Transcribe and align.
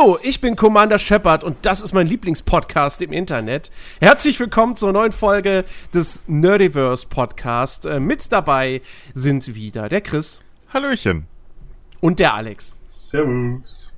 Hallo, 0.00 0.18
ich 0.22 0.40
bin 0.40 0.56
Commander 0.56 0.98
Shepard 0.98 1.44
und 1.44 1.58
das 1.66 1.82
ist 1.82 1.92
mein 1.92 2.06
Lieblingspodcast 2.06 3.02
im 3.02 3.12
Internet. 3.12 3.70
Herzlich 4.00 4.40
willkommen 4.40 4.74
zur 4.74 4.92
neuen 4.92 5.12
Folge 5.12 5.64
des 5.92 6.22
Nerdiverse 6.26 7.06
Podcast. 7.06 7.84
Äh, 7.84 8.00
mit 8.00 8.32
dabei 8.32 8.80
sind 9.12 9.54
wieder 9.54 9.90
der 9.90 10.00
Chris. 10.00 10.40
Hallöchen. 10.72 11.26
Und 12.00 12.18
der 12.18 12.32
Alex. 12.34 12.72
Servus. 12.88 13.90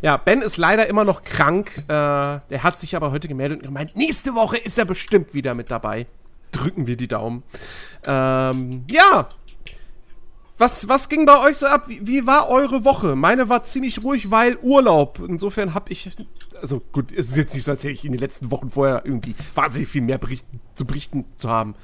Ja, 0.00 0.16
Ben 0.16 0.42
ist 0.42 0.56
leider 0.56 0.88
immer 0.88 1.04
noch 1.04 1.22
krank. 1.22 1.84
Äh, 1.84 1.84
der 1.88 2.62
hat 2.62 2.80
sich 2.80 2.96
aber 2.96 3.12
heute 3.12 3.28
gemeldet 3.28 3.60
und 3.60 3.66
gemeint, 3.66 3.94
nächste 3.94 4.34
Woche 4.34 4.56
ist 4.56 4.76
er 4.76 4.86
bestimmt 4.86 5.34
wieder 5.34 5.54
mit 5.54 5.70
dabei. 5.70 6.06
Drücken 6.50 6.88
wir 6.88 6.96
die 6.96 7.08
Daumen. 7.08 7.44
Ähm, 8.04 8.84
ja, 8.90 9.28
was, 10.62 10.88
was 10.88 11.08
ging 11.08 11.26
bei 11.26 11.38
euch 11.40 11.56
so 11.56 11.66
ab? 11.66 11.88
Wie, 11.88 12.06
wie, 12.06 12.26
war 12.26 12.48
eure 12.48 12.84
Woche? 12.84 13.16
Meine 13.16 13.48
war 13.48 13.64
ziemlich 13.64 14.02
ruhig, 14.04 14.30
weil 14.30 14.56
Urlaub. 14.62 15.20
Insofern 15.26 15.74
habe 15.74 15.90
ich. 15.90 16.16
Also 16.60 16.80
gut, 16.92 17.10
es 17.10 17.30
ist 17.30 17.36
jetzt 17.36 17.54
nicht 17.54 17.64
so, 17.64 17.72
als 17.72 17.82
hätte 17.82 17.94
ich 17.94 18.04
in 18.04 18.12
den 18.12 18.20
letzten 18.20 18.52
Wochen 18.52 18.70
vorher 18.70 19.02
irgendwie 19.04 19.34
wahnsinnig 19.56 19.88
viel 19.88 20.02
mehr 20.02 20.18
berichten, 20.18 20.60
zu 20.74 20.84
berichten 20.84 21.24
zu 21.36 21.50
haben. 21.50 21.74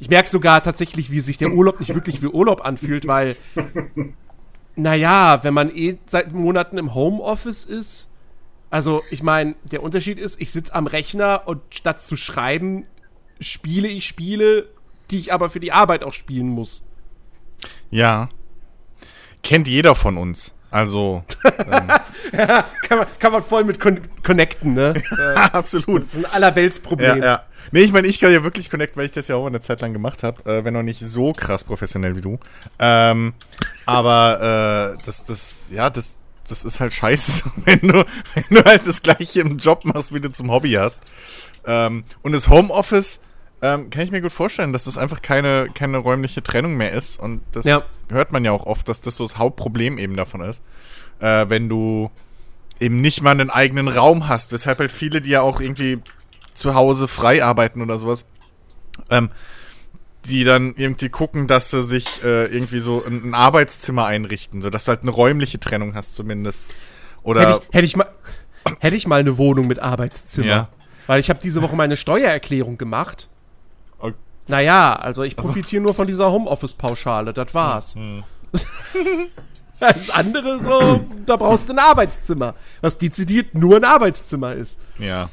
Ich 0.00 0.10
merke 0.10 0.28
sogar 0.28 0.60
tatsächlich, 0.62 1.12
wie 1.12 1.20
sich 1.20 1.38
der 1.38 1.52
Urlaub 1.52 1.78
nicht 1.78 1.94
wirklich 1.94 2.20
wie 2.20 2.26
Urlaub 2.26 2.64
anfühlt, 2.66 3.06
weil. 3.06 3.36
Naja, 4.78 5.42
wenn 5.42 5.54
man 5.54 5.74
eh 5.74 5.96
seit 6.04 6.34
Monaten 6.34 6.76
im 6.76 6.94
Homeoffice 6.94 7.64
ist. 7.64 8.10
Also, 8.68 9.02
ich 9.10 9.22
meine, 9.22 9.54
der 9.64 9.82
Unterschied 9.82 10.18
ist, 10.18 10.38
ich 10.38 10.50
sitze 10.50 10.74
am 10.74 10.86
Rechner 10.86 11.44
und 11.46 11.62
statt 11.70 12.02
zu 12.02 12.16
schreiben, 12.16 12.82
spiele 13.40 13.88
ich 13.88 14.04
Spiele, 14.04 14.68
die 15.10 15.18
ich 15.18 15.32
aber 15.32 15.48
für 15.48 15.60
die 15.60 15.72
Arbeit 15.72 16.04
auch 16.04 16.12
spielen 16.12 16.48
muss. 16.48 16.82
Ja. 17.90 18.28
Kennt 19.42 19.68
jeder 19.68 19.94
von 19.94 20.16
uns. 20.16 20.52
Also. 20.70 21.24
ähm. 21.44 21.88
ja, 22.32 22.64
kann, 22.82 22.98
man, 22.98 23.06
kann 23.18 23.32
man 23.32 23.42
voll 23.42 23.64
mit 23.64 23.80
con 23.80 24.00
connecten, 24.22 24.74
ne? 24.74 24.94
Absolut. 25.52 26.04
Das 26.04 26.14
ist 26.14 26.24
ein 26.24 26.32
allerweltsproblem. 26.32 27.18
Ja, 27.18 27.24
ja. 27.24 27.42
Nee, 27.72 27.80
ich 27.80 27.92
meine, 27.92 28.06
ich 28.06 28.20
kann 28.20 28.32
ja 28.32 28.44
wirklich 28.44 28.70
connecten, 28.70 28.98
weil 28.98 29.06
ich 29.06 29.12
das 29.12 29.28
ja 29.28 29.36
auch 29.36 29.46
eine 29.46 29.60
Zeit 29.60 29.80
lang 29.80 29.92
gemacht 29.92 30.22
habe, 30.22 30.44
äh, 30.50 30.64
wenn 30.64 30.76
auch 30.76 30.82
nicht 30.82 31.00
so 31.00 31.32
krass 31.32 31.64
professionell 31.64 32.16
wie 32.16 32.20
du. 32.20 32.38
Ähm, 32.78 33.34
aber 33.86 34.96
äh, 34.98 35.04
das, 35.04 35.24
das, 35.24 35.66
ja, 35.70 35.90
das, 35.90 36.18
das 36.48 36.64
ist 36.64 36.78
halt 36.78 36.94
scheiße, 36.94 37.44
wenn 37.64 37.80
du, 37.80 38.04
wenn 38.34 38.44
du 38.50 38.64
halt 38.64 38.86
das 38.86 39.02
gleiche 39.02 39.40
im 39.40 39.58
Job 39.58 39.84
machst, 39.84 40.14
wie 40.14 40.20
du 40.20 40.30
zum 40.30 40.50
Hobby 40.50 40.72
hast. 40.72 41.02
Ähm, 41.66 42.04
und 42.22 42.32
das 42.32 42.48
Homeoffice 42.48 43.20
ähm, 43.62 43.90
kann 43.90 44.02
ich 44.02 44.10
mir 44.10 44.20
gut 44.20 44.32
vorstellen, 44.32 44.72
dass 44.72 44.84
das 44.84 44.98
einfach 44.98 45.22
keine, 45.22 45.68
keine 45.74 45.98
räumliche 45.98 46.42
Trennung 46.42 46.76
mehr 46.76 46.92
ist. 46.92 47.18
Und 47.18 47.40
das 47.52 47.64
ja. 47.64 47.84
hört 48.10 48.32
man 48.32 48.44
ja 48.44 48.52
auch 48.52 48.66
oft, 48.66 48.88
dass 48.88 49.00
das 49.00 49.16
so 49.16 49.24
das 49.24 49.38
Hauptproblem 49.38 49.98
eben 49.98 50.16
davon 50.16 50.42
ist. 50.42 50.62
Äh, 51.20 51.46
wenn 51.48 51.68
du 51.68 52.10
eben 52.78 53.00
nicht 53.00 53.22
mal 53.22 53.30
einen 53.30 53.50
eigenen 53.50 53.88
Raum 53.88 54.28
hast, 54.28 54.52
weshalb 54.52 54.78
halt 54.80 54.92
viele, 54.92 55.22
die 55.22 55.30
ja 55.30 55.40
auch 55.40 55.60
irgendwie 55.60 55.98
zu 56.52 56.74
Hause 56.74 57.08
frei 57.08 57.42
arbeiten 57.42 57.80
oder 57.80 57.96
sowas, 57.96 58.26
ähm, 59.10 59.30
die 60.26 60.44
dann 60.44 60.74
irgendwie 60.76 61.08
gucken, 61.08 61.46
dass 61.46 61.70
sie 61.70 61.82
sich 61.82 62.22
äh, 62.24 62.46
irgendwie 62.46 62.80
so 62.80 63.04
ein, 63.06 63.30
ein, 63.30 63.34
Arbeitszimmer 63.34 64.06
einrichten, 64.06 64.60
sodass 64.60 64.84
du 64.84 64.90
halt 64.90 65.02
eine 65.02 65.10
räumliche 65.10 65.60
Trennung 65.60 65.94
hast 65.94 66.14
zumindest. 66.14 66.64
Oder 67.22 67.40
hätte 67.40 67.60
ich, 67.62 67.74
hätte 67.74 67.86
ich 67.86 67.96
mal, 67.96 68.08
hätte 68.80 68.96
ich 68.96 69.06
mal 69.06 69.20
eine 69.20 69.38
Wohnung 69.38 69.66
mit 69.66 69.78
Arbeitszimmer. 69.78 70.46
Ja. 70.46 70.68
Weil 71.06 71.20
ich 71.20 71.30
habe 71.30 71.40
diese 71.42 71.62
Woche 71.62 71.76
meine 71.76 71.96
Steuererklärung 71.96 72.78
gemacht. 72.78 73.28
Naja, 74.48 74.94
also 74.94 75.22
ich 75.22 75.36
profitiere 75.36 75.82
nur 75.82 75.94
von 75.94 76.06
dieser 76.06 76.30
Homeoffice-Pauschale, 76.30 77.32
das 77.32 77.54
war's. 77.54 77.94
Hm. 77.94 78.22
Das 79.78 80.08
andere 80.08 80.58
so, 80.58 81.04
da 81.26 81.36
brauchst 81.36 81.68
du 81.68 81.74
ein 81.74 81.78
Arbeitszimmer, 81.78 82.54
was 82.80 82.96
dezidiert 82.96 83.54
nur 83.54 83.76
ein 83.76 83.84
Arbeitszimmer 83.84 84.54
ist. 84.54 84.78
Ja. 84.98 85.28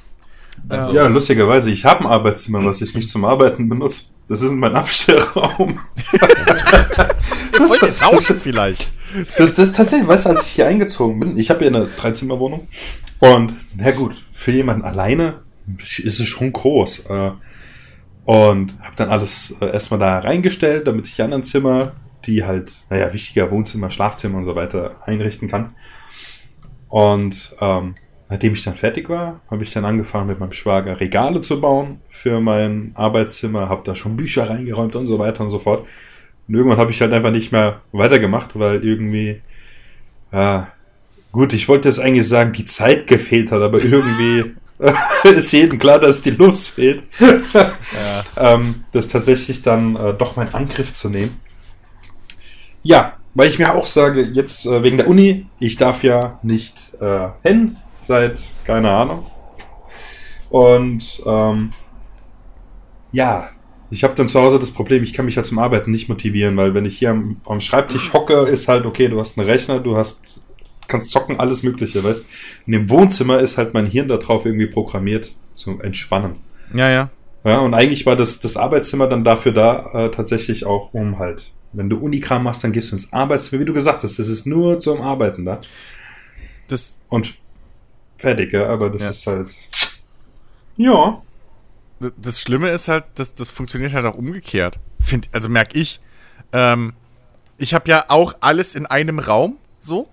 Also, 0.68 0.92
ja, 0.92 1.08
lustigerweise, 1.08 1.70
ich 1.70 1.86
habe 1.86 2.02
ein 2.02 2.08
Arbeitszimmer, 2.08 2.64
was 2.66 2.82
ich 2.82 2.94
nicht 2.94 3.10
zum 3.10 3.26
Arbeiten 3.26 3.70
benutze. 3.70 4.04
Das 4.28 4.42
ist 4.42 4.52
mein 4.52 4.76
Abstellraum. 4.76 5.80
Wollt 7.58 7.82
ihr 7.82 7.96
tauschen 7.96 8.40
vielleicht? 8.40 8.88
Das, 9.38 9.56
das 9.56 9.60
ist 9.60 9.76
tatsächlich, 9.76 10.08
weißt 10.08 10.26
du, 10.26 10.30
als 10.30 10.48
ich 10.48 10.54
hier 10.54 10.68
eingezogen 10.68 11.20
bin, 11.20 11.38
ich 11.38 11.50
habe 11.50 11.66
ja 11.66 11.70
eine 11.70 11.88
Dreizimmerwohnung 11.88 12.68
und 13.20 13.54
na 13.76 13.92
gut, 13.92 14.16
für 14.34 14.52
jemanden 14.52 14.86
alleine 14.86 15.42
ist 15.78 16.20
es 16.20 16.28
schon 16.28 16.52
groß. 16.52 17.00
Äh, 17.10 17.32
und 18.26 18.80
habe 18.82 18.96
dann 18.96 19.10
alles 19.10 19.56
äh, 19.60 19.66
erstmal 19.66 20.00
da 20.00 20.20
reingestellt, 20.20 20.88
damit 20.88 21.08
ich 21.08 21.16
die 21.16 21.22
anderen 21.22 21.44
Zimmer, 21.44 21.94
die 22.26 22.44
halt, 22.44 22.72
naja, 22.90 23.12
wichtiger 23.14 23.52
Wohnzimmer, 23.52 23.90
Schlafzimmer 23.90 24.38
und 24.38 24.46
so 24.46 24.56
weiter 24.56 24.96
einrichten 25.06 25.50
kann. 25.50 25.76
Und 26.88 27.56
ähm, 27.60 27.96
nachdem 28.30 28.54
ich 28.54 28.64
dann 28.64 28.76
fertig 28.76 29.10
war, 29.10 29.42
habe 29.50 29.64
ich 29.64 29.74
dann 29.74 29.84
angefangen 29.84 30.28
mit 30.28 30.40
meinem 30.40 30.54
Schwager 30.54 31.00
Regale 31.00 31.42
zu 31.42 31.60
bauen 31.60 32.00
für 32.10 32.40
mein 32.40 32.92
Arbeitszimmer, 32.96 33.68
habe 33.68 33.84
da 33.84 33.96
schon 33.96 34.16
Bücher 34.16 34.50
reingeräumt 34.50 34.96
und 34.96 35.08
so 35.08 35.20
weiter 35.20 35.44
und 35.44 35.50
so 35.50 35.60
fort. 35.60 35.88
Und 36.48 36.56
irgendwann 36.56 36.78
habe 36.78 36.92
ich 36.92 37.02
halt 37.02 37.14
einfach 37.14 37.32
nicht 37.32 37.52
mehr 37.52 37.82
weitergemacht, 37.92 38.58
weil 38.58 38.84
irgendwie, 38.84 39.42
ja, 40.32 40.70
gut, 41.32 41.54
ich 41.54 41.68
wollte 41.68 41.90
jetzt 41.90 42.00
eigentlich 42.00 42.28
sagen, 42.28 42.54
die 42.54 42.66
Zeit 42.66 43.08
gefehlt 43.08 43.52
hat, 43.52 43.62
aber 43.62 43.84
irgendwie 43.84 44.56
ist 45.24 45.52
jedem 45.52 45.80
klar, 45.80 46.00
dass 46.00 46.22
die 46.22 46.32
Lust 46.32 46.70
fehlt. 46.70 47.04
ja. 47.20 47.74
ähm, 48.38 48.84
das 48.92 49.08
tatsächlich 49.08 49.62
dann 49.62 49.96
äh, 49.96 50.14
doch 50.14 50.36
mein 50.36 50.54
Angriff 50.54 50.94
zu 50.94 51.10
nehmen. 51.10 51.40
Ja, 52.82 53.18
weil 53.34 53.50
ich 53.50 53.60
mir 53.60 53.74
auch 53.74 53.88
sage, 53.88 54.22
jetzt 54.22 54.66
äh, 54.66 54.84
wegen 54.84 54.98
der 54.98 55.08
Uni, 55.08 55.48
ich 55.60 55.78
darf 55.78 56.04
ja 56.04 56.40
nicht 56.44 56.76
äh, 57.00 57.30
hin, 57.44 57.78
seit 58.04 58.40
keine 58.66 58.92
Ahnung. 58.92 59.26
Und 60.50 61.22
ähm, 61.26 61.72
ja, 63.12 63.50
ich 63.90 64.04
habe 64.04 64.16
dann 64.16 64.28
zu 64.28 64.40
Hause 64.40 64.60
das 64.60 64.72
Problem, 64.72 65.04
ich 65.04 65.14
kann 65.14 65.26
mich 65.26 65.36
ja 65.36 65.44
zum 65.44 65.60
Arbeiten 65.60 65.92
nicht 65.92 66.10
motivieren, 66.10 66.58
weil 66.58 66.74
wenn 66.74 66.86
ich 66.86 66.98
hier 66.98 67.12
am, 67.12 67.42
am 67.46 67.62
Schreibtisch 67.62 68.14
hocke, 68.14 68.34
ist 68.34 68.68
halt 68.68 68.86
okay, 68.86 69.08
du 69.08 69.20
hast 69.20 69.38
einen 69.38 69.48
Rechner, 69.48 69.80
du 69.80 69.96
hast 69.96 70.42
kannst 70.94 71.12
zocken, 71.12 71.40
alles 71.40 71.64
Mögliche, 71.64 72.04
weißt 72.04 72.26
In 72.68 72.74
dem 72.74 72.90
Wohnzimmer 72.90 73.40
ist 73.40 73.58
halt 73.58 73.74
mein 73.74 73.88
Hirn 73.88 74.08
darauf 74.08 74.46
irgendwie 74.46 74.68
programmiert, 74.68 75.36
zum 75.56 75.82
Entspannen. 75.82 76.36
Ja, 76.74 76.90
ja. 76.90 77.10
Ja, 77.44 77.60
und 77.60 77.74
eigentlich 77.74 78.06
war 78.06 78.16
das, 78.16 78.40
das 78.40 78.56
Arbeitszimmer 78.56 79.08
dann 79.08 79.26
dafür 79.26 79.52
da, 79.52 80.06
äh, 80.06 80.12
tatsächlich 80.12 80.66
auch 80.66 80.94
um 80.94 81.20
halt, 81.20 81.52
wenn 81.74 81.90
du 81.90 81.98
Unikram 81.98 82.44
machst, 82.44 82.64
dann 82.64 82.72
gehst 82.72 82.92
du 82.92 82.96
ins 82.96 83.12
Arbeitszimmer, 83.12 83.62
wie 83.62 83.66
du 83.66 83.74
gesagt 83.74 84.04
hast, 84.04 84.18
das 84.18 84.30
ist 84.30 84.46
nur 84.46 84.80
zum 84.80 85.02
Arbeiten 85.02 85.44
da. 85.44 85.60
Das 86.70 86.98
und 87.10 87.36
fertig, 88.18 88.54
ja, 88.54 88.68
aber 88.68 88.90
das 88.90 89.02
ja. 89.02 89.10
ist 89.10 89.28
halt, 89.28 89.48
ja. 90.78 91.22
Das 92.18 92.40
Schlimme 92.40 92.70
ist 92.70 92.88
halt, 92.88 93.06
dass 93.16 93.34
das 93.34 93.50
funktioniert 93.50 93.94
halt 93.94 94.06
auch 94.06 94.16
umgekehrt. 94.16 94.80
Find, 95.00 95.30
also 95.32 95.50
merk 95.50 95.76
ich. 95.76 96.00
Ähm, 96.54 96.94
ich 97.58 97.74
habe 97.74 97.90
ja 97.90 98.06
auch 98.08 98.36
alles 98.40 98.76
in 98.76 98.86
einem 98.86 99.20
Raum, 99.20 99.58
so? 99.80 100.08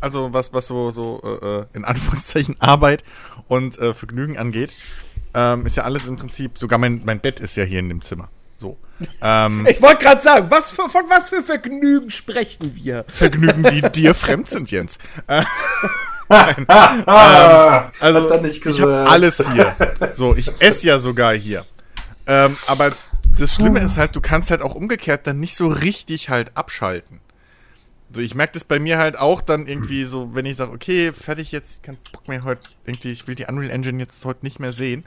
Also 0.00 0.32
was, 0.32 0.52
was 0.52 0.66
so, 0.66 0.90
so 0.90 1.20
äh, 1.22 1.46
äh, 1.46 1.64
in 1.72 1.84
Anführungszeichen 1.84 2.56
Arbeit 2.60 3.04
und 3.48 3.78
äh, 3.78 3.94
Vergnügen 3.94 4.38
angeht, 4.38 4.72
ähm, 5.34 5.66
ist 5.66 5.76
ja 5.76 5.84
alles 5.84 6.06
im 6.06 6.16
Prinzip, 6.16 6.58
sogar 6.58 6.78
mein, 6.78 7.02
mein 7.04 7.20
Bett 7.20 7.40
ist 7.40 7.56
ja 7.56 7.64
hier 7.64 7.80
in 7.80 7.88
dem 7.88 8.02
Zimmer. 8.02 8.28
So. 8.56 8.76
Ähm, 9.20 9.66
ich 9.70 9.82
wollte 9.82 10.04
gerade 10.04 10.20
sagen, 10.20 10.46
was 10.50 10.70
für, 10.70 10.88
von 10.88 11.02
was 11.08 11.28
für 11.28 11.42
Vergnügen 11.42 12.10
sprechen 12.10 12.74
wir? 12.76 13.04
Vergnügen, 13.08 13.64
die 13.64 13.82
dir 13.92 14.14
fremd 14.14 14.48
sind, 14.48 14.70
Jens. 14.70 14.98
Äh, 15.26 15.44
Nein. 16.28 16.54
ähm, 16.58 16.66
also, 17.06 18.42
ich 18.42 18.80
habe 18.80 19.06
alles 19.08 19.44
hier. 19.52 19.76
So, 20.14 20.34
ich 20.34 20.50
esse 20.60 20.86
ja 20.86 20.98
sogar 20.98 21.34
hier. 21.34 21.64
Ähm, 22.26 22.56
aber 22.66 22.92
das 23.38 23.54
Schlimme 23.54 23.80
ist 23.80 23.98
halt, 23.98 24.16
du 24.16 24.20
kannst 24.20 24.50
halt 24.50 24.62
auch 24.62 24.74
umgekehrt 24.74 25.26
dann 25.26 25.40
nicht 25.40 25.56
so 25.56 25.68
richtig 25.68 26.30
halt 26.30 26.56
abschalten. 26.56 27.20
So, 28.14 28.20
ich 28.20 28.36
merke 28.36 28.52
das 28.52 28.62
bei 28.62 28.78
mir 28.78 28.98
halt 28.98 29.18
auch 29.18 29.40
dann 29.40 29.66
irgendwie 29.66 30.04
so, 30.04 30.36
wenn 30.36 30.46
ich 30.46 30.56
sage, 30.56 30.70
okay, 30.70 31.12
fertig 31.12 31.50
jetzt, 31.50 31.82
kein 31.82 31.98
Bock 32.12 32.28
mehr 32.28 32.44
heute, 32.44 32.62
irgendwie, 32.84 33.10
ich 33.10 33.26
will 33.26 33.34
die 33.34 33.46
Unreal 33.46 33.70
Engine 33.70 33.98
jetzt 33.98 34.24
heute 34.24 34.44
nicht 34.46 34.60
mehr 34.60 34.70
sehen, 34.70 35.04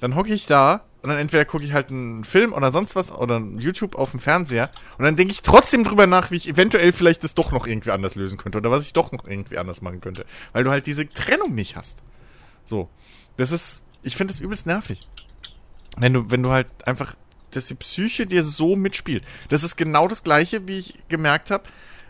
dann 0.00 0.14
hocke 0.14 0.32
ich 0.32 0.46
da 0.46 0.84
und 1.02 1.10
dann 1.10 1.18
entweder 1.18 1.44
gucke 1.44 1.62
ich 1.64 1.74
halt 1.74 1.90
einen 1.90 2.24
Film 2.24 2.54
oder 2.54 2.72
sonst 2.72 2.96
was 2.96 3.12
oder 3.12 3.38
YouTube 3.58 3.96
auf 3.96 4.12
dem 4.12 4.20
Fernseher 4.20 4.70
und 4.96 5.04
dann 5.04 5.16
denke 5.16 5.32
ich 5.32 5.42
trotzdem 5.42 5.84
drüber 5.84 6.06
nach, 6.06 6.30
wie 6.30 6.36
ich 6.36 6.48
eventuell 6.48 6.92
vielleicht 6.92 7.22
das 7.22 7.34
doch 7.34 7.52
noch 7.52 7.66
irgendwie 7.66 7.90
anders 7.90 8.14
lösen 8.14 8.38
könnte 8.38 8.56
oder 8.56 8.70
was 8.70 8.86
ich 8.86 8.94
doch 8.94 9.12
noch 9.12 9.28
irgendwie 9.28 9.58
anders 9.58 9.82
machen 9.82 10.00
könnte, 10.00 10.24
weil 10.54 10.64
du 10.64 10.70
halt 10.70 10.86
diese 10.86 11.06
Trennung 11.06 11.54
nicht 11.54 11.76
hast. 11.76 12.02
So, 12.64 12.88
das 13.36 13.52
ist, 13.52 13.84
ich 14.02 14.16
finde 14.16 14.32
das 14.32 14.40
übelst 14.40 14.66
nervig. 14.66 15.06
Wenn 15.98 16.14
du, 16.14 16.30
wenn 16.30 16.42
du 16.42 16.50
halt 16.50 16.68
einfach, 16.86 17.14
dass 17.50 17.66
die 17.66 17.74
Psyche 17.74 18.26
dir 18.26 18.42
so 18.42 18.74
mitspielt. 18.74 19.22
Das 19.50 19.62
ist 19.62 19.76
genau 19.76 20.08
das 20.08 20.22
gleiche, 20.22 20.66
wie 20.66 20.78
ich 20.78 20.94
gemerkt 21.08 21.50
habe, 21.50 21.64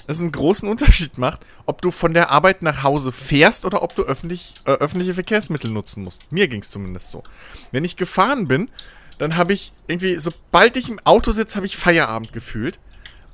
es 0.09 0.21
einen 0.21 0.33
großen 0.33 0.69
Unterschied 0.69 1.19
macht, 1.19 1.41
ob 1.67 1.83
du 1.83 1.91
von 1.91 2.15
der 2.15 2.31
Arbeit 2.31 2.63
nach 2.63 2.83
Hause 2.83 3.13
fährst 3.13 3.65
oder 3.65 3.83
ob 3.83 3.95
du 3.95 4.03
öffentlich, 4.03 4.55
äh, 4.65 4.73
öffentliche 4.73 5.15
Verkehrsmittel 5.15 5.71
nutzen 5.71 6.03
musst. 6.03 6.23
Mir 6.33 6.49
ging 6.49 6.63
es 6.63 6.71
zumindest 6.71 7.11
so. 7.11 7.23
Wenn 7.73 7.85
ich 7.85 7.97
gefahren 7.97 8.49
bin, 8.49 8.71
dann 9.19 9.37
habe 9.37 9.53
ich 9.53 9.73
irgendwie, 9.87 10.17
sobald 10.17 10.77
ich 10.77 10.89
im 10.89 10.99
Auto 11.05 11.33
sitze, 11.33 11.57
habe 11.57 11.67
ich 11.67 11.77
Feierabend 11.77 12.33
gefühlt. 12.33 12.79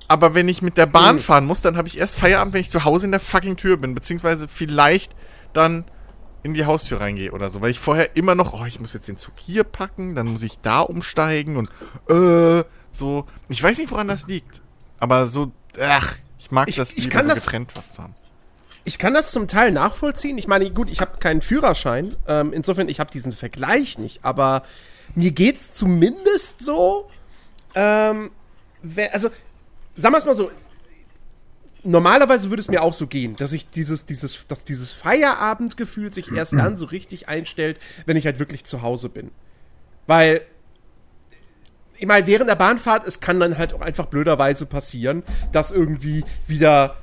Aber 0.08 0.34
wenn 0.34 0.48
ich 0.48 0.62
mit 0.62 0.76
der 0.76 0.86
Bahn 0.86 1.16
mhm. 1.16 1.20
fahren 1.20 1.46
muss, 1.46 1.62
dann 1.62 1.76
habe 1.76 1.88
ich 1.88 1.96
erst 1.96 2.16
Feierabend, 2.16 2.54
wenn 2.54 2.60
ich 2.60 2.70
zu 2.70 2.84
Hause 2.84 3.06
in 3.06 3.12
der 3.12 3.20
fucking 3.20 3.56
Tür 3.56 3.76
bin, 3.76 3.94
beziehungsweise 3.94 4.48
vielleicht 4.48 5.14
dann 5.52 5.84
in 6.42 6.54
die 6.54 6.66
Haustür 6.66 7.00
reingehe 7.00 7.32
oder 7.32 7.48
so. 7.48 7.60
Weil 7.60 7.70
ich 7.70 7.78
vorher 7.78 8.16
immer 8.16 8.34
noch, 8.34 8.52
oh, 8.52 8.64
ich 8.66 8.80
muss 8.80 8.92
jetzt 8.92 9.08
den 9.08 9.16
Zug 9.16 9.34
hier 9.36 9.64
packen, 9.64 10.14
dann 10.14 10.26
muss 10.26 10.42
ich 10.42 10.58
da 10.58 10.80
umsteigen 10.80 11.56
und 11.56 11.70
äh, 12.10 12.64
so. 12.90 13.26
Ich 13.48 13.62
weiß 13.62 13.78
nicht, 13.78 13.90
woran 13.90 14.08
das 14.08 14.26
liegt. 14.26 14.60
Aber 14.98 15.26
so, 15.26 15.52
ach, 15.80 16.16
ich 16.44 16.50
mag 16.50 16.68
Ich- 16.68 16.76
das 16.76 16.92
ich 16.92 17.04
lieber 17.04 17.10
kann 17.16 17.24
so 17.24 17.30
das- 17.34 17.44
getrennt 17.44 17.72
was 17.74 17.94
zu 17.94 18.02
haben. 18.02 18.14
Ich 18.86 18.98
kann 18.98 19.14
das 19.14 19.30
zum 19.30 19.48
Teil 19.48 19.72
nachvollziehen. 19.72 20.36
Ich 20.36 20.46
meine, 20.46 20.70
gut, 20.70 20.90
ich 20.90 21.00
habe 21.00 21.16
keinen 21.18 21.40
Führerschein. 21.40 22.14
Ähm, 22.28 22.52
insofern, 22.52 22.88
ich 22.90 23.00
habe 23.00 23.10
diesen 23.10 23.32
Vergleich 23.32 23.96
nicht. 23.98 24.22
Aber 24.26 24.62
mir 25.14 25.30
geht's 25.30 25.72
zumindest 25.72 26.62
so. 26.62 27.08
Ähm, 27.74 28.30
wer- 28.82 29.14
also, 29.14 29.30
sagen 29.96 30.12
wir 30.14 30.18
es 30.18 30.24
mal 30.26 30.34
so. 30.34 30.50
Normalerweise 31.82 32.48
würde 32.50 32.60
es 32.60 32.68
mir 32.68 32.82
auch 32.82 32.94
so 32.94 33.06
gehen, 33.06 33.36
dass 33.36 33.52
ich 33.52 33.68
dieses, 33.70 34.06
dieses, 34.06 34.46
dass 34.48 34.64
dieses 34.64 34.90
Feierabendgefühl 34.92 36.12
sich 36.12 36.32
erst 36.32 36.52
dann 36.54 36.76
so 36.76 36.86
richtig 36.86 37.28
einstellt, 37.28 37.78
wenn 38.06 38.16
ich 38.16 38.24
halt 38.24 38.38
wirklich 38.38 38.64
zu 38.64 38.80
Hause 38.80 39.10
bin. 39.10 39.30
Weil 40.06 40.42
ich 41.98 42.06
meine, 42.06 42.26
während 42.26 42.48
der 42.48 42.56
Bahnfahrt, 42.56 43.06
es 43.06 43.20
kann 43.20 43.40
dann 43.40 43.58
halt 43.58 43.72
auch 43.74 43.80
einfach 43.80 44.06
blöderweise 44.06 44.66
passieren, 44.66 45.22
dass 45.52 45.70
irgendwie 45.70 46.24
wieder 46.46 46.96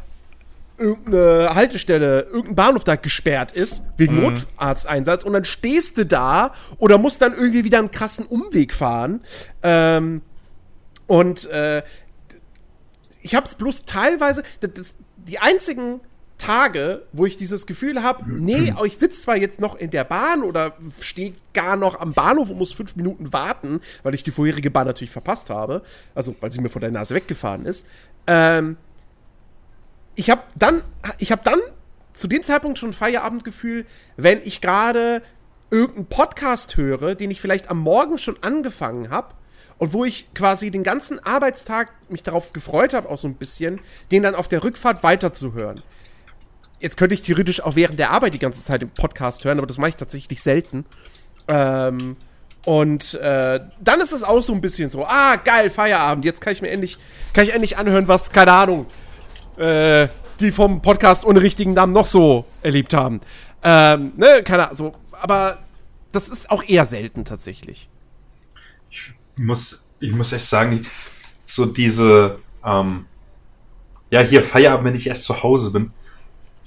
irgendeine 0.78 1.54
Haltestelle, 1.54 2.22
irgendein 2.22 2.56
Bahnhof 2.56 2.84
da 2.84 2.96
gesperrt 2.96 3.52
ist, 3.52 3.84
wegen 3.98 4.20
Notarzteinsatz, 4.22 5.24
und 5.24 5.34
dann 5.34 5.46
stehst 5.46 5.98
du 5.98 6.06
da 6.06 6.54
oder 6.80 6.98
musst 6.98 7.22
dann 7.22 7.34
irgendwie 7.34 7.64
wieder 7.64 7.78
einen 7.78 7.92
krassen 7.92 8.26
Umweg 8.26 8.74
fahren. 8.74 9.22
Ähm, 9.62 10.22
und 11.06 11.50
äh, 11.52 11.84
ich 13.22 13.36
habe 13.36 13.46
es 13.46 13.56
bloß 13.56 13.86
teilweise, 13.86 14.44
das, 14.60 14.96
die 15.18 15.38
einzigen 15.38 16.02
Tage, 16.42 17.04
wo 17.14 17.26
ich 17.26 17.38
dieses 17.38 17.68
Gefühl 17.68 18.02
habe, 18.02 18.24
nee, 18.28 18.74
ich 18.86 18.98
sitze 18.98 19.22
zwar 19.22 19.38
jetzt 19.38 19.62
noch 19.62 19.76
in 19.76 19.92
der 19.92 20.04
Bahn 20.04 20.44
oder 20.44 20.74
stehe 21.00 21.34
gar 21.54 21.76
noch 21.76 22.00
am 22.00 22.14
Bahnhof 22.14 22.50
und 22.50 22.58
muss 22.58 22.74
fünf 22.74 22.96
Minuten 22.96 23.32
warten, 23.32 23.82
weil 24.04 24.16
ich 24.16 24.24
die 24.24 24.32
vorherige 24.32 24.72
Bahn 24.72 24.88
natürlich 24.88 25.12
verpasst 25.12 25.50
habe, 25.50 25.84
also 26.16 26.36
weil 26.42 26.52
sie 26.52 26.62
mir 26.62 26.70
vor 26.70 26.82
der 26.82 26.92
Nase 26.92 27.14
weggefahren 27.14 27.66
ist. 27.66 27.86
Ähm, 28.28 28.78
ich 30.16 30.30
habe 30.30 30.42
dann, 30.56 30.82
ich 31.20 31.32
habe 31.32 31.42
dann 31.44 31.60
zu 32.14 32.28
dem 32.28 32.44
Zeitpunkt 32.44 32.80
schon 32.80 32.90
ein 32.90 32.94
Feierabendgefühl, 32.94 33.86
wenn 34.18 34.40
ich 34.44 34.62
gerade 34.62 35.22
irgendeinen 35.70 36.08
Podcast 36.08 36.76
höre, 36.76 37.16
den 37.16 37.32
ich 37.32 37.40
vielleicht 37.40 37.70
am 37.70 37.80
Morgen 37.80 38.18
schon 38.18 38.38
angefangen 38.42 39.10
habe 39.10 39.36
und 39.78 39.94
wo 39.94 40.06
ich 40.06 40.34
quasi 40.34 40.70
den 40.70 40.84
ganzen 40.84 41.20
Arbeitstag 41.20 41.94
mich 42.10 42.24
darauf 42.24 42.52
gefreut 42.52 42.94
habe, 42.94 43.10
auch 43.10 43.18
so 43.18 43.28
ein 43.28 43.36
bisschen, 43.36 43.80
den 44.12 44.24
dann 44.24 44.36
auf 44.36 44.48
der 44.48 44.64
Rückfahrt 44.64 45.02
weiterzuhören. 45.04 45.82
Jetzt 46.82 46.98
könnte 46.98 47.14
ich 47.14 47.22
theoretisch 47.22 47.62
auch 47.62 47.76
während 47.76 48.00
der 48.00 48.10
Arbeit 48.10 48.34
die 48.34 48.40
ganze 48.40 48.64
Zeit 48.64 48.82
den 48.82 48.90
Podcast 48.90 49.46
hören, 49.46 49.60
aber 49.60 49.68
das 49.68 49.78
mache 49.78 49.90
ich 49.90 49.96
tatsächlich 49.96 50.42
selten. 50.42 50.86
Ähm, 51.48 52.18
und 52.66 53.14
äh, 53.16 53.60
dann 53.80 54.02
ist 54.02 54.12
es 54.12 54.24
auch 54.24 54.42
so 54.42 54.54
ein 54.54 54.62
bisschen 54.62 54.90
so, 54.90 55.06
ah, 55.06 55.36
geil, 55.36 55.70
Feierabend, 55.70 56.26
jetzt 56.26 56.42
kann 56.42 56.54
ich 56.54 56.62
mir 56.62 56.70
endlich, 56.70 56.98
kann 57.34 57.44
ich 57.44 57.54
endlich 57.54 57.78
anhören, 57.78 58.08
was, 58.08 58.32
keine 58.32 58.52
Ahnung, 58.52 58.88
äh, 59.58 60.08
die 60.40 60.52
vom 60.52 60.82
Podcast 60.82 61.24
ohne 61.24 61.42
richtigen 61.42 61.74
Namen 61.74 61.94
noch 61.94 62.08
so 62.08 62.46
erlebt 62.64 62.96
haben. 62.96 63.22
Ähm, 63.64 64.14
ne, 64.18 64.42
keine 64.44 64.64
Ahnung, 64.64 64.76
so, 64.76 64.96
aber 65.12 65.60
das 66.12 66.30
ist 66.30 66.50
auch 66.50 66.64
eher 66.64 66.86
selten 66.86 67.26
tatsächlich. 67.26 67.90
ich 68.90 69.14
muss, 69.38 69.86
ich 70.00 70.14
muss 70.14 70.34
echt 70.34 70.48
sagen, 70.48 70.84
so 71.46 71.68
diese, 71.68 72.40
ähm, 72.66 73.06
ja, 74.10 74.22
hier 74.22 74.44
Feierabend, 74.44 74.86
wenn 74.86 74.96
ich 74.96 75.08
erst 75.08 75.24
zu 75.24 75.44
Hause 75.44 75.72
bin. 75.72 75.92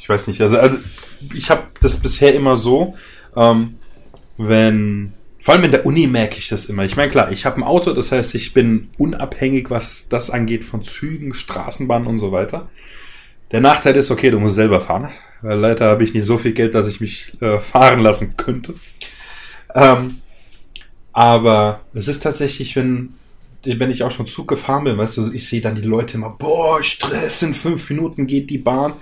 Ich 0.05 0.09
weiß 0.11 0.27
nicht, 0.27 0.43
also, 0.43 0.59
also 0.59 0.77
ich 1.33 1.49
habe 1.49 1.63
das 1.81 1.97
bisher 1.97 2.35
immer 2.35 2.59
so, 2.59 2.95
ähm, 3.37 3.77
wenn, 4.37 5.15
vor 5.41 5.55
allem 5.55 5.65
in 5.65 5.71
der 5.71 5.87
Uni 5.87 6.07
merke 6.07 6.37
ich 6.37 6.49
das 6.49 6.67
immer. 6.67 6.85
Ich 6.85 6.95
meine, 6.95 7.11
klar, 7.11 7.33
ich 7.33 7.47
habe 7.47 7.57
ein 7.57 7.63
Auto, 7.63 7.95
das 7.95 8.13
heißt, 8.13 8.35
ich 8.35 8.53
bin 8.53 8.91
unabhängig, 8.99 9.71
was 9.71 10.11
das 10.11 10.29
angeht 10.29 10.67
von 10.67 10.83
Zügen, 10.83 11.33
Straßenbahnen 11.33 12.07
und 12.07 12.19
so 12.19 12.33
weiter. 12.33 12.69
Der 13.51 13.63
Nachteil 13.63 13.97
ist, 13.97 14.11
okay, 14.11 14.31
du 14.31 14.39
musst 14.39 14.57
selber 14.57 14.83
fahren. 14.83 15.09
Weil 15.41 15.59
leider 15.59 15.87
habe 15.87 16.05
ich 16.05 16.13
nicht 16.13 16.27
so 16.27 16.37
viel 16.37 16.53
Geld, 16.53 16.75
dass 16.75 16.87
ich 16.87 17.01
mich 17.01 17.41
äh, 17.41 17.59
fahren 17.59 18.01
lassen 18.01 18.37
könnte. 18.37 18.75
Ähm, 19.75 20.19
aber 21.15 21.81
es 21.95 22.09
ist 22.09 22.23
tatsächlich, 22.23 22.77
wenn, 22.77 23.15
wenn 23.65 23.91
ich 23.91 24.03
auch 24.03 24.11
schon 24.11 24.27
Zug 24.27 24.49
gefahren 24.49 24.85
bin, 24.85 24.99
weißt 24.99 25.17
du, 25.17 25.33
ich 25.33 25.49
sehe 25.49 25.63
dann 25.63 25.77
die 25.77 25.81
Leute 25.81 26.19
immer, 26.19 26.29
boah, 26.29 26.83
Stress, 26.83 27.41
in 27.41 27.55
fünf 27.55 27.89
Minuten 27.89 28.27
geht 28.27 28.51
die 28.51 28.59
Bahn. 28.59 28.93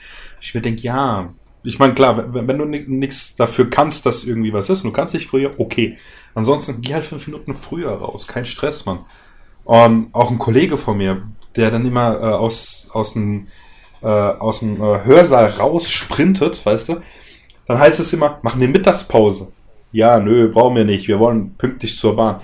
Ich 0.42 0.54
mir 0.54 0.60
denke, 0.60 0.82
ja, 0.82 1.32
ich 1.62 1.78
meine, 1.78 1.94
klar, 1.94 2.34
wenn, 2.34 2.48
wenn 2.48 2.58
du 2.58 2.64
nichts 2.64 3.36
dafür 3.36 3.70
kannst, 3.70 4.04
dass 4.04 4.24
irgendwie 4.24 4.52
was 4.52 4.68
ist, 4.68 4.82
und 4.82 4.90
du 4.90 4.92
kannst 4.92 5.14
nicht 5.14 5.28
früher, 5.28 5.52
okay. 5.58 5.96
Ansonsten 6.34 6.80
geh 6.80 6.94
halt 6.94 7.06
fünf 7.06 7.26
Minuten 7.28 7.54
früher 7.54 7.92
raus, 7.92 8.26
kein 8.26 8.44
Stress, 8.44 8.84
Mann. 8.84 9.00
Und 9.64 10.08
auch 10.12 10.30
ein 10.30 10.38
Kollege 10.38 10.76
von 10.76 10.98
mir, 10.98 11.22
der 11.54 11.70
dann 11.70 11.86
immer 11.86 12.20
äh, 12.20 12.24
aus, 12.24 12.90
aus 12.92 13.12
dem, 13.12 13.46
äh, 14.02 14.06
aus 14.06 14.58
dem 14.58 14.82
äh, 14.82 15.04
Hörsaal 15.04 15.46
raus 15.46 15.88
sprintet, 15.88 16.66
weißt 16.66 16.88
du, 16.88 16.96
dann 17.68 17.78
heißt 17.78 18.00
es 18.00 18.12
immer, 18.12 18.40
machen 18.42 18.60
wir 18.60 18.68
Mittagspause. 18.68 19.52
Ja, 19.92 20.18
nö, 20.18 20.50
brauchen 20.50 20.74
wir 20.74 20.84
nicht. 20.84 21.06
Wir 21.06 21.20
wollen 21.20 21.54
pünktlich 21.54 21.96
zur 21.96 22.16
Bahn. 22.16 22.38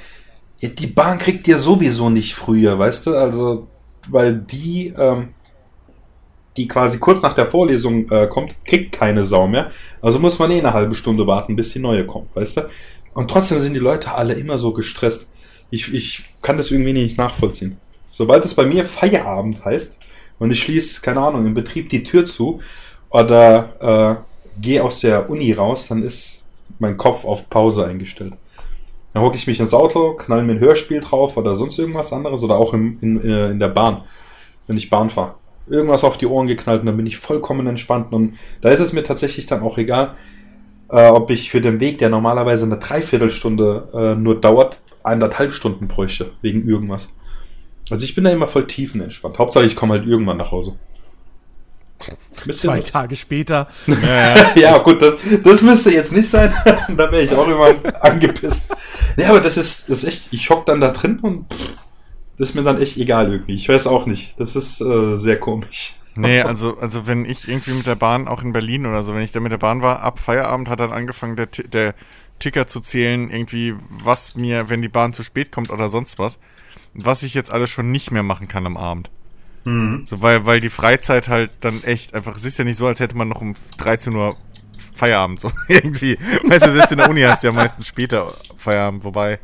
Ja, 0.60 0.68
die 0.68 0.86
Bahn 0.86 1.18
kriegt 1.18 1.48
ihr 1.48 1.56
sowieso 1.56 2.10
nicht 2.10 2.34
früher, 2.34 2.78
weißt 2.78 3.06
du? 3.06 3.16
Also, 3.16 3.66
weil 4.08 4.36
die, 4.36 4.94
ähm, 4.96 5.30
die 6.58 6.68
quasi 6.68 6.98
kurz 6.98 7.22
nach 7.22 7.32
der 7.32 7.46
Vorlesung 7.46 8.10
äh, 8.10 8.26
kommt, 8.26 8.64
kriegt 8.64 8.92
keine 8.92 9.24
Sau 9.24 9.46
mehr. 9.46 9.70
Also 10.02 10.18
muss 10.18 10.38
man 10.38 10.50
eh 10.50 10.58
eine 10.58 10.74
halbe 10.74 10.94
Stunde 10.94 11.26
warten, 11.26 11.56
bis 11.56 11.72
die 11.72 11.78
neue 11.78 12.04
kommt, 12.04 12.34
weißt 12.34 12.58
du? 12.58 12.68
Und 13.14 13.30
trotzdem 13.30 13.62
sind 13.62 13.74
die 13.74 13.80
Leute 13.80 14.14
alle 14.14 14.34
immer 14.34 14.58
so 14.58 14.72
gestresst. 14.72 15.30
Ich, 15.70 15.92
ich 15.94 16.24
kann 16.42 16.56
das 16.56 16.70
irgendwie 16.70 16.92
nicht 16.92 17.18
nachvollziehen. 17.18 17.78
Sobald 18.10 18.44
es 18.44 18.54
bei 18.54 18.66
mir 18.66 18.84
Feierabend 18.84 19.64
heißt 19.64 19.98
und 20.38 20.50
ich 20.50 20.60
schließe, 20.60 21.00
keine 21.02 21.20
Ahnung, 21.20 21.46
im 21.46 21.54
Betrieb 21.54 21.88
die 21.88 22.04
Tür 22.04 22.26
zu 22.26 22.60
oder 23.10 24.24
äh, 24.58 24.60
gehe 24.60 24.82
aus 24.82 25.00
der 25.00 25.30
Uni 25.30 25.52
raus, 25.52 25.88
dann 25.88 26.02
ist 26.02 26.44
mein 26.78 26.96
Kopf 26.96 27.24
auf 27.24 27.48
Pause 27.48 27.86
eingestellt. 27.86 28.34
Dann 29.12 29.22
hocke 29.22 29.36
ich 29.36 29.46
mich 29.46 29.60
ins 29.60 29.74
Auto, 29.74 30.14
knall 30.14 30.42
mir 30.42 30.52
ein 30.52 30.60
Hörspiel 30.60 31.00
drauf 31.00 31.36
oder 31.36 31.54
sonst 31.54 31.78
irgendwas 31.78 32.12
anderes 32.12 32.42
oder 32.42 32.56
auch 32.56 32.74
im, 32.74 32.98
in, 33.00 33.20
äh, 33.22 33.50
in 33.50 33.58
der 33.58 33.68
Bahn, 33.68 34.02
wenn 34.66 34.76
ich 34.76 34.90
Bahn 34.90 35.10
fahre. 35.10 35.34
Irgendwas 35.70 36.04
auf 36.04 36.18
die 36.18 36.26
Ohren 36.26 36.46
geknallt 36.46 36.80
und 36.80 36.86
dann 36.86 36.96
bin 36.96 37.06
ich 37.06 37.18
vollkommen 37.18 37.66
entspannt. 37.66 38.12
Und 38.12 38.38
da 38.60 38.70
ist 38.70 38.80
es 38.80 38.92
mir 38.92 39.02
tatsächlich 39.02 39.46
dann 39.46 39.62
auch 39.62 39.78
egal, 39.78 40.14
äh, 40.90 41.08
ob 41.08 41.30
ich 41.30 41.50
für 41.50 41.60
den 41.60 41.80
Weg, 41.80 41.98
der 41.98 42.10
normalerweise 42.10 42.64
eine 42.64 42.78
Dreiviertelstunde 42.78 43.88
äh, 43.92 44.14
nur 44.14 44.40
dauert, 44.40 44.80
eineinhalb 45.02 45.52
Stunden 45.52 45.88
bräuchte, 45.88 46.32
wegen 46.42 46.68
irgendwas. 46.68 47.14
Also 47.90 48.04
ich 48.04 48.14
bin 48.14 48.24
da 48.24 48.30
immer 48.30 48.46
voll 48.46 48.66
tiefenentspannt. 48.66 49.38
Hauptsache 49.38 49.64
ich 49.64 49.76
komme 49.76 49.94
halt 49.94 50.06
irgendwann 50.06 50.36
nach 50.36 50.52
Hause. 50.52 50.76
Bisschen 52.44 52.70
Zwei 52.70 52.80
Tage 52.80 53.16
später. 53.16 53.68
ja, 54.54 54.78
gut, 54.78 55.02
das, 55.02 55.16
das 55.42 55.62
müsste 55.62 55.90
jetzt 55.90 56.12
nicht 56.12 56.28
sein. 56.28 56.54
da 56.64 57.10
wäre 57.10 57.22
ich 57.22 57.34
auch 57.34 57.48
immer 57.48 57.74
angepisst. 58.00 58.72
Ja, 59.16 59.30
aber 59.30 59.40
das 59.40 59.56
ist, 59.56 59.88
das 59.88 59.98
ist 59.98 60.04
echt, 60.04 60.32
ich 60.32 60.48
hock 60.48 60.64
dann 60.66 60.80
da 60.80 60.90
drin 60.92 61.18
und 61.20 61.52
pff, 61.52 61.74
das 62.38 62.50
ist 62.50 62.54
mir 62.54 62.62
dann 62.62 62.80
echt 62.80 62.96
egal 62.96 63.30
irgendwie. 63.32 63.54
Ich 63.54 63.68
weiß 63.68 63.86
auch 63.86 64.06
nicht. 64.06 64.38
Das 64.38 64.56
ist 64.56 64.80
äh, 64.80 65.16
sehr 65.16 65.38
komisch. 65.38 65.94
Nee, 66.14 66.40
also, 66.40 66.78
also 66.78 67.06
wenn 67.06 67.24
ich 67.24 67.48
irgendwie 67.48 67.72
mit 67.72 67.86
der 67.86 67.94
Bahn, 67.94 68.26
auch 68.26 68.42
in 68.42 68.52
Berlin 68.52 68.86
oder 68.86 69.02
so, 69.02 69.14
wenn 69.14 69.22
ich 69.22 69.30
da 69.30 69.40
mit 69.40 69.52
der 69.52 69.58
Bahn 69.58 69.82
war, 69.82 70.00
ab 70.00 70.18
Feierabend 70.18 70.68
hat 70.68 70.80
dann 70.80 70.90
angefangen, 70.90 71.36
der, 71.36 71.46
der 71.46 71.94
Ticker 72.40 72.66
zu 72.66 72.80
zählen, 72.80 73.30
irgendwie, 73.30 73.74
was 73.88 74.34
mir, 74.34 74.68
wenn 74.68 74.82
die 74.82 74.88
Bahn 74.88 75.12
zu 75.12 75.22
spät 75.22 75.52
kommt 75.52 75.70
oder 75.70 75.90
sonst 75.90 76.18
was, 76.18 76.40
was 76.94 77.22
ich 77.22 77.34
jetzt 77.34 77.52
alles 77.52 77.70
schon 77.70 77.92
nicht 77.92 78.10
mehr 78.10 78.24
machen 78.24 78.48
kann 78.48 78.66
am 78.66 78.76
Abend. 78.76 79.10
So, 80.06 80.22
weil, 80.22 80.44
weil 80.46 80.60
die 80.60 80.70
Freizeit 80.70 81.28
halt 81.28 81.50
dann 81.60 81.82
echt 81.84 82.14
einfach, 82.14 82.34
es 82.36 82.44
ist 82.44 82.58
ja 82.58 82.64
nicht 82.64 82.76
so, 82.76 82.86
als 82.86 83.00
hätte 83.00 83.16
man 83.16 83.28
noch 83.28 83.40
um 83.40 83.54
13 83.76 84.14
Uhr 84.14 84.36
Feierabend, 84.94 85.38
so 85.38 85.52
irgendwie. 85.68 86.18
Weißt 86.44 86.66
du, 86.66 86.70
selbst 86.70 86.90
in 86.90 86.98
der 86.98 87.10
Uni 87.10 87.22
hast 87.22 87.42
du 87.42 87.48
ja 87.48 87.52
meistens 87.52 87.86
später 87.86 88.32
Feierabend, 88.56 89.04
wobei 89.04 89.38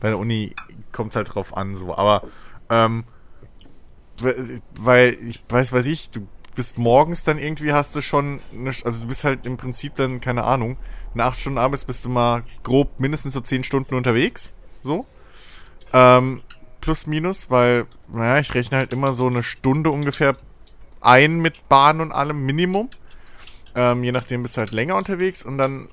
bei 0.00 0.08
der 0.08 0.18
Uni 0.18 0.54
kommt 0.94 1.14
halt 1.16 1.34
drauf 1.34 1.54
an, 1.56 1.76
so, 1.76 1.94
aber, 1.94 2.22
ähm, 2.70 3.04
we- 4.18 4.60
weil 4.80 5.18
ich 5.26 5.42
weiß, 5.48 5.72
weiß 5.72 5.86
ich, 5.86 6.10
du 6.10 6.26
bist 6.54 6.78
morgens 6.78 7.24
dann 7.24 7.38
irgendwie 7.38 7.72
hast 7.72 7.94
du 7.96 8.00
schon, 8.00 8.40
eine, 8.52 8.70
also 8.70 9.00
du 9.00 9.06
bist 9.06 9.24
halt 9.24 9.44
im 9.44 9.56
Prinzip 9.56 9.96
dann, 9.96 10.20
keine 10.20 10.44
Ahnung, 10.44 10.76
nach 11.14 11.26
acht 11.26 11.40
Stunden 11.40 11.58
abends 11.58 11.84
bist 11.84 12.04
du 12.04 12.08
mal 12.08 12.44
grob 12.62 12.98
mindestens 13.00 13.34
so 13.34 13.40
zehn 13.40 13.64
Stunden 13.64 13.94
unterwegs, 13.94 14.52
so. 14.82 15.06
Ähm, 15.92 16.42
plus 16.80 17.06
minus, 17.06 17.50
weil, 17.50 17.86
naja, 18.08 18.38
ich 18.40 18.54
rechne 18.54 18.78
halt 18.78 18.92
immer 18.92 19.12
so 19.12 19.26
eine 19.26 19.42
Stunde 19.42 19.90
ungefähr 19.90 20.36
ein 21.00 21.40
mit 21.40 21.68
Bahn 21.68 22.00
und 22.00 22.12
allem 22.12 22.44
Minimum. 22.44 22.90
Ähm, 23.74 24.04
je 24.04 24.12
nachdem 24.12 24.42
bist 24.42 24.56
du 24.56 24.60
halt 24.60 24.70
länger 24.72 24.96
unterwegs 24.96 25.44
und 25.44 25.58
dann 25.58 25.88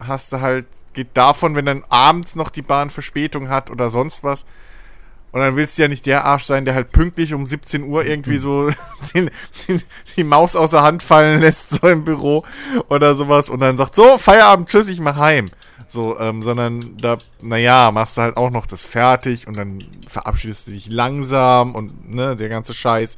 hast 0.00 0.32
du 0.32 0.40
halt, 0.40 0.66
geht 0.92 1.08
davon, 1.14 1.54
wenn 1.54 1.66
dann 1.66 1.84
abends 1.88 2.36
noch 2.36 2.50
die 2.50 2.62
Bahn 2.62 2.90
Verspätung 2.90 3.48
hat 3.48 3.70
oder 3.70 3.90
sonst 3.90 4.24
was, 4.24 4.44
Und 5.32 5.40
dann 5.40 5.54
willst 5.54 5.78
du 5.78 5.82
ja 5.82 5.88
nicht 5.88 6.06
der 6.06 6.24
Arsch 6.24 6.44
sein, 6.44 6.64
der 6.64 6.74
halt 6.74 6.90
pünktlich 6.90 7.34
um 7.34 7.46
17 7.46 7.84
Uhr 7.84 8.04
irgendwie 8.04 8.38
so 8.38 8.70
den, 9.14 9.30
den, 9.68 9.82
die 10.16 10.24
Maus 10.24 10.56
aus 10.56 10.72
der 10.72 10.82
Hand 10.82 11.02
fallen 11.02 11.40
lässt, 11.40 11.70
so 11.70 11.86
im 11.86 12.04
Büro 12.04 12.44
oder 12.88 13.14
sowas 13.14 13.48
und 13.48 13.60
dann 13.60 13.76
sagt, 13.76 13.94
so, 13.94 14.18
Feierabend, 14.18 14.68
tschüss, 14.68 14.88
ich 14.88 15.00
mach 15.00 15.16
heim. 15.16 15.50
So, 15.86 16.18
ähm, 16.20 16.42
sondern 16.42 16.96
da, 16.98 17.18
naja, 17.40 17.90
machst 17.90 18.16
du 18.16 18.22
halt 18.22 18.36
auch 18.36 18.50
noch 18.50 18.66
das 18.66 18.82
fertig 18.82 19.48
und 19.48 19.56
dann 19.56 19.84
verabschiedest 20.08 20.66
du 20.66 20.70
dich 20.72 20.88
langsam 20.88 21.74
und 21.74 22.12
ne, 22.12 22.36
der 22.36 22.48
ganze 22.48 22.74
Scheiß. 22.74 23.16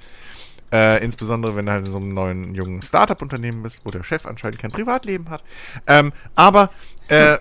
Äh, 0.73 1.05
insbesondere, 1.05 1.55
wenn 1.55 1.67
du 1.67 1.73
halt 1.73 1.85
in 1.85 1.93
so 1.93 1.99
einem 1.99 2.15
neuen, 2.15 2.55
jungen 2.55 2.81
Startup-Unternehmen 2.83 3.63
bist, 3.63 3.85
wo 3.85 3.91
der 3.91 4.03
Chef 4.03 4.27
anscheinend 4.27 4.59
kein 4.59 4.73
Privatleben 4.73 5.29
hat. 5.29 5.45
Ähm, 5.87 6.13
aber, 6.35 6.71
äh, 7.09 7.39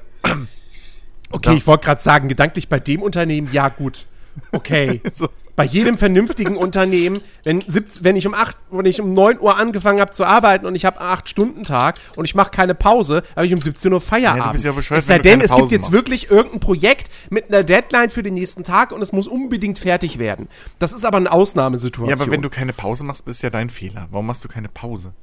Okay, 1.31 1.55
ich 1.55 1.65
wollte 1.65 1.85
gerade 1.85 2.01
sagen, 2.01 2.27
gedanklich 2.27 2.67
bei 2.67 2.79
dem 2.79 3.01
Unternehmen, 3.01 3.49
ja 3.51 3.69
gut. 3.69 4.05
Okay. 4.51 5.01
so, 5.13 5.29
bei 5.55 5.65
jedem 5.65 5.97
vernünftigen 5.97 6.57
Unternehmen, 6.57 7.21
wenn, 7.43 7.63
17, 7.65 8.03
wenn 8.03 8.15
ich 8.15 8.27
um 8.27 8.33
8, 8.33 8.57
wenn 8.71 8.85
ich 8.85 9.01
um 9.01 9.13
9 9.13 9.39
Uhr 9.39 9.57
angefangen 9.57 9.99
habe 9.99 10.11
zu 10.11 10.25
arbeiten 10.25 10.65
und 10.65 10.75
ich 10.75 10.85
habe 10.85 10.99
einen 10.99 11.09
8-Stunden-Tag 11.09 11.99
und 12.15 12.25
ich 12.25 12.35
mache 12.35 12.51
keine 12.51 12.75
Pause, 12.75 13.23
habe 13.35 13.45
ich 13.45 13.53
um 13.53 13.61
17 13.61 13.91
Uhr 13.91 14.01
Feierabend. 14.01 14.39
Ja, 14.39 14.47
du 14.47 14.51
bist 14.53 14.65
ja 14.65 14.71
bescheuert, 14.71 14.99
es 14.99 15.07
sei 15.07 15.19
denn, 15.19 15.41
es 15.41 15.55
gibt 15.55 15.71
jetzt 15.71 15.83
machst. 15.83 15.93
wirklich 15.93 16.31
irgendein 16.31 16.59
Projekt 16.59 17.11
mit 17.29 17.49
einer 17.49 17.63
Deadline 17.63 18.09
für 18.09 18.23
den 18.23 18.33
nächsten 18.33 18.63
Tag 18.63 18.91
und 18.91 19.01
es 19.01 19.11
muss 19.11 19.27
unbedingt 19.27 19.79
fertig 19.79 20.17
werden. 20.17 20.47
Das 20.79 20.93
ist 20.93 21.05
aber 21.05 21.17
eine 21.17 21.31
Ausnahmesituation. 21.31 22.09
ja, 22.09 22.21
aber 22.21 22.31
wenn 22.31 22.41
du 22.41 22.49
keine 22.49 22.73
Pause 22.73 23.03
machst, 23.03 23.27
ist 23.27 23.41
ja 23.41 23.49
dein 23.49 23.69
Fehler. 23.69 24.07
Warum 24.11 24.27
machst 24.27 24.43
du 24.43 24.47
keine 24.47 24.69
Pause? 24.69 25.13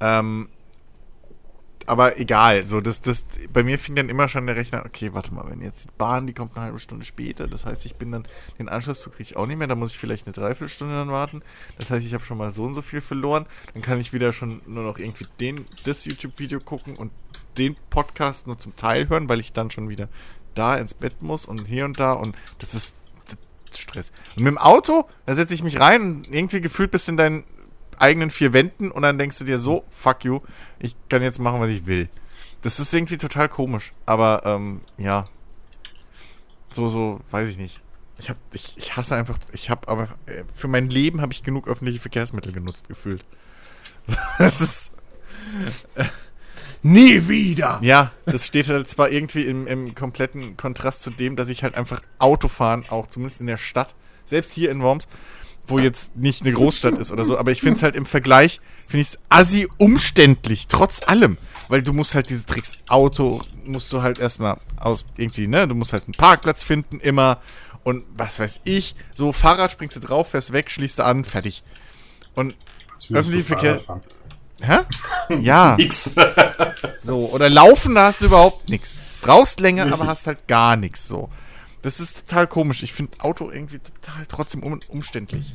Ähm, 0.00 0.48
aber 1.90 2.20
egal, 2.20 2.62
so 2.62 2.80
das, 2.80 3.00
das, 3.00 3.26
bei 3.52 3.64
mir 3.64 3.76
fing 3.76 3.96
dann 3.96 4.08
immer 4.08 4.28
schon 4.28 4.46
der 4.46 4.54
Rechner, 4.54 4.84
okay, 4.86 5.12
warte 5.12 5.34
mal, 5.34 5.50
wenn 5.50 5.60
jetzt 5.60 5.86
die 5.86 5.92
Bahn, 5.98 6.28
die 6.28 6.32
kommt 6.32 6.54
eine 6.54 6.66
halbe 6.66 6.78
Stunde 6.78 7.04
später, 7.04 7.48
das 7.48 7.66
heißt, 7.66 7.84
ich 7.84 7.96
bin 7.96 8.12
dann, 8.12 8.26
den 8.60 8.68
Anschlusszug 8.68 9.14
kriege 9.14 9.30
ich 9.30 9.36
auch 9.36 9.46
nicht 9.46 9.58
mehr, 9.58 9.66
da 9.66 9.74
muss 9.74 9.90
ich 9.90 9.98
vielleicht 9.98 10.26
eine 10.28 10.32
Dreiviertelstunde 10.32 10.94
dann 10.94 11.10
warten, 11.10 11.42
das 11.78 11.90
heißt, 11.90 12.06
ich 12.06 12.14
habe 12.14 12.24
schon 12.24 12.38
mal 12.38 12.52
so 12.52 12.62
und 12.62 12.74
so 12.74 12.82
viel 12.82 13.00
verloren, 13.00 13.46
dann 13.74 13.82
kann 13.82 13.98
ich 13.98 14.12
wieder 14.12 14.32
schon 14.32 14.60
nur 14.66 14.84
noch 14.84 14.98
irgendwie 14.98 15.26
den, 15.40 15.66
das 15.82 16.04
YouTube-Video 16.04 16.60
gucken 16.60 16.94
und 16.94 17.10
den 17.58 17.74
Podcast 17.90 18.46
nur 18.46 18.56
zum 18.56 18.76
Teil 18.76 19.08
hören, 19.08 19.28
weil 19.28 19.40
ich 19.40 19.52
dann 19.52 19.72
schon 19.72 19.88
wieder 19.88 20.08
da 20.54 20.76
ins 20.76 20.94
Bett 20.94 21.22
muss 21.22 21.44
und 21.44 21.66
hier 21.66 21.86
und 21.86 21.98
da 21.98 22.12
und 22.12 22.36
das 22.60 22.74
ist 22.74 22.94
Stress. 23.72 24.12
Und 24.36 24.44
mit 24.44 24.52
dem 24.52 24.58
Auto, 24.58 25.08
da 25.26 25.34
setze 25.34 25.54
ich 25.54 25.62
mich 25.62 25.78
rein 25.78 26.02
und 26.02 26.32
irgendwie 26.32 26.60
gefühlt 26.60 26.90
bist 26.90 27.08
in 27.08 27.16
deinen 27.16 27.44
eigenen 28.00 28.30
vier 28.30 28.52
Wänden 28.52 28.90
und 28.90 29.02
dann 29.02 29.18
denkst 29.18 29.38
du 29.38 29.44
dir 29.44 29.58
so, 29.58 29.84
fuck 29.90 30.24
you, 30.24 30.40
ich 30.78 30.96
kann 31.08 31.22
jetzt 31.22 31.38
machen, 31.38 31.60
was 31.60 31.70
ich 31.70 31.86
will. 31.86 32.08
Das 32.62 32.80
ist 32.80 32.92
irgendwie 32.92 33.16
total 33.16 33.48
komisch. 33.48 33.92
Aber, 34.06 34.42
ähm, 34.44 34.82
ja. 34.98 35.28
So, 36.72 36.88
so, 36.88 37.20
weiß 37.30 37.48
ich 37.48 37.58
nicht. 37.58 37.80
Ich 38.18 38.28
hab, 38.28 38.36
ich, 38.52 38.76
ich 38.76 38.96
hasse 38.96 39.16
einfach, 39.16 39.38
ich 39.52 39.70
habe 39.70 39.88
aber, 39.88 40.08
äh, 40.26 40.44
für 40.54 40.68
mein 40.68 40.90
Leben 40.90 41.20
habe 41.20 41.32
ich 41.32 41.42
genug 41.42 41.68
öffentliche 41.68 42.00
Verkehrsmittel 42.00 42.52
genutzt, 42.52 42.88
gefühlt. 42.88 43.24
Das 44.38 44.60
ist, 44.60 44.92
Nie 46.82 47.28
wieder! 47.28 47.78
ja, 47.82 48.12
das 48.24 48.46
steht 48.46 48.68
halt 48.68 48.88
zwar 48.88 49.10
irgendwie 49.10 49.42
im, 49.42 49.66
im 49.66 49.94
kompletten 49.94 50.56
Kontrast 50.56 51.02
zu 51.02 51.10
dem, 51.10 51.36
dass 51.36 51.50
ich 51.50 51.62
halt 51.62 51.74
einfach 51.74 52.00
Autofahren, 52.18 52.86
auch 52.88 53.06
zumindest 53.06 53.40
in 53.40 53.46
der 53.46 53.58
Stadt, 53.58 53.94
selbst 54.24 54.52
hier 54.52 54.70
in 54.70 54.82
Worms, 54.82 55.06
wo 55.70 55.78
jetzt 55.78 56.16
nicht 56.16 56.42
eine 56.42 56.52
Großstadt 56.52 56.98
ist 56.98 57.10
oder 57.10 57.24
so, 57.24 57.38
aber 57.38 57.50
ich 57.52 57.60
finde 57.60 57.76
es 57.78 57.82
halt 57.82 57.96
im 57.96 58.06
Vergleich, 58.06 58.60
finde 58.88 59.02
ich 59.02 59.08
es 59.08 59.18
assi 59.28 59.68
umständlich, 59.78 60.66
trotz 60.68 61.06
allem. 61.06 61.38
Weil 61.68 61.82
du 61.82 61.92
musst 61.92 62.14
halt 62.14 62.28
diese 62.30 62.46
Tricks, 62.46 62.78
Auto 62.88 63.42
musst 63.64 63.92
du 63.92 64.02
halt 64.02 64.18
erstmal 64.18 64.58
aus, 64.76 65.04
irgendwie, 65.16 65.46
ne, 65.46 65.68
du 65.68 65.74
musst 65.74 65.92
halt 65.92 66.04
einen 66.04 66.14
Parkplatz 66.14 66.62
finden, 66.64 66.98
immer 67.00 67.40
und 67.84 68.02
was 68.16 68.38
weiß 68.38 68.60
ich, 68.64 68.94
so 69.14 69.32
Fahrrad 69.32 69.72
springst 69.72 69.96
du 69.96 70.00
drauf, 70.00 70.30
fährst 70.30 70.52
weg, 70.52 70.70
schließt 70.70 70.98
du 70.98 71.04
an, 71.04 71.24
fertig. 71.24 71.62
Und, 72.34 72.54
Öffentliche 73.10 73.44
Verkehr- 73.54 73.80
hä? 74.60 74.80
Ja. 75.40 75.76
Nix. 75.78 76.10
So, 77.02 77.30
oder 77.32 77.48
laufen, 77.48 77.94
da 77.94 78.06
hast 78.06 78.20
du 78.20 78.26
überhaupt 78.26 78.68
nichts. 78.68 78.94
Brauchst 79.22 79.60
länger, 79.60 79.90
aber 79.92 80.06
hast 80.06 80.26
halt 80.26 80.46
gar 80.48 80.76
nichts 80.76 81.08
so. 81.08 81.30
Das 81.82 82.00
ist 82.00 82.28
total 82.28 82.46
komisch. 82.46 82.82
Ich 82.82 82.92
finde 82.92 83.20
Auto 83.20 83.50
irgendwie 83.50 83.78
total 83.78 84.26
trotzdem 84.26 84.62
um, 84.62 84.80
umständlich. 84.88 85.52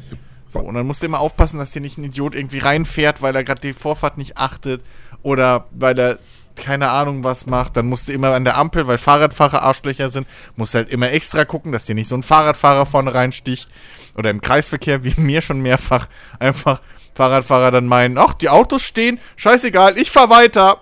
So, 0.47 0.59
und 0.59 0.75
dann 0.75 0.87
musst 0.87 1.01
du 1.01 1.05
immer 1.05 1.19
aufpassen, 1.19 1.59
dass 1.59 1.71
dir 1.71 1.81
nicht 1.81 1.97
ein 1.97 2.03
Idiot 2.03 2.35
irgendwie 2.35 2.59
reinfährt, 2.59 3.21
weil 3.21 3.35
er 3.35 3.43
gerade 3.43 3.61
die 3.61 3.73
Vorfahrt 3.73 4.17
nicht 4.17 4.37
achtet 4.37 4.83
oder 5.23 5.65
weil 5.71 5.97
er 5.99 6.19
keine 6.55 6.89
Ahnung 6.89 7.23
was 7.23 7.45
macht. 7.45 7.77
Dann 7.77 7.87
musst 7.87 8.07
du 8.07 8.13
immer 8.13 8.33
an 8.33 8.45
der 8.45 8.57
Ampel, 8.57 8.87
weil 8.87 8.97
Fahrradfahrer 8.97 9.61
Arschlöcher 9.61 10.09
sind, 10.09 10.27
musst 10.55 10.73
du 10.73 10.77
halt 10.77 10.89
immer 10.89 11.11
extra 11.11 11.45
gucken, 11.45 11.71
dass 11.71 11.85
dir 11.85 11.95
nicht 11.95 12.07
so 12.07 12.15
ein 12.15 12.23
Fahrradfahrer 12.23 12.85
vorne 12.85 13.13
reinsticht. 13.13 13.69
Oder 14.15 14.29
im 14.29 14.39
Kreisverkehr, 14.39 15.03
wie 15.03 15.19
mir 15.19 15.41
schon 15.41 15.59
mehrfach, 15.59 16.07
einfach 16.39 16.81
Fahrradfahrer 17.15 17.71
dann 17.71 17.87
meinen, 17.87 18.17
ach, 18.17 18.33
die 18.33 18.49
Autos 18.49 18.83
stehen, 18.83 19.19
scheißegal, 19.35 19.97
ich 19.97 20.11
fahr 20.11 20.29
weiter. 20.29 20.79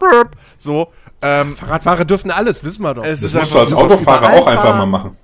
So, 0.57 0.93
ähm, 1.21 1.55
Fahrradfahrer 1.55 2.05
dürfen 2.05 2.31
alles, 2.31 2.63
wissen 2.63 2.83
wir 2.83 2.93
doch. 2.93 3.03
es 3.03 3.21
Das 3.21 3.33
ist 3.33 3.39
musst 3.39 3.53
du 3.53 3.59
als 3.59 3.73
Autofahrer 3.73 4.33
auch 4.33 4.47
einfach 4.47 4.77
mal 4.77 4.85
machen. 4.85 5.17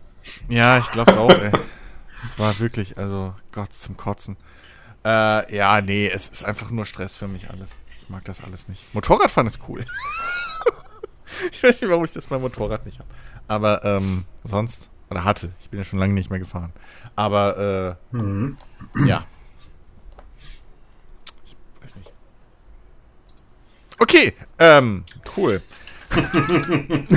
Ja, 0.47 0.77
ich 0.79 0.89
glaub's 0.91 1.17
auch, 1.17 1.29
ey. 1.31 1.51
Es 2.21 2.37
war 2.37 2.57
wirklich, 2.59 2.97
also 2.97 3.33
Gott 3.51 3.71
zum 3.73 3.95
Kotzen. 3.97 4.35
Äh, 5.05 5.55
ja, 5.55 5.79
nee, 5.81 6.07
es 6.13 6.27
ist 6.27 6.43
einfach 6.43 6.69
nur 6.71 6.85
Stress 6.85 7.15
für 7.15 7.27
mich 7.27 7.49
alles. 7.49 7.71
Ich 8.01 8.09
mag 8.09 8.25
das 8.25 8.41
alles 8.41 8.67
nicht. 8.67 8.93
Motorradfahren 8.93 9.47
ist 9.47 9.61
cool. 9.69 9.85
ich 11.51 11.63
weiß 11.63 11.81
nicht, 11.81 11.89
warum 11.89 12.03
ich 12.03 12.11
das 12.13 12.27
beim 12.27 12.41
Motorrad 12.41 12.85
nicht 12.85 12.99
habe. 12.99 13.09
Aber 13.47 13.83
ähm, 13.85 14.25
sonst, 14.43 14.89
oder 15.09 15.23
hatte, 15.23 15.51
ich 15.61 15.69
bin 15.69 15.79
ja 15.79 15.83
schon 15.85 15.99
lange 15.99 16.13
nicht 16.13 16.29
mehr 16.29 16.39
gefahren. 16.39 16.73
Aber 17.15 17.97
äh, 18.11 18.15
Mhm. 18.15 18.57
ja. 19.05 19.25
Ich 21.45 21.55
weiß 21.81 21.95
nicht. 21.95 22.11
Okay, 23.99 24.33
ähm, 24.59 25.05
cool. 25.37 25.61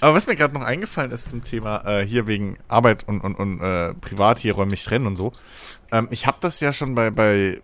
Aber 0.00 0.14
was 0.14 0.26
mir 0.26 0.36
gerade 0.36 0.54
noch 0.54 0.62
eingefallen 0.62 1.10
ist 1.10 1.28
zum 1.28 1.42
Thema 1.42 1.84
äh, 1.86 2.06
hier 2.06 2.26
wegen 2.26 2.58
Arbeit 2.68 3.06
und, 3.06 3.20
und, 3.20 3.34
und 3.34 3.60
äh, 3.60 3.94
privat 3.94 4.38
hier 4.38 4.54
räumlich 4.54 4.84
trennen 4.84 5.06
und 5.06 5.16
so. 5.16 5.32
Ähm, 5.90 6.08
ich 6.10 6.26
habe 6.26 6.38
das 6.40 6.60
ja 6.60 6.72
schon 6.72 6.94
bei, 6.94 7.10
bei 7.10 7.60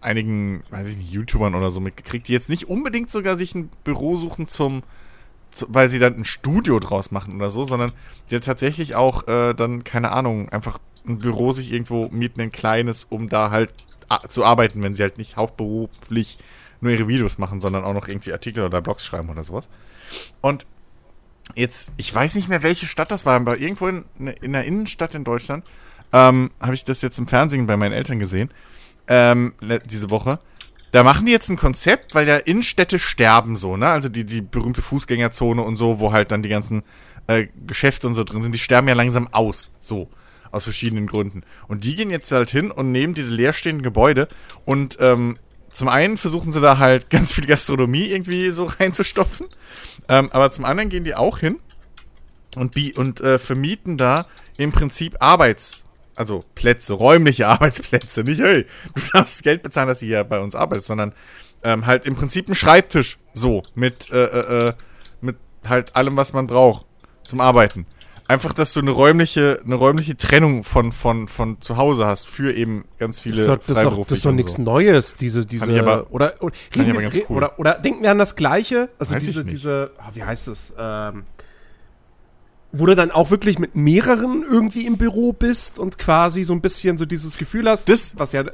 einigen, 0.00 0.62
weiß 0.70 0.88
ich 0.88 0.96
nicht, 0.98 1.10
YouTubern 1.10 1.54
oder 1.54 1.70
so 1.70 1.80
mitgekriegt, 1.80 2.28
die 2.28 2.32
jetzt 2.32 2.48
nicht 2.48 2.68
unbedingt 2.68 3.10
sogar 3.10 3.36
sich 3.36 3.54
ein 3.54 3.70
Büro 3.84 4.14
suchen 4.14 4.46
zum, 4.46 4.82
zu, 5.50 5.66
weil 5.68 5.88
sie 5.88 5.98
dann 5.98 6.14
ein 6.14 6.24
Studio 6.24 6.78
draus 6.78 7.10
machen 7.10 7.34
oder 7.34 7.50
so, 7.50 7.64
sondern 7.64 7.92
die 8.30 8.38
tatsächlich 8.40 8.94
auch 8.94 9.26
äh, 9.26 9.54
dann, 9.54 9.84
keine 9.84 10.12
Ahnung, 10.12 10.48
einfach 10.50 10.78
ein 11.06 11.18
Büro 11.18 11.52
sich 11.52 11.72
irgendwo 11.72 12.08
mieten, 12.08 12.40
ein 12.40 12.52
kleines, 12.52 13.04
um 13.04 13.28
da 13.28 13.50
halt 13.50 13.72
zu 14.28 14.44
arbeiten, 14.44 14.82
wenn 14.82 14.94
sie 14.94 15.02
halt 15.02 15.18
nicht 15.18 15.36
hauptberuflich 15.36 16.38
nur 16.80 16.92
ihre 16.92 17.08
Videos 17.08 17.38
machen, 17.38 17.60
sondern 17.60 17.84
auch 17.84 17.94
noch 17.94 18.08
irgendwie 18.08 18.32
Artikel 18.32 18.64
oder 18.64 18.80
Blogs 18.80 19.04
schreiben 19.04 19.30
oder 19.30 19.42
sowas. 19.42 19.68
Und 20.40 20.66
jetzt, 21.54 21.92
ich 21.96 22.14
weiß 22.14 22.34
nicht 22.34 22.48
mehr, 22.48 22.62
welche 22.62 22.86
Stadt 22.86 23.10
das 23.10 23.26
war, 23.26 23.34
aber 23.34 23.58
irgendwo 23.58 23.88
in, 23.88 24.04
in 24.40 24.52
der 24.52 24.64
Innenstadt 24.64 25.14
in 25.14 25.24
Deutschland 25.24 25.64
ähm, 26.12 26.50
habe 26.60 26.74
ich 26.74 26.84
das 26.84 27.02
jetzt 27.02 27.18
im 27.18 27.28
Fernsehen 27.28 27.66
bei 27.66 27.76
meinen 27.76 27.92
Eltern 27.92 28.18
gesehen, 28.18 28.50
ähm, 29.08 29.54
diese 29.86 30.10
Woche. 30.10 30.38
Da 30.92 31.02
machen 31.02 31.26
die 31.26 31.32
jetzt 31.32 31.50
ein 31.50 31.56
Konzept, 31.56 32.14
weil 32.14 32.26
ja 32.26 32.36
Innenstädte 32.36 32.98
sterben 32.98 33.56
so, 33.56 33.76
ne? 33.76 33.88
Also 33.88 34.08
die, 34.08 34.24
die 34.24 34.40
berühmte 34.40 34.82
Fußgängerzone 34.82 35.60
und 35.60 35.76
so, 35.76 35.98
wo 36.00 36.12
halt 36.12 36.32
dann 36.32 36.42
die 36.42 36.48
ganzen 36.48 36.84
äh, 37.26 37.48
Geschäfte 37.66 38.06
und 38.06 38.14
so 38.14 38.24
drin 38.24 38.42
sind, 38.42 38.52
die 38.52 38.58
sterben 38.58 38.88
ja 38.88 38.94
langsam 38.94 39.28
aus. 39.32 39.70
So. 39.78 40.08
Aus 40.52 40.64
verschiedenen 40.64 41.06
Gründen. 41.06 41.42
Und 41.66 41.84
die 41.84 41.96
gehen 41.96 42.08
jetzt 42.08 42.30
halt 42.30 42.50
hin 42.50 42.70
und 42.70 42.92
nehmen 42.92 43.14
diese 43.14 43.34
leerstehenden 43.34 43.82
Gebäude 43.82 44.28
und 44.64 44.96
ähm, 45.00 45.38
zum 45.76 45.88
einen 45.88 46.16
versuchen 46.16 46.50
sie 46.50 46.62
da 46.62 46.78
halt 46.78 47.10
ganz 47.10 47.32
viel 47.32 47.44
Gastronomie 47.44 48.06
irgendwie 48.06 48.50
so 48.50 48.64
reinzustopfen. 48.64 49.46
Ähm, 50.08 50.30
aber 50.32 50.50
zum 50.50 50.64
anderen 50.64 50.88
gehen 50.88 51.04
die 51.04 51.14
auch 51.14 51.38
hin 51.38 51.58
und, 52.56 52.74
und 52.96 53.20
äh, 53.20 53.38
vermieten 53.38 53.98
da 53.98 54.26
im 54.56 54.72
Prinzip 54.72 55.16
Arbeits-, 55.20 55.84
also 56.14 56.44
Plätze, 56.54 56.94
räumliche 56.94 57.46
Arbeitsplätze. 57.48 58.24
Nicht, 58.24 58.40
hey, 58.40 58.64
du 58.94 59.02
darfst 59.12 59.42
Geld 59.42 59.62
bezahlen, 59.62 59.88
dass 59.88 60.00
du 60.00 60.06
hier 60.06 60.24
bei 60.24 60.40
uns 60.40 60.54
arbeitest, 60.54 60.86
sondern 60.86 61.12
ähm, 61.62 61.84
halt 61.84 62.06
im 62.06 62.16
Prinzip 62.16 62.48
ein 62.48 62.54
Schreibtisch 62.54 63.18
so 63.34 63.62
mit, 63.74 64.10
äh, 64.10 64.24
äh, 64.24 64.68
äh, 64.68 64.72
mit 65.20 65.36
halt 65.68 65.94
allem, 65.94 66.16
was 66.16 66.32
man 66.32 66.46
braucht 66.46 66.86
zum 67.22 67.42
Arbeiten. 67.42 67.84
Einfach, 68.28 68.52
dass 68.52 68.72
du 68.72 68.80
eine 68.80 68.90
räumliche, 68.90 69.60
eine 69.64 69.76
räumliche 69.76 70.16
Trennung 70.16 70.64
von, 70.64 70.90
von, 70.90 71.28
von 71.28 71.60
zu 71.60 71.76
Hause 71.76 72.06
hast 72.06 72.26
für 72.28 72.52
eben 72.52 72.84
ganz 72.98 73.20
viele 73.20 73.36
Das 73.36 73.42
ist 73.44 73.48
doch, 73.48 73.58
das 73.66 73.76
ist 73.78 73.84
doch, 73.84 74.06
das 74.06 74.18
ist 74.18 74.24
doch 74.24 74.32
nichts 74.32 74.54
so. 74.54 74.62
Neues, 74.62 75.14
diese, 75.14 75.46
diese, 75.46 75.78
aber- 75.80 76.06
oder, 76.10 76.34
oder, 76.40 76.54
reden 76.74 76.98
ganz 76.98 77.16
cool. 77.28 77.36
oder, 77.36 77.58
oder 77.60 77.74
denken 77.74 78.02
wir 78.02 78.10
an 78.10 78.18
das 78.18 78.34
Gleiche, 78.34 78.88
also 78.98 79.14
Weiß 79.14 79.24
diese, 79.24 79.44
diese, 79.44 79.90
ah, 79.98 80.10
wie 80.14 80.24
heißt 80.24 80.48
es, 80.48 80.74
ähm, 80.76 81.22
wo 82.72 82.84
du 82.86 82.96
dann 82.96 83.10
auch 83.12 83.30
wirklich 83.30 83.58
mit 83.58 83.74
mehreren 83.76 84.42
irgendwie 84.42 84.86
im 84.86 84.98
Büro 84.98 85.32
bist 85.32 85.78
und 85.78 85.96
quasi 85.98 86.42
so 86.44 86.52
ein 86.52 86.60
bisschen 86.60 86.98
so 86.98 87.06
dieses 87.06 87.38
Gefühl 87.38 87.68
hast, 87.70 87.88
Das- 87.88 88.18
was 88.18 88.32
ja, 88.32 88.44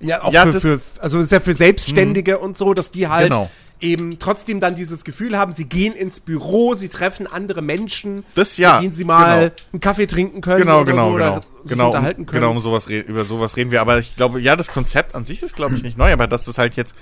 ja 0.00 0.22
auch 0.22 0.32
Ja, 0.32 0.42
für, 0.46 0.52
das- 0.52 0.62
für, 0.62 0.80
also 1.00 1.18
ist 1.20 1.32
ja 1.32 1.40
für 1.40 1.54
Selbstständige 1.54 2.38
und 2.38 2.56
so, 2.56 2.72
dass 2.74 2.90
die 2.90 3.08
halt 3.08 3.30
Genau. 3.30 3.50
Eben 3.80 4.18
trotzdem 4.18 4.60
dann 4.60 4.74
dieses 4.74 5.04
Gefühl 5.04 5.36
haben, 5.38 5.52
sie 5.52 5.66
gehen 5.66 5.94
ins 5.94 6.20
Büro, 6.20 6.74
sie 6.74 6.88
treffen 6.88 7.26
andere 7.26 7.62
Menschen, 7.62 8.24
Das 8.34 8.56
ja, 8.56 8.74
mit 8.74 8.82
denen 8.84 8.92
sie 8.92 9.04
mal 9.04 9.50
genau. 9.50 9.52
einen 9.72 9.80
Kaffee 9.80 10.06
trinken 10.06 10.40
können 10.40 10.60
Genau, 10.62 10.80
oder 10.80 10.90
genau, 10.92 11.06
so, 11.10 11.12
genau. 11.14 11.32
oder 11.36 11.42
sich 11.62 11.70
Genau, 11.72 11.84
um, 11.84 11.88
unterhalten 11.90 12.26
können. 12.26 12.40
genau 12.40 12.50
um 12.52 12.58
sowas 12.58 12.86
über 12.88 13.24
sowas 13.24 13.56
reden 13.56 13.70
wir. 13.70 13.80
Aber 13.80 13.98
ich 13.98 14.16
glaube, 14.16 14.40
ja, 14.40 14.56
das 14.56 14.68
Konzept 14.68 15.14
an 15.14 15.24
sich 15.24 15.42
ist, 15.42 15.54
glaube 15.56 15.74
ich, 15.76 15.82
nicht 15.82 15.96
neu, 15.98 16.12
aber 16.12 16.26
dass 16.26 16.44
das 16.44 16.58
halt 16.58 16.74
jetzt 16.76 16.94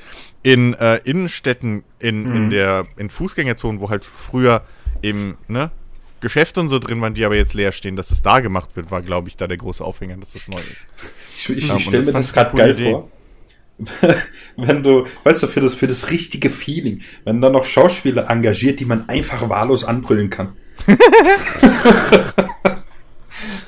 in 0.42 0.75
äh, 0.75 0.97
Innenstädten, 1.04 1.85
in, 1.99 2.26
in 2.35 2.50
der, 2.50 2.85
in 2.97 3.09
Fußgängerzonen, 3.11 3.80
wo 3.80 3.88
halt 3.90 4.04
früher 4.04 4.62
eben, 5.02 5.37
ne, 5.49 5.71
Geschäfte 6.21 6.61
und 6.61 6.68
so 6.68 6.78
drin 6.78 7.00
waren, 7.02 7.12
die 7.14 7.25
aber 7.26 7.37
jetzt 7.37 7.52
leer 7.54 7.73
stehen, 7.73 7.95
dass 7.95 8.09
das 8.09 8.23
da 8.23 8.40
gemacht 8.40 8.75
wird, 8.75 8.90
war, 8.90 9.02
glaube 9.02 9.28
ich, 9.28 9.37
da 9.37 9.47
der 9.47 9.59
große 9.59 9.85
Aufhänger, 9.85 10.16
dass 10.16 10.33
das 10.33 10.49
neu 10.49 10.59
ist. 10.73 10.87
Ich, 11.37 11.49
ich, 11.50 11.68
Ja, 11.68 11.75
und 11.75 11.80
ich 11.80 11.87
stelle 11.87 11.99
das 11.99 12.06
mir 12.06 12.12
das 12.21 12.35
eine 12.37 12.45
gerade 12.50 12.56
geil 12.56 12.71
Idee. 12.75 12.90
vor. 12.92 13.09
wenn 14.56 14.83
du, 14.83 15.06
weißt 15.25 15.42
du, 15.42 15.47
für 15.47 15.61
das, 15.61 15.75
für 15.75 15.87
das 15.87 16.11
richtige 16.11 16.50
Feeling, 16.50 17.02
wenn 17.25 17.40
da 17.40 17.50
noch 17.50 17.64
Schauspieler 17.64 18.30
engagiert, 18.30 18.80
die 18.80 18.87
man 18.87 19.09
einfach 19.09 19.49
wahllos 19.49 19.85
anbrüllen 19.85 20.30
kann. 20.30 20.52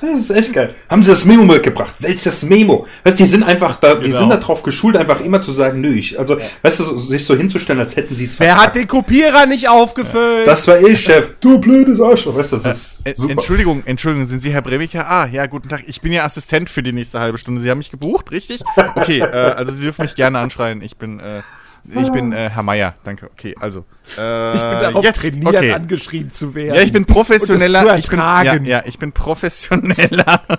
das 0.01 0.19
ist 0.19 0.29
echt 0.31 0.53
geil. 0.53 0.73
Haben 0.89 1.03
sie 1.03 1.09
das 1.09 1.25
Memo 1.25 1.43
mitgebracht? 1.43 1.93
Welches 1.99 2.43
Memo? 2.43 2.85
Weißt 3.03 3.19
du, 3.19 3.23
die 3.23 3.29
sind 3.29 3.43
einfach 3.43 3.79
da, 3.79 3.95
die 3.95 4.07
Genau. 4.07 4.19
sind 4.19 4.29
darauf 4.29 4.63
geschult, 4.63 4.95
einfach 4.97 5.19
immer 5.21 5.41
zu 5.41 5.51
sagen, 5.51 5.81
nö, 5.81 5.93
ich, 5.93 6.17
also, 6.19 6.37
weißt 6.61 6.79
du, 6.79 6.83
so, 6.83 6.99
sich 6.99 7.25
so 7.25 7.35
hinzustellen, 7.35 7.79
als 7.79 7.95
hätten 7.95 8.15
sie 8.15 8.25
es 8.25 8.39
Wer 8.39 8.57
hat 8.57 8.75
den 8.75 8.87
Kopierer 8.87 9.45
nicht 9.45 9.67
aufgefüllt? 9.69 10.47
Das 10.47 10.67
war 10.67 10.79
ich, 10.79 10.99
Chef. 10.99 11.31
Du 11.41 11.59
blödes 11.59 11.99
Arschloch. 12.01 12.35
Weißt 12.35 12.53
du, 12.53 12.57
das 12.57 12.65
ist 12.65 12.99
Äh, 13.05 13.13
super. 13.15 13.31
Entschuldigung, 13.31 13.83
Entschuldigung, 13.85 14.25
sind 14.25 14.41
Sie 14.41 14.51
Herr 14.51 14.61
Bremiker? 14.61 15.09
Ah, 15.09 15.25
ja, 15.31 15.45
guten 15.45 15.69
Tag. 15.69 15.83
Ich 15.87 16.01
bin 16.01 16.11
Ihr 16.11 16.23
Assistent 16.23 16.69
für 16.69 16.83
die 16.83 16.91
nächste 16.91 17.19
halbe 17.19 17.37
Stunde. 17.37 17.61
Sie 17.61 17.69
haben 17.69 17.77
mich 17.79 17.91
gebucht, 17.91 18.31
richtig? 18.31 18.61
Okay, 18.95 19.19
äh, 19.19 19.25
also 19.25 19.71
Sie 19.73 19.81
dürfen 19.81 20.01
mich 20.03 20.15
gerne 20.15 20.39
anschreien. 20.39 20.81
Ich 20.81 20.97
bin, 20.97 21.19
äh, 21.19 21.41
ich 21.85 22.11
bin 22.11 22.31
äh, 22.31 22.49
Herr 22.49 22.63
Meier. 22.63 22.95
Danke. 23.03 23.29
Okay, 23.31 23.55
also. 23.59 23.85
Äh, 24.17 24.53
ich 24.55 24.61
bin 24.61 24.79
darauf 24.79 25.03
jetzt, 25.03 25.21
trainiert, 25.21 25.55
okay. 25.55 25.73
angeschrien 25.73 26.31
zu 26.31 26.55
werden. 26.55 26.75
Ja, 26.75 26.81
ich 26.81 26.91
bin 26.91 27.05
professioneller. 27.05 27.81
Und 27.81 27.87
das 27.87 27.95
zu 27.95 28.01
ich 28.03 28.09
bin, 28.09 28.19
ja, 28.19 28.77
ja, 28.79 28.83
ich 28.85 28.99
bin 28.99 29.11
professioneller. 29.11 30.41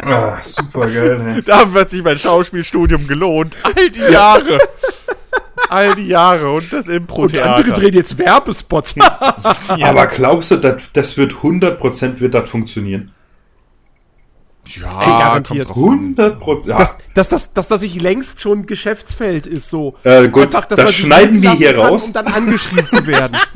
Ah, 0.00 0.38
super 0.42 0.86
geil, 0.86 1.34
ey. 1.34 1.42
Dafür 1.42 1.80
hat 1.80 1.90
sich 1.90 2.02
mein 2.02 2.16
Schauspielstudium 2.16 3.06
gelohnt. 3.08 3.56
All 3.62 3.90
die 3.90 4.00
Jahre. 4.00 4.58
All 5.68 5.94
die 5.96 6.06
Jahre 6.06 6.52
und 6.52 6.72
das 6.72 6.88
und 6.88 6.94
andere 6.94 7.02
Impro-Theater. 7.02 7.72
drehen 7.72 7.94
jetzt 7.94 8.16
Werbespots. 8.16 8.94
Aber 9.82 10.06
glaubst 10.06 10.52
du, 10.52 10.56
das, 10.56 10.82
das 10.92 11.16
wird 11.16 11.32
100% 11.32 12.20
wird 12.20 12.34
das 12.34 12.48
funktionieren? 12.48 13.10
Ja, 14.76 15.00
Ey, 15.00 15.06
garantiert. 15.06 15.68
kommt 15.68 16.18
drauf 16.18 16.28
an. 16.28 16.38
100%. 16.38 16.68
Ja. 16.68 16.78
dass, 16.78 16.98
dass, 17.14 17.28
das, 17.28 17.52
dass 17.52 17.68
das 17.68 17.80
sich 17.80 18.00
längst 18.00 18.40
schon 18.40 18.66
Geschäftsfeld 18.66 19.46
ist, 19.46 19.70
so. 19.70 19.96
Äh, 20.04 20.28
gut, 20.28 20.52
dass 20.52 20.66
das 20.66 20.94
schneiden 20.94 21.42
wir 21.42 21.52
hier 21.52 21.74
kann, 21.74 21.86
raus. 21.86 22.06
Um 22.06 22.12
dann 22.12 22.26
angeschrien 22.26 22.86
zu 22.88 23.06
werden. 23.06 23.36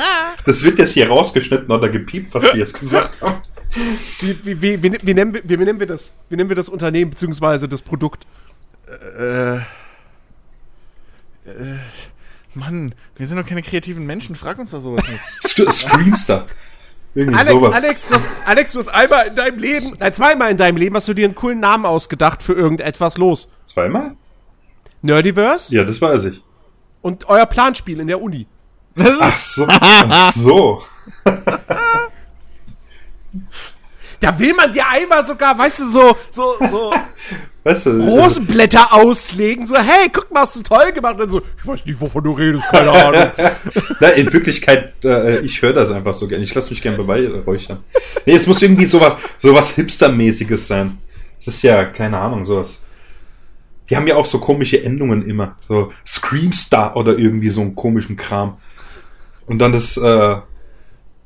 Das 0.44 0.64
wird 0.64 0.80
jetzt 0.80 0.94
hier 0.94 1.06
rausgeschnitten 1.06 1.70
oder 1.70 1.88
gepiept, 1.88 2.34
was 2.34 2.42
wir 2.42 2.56
jetzt 2.56 2.80
gesagt 2.80 3.22
haben. 3.22 3.36
Wie, 4.20 4.44
wie, 4.44 4.60
wie, 4.60 4.82
wie, 4.82 4.98
wie, 5.00 5.14
nennen 5.14 5.32
wir, 5.32 5.42
wie, 5.44 5.56
nennen 5.56 5.78
wir 5.78 5.86
das? 5.86 6.14
Wie 6.28 6.34
nennen 6.34 6.48
wir 6.48 6.56
das 6.56 6.68
Unternehmen 6.68 7.12
beziehungsweise 7.12 7.68
das 7.68 7.80
Produkt? 7.80 8.26
Äh, 9.18 9.58
äh, 9.58 9.62
Mann, 12.54 12.94
wir 13.16 13.26
sind 13.26 13.38
doch 13.38 13.46
keine 13.46 13.62
kreativen 13.62 14.04
Menschen. 14.04 14.36
Frag 14.36 14.58
uns 14.58 14.72
doch 14.72 14.80
sowas 14.80 15.04
nicht. 15.08 15.20
St 15.46 15.72
Streamstar. 15.72 16.46
Irgendwie 17.14 17.38
Alex, 17.38 17.52
sowas. 17.52 17.74
Alex, 17.74 18.08
du 18.08 18.14
hast, 18.14 18.48
Alex, 18.48 18.72
du 18.72 18.78
hast 18.78 18.88
einmal 18.88 19.26
in 19.26 19.34
deinem 19.34 19.58
Leben, 19.58 19.92
nein, 19.98 20.12
zweimal 20.12 20.50
in 20.50 20.56
deinem 20.56 20.76
Leben 20.76 20.96
hast 20.96 21.08
du 21.08 21.14
dir 21.14 21.26
einen 21.26 21.34
coolen 21.34 21.60
Namen 21.60 21.84
ausgedacht 21.84 22.42
für 22.42 22.54
irgendetwas 22.54 23.18
los. 23.18 23.48
Zweimal? 23.66 24.16
Nerdiverse 25.02 25.74
Ja, 25.74 25.84
das 25.84 26.00
weiß 26.00 26.24
ich. 26.24 26.42
und 27.02 27.28
euer 27.28 27.46
Planspiel 27.46 28.00
in 28.00 28.06
der 28.06 28.22
Uni. 28.22 28.46
Ach 28.98 29.38
so. 29.38 29.66
Ach 29.68 30.32
so. 30.32 30.82
Da 34.22 34.38
will 34.38 34.54
man 34.54 34.72
dir 34.72 34.88
einmal 34.88 35.24
sogar, 35.24 35.58
weißt 35.58 35.80
du, 35.80 35.90
so, 35.90 36.16
so, 36.30 36.56
so 36.70 36.94
Weißt 37.64 37.86
du, 37.86 37.90
Rosenblätter 37.90 38.92
auslegen, 38.92 39.66
so, 39.66 39.76
hey, 39.76 40.08
guck 40.12 40.32
mal, 40.32 40.40
hast 40.40 40.56
du 40.56 40.62
toll 40.62 40.90
gemacht. 40.92 41.14
Und 41.14 41.20
dann 41.20 41.28
so, 41.30 41.42
ich 41.58 41.66
weiß 41.66 41.84
nicht, 41.86 42.00
wovon 42.00 42.24
du 42.24 42.32
redest, 42.32 42.64
keine 42.68 42.90
Ahnung. 42.90 43.32
Na, 44.00 44.08
in 44.08 44.32
Wirklichkeit, 44.32 44.94
äh, 45.04 45.38
ich 45.40 45.62
höre 45.62 45.72
das 45.72 45.92
einfach 45.92 46.12
so 46.12 46.26
gerne. 46.26 46.44
Ich 46.44 46.52
lasse 46.54 46.70
mich 46.70 46.82
gerne 46.82 46.96
beweihräuchern. 46.96 47.78
Nee, 48.26 48.34
es 48.34 48.48
muss 48.48 48.62
irgendwie 48.62 48.86
sowas, 48.86 49.14
sowas 49.38 49.76
Hipster-mäßiges 49.76 50.66
sein. 50.66 50.98
Es 51.38 51.46
ist 51.46 51.62
ja, 51.62 51.84
keine 51.84 52.18
Ahnung, 52.18 52.44
sowas. 52.46 52.80
Die 53.90 53.96
haben 53.96 54.08
ja 54.08 54.16
auch 54.16 54.26
so 54.26 54.38
komische 54.38 54.82
Endungen 54.82 55.24
immer. 55.28 55.56
So 55.68 55.92
Screamstar 56.04 56.96
oder 56.96 57.16
irgendwie 57.16 57.50
so 57.50 57.60
einen 57.60 57.76
komischen 57.76 58.16
Kram. 58.16 58.56
Und 59.46 59.58
dann 59.58 59.72
das, 59.72 59.96
äh, 59.96 60.36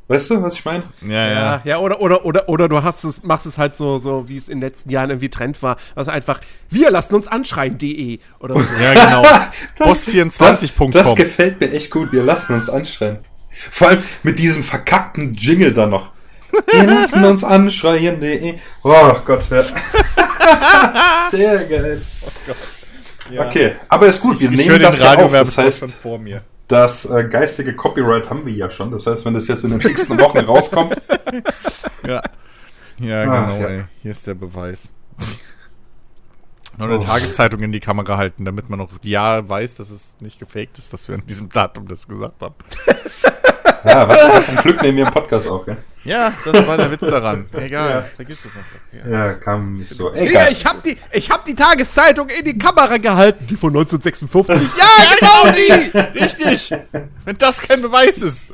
weißt 0.08 0.30
du, 0.30 0.42
was 0.42 0.54
ich 0.54 0.64
meine? 0.64 0.84
Ja, 1.02 1.08
Ja, 1.08 1.30
ja. 1.32 1.60
ja, 1.64 1.78
oder, 1.78 2.00
oder, 2.00 2.24
oder, 2.24 2.48
oder 2.48 2.68
du 2.68 2.82
hast 2.82 3.04
es, 3.04 3.22
machst 3.22 3.46
es 3.46 3.58
halt 3.58 3.76
so, 3.76 3.98
so, 3.98 4.28
wie 4.28 4.36
es 4.36 4.48
in 4.48 4.60
den 4.60 4.68
letzten 4.68 4.90
Jahren 4.90 5.10
irgendwie 5.10 5.28
Trend 5.28 5.62
war, 5.62 5.76
was 5.94 6.08
einfach, 6.08 6.40
wir 6.68 6.90
lassen 6.90 7.14
uns 7.14 7.26
anschreien.de 7.26 8.20
oder 8.40 8.60
so. 8.60 8.82
Ja, 8.82 8.94
genau. 8.94 9.22
Das, 9.78 10.08
Boss24.com. 10.08 10.90
das 10.90 11.14
gefällt 11.14 11.60
mir 11.60 11.70
echt 11.72 11.90
gut. 11.90 12.12
Wir 12.12 12.22
lassen 12.22 12.54
uns 12.54 12.68
anschreien. 12.68 13.18
Vor 13.50 13.88
allem 13.88 14.02
mit 14.22 14.38
diesem 14.38 14.62
verkackten 14.62 15.34
Jingle 15.34 15.72
da 15.72 15.86
noch. 15.86 16.10
Wir 16.72 16.84
lassen 16.86 17.24
uns 17.24 17.44
anschreien.de. 17.44 18.54
Oh 18.82 19.14
Gott, 19.24 19.44
ja. 19.50 19.64
Sehr 21.30 21.64
geil. 21.64 22.02
Ja. 23.30 23.46
Okay, 23.46 23.76
aber 23.88 24.06
ist 24.06 24.20
gut, 24.20 24.40
wir 24.40 24.50
ich 24.50 24.56
nehmen 24.56 24.70
höre 24.70 24.78
den 24.78 24.90
das 24.90 25.00
ja 25.00 25.14
auf. 25.16 25.32
Das 25.32 25.58
heißt, 25.58 25.80
schon 25.80 25.88
vor 25.88 26.18
mir. 26.18 26.42
Das 26.68 27.04
äh, 27.08 27.24
geistige 27.24 27.74
Copyright 27.74 28.28
haben 28.30 28.44
wir 28.46 28.52
ja 28.52 28.68
schon. 28.70 28.90
Das 28.90 29.06
heißt, 29.06 29.24
wenn 29.24 29.34
das 29.34 29.46
jetzt 29.48 29.64
in 29.64 29.70
den 29.70 29.78
nächsten 29.78 30.18
Wochen 30.18 30.38
rauskommt, 30.38 30.96
Ja. 32.06 32.22
Ja, 32.98 33.22
Ach, 33.30 33.48
genau, 33.50 33.60
ja. 33.60 33.66
ey. 33.68 33.84
Hier 34.02 34.10
ist 34.10 34.26
der 34.26 34.34
Beweis. 34.34 34.92
Noch 36.78 36.86
eine 36.86 36.98
Oh. 36.98 37.02
Tageszeitung 37.02 37.60
in 37.62 37.72
die 37.72 37.80
Kamera 37.80 38.16
halten, 38.16 38.44
damit 38.44 38.68
man 38.70 38.78
noch 38.78 38.90
ja 39.02 39.48
weiß, 39.48 39.76
dass 39.76 39.90
es 39.90 40.14
nicht 40.20 40.38
gefaked 40.38 40.78
ist, 40.78 40.92
dass 40.92 41.08
wir 41.08 41.14
an 41.16 41.26
diesem 41.26 41.48
Datum 41.48 41.88
das 41.88 42.06
gesagt 42.06 42.40
haben. 42.42 42.54
ja, 43.86 44.08
was, 44.08 44.18
was 44.34 44.48
ein 44.50 44.56
Glück 44.56 44.82
nehmen 44.82 44.98
wir 44.98 45.06
im 45.06 45.12
Podcast 45.12 45.46
auf, 45.48 45.64
gell? 45.64 45.76
Ja, 46.04 46.32
das 46.44 46.66
war 46.66 46.76
der 46.76 46.90
Witz 46.90 47.00
daran. 47.00 47.46
Egal, 47.52 47.90
Ja. 47.90 48.02
vergiss 48.02 48.38
es 48.44 48.52
einfach. 48.56 49.10
Ja. 49.10 49.26
Ja, 49.26 49.32
kam 49.34 49.78
nicht 49.78 49.90
so. 49.90 50.14
Ja, 50.14 50.20
Egal. 50.22 50.52
ich 50.52 50.64
hab 50.64 50.82
die, 50.82 50.96
ich 51.12 51.30
hab 51.30 51.44
die 51.44 51.54
Tageszeitung 51.54 52.28
in 52.28 52.44
die 52.44 52.56
Kamera 52.58 52.96
gehalten, 52.98 53.46
die 53.48 53.56
von 53.56 53.70
1956. 53.70 54.56
ja, 54.78 55.16
genau 55.18 55.52
die! 55.52 55.98
Richtig! 56.20 56.72
Wenn 57.24 57.38
das 57.38 57.60
kein 57.60 57.82
Beweis 57.82 58.18
ist. 58.22 58.48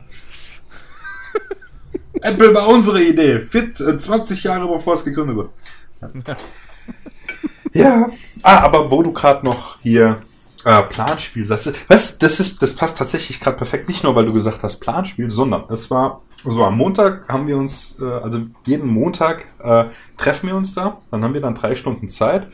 Apple 2.22 2.54
war 2.54 2.68
unsere 2.68 3.02
Idee. 3.02 3.40
Fit, 3.40 3.80
äh, 3.80 3.96
20 3.96 4.44
Jahre 4.44 4.68
bevor 4.68 4.94
es 4.94 5.04
gegründet 5.04 5.36
wurde. 5.36 5.50
Ja. 7.72 8.06
Ah, 8.42 8.58
aber 8.60 8.90
wo 8.90 9.02
du 9.02 9.12
gerade 9.12 9.44
noch 9.44 9.78
hier 9.80 10.20
äh, 10.64 10.82
Planspiel 10.82 11.46
sagst, 11.46 11.72
was, 11.88 12.18
das 12.18 12.40
ist, 12.40 12.62
das 12.62 12.74
passt 12.74 12.98
tatsächlich 12.98 13.40
gerade 13.40 13.56
perfekt. 13.56 13.88
Nicht 13.88 14.04
nur, 14.04 14.14
weil 14.14 14.26
du 14.26 14.32
gesagt 14.32 14.62
hast 14.62 14.80
Planspiel, 14.80 15.30
sondern 15.30 15.64
es 15.68 15.90
war 15.90 16.22
so 16.44 16.64
am 16.64 16.76
Montag 16.76 17.28
haben 17.28 17.46
wir 17.46 17.56
uns, 17.56 17.98
äh, 18.00 18.04
also 18.04 18.40
jeden 18.66 18.88
Montag 18.88 19.46
äh, 19.62 19.86
treffen 20.16 20.48
wir 20.48 20.56
uns 20.56 20.74
da. 20.74 20.98
Dann 21.10 21.22
haben 21.22 21.34
wir 21.34 21.40
dann 21.40 21.54
drei 21.54 21.74
Stunden 21.74 22.08
Zeit, 22.08 22.48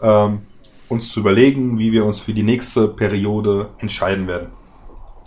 ähm, 0.00 0.42
uns 0.88 1.10
zu 1.10 1.20
überlegen, 1.20 1.78
wie 1.78 1.92
wir 1.92 2.04
uns 2.04 2.20
für 2.20 2.32
die 2.32 2.42
nächste 2.42 2.88
Periode 2.88 3.70
entscheiden 3.78 4.26
werden. 4.26 4.48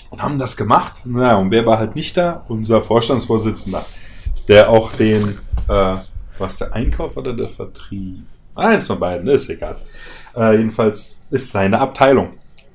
Und 0.10 0.22
haben 0.22 0.38
das 0.38 0.56
gemacht. 0.56 1.06
Naja, 1.06 1.36
und 1.36 1.52
wer 1.52 1.66
war 1.66 1.78
halt 1.78 1.96
nicht 1.96 2.16
da? 2.16 2.46
Unser 2.48 2.82
Vorstandsvorsitzender, 2.82 3.86
der 4.48 4.70
auch 4.70 4.94
den, 4.94 5.38
äh, 5.68 5.96
was 6.38 6.58
der 6.58 6.74
Einkauf 6.74 7.18
oder 7.18 7.34
der 7.34 7.50
Vertrieb? 7.50 8.24
Eins 8.54 8.88
von 8.88 9.00
beiden, 9.00 9.28
ist 9.28 9.50
egal. 9.50 9.78
Äh, 10.36 10.58
jedenfalls 10.58 11.20
ist 11.30 11.52
seine 11.52 11.80
Abteilung. 11.80 12.34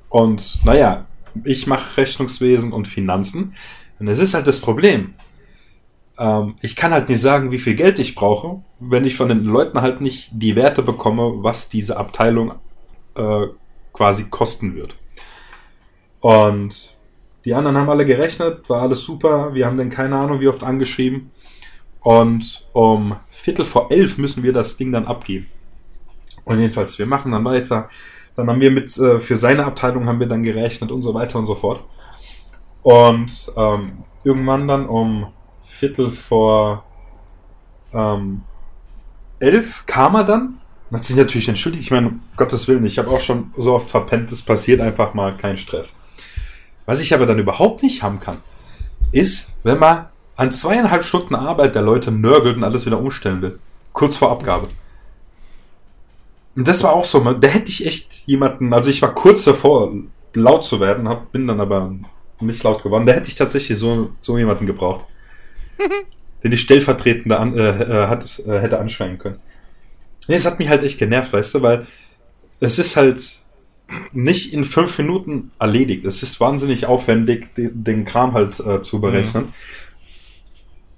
Und 0.08 0.64
naja, 0.64 1.06
ich 1.44 1.66
mache 1.66 1.96
Rechnungswesen 1.96 2.72
und 2.72 2.88
Finanzen. 2.88 3.54
Und 3.98 4.08
es 4.08 4.18
ist 4.18 4.34
halt 4.34 4.46
das 4.46 4.60
Problem. 4.60 5.14
Ähm, 6.18 6.56
ich 6.60 6.76
kann 6.76 6.92
halt 6.92 7.08
nicht 7.08 7.20
sagen, 7.20 7.50
wie 7.50 7.58
viel 7.58 7.74
Geld 7.74 7.98
ich 7.98 8.14
brauche, 8.14 8.62
wenn 8.78 9.04
ich 9.04 9.16
von 9.16 9.28
den 9.28 9.44
Leuten 9.44 9.80
halt 9.80 10.00
nicht 10.00 10.30
die 10.32 10.56
Werte 10.56 10.82
bekomme, 10.82 11.42
was 11.42 11.68
diese 11.68 11.96
Abteilung 11.96 12.52
äh, 13.14 13.46
quasi 13.92 14.28
kosten 14.28 14.74
wird. 14.74 14.94
Und 16.20 16.96
die 17.44 17.54
anderen 17.54 17.76
haben 17.76 17.88
alle 17.88 18.04
gerechnet, 18.04 18.68
war 18.68 18.82
alles 18.82 19.02
super. 19.02 19.54
Wir 19.54 19.66
haben 19.66 19.78
dann 19.78 19.90
keine 19.90 20.16
Ahnung, 20.16 20.40
wie 20.40 20.48
oft 20.48 20.62
angeschrieben. 20.62 21.30
Und 22.00 22.66
um 22.72 23.16
Viertel 23.30 23.64
vor 23.64 23.90
elf 23.90 24.18
müssen 24.18 24.42
wir 24.42 24.52
das 24.52 24.76
Ding 24.76 24.92
dann 24.92 25.06
abgeben. 25.06 25.46
Und 26.50 26.58
jedenfalls, 26.58 26.98
wir 26.98 27.06
machen 27.06 27.30
dann 27.30 27.44
weiter. 27.44 27.88
Dann 28.34 28.48
haben 28.48 28.60
wir 28.60 28.72
mit, 28.72 28.96
äh, 28.98 29.20
für 29.20 29.36
seine 29.36 29.64
Abteilung 29.64 30.06
haben 30.06 30.18
wir 30.18 30.26
dann 30.26 30.42
gerechnet 30.42 30.90
und 30.90 31.02
so 31.02 31.14
weiter 31.14 31.38
und 31.38 31.46
so 31.46 31.54
fort. 31.54 31.84
Und 32.82 33.52
ähm, 33.56 33.92
irgendwann 34.24 34.66
dann 34.66 34.88
um 34.88 35.28
Viertel 35.64 36.10
vor 36.10 36.84
ähm, 37.94 38.42
elf 39.38 39.84
kam 39.86 40.16
er 40.16 40.24
dann 40.24 40.60
hat 40.92 41.04
sich 41.04 41.14
natürlich 41.14 41.48
entschuldigt. 41.48 41.84
Ich 41.84 41.92
meine, 41.92 42.08
um 42.08 42.20
Gottes 42.36 42.66
Willen, 42.66 42.84
ich 42.84 42.98
habe 42.98 43.10
auch 43.10 43.20
schon 43.20 43.52
so 43.56 43.74
oft 43.74 43.88
verpennt, 43.88 44.32
es 44.32 44.42
passiert 44.42 44.80
einfach 44.80 45.14
mal 45.14 45.36
kein 45.36 45.56
Stress. 45.56 46.00
Was 46.84 46.98
ich 47.00 47.14
aber 47.14 47.26
dann 47.26 47.38
überhaupt 47.38 47.84
nicht 47.84 48.02
haben 48.02 48.18
kann, 48.18 48.38
ist, 49.12 49.52
wenn 49.62 49.78
man 49.78 50.06
an 50.34 50.50
zweieinhalb 50.50 51.04
Stunden 51.04 51.36
Arbeit 51.36 51.76
der 51.76 51.82
Leute 51.82 52.10
nörgelt 52.10 52.56
und 52.56 52.64
alles 52.64 52.86
wieder 52.86 52.98
umstellen 52.98 53.40
will. 53.40 53.60
Kurz 53.92 54.16
vor 54.16 54.32
Abgabe. 54.32 54.66
Und 56.56 56.66
das 56.66 56.82
war 56.82 56.92
auch 56.92 57.04
so, 57.04 57.20
da 57.34 57.48
hätte 57.48 57.68
ich 57.68 57.86
echt 57.86 58.26
jemanden, 58.26 58.72
also 58.72 58.90
ich 58.90 59.02
war 59.02 59.14
kurz 59.14 59.44
davor, 59.44 59.92
laut 60.34 60.64
zu 60.64 60.80
werden, 60.80 61.08
hab, 61.08 61.32
bin 61.32 61.46
dann 61.46 61.60
aber 61.60 61.94
nicht 62.40 62.62
laut 62.62 62.82
geworden. 62.82 63.06
Da 63.06 63.12
hätte 63.12 63.28
ich 63.28 63.34
tatsächlich 63.34 63.78
so, 63.78 64.10
so 64.20 64.38
jemanden 64.38 64.66
gebraucht. 64.66 65.06
den 66.42 66.52
ich 66.52 66.60
stellvertretend 66.62 67.32
an, 67.32 67.56
äh, 67.56 67.82
äh, 67.82 68.06
hat, 68.08 68.42
äh, 68.46 68.60
hätte 68.60 68.78
anschreien 68.78 69.18
können. 69.18 69.38
Nee, 70.28 70.36
es 70.36 70.46
hat 70.46 70.58
mich 70.58 70.68
halt 70.68 70.82
echt 70.82 70.98
genervt, 70.98 71.32
weißt 71.32 71.54
du, 71.54 71.62
weil 71.62 71.86
es 72.60 72.78
ist 72.78 72.96
halt 72.96 73.40
nicht 74.12 74.52
in 74.52 74.64
fünf 74.64 74.96
Minuten 74.98 75.50
erledigt. 75.58 76.04
Es 76.04 76.22
ist 76.22 76.40
wahnsinnig 76.40 76.86
aufwendig, 76.86 77.54
den, 77.56 77.84
den 77.84 78.04
Kram 78.04 78.34
halt 78.34 78.60
äh, 78.60 78.82
zu 78.82 79.00
berechnen. 79.00 79.44
Mhm. 79.44 79.52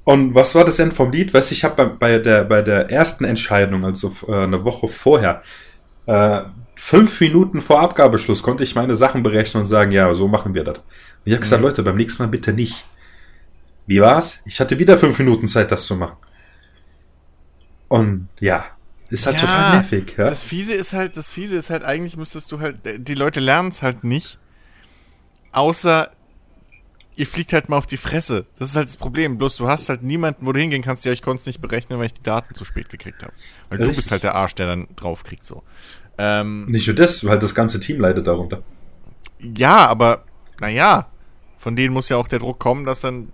Und 0.05 0.35
was 0.35 0.55
war 0.55 0.65
das 0.65 0.77
denn 0.77 0.93
vom 0.93 1.13
Lied? 1.13 1.33
Weißt 1.33 1.51
du, 1.51 1.55
ich 1.55 1.65
habe 1.65 1.77
bei, 1.77 1.87
bei, 1.87 2.19
der, 2.19 2.45
bei 2.45 2.63
der 2.63 2.91
ersten 2.91 3.25
Entscheidung, 3.25 3.85
also 3.85 4.13
äh, 4.27 4.45
eine 4.45 4.65
Woche 4.65 4.89
vorher, 4.89 5.43
äh, 6.07 6.43
fünf 6.75 7.21
Minuten 7.21 7.61
vor 7.61 7.81
Abgabeschluss 7.81 8.43
konnte 8.43 8.65
ich 8.65 8.75
meine 8.75 8.97
Sachen 8.97 9.23
berechnen 9.23 9.63
und 9.63 9.69
sagen, 9.69 9.93
ja, 9.93 10.13
so 10.15 10.27
machen 10.27 10.55
wir 10.55 10.65
das. 10.65 10.79
Und 10.79 10.85
ich 11.25 11.33
habe 11.33 11.43
gesagt, 11.43 11.63
mhm. 11.63 11.69
Leute, 11.69 11.83
beim 11.85 11.97
nächsten 11.97 12.23
Mal 12.23 12.29
bitte 12.29 12.53
nicht. 12.53 12.85
Wie 13.87 14.01
war's? 14.01 14.43
Ich 14.45 14.59
hatte 14.61 14.79
wieder 14.79 14.99
fünf 14.99 15.19
Minuten 15.19 15.47
Zeit, 15.47 15.71
das 15.71 15.87
zu 15.87 15.95
machen. 15.95 16.17
Und 17.89 18.29
ja, 18.41 18.67
ist 19.11 19.27
halt 19.27 19.37
ja, 19.37 19.43
total 19.43 19.73
nervig. 19.75 20.15
Ja? 20.17 20.25
Das 20.29 20.43
Fiese 20.43 20.73
ist 20.73 20.93
halt, 20.93 21.17
das 21.17 21.31
Fiese 21.31 21.57
ist 21.57 21.71
halt, 21.71 21.85
eigentlich 21.85 22.17
müsstest 22.17 22.51
du 22.51 22.61
halt, 22.61 22.79
die 22.85 23.15
Leute 23.15 23.41
lernen 23.41 23.69
es 23.69 23.83
halt 23.83 24.03
nicht, 24.03 24.39
außer 25.53 26.11
ihr 27.17 27.27
fliegt 27.27 27.53
halt 27.53 27.69
mal 27.69 27.77
auf 27.77 27.87
die 27.87 27.97
Fresse. 27.97 28.47
Das 28.59 28.71
ist 28.71 28.77
halt 28.77 28.89
das 28.89 28.97
Problem. 28.97 29.39
Bloß 29.39 29.57
du 29.57 29.69
hast 29.69 29.89
halt 29.89 30.03
niemanden, 30.03 30.47
wo 30.47 30.53
du 30.53 30.61
hingehen 30.61 30.83
kannst, 30.83 31.05
ja, 31.05 31.13
ich 31.13 31.23
konnte 31.23 31.43
es 31.43 31.47
nicht 31.47 31.61
berechnen, 31.61 31.99
weil 31.99 32.07
ich 32.07 32.15
die 32.15 32.23
Daten 32.23 32.55
zu 32.55 32.65
spät 32.65 32.89
gekriegt 32.89 33.23
habe. 33.23 33.33
Weil 33.69 33.79
Richtig. 33.79 33.97
du 33.97 33.97
bist 33.97 34.11
halt 34.11 34.25
der 34.25 34.35
Arsch, 34.35 34.55
der 34.55 34.67
dann 34.67 34.89
draufkriegt, 34.97 35.45
so. 35.45 35.63
Ähm, 36.19 36.67
nicht 36.67 36.87
nur 36.87 36.97
das, 36.97 37.25
weil 37.25 37.39
das 37.39 37.55
ganze 37.55 37.81
Team 37.81 38.01
leidet 38.01 38.27
darunter. 38.27 38.63
Ja, 39.39 39.87
aber, 39.87 40.25
naja, 40.61 41.09
von 41.59 41.77
denen 41.77 41.93
muss 41.93 42.09
ja 42.09 42.17
auch 42.17 42.29
der 42.29 42.39
Druck 42.39 42.59
kommen, 42.59 42.85
dass 42.85 43.01
dann 43.01 43.29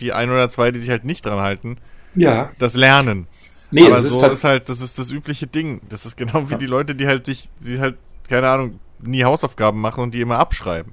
die 0.00 0.12
ein 0.12 0.30
oder 0.30 0.48
zwei, 0.48 0.70
die 0.70 0.78
sich 0.78 0.90
halt 0.90 1.04
nicht 1.04 1.24
dran 1.24 1.40
halten, 1.40 1.76
ja. 2.14 2.50
das 2.58 2.74
lernen. 2.74 3.26
Nee, 3.70 3.86
aber 3.86 3.96
das 3.96 4.06
so 4.06 4.16
ist 4.16 4.22
halt, 4.22 4.32
ist 4.32 4.44
halt, 4.44 4.68
das 4.68 4.80
ist 4.80 4.98
das 4.98 5.10
übliche 5.10 5.46
Ding. 5.46 5.80
Das 5.88 6.06
ist 6.06 6.16
genau 6.16 6.48
wie 6.50 6.56
die 6.56 6.66
Leute, 6.66 6.94
die 6.94 7.06
halt 7.06 7.26
sich, 7.26 7.48
die 7.60 7.80
halt, 7.80 7.96
keine 8.28 8.48
Ahnung, 8.48 8.78
nie 9.00 9.24
Hausaufgaben 9.24 9.80
machen 9.80 10.02
und 10.04 10.14
die 10.14 10.20
immer 10.20 10.38
abschreiben. 10.38 10.92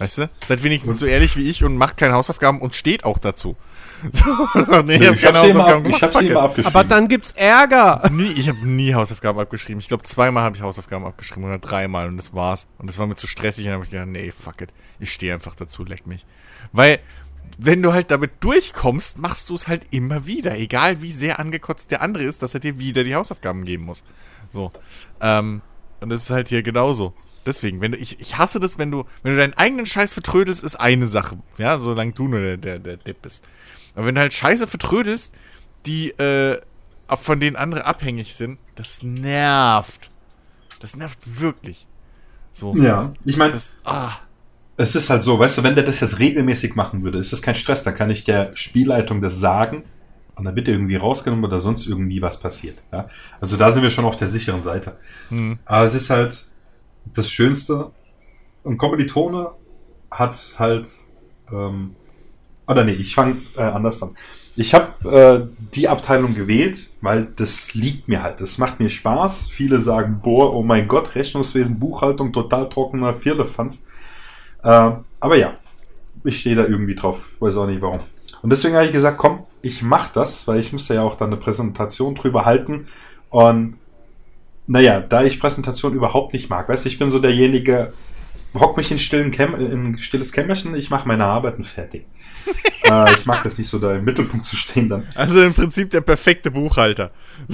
Weißt 0.00 0.16
du? 0.16 0.30
Seid 0.42 0.62
wenigstens 0.62 0.98
so 0.98 1.04
ehrlich 1.04 1.36
wie 1.36 1.50
ich 1.50 1.62
und 1.62 1.76
macht 1.76 1.98
keine 1.98 2.14
Hausaufgaben 2.14 2.62
und 2.62 2.74
steht 2.74 3.04
auch 3.04 3.18
dazu. 3.18 3.56
So, 4.12 4.80
nee, 4.80 4.96
ich 4.96 5.06
habe 5.06 5.16
keine 5.18 5.40
Hausaufgaben 5.40 5.82
gemacht. 5.84 5.96
Ich 5.98 6.02
hab 6.02 6.14
sie 6.14 6.28
immer 6.28 6.40
abgeschrieben. 6.40 6.74
Aber 6.74 6.88
dann 6.88 7.06
gibt's 7.06 7.32
Ärger. 7.32 8.08
Nie, 8.10 8.32
ich 8.32 8.48
habe 8.48 8.66
nie 8.66 8.94
Hausaufgaben 8.94 9.38
abgeschrieben. 9.38 9.78
Ich 9.78 9.88
glaube, 9.88 10.04
zweimal 10.04 10.42
habe 10.42 10.56
ich 10.56 10.62
Hausaufgaben 10.62 11.04
abgeschrieben 11.04 11.44
oder 11.44 11.58
dreimal 11.58 12.08
und 12.08 12.16
das 12.16 12.32
war's. 12.32 12.66
Und 12.78 12.88
das 12.88 12.98
war 12.98 13.06
mir 13.06 13.14
zu 13.14 13.26
stressig 13.26 13.66
und 13.66 13.72
dann 13.72 13.74
habe 13.74 13.84
ich 13.84 13.90
gedacht, 13.90 14.08
nee, 14.08 14.32
fuck 14.32 14.62
it. 14.62 14.70
Ich 15.00 15.12
stehe 15.12 15.34
einfach 15.34 15.54
dazu, 15.54 15.84
leck 15.84 16.06
mich. 16.06 16.24
Weil, 16.72 17.00
wenn 17.58 17.82
du 17.82 17.92
halt 17.92 18.10
damit 18.10 18.32
durchkommst, 18.40 19.18
machst 19.18 19.50
du 19.50 19.54
es 19.54 19.68
halt 19.68 19.86
immer 19.90 20.24
wieder. 20.26 20.56
Egal 20.56 21.02
wie 21.02 21.12
sehr 21.12 21.38
angekotzt 21.38 21.90
der 21.90 22.00
andere 22.00 22.24
ist, 22.24 22.42
dass 22.42 22.54
er 22.54 22.60
dir 22.60 22.78
wieder 22.78 23.04
die 23.04 23.14
Hausaufgaben 23.14 23.64
geben 23.64 23.84
muss. 23.84 24.02
So. 24.48 24.72
Ähm, 25.20 25.60
und 26.00 26.08
das 26.08 26.22
ist 26.22 26.30
halt 26.30 26.48
hier 26.48 26.62
genauso. 26.62 27.12
Deswegen, 27.46 27.80
wenn 27.80 27.92
du, 27.92 27.98
ich, 27.98 28.20
ich 28.20 28.38
hasse 28.38 28.60
das, 28.60 28.78
wenn 28.78 28.90
du, 28.90 29.04
wenn 29.22 29.32
du 29.32 29.38
deinen 29.38 29.54
eigenen 29.54 29.86
Scheiß 29.86 30.12
vertrödelst, 30.12 30.62
ist 30.62 30.76
eine 30.76 31.06
Sache. 31.06 31.38
Ja, 31.58 31.78
solange 31.78 32.12
du 32.12 32.28
nur 32.28 32.40
der, 32.40 32.56
der, 32.56 32.78
der 32.78 32.96
Depp 32.96 33.22
bist. 33.22 33.44
Aber 33.94 34.06
wenn 34.06 34.14
du 34.14 34.20
halt 34.20 34.34
Scheiße 34.34 34.66
vertrödelst, 34.66 35.34
die, 35.86 36.10
äh, 36.10 36.60
von 37.08 37.40
denen 37.40 37.56
andere 37.56 37.86
abhängig 37.86 38.34
sind, 38.34 38.58
das 38.74 39.02
nervt. 39.02 40.10
Das 40.80 40.96
nervt 40.96 41.40
wirklich. 41.40 41.86
So. 42.52 42.76
Ja, 42.76 42.96
das, 42.96 43.12
ich 43.24 43.36
meine, 43.36 43.54
ah. 43.84 44.12
es 44.76 44.94
ist 44.94 45.10
halt 45.10 45.22
so, 45.22 45.38
weißt 45.38 45.58
du, 45.58 45.62
wenn 45.62 45.74
der 45.74 45.84
das 45.84 46.00
jetzt 46.00 46.18
regelmäßig 46.18 46.74
machen 46.74 47.02
würde, 47.02 47.18
ist 47.18 47.32
das 47.32 47.42
kein 47.42 47.54
Stress, 47.54 47.82
da 47.82 47.92
kann 47.92 48.10
ich 48.10 48.24
der 48.24 48.54
Spielleitung 48.54 49.20
das 49.20 49.38
sagen 49.38 49.84
und 50.34 50.44
dann 50.44 50.56
wird 50.56 50.68
er 50.68 50.74
irgendwie 50.74 50.96
rausgenommen 50.96 51.44
oder 51.44 51.60
sonst 51.60 51.86
irgendwie 51.86 52.22
was 52.22 52.40
passiert. 52.40 52.82
Ja? 52.92 53.08
Also 53.40 53.56
da 53.56 53.72
sind 53.72 53.82
wir 53.82 53.90
schon 53.90 54.04
auf 54.04 54.16
der 54.16 54.28
sicheren 54.28 54.62
Seite. 54.62 54.96
Hm. 55.28 55.58
Aber 55.64 55.84
es 55.84 55.94
ist 55.94 56.10
halt, 56.10 56.48
das 57.04 57.30
Schönste. 57.30 57.90
Und 58.62 58.78
Kommilitone 58.78 59.52
hat 60.10 60.54
halt, 60.58 60.88
ähm, 61.50 61.94
oder 62.66 62.84
nee, 62.84 62.92
ich 62.92 63.14
fange 63.14 63.36
äh, 63.56 63.62
anders 63.62 64.02
an. 64.02 64.16
Ich 64.56 64.74
habe 64.74 65.08
äh, 65.10 65.64
die 65.74 65.88
Abteilung 65.88 66.34
gewählt, 66.34 66.90
weil 67.00 67.28
das 67.36 67.74
liegt 67.74 68.08
mir 68.08 68.22
halt. 68.22 68.40
Das 68.40 68.58
macht 68.58 68.80
mir 68.80 68.90
Spaß. 68.90 69.48
Viele 69.48 69.80
sagen, 69.80 70.20
boah, 70.22 70.54
oh 70.54 70.62
mein 70.62 70.88
Gott, 70.88 71.14
Rechnungswesen, 71.14 71.78
Buchhaltung, 71.78 72.32
total 72.32 72.68
trockener 72.68 73.14
Vierlefanz. 73.14 73.86
Äh, 74.62 74.92
aber 75.20 75.36
ja, 75.36 75.54
ich 76.24 76.40
stehe 76.40 76.56
da 76.56 76.64
irgendwie 76.64 76.94
drauf. 76.94 77.30
Weiß 77.40 77.56
auch 77.56 77.66
nicht 77.66 77.80
warum. 77.80 78.00
Und 78.42 78.50
deswegen 78.50 78.74
habe 78.74 78.86
ich 78.86 78.92
gesagt, 78.92 79.18
komm, 79.18 79.44
ich 79.62 79.82
mache 79.82 80.10
das, 80.14 80.46
weil 80.48 80.60
ich 80.60 80.72
müsste 80.72 80.94
ja 80.94 81.02
auch 81.02 81.16
dann 81.16 81.30
eine 81.30 81.36
Präsentation 81.36 82.14
drüber 82.14 82.44
halten. 82.44 82.88
Und 83.30 83.78
naja, 84.66 85.00
da 85.00 85.24
ich 85.24 85.40
Präsentation 85.40 85.94
überhaupt 85.94 86.32
nicht 86.32 86.48
mag, 86.50 86.68
weißt 86.68 86.84
du, 86.84 86.88
ich 86.88 86.98
bin 86.98 87.10
so 87.10 87.18
derjenige, 87.18 87.92
hock 88.54 88.76
mich 88.76 88.90
in, 88.90 88.98
stillen 88.98 89.30
Käm 89.30 89.54
in 89.54 89.98
stilles 89.98 90.32
Kämmerchen, 90.32 90.74
ich 90.74 90.90
mache 90.90 91.06
meine 91.06 91.24
Arbeiten 91.24 91.62
fertig. 91.62 92.06
äh, 92.84 93.12
ich 93.12 93.26
mag 93.26 93.42
das 93.42 93.58
nicht 93.58 93.68
so, 93.68 93.78
da 93.78 93.94
im 93.94 94.04
Mittelpunkt 94.04 94.46
zu 94.46 94.56
stehen 94.56 94.88
dann. 94.88 95.06
Also 95.14 95.42
im 95.42 95.54
Prinzip 95.54 95.90
der 95.90 96.00
perfekte 96.00 96.50
Buchhalter. 96.50 97.10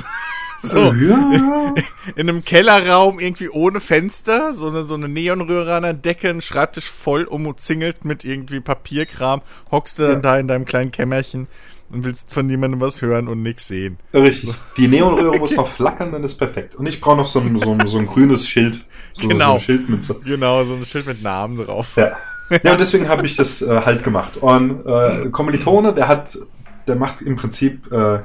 so, 0.59 0.92
ja. 0.92 1.33
in, 1.33 1.75
in, 2.16 2.29
einem 2.29 2.45
Kellerraum 2.45 3.19
irgendwie 3.19 3.49
ohne 3.49 3.81
Fenster, 3.81 4.55
so 4.55 4.69
eine, 4.69 4.85
so 4.85 4.95
eine 4.95 5.09
Neonröhre 5.09 5.75
an 5.75 5.83
der 5.83 5.95
Decke, 5.95 6.31
ein 6.31 6.40
Schreibtisch 6.40 6.90
voll 6.90 7.25
umzingelt 7.25 8.05
mit 8.05 8.25
irgendwie 8.25 8.61
Papierkram, 8.61 9.42
hockst 9.71 9.99
du 9.99 10.03
dann 10.03 10.12
ja. 10.12 10.21
da 10.21 10.38
in 10.38 10.49
deinem 10.49 10.64
kleinen 10.64 10.92
Kämmerchen 10.92 11.49
und 11.90 12.05
willst 12.05 12.33
von 12.33 12.46
niemandem 12.46 12.81
was 12.81 13.03
hören 13.03 13.29
und 13.29 13.42
nichts 13.42 13.68
sehen. 13.68 13.99
Richtig. 14.12 14.55
Die 14.77 14.88
Neonröhre 14.88 15.31
okay. 15.31 15.38
muss 15.38 15.57
noch 15.57 15.68
flackern, 15.68 16.12
dann 16.12 16.25
ist 16.25 16.37
perfekt. 16.37 16.75
Und 16.75 16.87
ich 16.87 17.01
brauche 17.01 17.16
noch 17.16 17.27
so 17.27 17.40
ein, 17.40 17.61
so, 17.61 17.72
ein, 17.72 17.87
so 17.87 17.99
ein 17.99 18.07
grünes 18.07 18.49
Schild. 18.49 18.85
So, 19.12 19.29
genau. 19.29 19.46
So 19.46 19.51
eine 19.51 19.61
Schildmütze. 19.61 20.20
Genau, 20.25 20.64
so 20.64 20.75
ein 20.75 20.85
Schild 20.85 21.07
mit 21.07 21.22
Namen 21.22 21.57
drauf. 21.64 21.96
Ja. 21.96 22.16
Ja, 22.62 22.72
und 22.72 22.81
deswegen 22.81 23.09
habe 23.09 23.27
ich 23.27 23.37
das 23.37 23.61
äh, 23.62 23.81
halt 23.85 24.05
gemacht. 24.05 24.37
Und 24.37 24.87
äh, 24.87 25.29
Kommilitone, 25.31 25.92
der 25.94 26.09
hat, 26.09 26.38
der 26.87 26.96
macht 26.96 27.22
im 27.22 27.37
Prinzip 27.37 27.90
äh, 27.90 28.20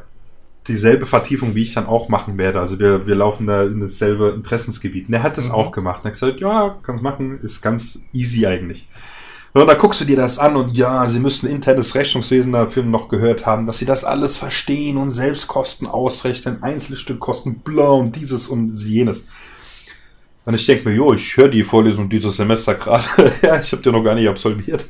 dieselbe 0.67 1.06
Vertiefung, 1.06 1.56
wie 1.56 1.63
ich 1.63 1.74
dann 1.74 1.88
auch 1.88 2.10
machen 2.10 2.38
werde. 2.38 2.60
Also 2.60 2.78
wir, 2.80 3.08
wir 3.08 3.15
laufen 3.15 3.47
da 3.47 3.63
in 3.63 3.80
dasselbe 3.80 4.30
Interessensgebiet. 4.30 5.08
Und 5.08 5.13
der 5.13 5.24
hat 5.24 5.38
das 5.38 5.47
mhm. 5.47 5.56
auch 5.56 5.71
gemacht. 5.71 6.02
Und 6.04 6.06
er 6.06 6.10
hat 6.10 6.19
gesagt, 6.19 6.39
ja, 6.39 6.78
kannst 6.84 7.04
machen, 7.04 7.39
ist 7.41 7.62
ganz 7.62 8.04
easy 8.13 8.45
eigentlich. 8.45 8.88
Und 9.54 9.68
da 9.68 9.74
guckst 9.74 10.00
du 10.00 10.06
dir 10.06 10.16
das 10.16 10.40
an 10.40 10.56
und 10.56 10.78
ja, 10.78 11.06
sie 11.08 11.20
müssten 11.20 11.48
internes 11.48 11.94
Rechnungswesen 11.94 12.54
dafür 12.54 12.84
noch 12.84 13.10
gehört 13.10 13.46
haben, 13.46 13.68
dass 13.68 13.80
sie 13.80 13.86
das 13.86 14.06
alles 14.06 14.38
verstehen 14.38 14.98
und 14.98 15.10
Selbstkosten 15.10 15.88
ausrechnen, 15.88 16.64
Einzelstückkosten, 16.64 17.60
bla 17.60 17.90
und 17.90 18.16
dieses 18.16 18.48
und 18.48 18.76
jenes. 18.76 19.28
Und 20.46 20.54
ich 20.54 20.66
denke 20.66 20.90
mir, 20.90 20.96
jo, 20.96 21.14
ich 21.14 21.36
höre 21.36 21.50
die 21.50 21.66
Vorlesung 21.66 22.10
dieses 22.10 22.38
Semester 22.38 22.76
gerade. 22.76 23.04
ja, 23.42 23.60
ich 23.60 23.72
habe 23.74 23.82
die 23.82 23.92
noch 23.92 24.04
gar 24.04 24.16
nicht 24.16 24.30
absolviert. 24.30 24.86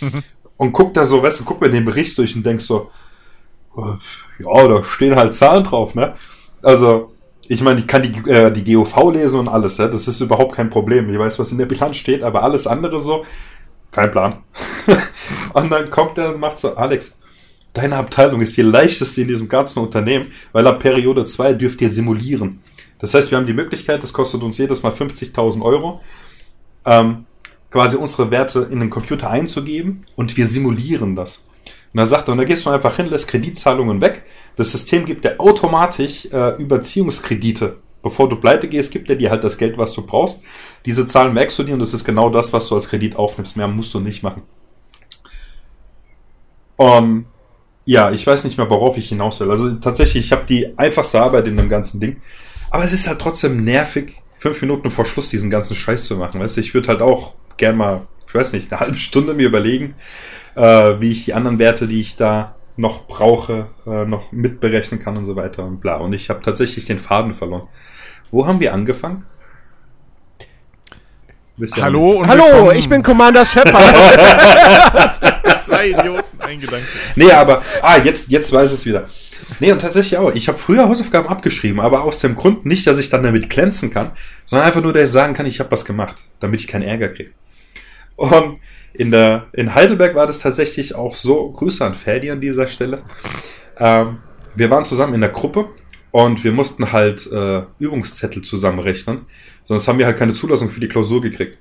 und 0.58 0.72
guck 0.72 0.92
da 0.92 1.06
so, 1.06 1.22
weißt 1.22 1.40
du, 1.40 1.44
guck 1.44 1.60
mir 1.60 1.70
den 1.70 1.86
Bericht 1.86 2.16
durch 2.18 2.36
und 2.36 2.44
denkst 2.44 2.64
so, 2.64 2.90
ja, 3.74 4.68
da 4.68 4.84
stehen 4.84 5.16
halt 5.16 5.32
Zahlen 5.32 5.64
drauf, 5.64 5.94
ne? 5.94 6.14
Also, 6.62 7.12
ich 7.48 7.62
meine, 7.62 7.80
ich 7.80 7.86
kann 7.86 8.02
die, 8.02 8.30
äh, 8.30 8.52
die 8.52 8.72
GOV 8.72 9.12
lesen 9.12 9.40
und 9.40 9.48
alles, 9.48 9.78
ja? 9.78 9.88
das 9.88 10.06
ist 10.06 10.20
überhaupt 10.20 10.54
kein 10.54 10.70
Problem. 10.70 11.12
Ich 11.12 11.18
weiß, 11.18 11.38
was 11.38 11.52
in 11.52 11.58
der 11.58 11.66
Bilanz 11.66 11.96
steht, 11.96 12.22
aber 12.22 12.42
alles 12.42 12.66
andere 12.66 13.00
so, 13.00 13.24
kein 13.92 14.10
Plan. 14.10 14.38
und 15.52 15.70
dann 15.70 15.90
kommt 15.90 16.18
er 16.18 16.34
und 16.34 16.40
macht 16.40 16.58
so, 16.58 16.74
Alex, 16.74 17.16
deine 17.72 17.96
Abteilung 17.96 18.40
ist 18.40 18.56
die 18.56 18.62
leichteste 18.62 19.20
in 19.20 19.28
diesem 19.28 19.48
ganzen 19.48 19.78
Unternehmen, 19.78 20.32
weil 20.52 20.66
ab 20.66 20.80
Periode 20.80 21.24
2 21.24 21.54
dürft 21.54 21.80
ihr 21.80 21.90
simulieren. 21.90 22.60
Das 22.98 23.14
heißt, 23.14 23.30
wir 23.30 23.38
haben 23.38 23.46
die 23.46 23.52
Möglichkeit, 23.52 24.02
das 24.02 24.12
kostet 24.12 24.42
uns 24.42 24.58
jedes 24.58 24.82
Mal 24.82 24.92
50.000 24.92 25.62
Euro, 25.62 26.00
ähm, 26.84 27.26
quasi 27.70 27.96
unsere 27.96 28.30
Werte 28.30 28.68
in 28.70 28.80
den 28.80 28.90
Computer 28.90 29.30
einzugeben 29.30 30.00
und 30.16 30.36
wir 30.36 30.46
simulieren 30.46 31.14
das. 31.14 31.48
Und 31.92 31.98
dann 31.98 32.06
sagt 32.06 32.28
er, 32.28 32.32
und 32.32 32.38
da 32.38 32.44
gehst 32.44 32.64
du 32.64 32.70
einfach 32.70 32.96
hin, 32.96 33.06
lässt 33.06 33.28
Kreditzahlungen 33.28 34.00
weg. 34.00 34.22
Das 34.56 34.72
System 34.72 35.04
gibt 35.04 35.24
dir 35.24 35.38
automatisch 35.38 36.26
äh, 36.32 36.56
Überziehungskredite 36.56 37.76
bevor 38.02 38.28
du 38.28 38.36
pleite 38.36 38.68
gehst, 38.68 38.92
gibt 38.92 39.08
er 39.08 39.16
dir 39.16 39.30
halt 39.30 39.44
das 39.44 39.56
Geld, 39.56 39.78
was 39.78 39.94
du 39.94 40.04
brauchst. 40.04 40.42
Diese 40.84 41.06
Zahlen 41.06 41.34
merkst 41.34 41.58
du 41.58 41.62
dir 41.62 41.74
und 41.74 41.80
das 41.80 41.94
ist 41.94 42.04
genau 42.04 42.30
das, 42.30 42.52
was 42.52 42.68
du 42.68 42.74
als 42.74 42.88
Kredit 42.88 43.16
aufnimmst. 43.16 43.56
Mehr 43.56 43.68
musst 43.68 43.94
du 43.94 44.00
nicht 44.00 44.22
machen. 44.22 44.42
Um, 46.76 47.26
ja, 47.84 48.10
ich 48.10 48.26
weiß 48.26 48.44
nicht 48.44 48.58
mehr, 48.58 48.68
worauf 48.68 48.96
ich 48.96 49.08
hinaus 49.08 49.38
will. 49.40 49.50
Also 49.50 49.74
tatsächlich, 49.74 50.26
ich 50.26 50.32
habe 50.32 50.44
die 50.46 50.76
einfachste 50.78 51.20
Arbeit 51.20 51.46
in 51.46 51.56
dem 51.56 51.68
ganzen 51.68 52.00
Ding. 52.00 52.20
Aber 52.70 52.84
es 52.84 52.92
ist 52.92 53.06
halt 53.06 53.20
trotzdem 53.20 53.64
nervig, 53.64 54.22
fünf 54.38 54.60
Minuten 54.62 54.90
vor 54.90 55.04
Schluss 55.04 55.30
diesen 55.30 55.50
ganzen 55.50 55.76
Scheiß 55.76 56.06
zu 56.06 56.16
machen. 56.16 56.40
Weißt 56.40 56.56
du, 56.56 56.60
ich 56.60 56.74
würde 56.74 56.88
halt 56.88 57.02
auch 57.02 57.34
gern 57.56 57.76
mal 57.76 58.06
ich 58.32 58.34
weiß 58.34 58.54
nicht, 58.54 58.72
eine 58.72 58.80
halbe 58.80 58.98
Stunde 58.98 59.34
mir 59.34 59.46
überlegen, 59.46 59.94
äh, 60.54 60.62
wie 61.00 61.10
ich 61.10 61.26
die 61.26 61.34
anderen 61.34 61.58
Werte, 61.58 61.86
die 61.86 62.00
ich 62.00 62.16
da 62.16 62.54
noch 62.78 63.06
brauche, 63.06 63.66
äh, 63.86 64.06
noch 64.06 64.32
mitberechnen 64.32 65.00
kann 65.00 65.18
und 65.18 65.26
so 65.26 65.36
weiter 65.36 65.66
und 65.66 65.82
bla. 65.82 65.96
Und 65.96 66.14
ich 66.14 66.30
habe 66.30 66.40
tatsächlich 66.40 66.86
den 66.86 66.98
Faden 66.98 67.34
verloren. 67.34 67.68
Wo 68.30 68.46
haben 68.46 68.58
wir 68.58 68.72
angefangen? 68.72 69.26
Hallo 71.80 72.12
und 72.20 72.26
Hallo, 72.26 72.44
willkommen. 72.44 72.76
ich 72.76 72.88
bin 72.88 73.02
Commander 73.02 73.46
Shepard. 73.46 73.94
Zwei 75.58 75.90
Idioten, 75.90 76.40
ein 76.40 76.58
Gedanke. 76.58 76.84
Nee, 77.14 77.30
aber, 77.30 77.62
ah, 77.82 77.98
jetzt, 77.98 78.30
jetzt 78.30 78.52
weiß 78.52 78.72
es 78.72 78.84
wieder. 78.84 79.06
Nee, 79.60 79.70
und 79.70 79.80
tatsächlich 79.80 80.18
auch. 80.18 80.34
Ich 80.34 80.48
habe 80.48 80.58
früher 80.58 80.88
Hausaufgaben 80.88 81.28
abgeschrieben, 81.28 81.78
aber 81.78 82.02
aus 82.02 82.18
dem 82.18 82.34
Grund 82.34 82.66
nicht, 82.66 82.84
dass 82.86 82.98
ich 82.98 83.10
dann 83.10 83.22
damit 83.22 83.48
glänzen 83.48 83.90
kann, 83.90 84.10
sondern 84.44 84.66
einfach 84.66 84.82
nur, 84.82 84.92
dass 84.92 85.04
ich 85.04 85.10
sagen 85.10 85.34
kann, 85.34 85.46
ich 85.46 85.60
habe 85.60 85.70
was 85.70 85.84
gemacht, 85.84 86.16
damit 86.40 86.60
ich 86.60 86.66
keinen 86.66 86.82
Ärger 86.82 87.10
kriege. 87.10 87.30
Und 88.16 88.58
in, 88.92 89.12
der, 89.12 89.46
in 89.52 89.72
Heidelberg 89.74 90.16
war 90.16 90.26
das 90.26 90.40
tatsächlich 90.40 90.96
auch 90.96 91.14
so, 91.14 91.50
Grüße 91.52 91.84
an 91.84 91.94
Ferdi 91.94 92.30
an 92.30 92.40
dieser 92.40 92.66
Stelle. 92.66 93.02
Ähm, 93.78 94.18
wir 94.56 94.68
waren 94.68 94.84
zusammen 94.84 95.14
in 95.14 95.20
der 95.20 95.30
Gruppe 95.30 95.68
und 96.12 96.44
wir 96.44 96.52
mussten 96.52 96.92
halt 96.92 97.26
äh, 97.32 97.62
Übungszettel 97.78 98.42
zusammenrechnen, 98.42 99.22
sonst 99.64 99.88
haben 99.88 99.98
wir 99.98 100.06
halt 100.06 100.18
keine 100.18 100.34
Zulassung 100.34 100.70
für 100.70 100.80
die 100.80 100.88
Klausur 100.88 101.20
gekriegt. 101.20 101.58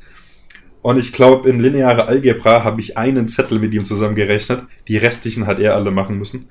Und 0.82 0.98
ich 0.98 1.14
glaube, 1.14 1.50
in 1.50 1.60
lineare 1.60 2.06
Algebra 2.06 2.64
habe 2.64 2.82
ich 2.82 2.98
einen 2.98 3.28
Zettel 3.28 3.60
mit 3.60 3.74
ihm 3.74 3.86
zusammengerechnet. 3.86 4.64
Die 4.88 4.98
restlichen 4.98 5.46
hat 5.46 5.60
er 5.60 5.76
alle 5.76 5.92
machen 5.92 6.18
müssen. 6.18 6.50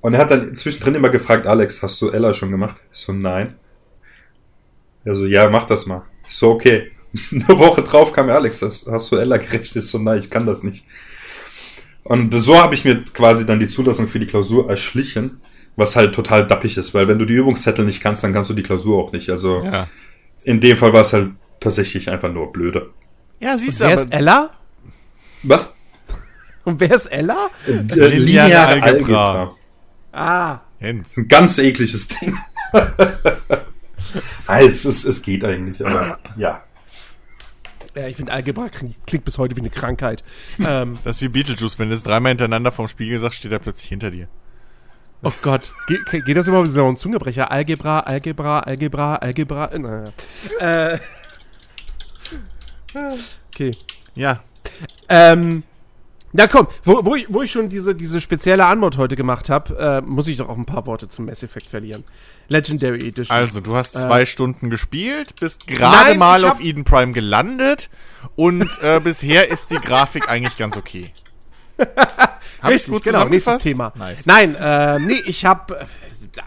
Und 0.00 0.14
er 0.14 0.20
hat 0.20 0.30
dann 0.30 0.54
zwischendrin 0.54 0.94
immer 0.94 1.10
gefragt, 1.10 1.46
Alex, 1.46 1.82
hast 1.82 2.00
du 2.00 2.10
Ella 2.10 2.32
schon 2.32 2.50
gemacht? 2.50 2.76
Ich 2.92 3.00
so, 3.00 3.12
nein. 3.12 3.54
Er 5.04 5.14
so, 5.14 5.26
ja, 5.26 5.48
mach 5.50 5.64
das 5.64 5.86
mal. 5.86 6.04
Ich 6.28 6.36
so, 6.36 6.50
okay. 6.50 6.90
Eine 7.30 7.58
Woche 7.58 7.82
drauf 7.82 8.12
kam 8.12 8.28
Alex, 8.28 8.60
das, 8.60 8.86
hast 8.90 9.12
du 9.12 9.16
Ella 9.16 9.36
gerechnet? 9.36 9.84
Ich 9.84 9.90
so, 9.90 9.98
nein, 9.98 10.18
ich 10.18 10.30
kann 10.30 10.46
das 10.46 10.62
nicht. 10.62 10.84
Und 12.02 12.34
so 12.34 12.56
habe 12.56 12.74
ich 12.74 12.84
mir 12.84 13.04
quasi 13.04 13.46
dann 13.46 13.60
die 13.60 13.68
Zulassung 13.68 14.08
für 14.08 14.18
die 14.18 14.26
Klausur 14.26 14.68
erschlichen, 14.68 15.40
was 15.76 15.96
halt 15.96 16.14
total 16.14 16.46
dappig 16.46 16.76
ist, 16.76 16.94
weil 16.94 17.08
wenn 17.08 17.18
du 17.18 17.24
die 17.24 17.34
Übungszettel 17.34 17.84
nicht 17.84 18.02
kannst, 18.02 18.22
dann 18.24 18.32
kannst 18.32 18.50
du 18.50 18.54
die 18.54 18.62
Klausur 18.62 19.02
auch 19.02 19.12
nicht. 19.12 19.30
Also 19.30 19.62
Ja, 19.64 19.88
in 20.44 20.60
dem 20.60 20.76
Fall 20.76 20.92
war 20.92 21.00
es 21.00 21.12
halt 21.12 21.32
tatsächlich 21.60 22.10
einfach 22.10 22.32
nur 22.32 22.52
blöde. 22.52 22.90
ja 23.40 23.56
siehst 23.56 23.80
du, 23.80 23.84
wer 23.84 23.94
ist 23.94 24.06
aber 24.06 24.14
Ella? 24.14 24.50
Was? 25.42 25.72
Und 26.64 26.80
wer 26.80 26.94
ist 26.94 27.06
Ella? 27.06 27.50
Äh, 27.66 28.06
Lineare 28.18 28.82
Algebra. 28.82 29.54
Ah, 30.12 30.60
Jens. 30.80 31.16
Ein 31.16 31.28
ganz 31.28 31.58
ekliges 31.58 32.08
Ding. 32.08 32.36
ah, 34.46 34.60
es, 34.60 34.84
es, 34.84 35.04
es 35.04 35.22
geht 35.22 35.44
eigentlich, 35.44 35.84
aber 35.84 36.18
ja. 36.36 36.62
ja, 37.94 38.06
ich 38.06 38.16
finde 38.16 38.32
Algebra 38.32 38.68
klingt, 38.68 38.96
klingt 39.06 39.24
bis 39.24 39.38
heute 39.38 39.56
wie 39.56 39.60
eine 39.60 39.70
Krankheit. 39.70 40.22
ähm, 40.64 40.98
Das 41.04 41.16
ist 41.16 41.22
wie 41.22 41.28
Beetlejuice, 41.28 41.78
wenn 41.78 41.88
du 41.88 41.94
es 41.94 42.02
dreimal 42.02 42.30
hintereiner 42.30 42.70
vom 42.70 42.86
Spiegel 42.88 43.18
sagst, 43.18 43.38
steht 43.40 43.52
er 43.52 43.58
plötzlich 43.58 43.88
hinter 43.88 44.10
dir. 44.10 44.28
Oh 45.24 45.32
Gott, 45.42 45.70
Ge 45.88 45.98
ge- 46.10 46.20
geht 46.22 46.36
das 46.36 46.46
überhaupt 46.48 46.68
so 46.70 46.86
ein 46.86 46.96
Zungebrecher? 46.96 47.50
Algebra, 47.50 48.00
Algebra, 48.00 48.60
Algebra, 48.60 49.16
Algebra. 49.16 49.66
äh, 49.72 49.78
Naja. 49.78 50.12
Äh, 50.60 50.98
okay. 53.52 53.76
Ja, 54.14 54.40
Ähm, 55.08 55.62
na 56.32 56.46
komm, 56.48 56.66
wo, 56.84 57.04
wo, 57.04 57.14
ich, 57.14 57.26
wo 57.28 57.42
ich 57.42 57.50
schon 57.52 57.68
diese, 57.68 57.94
diese 57.94 58.20
spezielle 58.20 58.66
Antwort 58.66 58.96
heute 58.96 59.14
gemacht 59.16 59.50
habe, 59.50 59.76
äh, 59.78 60.00
muss 60.00 60.26
ich 60.28 60.36
doch 60.38 60.48
auch 60.48 60.56
ein 60.56 60.64
paar 60.66 60.86
Worte 60.86 61.08
zum 61.08 61.26
Mass 61.26 61.42
Effect 61.42 61.68
verlieren. 61.70 62.04
Legendary 62.48 63.06
Edition. 63.08 63.36
also 63.36 63.60
du 63.60 63.74
hast 63.76 63.92
zwei 63.94 64.26
Stunden 64.26 64.68
gespielt, 64.70 65.34
bist 65.40 65.66
gerade 65.66 66.16
mal 66.18 66.44
auf 66.44 66.60
Eden 66.60 66.84
Prime 66.84 67.12
gelandet 67.12 67.88
und 68.36 68.68
äh, 68.82 69.00
bisher 69.02 69.48
ist 69.50 69.70
die 69.70 69.76
Grafik 69.80 70.28
eigentlich 70.28 70.56
ganz 70.56 70.76
okay. 70.76 71.12
Hab 72.64 72.72
ich's 72.72 72.88
Richtig, 72.88 73.04
genau, 73.04 73.24
nächstes 73.26 73.58
Thema. 73.58 73.92
Nice. 73.94 74.26
Nein, 74.26 74.54
äh, 74.54 74.98
nee, 74.98 75.22
ich 75.26 75.44
habe 75.44 75.80
äh, 75.80 75.84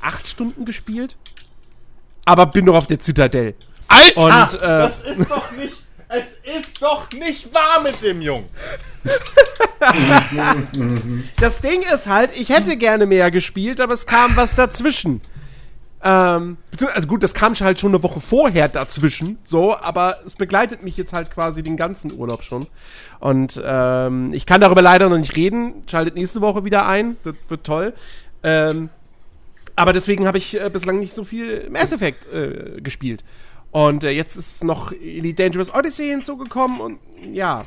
acht 0.01 0.27
Stunden 0.27 0.65
gespielt, 0.65 1.17
aber 2.25 2.47
bin 2.47 2.65
noch 2.65 2.75
auf 2.75 2.87
der 2.87 2.99
Zitadelle. 2.99 3.53
Alter, 3.87 4.21
Und, 4.21 4.61
äh, 4.61 4.67
das 4.67 5.01
ist 5.01 5.29
doch 5.29 5.51
nicht, 5.51 5.77
es 6.09 6.37
ist 6.59 6.81
doch 6.81 7.11
nicht 7.11 7.53
wahr 7.53 7.81
mit 7.83 8.01
dem 8.03 8.21
Jungen. 8.21 8.49
Das 11.39 11.61
Ding 11.61 11.81
ist 11.81 12.07
halt, 12.07 12.31
ich 12.37 12.49
hätte 12.49 12.75
gerne 12.77 13.05
mehr 13.05 13.31
gespielt, 13.31 13.79
aber 13.79 13.93
es 13.93 14.05
kam 14.05 14.35
was 14.35 14.53
dazwischen. 14.53 15.21
Ähm, 16.03 16.57
also 16.93 17.07
gut, 17.07 17.23
das 17.23 17.33
kam 17.33 17.55
halt 17.55 17.79
schon 17.79 17.91
eine 17.91 18.03
Woche 18.03 18.19
vorher 18.19 18.67
dazwischen, 18.67 19.39
so, 19.45 19.75
aber 19.75 20.19
es 20.25 20.35
begleitet 20.35 20.83
mich 20.83 20.95
jetzt 20.95 21.11
halt 21.11 21.31
quasi 21.31 21.63
den 21.63 21.75
ganzen 21.75 22.13
Urlaub 22.13 22.43
schon. 22.43 22.67
Und 23.19 23.61
ähm, 23.65 24.31
ich 24.33 24.45
kann 24.45 24.61
darüber 24.61 24.81
leider 24.81 25.09
noch 25.09 25.17
nicht 25.17 25.35
reden. 25.35 25.83
Schaltet 25.89 26.15
nächste 26.15 26.41
Woche 26.41 26.63
wieder 26.63 26.87
ein, 26.87 27.17
wird, 27.23 27.37
wird 27.47 27.63
toll. 27.63 27.93
Ähm, 28.43 28.89
aber 29.75 29.93
deswegen 29.93 30.27
habe 30.27 30.37
ich 30.37 30.59
äh, 30.59 30.69
bislang 30.71 30.99
nicht 30.99 31.13
so 31.13 31.23
viel 31.23 31.69
Mass 31.69 31.91
Effect 31.91 32.27
äh, 32.31 32.81
gespielt. 32.81 33.23
Und 33.71 34.03
äh, 34.03 34.11
jetzt 34.11 34.35
ist 34.35 34.63
noch 34.63 34.91
Elite 34.91 35.43
Dangerous 35.43 35.73
Odyssey 35.73 36.09
hinzugekommen 36.09 36.79
und 36.79 36.99
ja. 37.31 37.65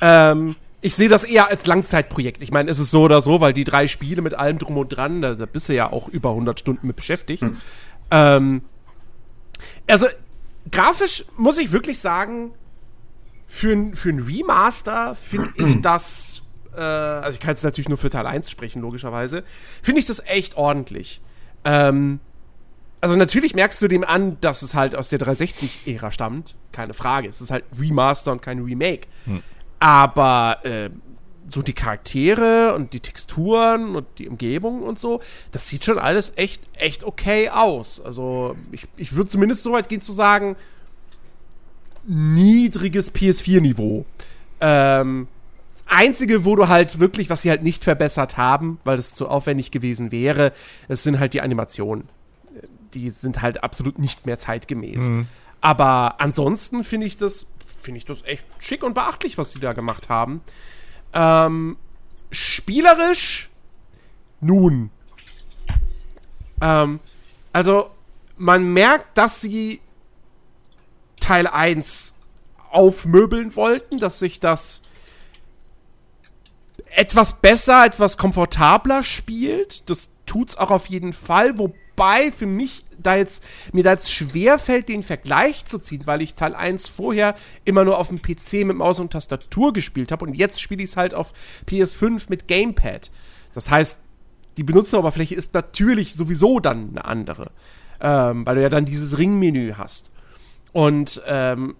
Ähm, 0.00 0.56
ich 0.82 0.94
sehe 0.94 1.08
das 1.08 1.24
eher 1.24 1.48
als 1.48 1.66
Langzeitprojekt. 1.66 2.40
Ich 2.42 2.50
meine, 2.50 2.70
es 2.70 2.78
ist 2.78 2.90
so 2.90 3.02
oder 3.02 3.20
so, 3.20 3.40
weil 3.40 3.52
die 3.52 3.64
drei 3.64 3.86
Spiele 3.86 4.22
mit 4.22 4.34
allem 4.34 4.58
drum 4.58 4.78
und 4.78 4.88
dran, 4.88 5.20
da, 5.20 5.34
da 5.34 5.46
bist 5.46 5.68
du 5.68 5.74
ja 5.74 5.92
auch 5.92 6.08
über 6.08 6.30
100 6.30 6.58
Stunden 6.58 6.86
mit 6.86 6.96
beschäftigt. 6.96 7.44
Ähm, 8.10 8.62
also, 9.86 10.06
grafisch 10.70 11.24
muss 11.36 11.58
ich 11.58 11.72
wirklich 11.72 11.98
sagen, 11.98 12.52
für 13.46 13.72
ein, 13.72 13.94
für 13.94 14.10
ein 14.10 14.20
Remaster 14.20 15.14
finde 15.14 15.50
ich 15.56 15.82
das, 15.82 16.42
äh, 16.74 16.80
also 16.80 17.34
ich 17.34 17.40
kann 17.40 17.50
jetzt 17.50 17.64
natürlich 17.64 17.88
nur 17.88 17.98
für 17.98 18.08
Teil 18.10 18.26
1 18.26 18.50
sprechen, 18.50 18.80
logischerweise, 18.80 19.44
finde 19.82 20.00
ich 20.00 20.06
das 20.06 20.20
echt 20.26 20.56
ordentlich. 20.56 21.20
Ähm, 21.64 22.20
also 23.02 23.16
natürlich 23.16 23.54
merkst 23.54 23.80
du 23.82 23.88
dem 23.88 24.04
an, 24.04 24.38
dass 24.40 24.62
es 24.62 24.74
halt 24.74 24.94
aus 24.94 25.08
der 25.08 25.18
360-Ära 25.18 26.12
stammt, 26.12 26.54
keine 26.72 26.94
Frage. 26.94 27.28
Es 27.28 27.40
ist 27.40 27.50
halt 27.50 27.64
Remaster 27.78 28.32
und 28.32 28.42
kein 28.42 28.60
Remake. 28.60 29.08
Aber 29.80 30.58
äh, 30.64 30.90
so 31.52 31.62
die 31.62 31.72
Charaktere 31.72 32.74
und 32.74 32.92
die 32.92 33.00
Texturen 33.00 33.96
und 33.96 34.06
die 34.18 34.28
Umgebung 34.28 34.82
und 34.82 34.98
so, 34.98 35.20
das 35.50 35.66
sieht 35.66 35.84
schon 35.84 35.98
alles 35.98 36.32
echt, 36.36 36.62
echt 36.74 37.02
okay 37.02 37.48
aus. 37.48 38.00
Also 38.00 38.56
ich, 38.72 38.86
ich 38.96 39.14
würde 39.14 39.30
zumindest 39.30 39.62
so 39.62 39.72
weit 39.72 39.88
gehen 39.88 40.00
zu 40.00 40.12
sagen, 40.12 40.56
niedriges 42.06 43.14
PS4-Niveau. 43.14 44.04
Ähm, 44.60 45.28
das 45.72 45.84
Einzige, 45.86 46.44
wo 46.44 46.56
du 46.56 46.68
halt 46.68 46.98
wirklich, 46.98 47.30
was 47.30 47.42
sie 47.42 47.50
halt 47.50 47.62
nicht 47.62 47.84
verbessert 47.84 48.36
haben, 48.36 48.78
weil 48.84 48.96
das 48.96 49.14
zu 49.14 49.28
aufwendig 49.28 49.70
gewesen 49.70 50.12
wäre, 50.12 50.52
das 50.88 51.02
sind 51.02 51.18
halt 51.18 51.34
die 51.34 51.40
Animationen. 51.40 52.08
Die 52.94 53.10
sind 53.10 53.40
halt 53.42 53.62
absolut 53.62 53.98
nicht 53.98 54.26
mehr 54.26 54.38
zeitgemäß. 54.38 55.04
Aber 55.60 56.20
ansonsten 56.20 56.84
finde 56.84 57.06
ich 57.06 57.16
das, 57.16 57.46
finde 57.82 57.98
ich 57.98 58.04
das 58.04 58.24
echt 58.24 58.44
schick 58.58 58.82
und 58.82 58.94
beachtlich, 58.94 59.38
was 59.38 59.52
sie 59.52 59.60
da 59.60 59.72
gemacht 59.72 60.08
haben. 60.08 60.42
Ähm, 61.12 61.76
spielerisch, 62.30 63.48
nun. 64.40 64.90
Ähm, 66.60 67.00
also, 67.52 67.90
man 68.36 68.72
merkt, 68.72 69.18
dass 69.18 69.40
sie 69.40 69.80
Teil 71.20 71.46
1 71.46 72.14
aufmöbeln 72.70 73.54
wollten, 73.56 73.98
dass 73.98 74.18
sich 74.18 74.40
das 74.40 74.82
etwas 76.86 77.40
besser, 77.40 77.84
etwas 77.84 78.18
komfortabler 78.18 79.02
spielt. 79.02 79.88
Das 79.90 80.08
tut's 80.26 80.56
auch 80.56 80.70
auf 80.70 80.86
jeden 80.86 81.12
Fall, 81.12 81.58
wobei 81.58 82.32
für 82.32 82.46
mich 82.46 82.84
da 83.02 83.16
jetzt 83.16 83.44
mir 83.72 83.82
da 83.82 83.92
jetzt 83.92 84.12
schwer 84.12 84.58
fällt, 84.58 84.88
den 84.88 85.02
Vergleich 85.02 85.64
zu 85.64 85.78
ziehen, 85.78 86.02
weil 86.06 86.22
ich 86.22 86.34
Teil 86.34 86.54
1 86.54 86.88
vorher 86.88 87.34
immer 87.64 87.84
nur 87.84 87.98
auf 87.98 88.08
dem 88.08 88.22
PC 88.22 88.64
mit 88.64 88.76
Maus 88.76 89.00
und 89.00 89.12
Tastatur 89.12 89.72
gespielt 89.72 90.12
habe 90.12 90.24
und 90.24 90.34
jetzt 90.34 90.60
spiele 90.60 90.82
ich 90.82 90.90
es 90.90 90.96
halt 90.96 91.14
auf 91.14 91.32
PS5 91.68 92.26
mit 92.28 92.48
Gamepad. 92.48 93.10
Das 93.52 93.70
heißt, 93.70 94.02
die 94.56 94.64
Benutzeroberfläche 94.64 95.34
ist 95.34 95.54
natürlich 95.54 96.14
sowieso 96.14 96.60
dann 96.60 96.90
eine 96.90 97.04
andere, 97.04 97.50
ähm, 98.00 98.44
weil 98.46 98.56
du 98.56 98.62
ja 98.62 98.68
dann 98.68 98.84
dieses 98.84 99.18
Ringmenü 99.18 99.74
hast. 99.76 100.12
Und 100.72 101.22
ähm, 101.26 101.76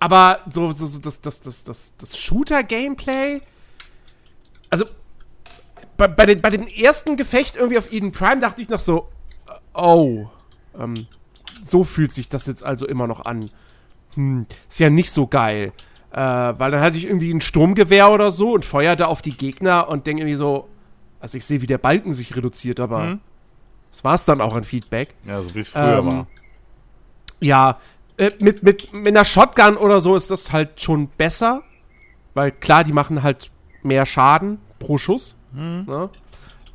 aber 0.00 0.40
so, 0.50 0.70
so, 0.72 0.84
so 0.84 0.98
das, 0.98 1.20
das, 1.20 1.40
das, 1.40 1.64
das, 1.64 1.96
das 1.96 2.18
Shooter-Gameplay, 2.18 3.40
also 4.68 4.84
bei, 5.96 6.08
bei, 6.08 6.26
den, 6.26 6.40
bei 6.40 6.50
dem 6.50 6.66
ersten 6.66 7.16
Gefecht 7.16 7.56
irgendwie 7.56 7.78
auf 7.78 7.90
Eden 7.92 8.12
Prime 8.12 8.38
dachte 8.38 8.60
ich 8.60 8.68
noch 8.68 8.80
so, 8.80 9.08
oh, 9.72 10.26
ähm, 10.78 11.06
so 11.62 11.84
fühlt 11.84 12.12
sich 12.12 12.28
das 12.28 12.46
jetzt 12.46 12.62
also 12.64 12.86
immer 12.86 13.06
noch 13.06 13.24
an. 13.24 13.50
Hm, 14.14 14.46
ist 14.68 14.80
ja 14.80 14.90
nicht 14.90 15.10
so 15.10 15.26
geil. 15.26 15.72
Äh, 16.12 16.18
weil 16.18 16.70
dann 16.70 16.80
hatte 16.80 16.96
ich 16.96 17.04
irgendwie 17.06 17.32
ein 17.32 17.40
Sturmgewehr 17.40 18.10
oder 18.12 18.30
so 18.30 18.52
und 18.52 18.64
feuerte 18.64 19.08
auf 19.08 19.20
die 19.22 19.36
Gegner 19.36 19.88
und 19.88 20.06
denke 20.06 20.22
irgendwie 20.22 20.36
so, 20.36 20.68
also 21.20 21.36
ich 21.38 21.44
sehe, 21.44 21.60
wie 21.62 21.66
der 21.66 21.78
Balken 21.78 22.12
sich 22.12 22.36
reduziert, 22.36 22.78
aber 22.80 23.18
das 23.90 24.04
war 24.04 24.14
es 24.14 24.24
dann 24.24 24.40
auch 24.40 24.54
an 24.54 24.62
Feedback. 24.64 25.14
Ja, 25.26 25.42
so 25.42 25.54
wie 25.54 25.58
es 25.60 25.68
früher 25.70 25.98
Ähm, 25.98 26.06
war. 26.06 26.26
Ja, 27.40 27.78
äh, 28.16 28.30
mit, 28.38 28.62
mit, 28.62 28.92
mit 28.92 29.16
einer 29.16 29.24
Shotgun 29.24 29.76
oder 29.76 30.00
so 30.00 30.14
ist 30.14 30.30
das 30.30 30.52
halt 30.52 30.80
schon 30.80 31.08
besser. 31.08 31.62
weil 32.34 32.52
klar, 32.52 32.84
die 32.84 32.92
machen 32.92 33.22
halt 33.22 33.50
mehr 33.82 34.06
Schaden 34.06 34.58
pro 34.78 34.98
Schuss. 34.98 35.36
Ne? 35.52 36.10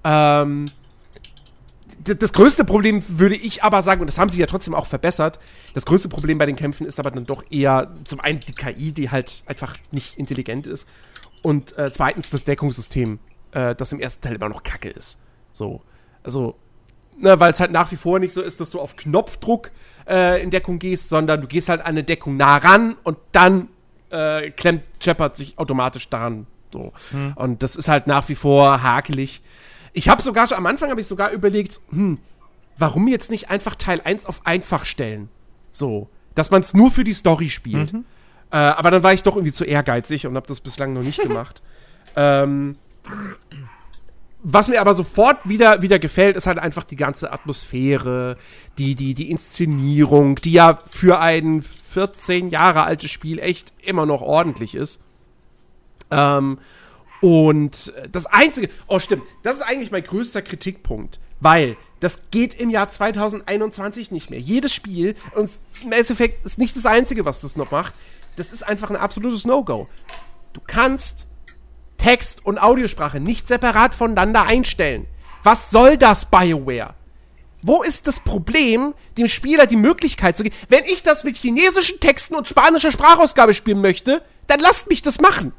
Ähm, 0.04 0.72
das 2.00 2.34
größte 2.34 2.66
Problem 2.66 3.04
würde 3.08 3.36
ich 3.36 3.64
aber 3.64 3.84
sagen, 3.84 4.02
und 4.02 4.08
das 4.08 4.18
haben 4.18 4.30
sie 4.30 4.40
ja 4.40 4.46
trotzdem 4.46 4.74
auch 4.74 4.86
verbessert, 4.86 5.40
das 5.74 5.86
größte 5.86 6.10
Problem 6.10 6.38
bei 6.38 6.46
den 6.46 6.56
Kämpfen 6.56 6.88
ist 6.88 7.00
aber 7.00 7.12
dann 7.12 7.26
doch 7.26 7.44
eher 7.52 7.92
zum 8.06 8.20
einen 8.20 8.40
die 8.42 8.54
KI, 8.54 8.92
die 8.94 9.10
halt 9.10 9.44
einfach 9.46 9.78
nicht 9.92 10.18
intelligent 10.18 10.66
ist 10.68 10.88
und 11.42 11.78
äh, 11.78 11.92
zweitens 11.92 12.30
das 12.30 12.44
Deckungssystem, 12.46 13.20
äh, 13.52 13.76
das 13.76 13.92
im 13.92 14.00
ersten 14.00 14.22
Teil 14.22 14.36
immer 14.36 14.50
noch 14.50 14.64
kacke 14.64 14.90
ist. 14.90 15.20
So, 15.52 15.82
also, 16.24 16.56
ne, 17.18 17.40
weil 17.40 17.52
es 17.52 17.60
halt 17.60 17.72
nach 17.72 17.92
wie 17.92 17.98
vor 17.98 18.20
nicht 18.20 18.34
so 18.34 18.42
ist, 18.42 18.62
dass 18.62 18.70
du 18.70 18.80
auf 18.80 18.96
Knopfdruck 18.96 19.72
äh, 20.08 20.42
in 20.42 20.50
Deckung 20.50 20.80
gehst, 20.80 21.10
sondern 21.10 21.42
du 21.42 21.48
gehst 21.48 21.70
halt 21.70 21.82
an 21.82 21.88
eine 21.88 22.04
Deckung 22.04 22.38
nah 22.38 22.58
ran 22.58 22.96
und 23.04 23.18
dann 23.32 23.70
äh, 24.10 24.52
klemmt 24.52 24.84
Shepard 25.00 25.38
sich 25.38 25.58
automatisch 25.58 26.10
daran. 26.10 26.48
So. 26.72 26.94
Und 27.36 27.64
das 27.64 27.76
ist 27.76 27.88
halt 27.88 28.08
nach 28.08 28.30
wie 28.30 28.36
vor 28.36 28.84
hakelig. 28.84 29.42
Ich 29.94 30.10
habe 30.10 30.22
sogar 30.22 30.48
schon, 30.48 30.58
am 30.58 30.66
Anfang 30.66 30.90
habe 30.90 31.02
ich 31.02 31.08
sogar 31.08 31.32
überlegt, 31.32 31.80
hm, 31.90 32.18
warum 32.78 33.08
jetzt 33.08 33.32
nicht 33.32 33.50
einfach 33.50 33.76
Teil 33.76 34.02
1 34.04 34.26
auf 34.26 34.46
einfach 34.46 34.86
stellen? 34.86 35.30
So, 35.72 36.10
dass 36.36 36.52
man 36.52 36.62
es 36.62 36.74
nur 36.74 36.92
für 36.92 37.04
die 37.04 37.14
Story 37.14 37.50
spielt. 37.50 37.94
Äh, 38.52 38.58
aber 38.58 38.92
dann 38.92 39.04
war 39.04 39.14
ich 39.14 39.24
doch 39.24 39.36
irgendwie 39.36 39.52
zu 39.52 39.64
ehrgeizig 39.64 40.26
und 40.26 40.36
habe 40.36 40.48
das 40.48 40.62
bislang 40.62 40.94
noch 40.94 41.04
nicht 41.04 41.22
gemacht. 41.22 41.62
Ähm, 42.16 42.76
was 44.42 44.68
mir 44.68 44.82
aber 44.82 44.96
sofort 44.96 45.38
wieder, 45.48 45.82
wieder 45.82 46.00
gefällt, 46.00 46.36
ist 46.36 46.48
halt 46.48 46.60
einfach 46.60 46.84
die 46.84 46.96
ganze 46.96 47.32
Atmosphäre, 47.32 48.38
die, 48.78 48.96
die, 48.96 49.14
die 49.14 49.30
Inszenierung, 49.30 50.36
die 50.38 50.54
ja 50.54 50.82
für 50.90 51.20
ein 51.20 51.62
14 51.62 52.50
Jahre 52.50 52.84
altes 52.84 53.12
Spiel 53.12 53.40
echt 53.40 53.74
immer 53.84 54.06
noch 54.06 54.22
ordentlich 54.22 54.76
ist. 54.76 55.02
Ähm, 56.10 56.58
und 57.22 57.94
das 58.12 58.26
Einzige, 58.26 58.70
oh 58.88 59.00
stimmt, 59.00 59.24
das 59.44 59.58
ist 59.58 59.62
eigentlich 59.64 59.92
mein 59.92 60.04
größter 60.04 60.42
Kritikpunkt, 60.42 61.20
weil 61.40 61.78
das 62.00 62.32
geht 62.32 62.60
im 62.60 62.70
Jahr 62.70 62.88
2021 62.88 64.12
nicht 64.12 64.30
mehr. 64.30 64.40
Jedes 64.40 64.74
Spiel, 64.74 65.16
und 65.36 65.50
Mass 65.90 66.10
Effect 66.10 66.46
ist 66.46 66.58
nicht 66.58 66.76
das 66.76 66.86
Einzige, 66.86 67.26
was 67.26 67.42
das 67.42 67.56
noch 67.56 67.72
macht, 67.72 67.94
das 68.38 68.54
ist 68.54 68.64
einfach 68.64 68.90
ein 68.90 68.96
absolutes 68.96 69.46
No-Go. 69.46 69.90
Du 70.54 70.62
kannst 70.66 71.28
Text 71.98 72.46
und 72.46 72.58
Audiosprache 72.58 73.20
nicht 73.20 73.48
separat 73.48 73.94
voneinander 73.94 74.44
einstellen. 74.44 75.08
Was 75.44 75.70
soll 75.70 75.98
das, 75.98 76.26
BioWare? 76.26 76.96
Wo 77.62 77.84
ist 77.84 78.08
das 78.08 78.22
Problem, 78.22 78.94
dem 79.18 79.28
Spieler 79.28 79.66
die 79.66 79.76
Möglichkeit 79.76 80.38
zu 80.38 80.44
geben? 80.44 80.56
Wenn 80.70 80.86
ich 80.86 81.04
das 81.04 81.26
mit 81.26 81.38
chinesischen 81.38 82.00
Texten 82.00 82.36
und 82.36 82.48
spanischer 82.48 82.94
Sprachausgabe 82.94 83.54
spielen 83.54 83.82
möchte, 83.82 84.22
dann 84.48 84.62
lasst 84.62 84.88
mich 84.88 85.02
das 85.02 85.20
machen. 85.20 85.52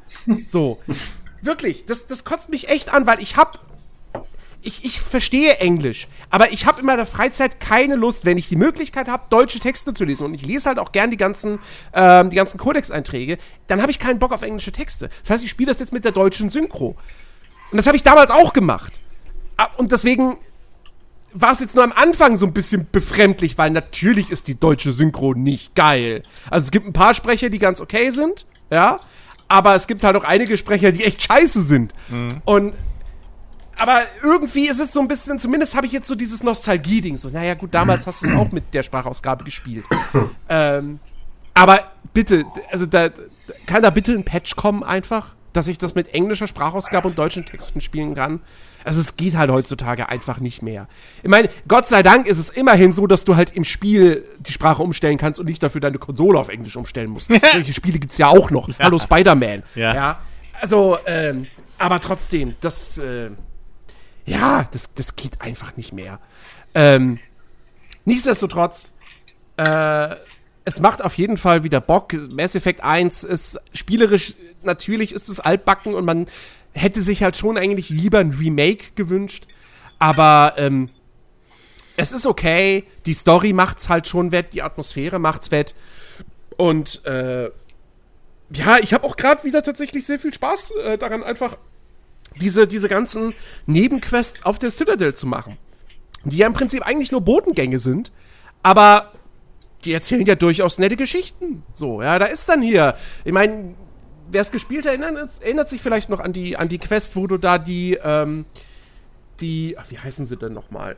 So. 0.47 0.81
Wirklich, 1.41 1.85
das, 1.85 2.07
das 2.07 2.23
kotzt 2.23 2.49
mich 2.49 2.69
echt 2.69 2.93
an, 2.93 3.05
weil 3.05 3.21
ich 3.21 3.37
hab. 3.37 3.59
Ich, 4.63 4.85
ich 4.85 5.01
verstehe 5.01 5.57
Englisch, 5.57 6.07
aber 6.29 6.51
ich 6.51 6.67
habe 6.67 6.81
in 6.81 6.85
meiner 6.85 7.07
Freizeit 7.07 7.59
keine 7.59 7.95
Lust, 7.95 8.25
wenn 8.25 8.37
ich 8.37 8.47
die 8.47 8.55
Möglichkeit 8.55 9.07
habe, 9.07 9.23
deutsche 9.31 9.59
Texte 9.59 9.91
zu 9.91 10.05
lesen 10.05 10.23
und 10.23 10.35
ich 10.35 10.43
lese 10.43 10.69
halt 10.69 10.77
auch 10.77 10.91
gern 10.91 11.09
die 11.09 11.17
ganzen, 11.17 11.57
ähm, 11.95 12.29
die 12.29 12.35
ganzen 12.35 12.59
Codex-Einträge, 12.59 13.39
dann 13.65 13.81
habe 13.81 13.89
ich 13.89 13.97
keinen 13.97 14.19
Bock 14.19 14.31
auf 14.31 14.43
englische 14.43 14.71
Texte. 14.71 15.09
Das 15.21 15.31
heißt, 15.31 15.43
ich 15.43 15.49
spiele 15.49 15.71
das 15.71 15.79
jetzt 15.79 15.93
mit 15.93 16.05
der 16.05 16.11
deutschen 16.11 16.51
Synchro. 16.51 16.95
Und 17.71 17.77
das 17.77 17.87
habe 17.87 17.97
ich 17.97 18.03
damals 18.03 18.29
auch 18.29 18.53
gemacht. 18.53 18.99
Ah, 19.57 19.69
Und 19.77 19.91
deswegen 19.91 20.37
war 21.33 21.53
es 21.53 21.59
jetzt 21.59 21.75
nur 21.75 21.83
am 21.83 21.93
Anfang 21.93 22.35
so 22.37 22.45
ein 22.45 22.53
bisschen 22.53 22.87
befremdlich, 22.91 23.57
weil 23.57 23.71
natürlich 23.71 24.31
ist 24.31 24.47
die 24.47 24.55
deutsche 24.55 24.93
Synchro 24.93 25.33
nicht 25.33 25.75
geil. 25.75 26.23
Also 26.49 26.65
es 26.65 26.71
gibt 26.71 26.85
ein 26.85 26.93
paar 26.93 27.13
Sprecher, 27.13 27.49
die 27.49 27.59
ganz 27.59 27.79
okay 27.81 28.09
sind, 28.09 28.45
ja, 28.71 28.99
aber 29.51 29.75
es 29.75 29.85
gibt 29.85 30.03
halt 30.03 30.15
auch 30.15 30.23
einige 30.23 30.57
Sprecher, 30.57 30.93
die 30.93 31.03
echt 31.03 31.23
scheiße 31.23 31.61
sind. 31.61 31.93
Und 32.45 32.73
aber 33.77 34.01
irgendwie 34.23 34.67
ist 34.67 34.79
es 34.79 34.93
so 34.93 34.99
ein 34.99 35.07
bisschen, 35.07 35.39
zumindest 35.39 35.75
habe 35.75 35.87
ich 35.87 35.91
jetzt 35.91 36.07
so 36.07 36.13
dieses 36.15 36.43
Nostalgie-Ding. 36.43 37.17
So, 37.17 37.29
naja, 37.29 37.55
gut, 37.55 37.73
damals 37.73 38.05
hast 38.05 38.21
du 38.21 38.27
es 38.27 38.31
auch 38.31 38.51
mit 38.51 38.73
der 38.73 38.83
Sprachausgabe 38.83 39.43
gespielt. 39.43 39.85
ähm, 40.49 40.99
aber 41.53 41.91
bitte, 42.13 42.45
also 42.71 42.85
da 42.85 43.09
kann 43.65 43.81
da 43.81 43.89
bitte 43.89 44.13
ein 44.13 44.23
Patch 44.23 44.55
kommen 44.55 44.83
einfach, 44.83 45.35
dass 45.53 45.67
ich 45.67 45.77
das 45.77 45.95
mit 45.95 46.13
englischer 46.13 46.47
Sprachausgabe 46.47 47.07
und 47.07 47.17
deutschen 47.17 47.45
Texten 47.45 47.81
spielen 47.81 48.15
kann. 48.15 48.41
Also 48.83 48.99
es 48.99 49.17
geht 49.17 49.35
halt 49.35 49.51
heutzutage 49.51 50.09
einfach 50.09 50.39
nicht 50.39 50.61
mehr. 50.61 50.87
Ich 51.21 51.29
meine, 51.29 51.49
Gott 51.67 51.87
sei 51.87 52.03
Dank 52.03 52.25
ist 52.25 52.37
es 52.37 52.49
immerhin 52.49 52.91
so, 52.91 53.05
dass 53.05 53.25
du 53.25 53.35
halt 53.35 53.55
im 53.55 53.63
Spiel 53.63 54.25
die 54.39 54.51
Sprache 54.51 54.81
umstellen 54.81 55.17
kannst 55.17 55.39
und 55.39 55.45
nicht 55.45 55.61
dafür 55.61 55.81
deine 55.81 55.99
Konsole 55.99 56.39
auf 56.39 56.49
Englisch 56.49 56.75
umstellen 56.75 57.09
musst. 57.09 57.31
Solche 57.51 57.73
Spiele 57.73 57.99
gibt's 57.99 58.17
ja 58.17 58.27
auch 58.27 58.49
noch. 58.49 58.69
Hallo 58.79 58.97
Spider-Man. 58.97 59.63
Ja. 59.75 60.19
Also, 60.59 60.97
ähm, 61.05 61.47
aber 61.77 61.99
trotzdem, 61.99 62.55
das, 62.61 62.97
äh, 62.97 63.31
ja, 64.25 64.67
das, 64.71 64.93
das 64.93 65.15
geht 65.15 65.41
einfach 65.41 65.75
nicht 65.77 65.93
mehr. 65.93 66.19
Ähm, 66.73 67.19
nichtsdestotrotz, 68.05 68.91
äh, 69.57 70.15
es 70.65 70.79
macht 70.79 71.03
auf 71.03 71.17
jeden 71.17 71.37
Fall 71.37 71.63
wieder 71.63 71.81
Bock. 71.81 72.13
Mass 72.31 72.55
Effect 72.55 72.83
1 72.83 73.23
ist 73.23 73.59
spielerisch, 73.73 74.35
natürlich 74.63 75.13
ist 75.13 75.29
es 75.29 75.39
altbacken 75.39 75.93
und 75.93 76.05
man 76.05 76.27
hätte 76.73 77.01
sich 77.01 77.23
halt 77.23 77.35
schon 77.35 77.57
eigentlich 77.57 77.89
lieber 77.89 78.19
ein 78.19 78.31
Remake 78.31 78.91
gewünscht. 78.95 79.47
Aber 79.99 80.53
ähm, 80.57 80.89
es 81.97 82.11
ist 82.11 82.25
okay. 82.25 82.85
Die 83.05 83.13
Story 83.13 83.53
macht's 83.53 83.89
halt 83.89 84.07
schon 84.07 84.31
wett, 84.31 84.53
die 84.53 84.61
Atmosphäre 84.61 85.19
macht's 85.19 85.51
wett. 85.51 85.75
Und 86.57 87.03
äh, 87.05 87.49
ja, 88.53 88.77
ich 88.79 88.93
habe 88.93 89.05
auch 89.05 89.15
gerade 89.15 89.43
wieder 89.43 89.63
tatsächlich 89.63 90.05
sehr 90.05 90.19
viel 90.19 90.33
Spaß 90.33 90.71
äh, 90.83 90.97
daran, 90.97 91.23
einfach 91.23 91.57
diese, 92.39 92.67
diese 92.67 92.87
ganzen 92.87 93.33
Nebenquests 93.65 94.45
auf 94.45 94.59
der 94.59 94.71
Citadel 94.71 95.15
zu 95.15 95.27
machen. 95.27 95.57
Die 96.23 96.37
ja 96.37 96.47
im 96.47 96.53
Prinzip 96.53 96.83
eigentlich 96.83 97.11
nur 97.11 97.21
Botengänge 97.21 97.79
sind, 97.79 98.11
aber 98.63 99.10
die 99.83 99.93
erzählen 99.93 100.25
ja 100.25 100.35
durchaus 100.35 100.77
nette 100.77 100.95
Geschichten. 100.95 101.63
So, 101.73 102.01
ja, 102.01 102.19
da 102.19 102.25
ist 102.25 102.47
dann 102.49 102.61
hier, 102.61 102.95
ich 103.25 103.33
meine, 103.33 103.75
wer 104.29 104.41
es 104.41 104.51
gespielt 104.51 104.85
hat, 104.85 104.99
erinnert, 104.99 105.29
erinnert 105.41 105.69
sich 105.69 105.81
vielleicht 105.81 106.09
noch 106.09 106.19
an 106.19 106.33
die, 106.33 106.57
an 106.57 106.69
die 106.69 106.77
Quest, 106.77 107.15
wo 107.15 107.27
du 107.27 107.37
da 107.37 107.57
die, 107.57 107.97
ähm, 108.03 108.45
die, 109.39 109.75
ach, 109.77 109.85
wie 109.89 109.99
heißen 109.99 110.25
sie 110.25 110.37
denn 110.37 110.53
nochmal? 110.53 110.95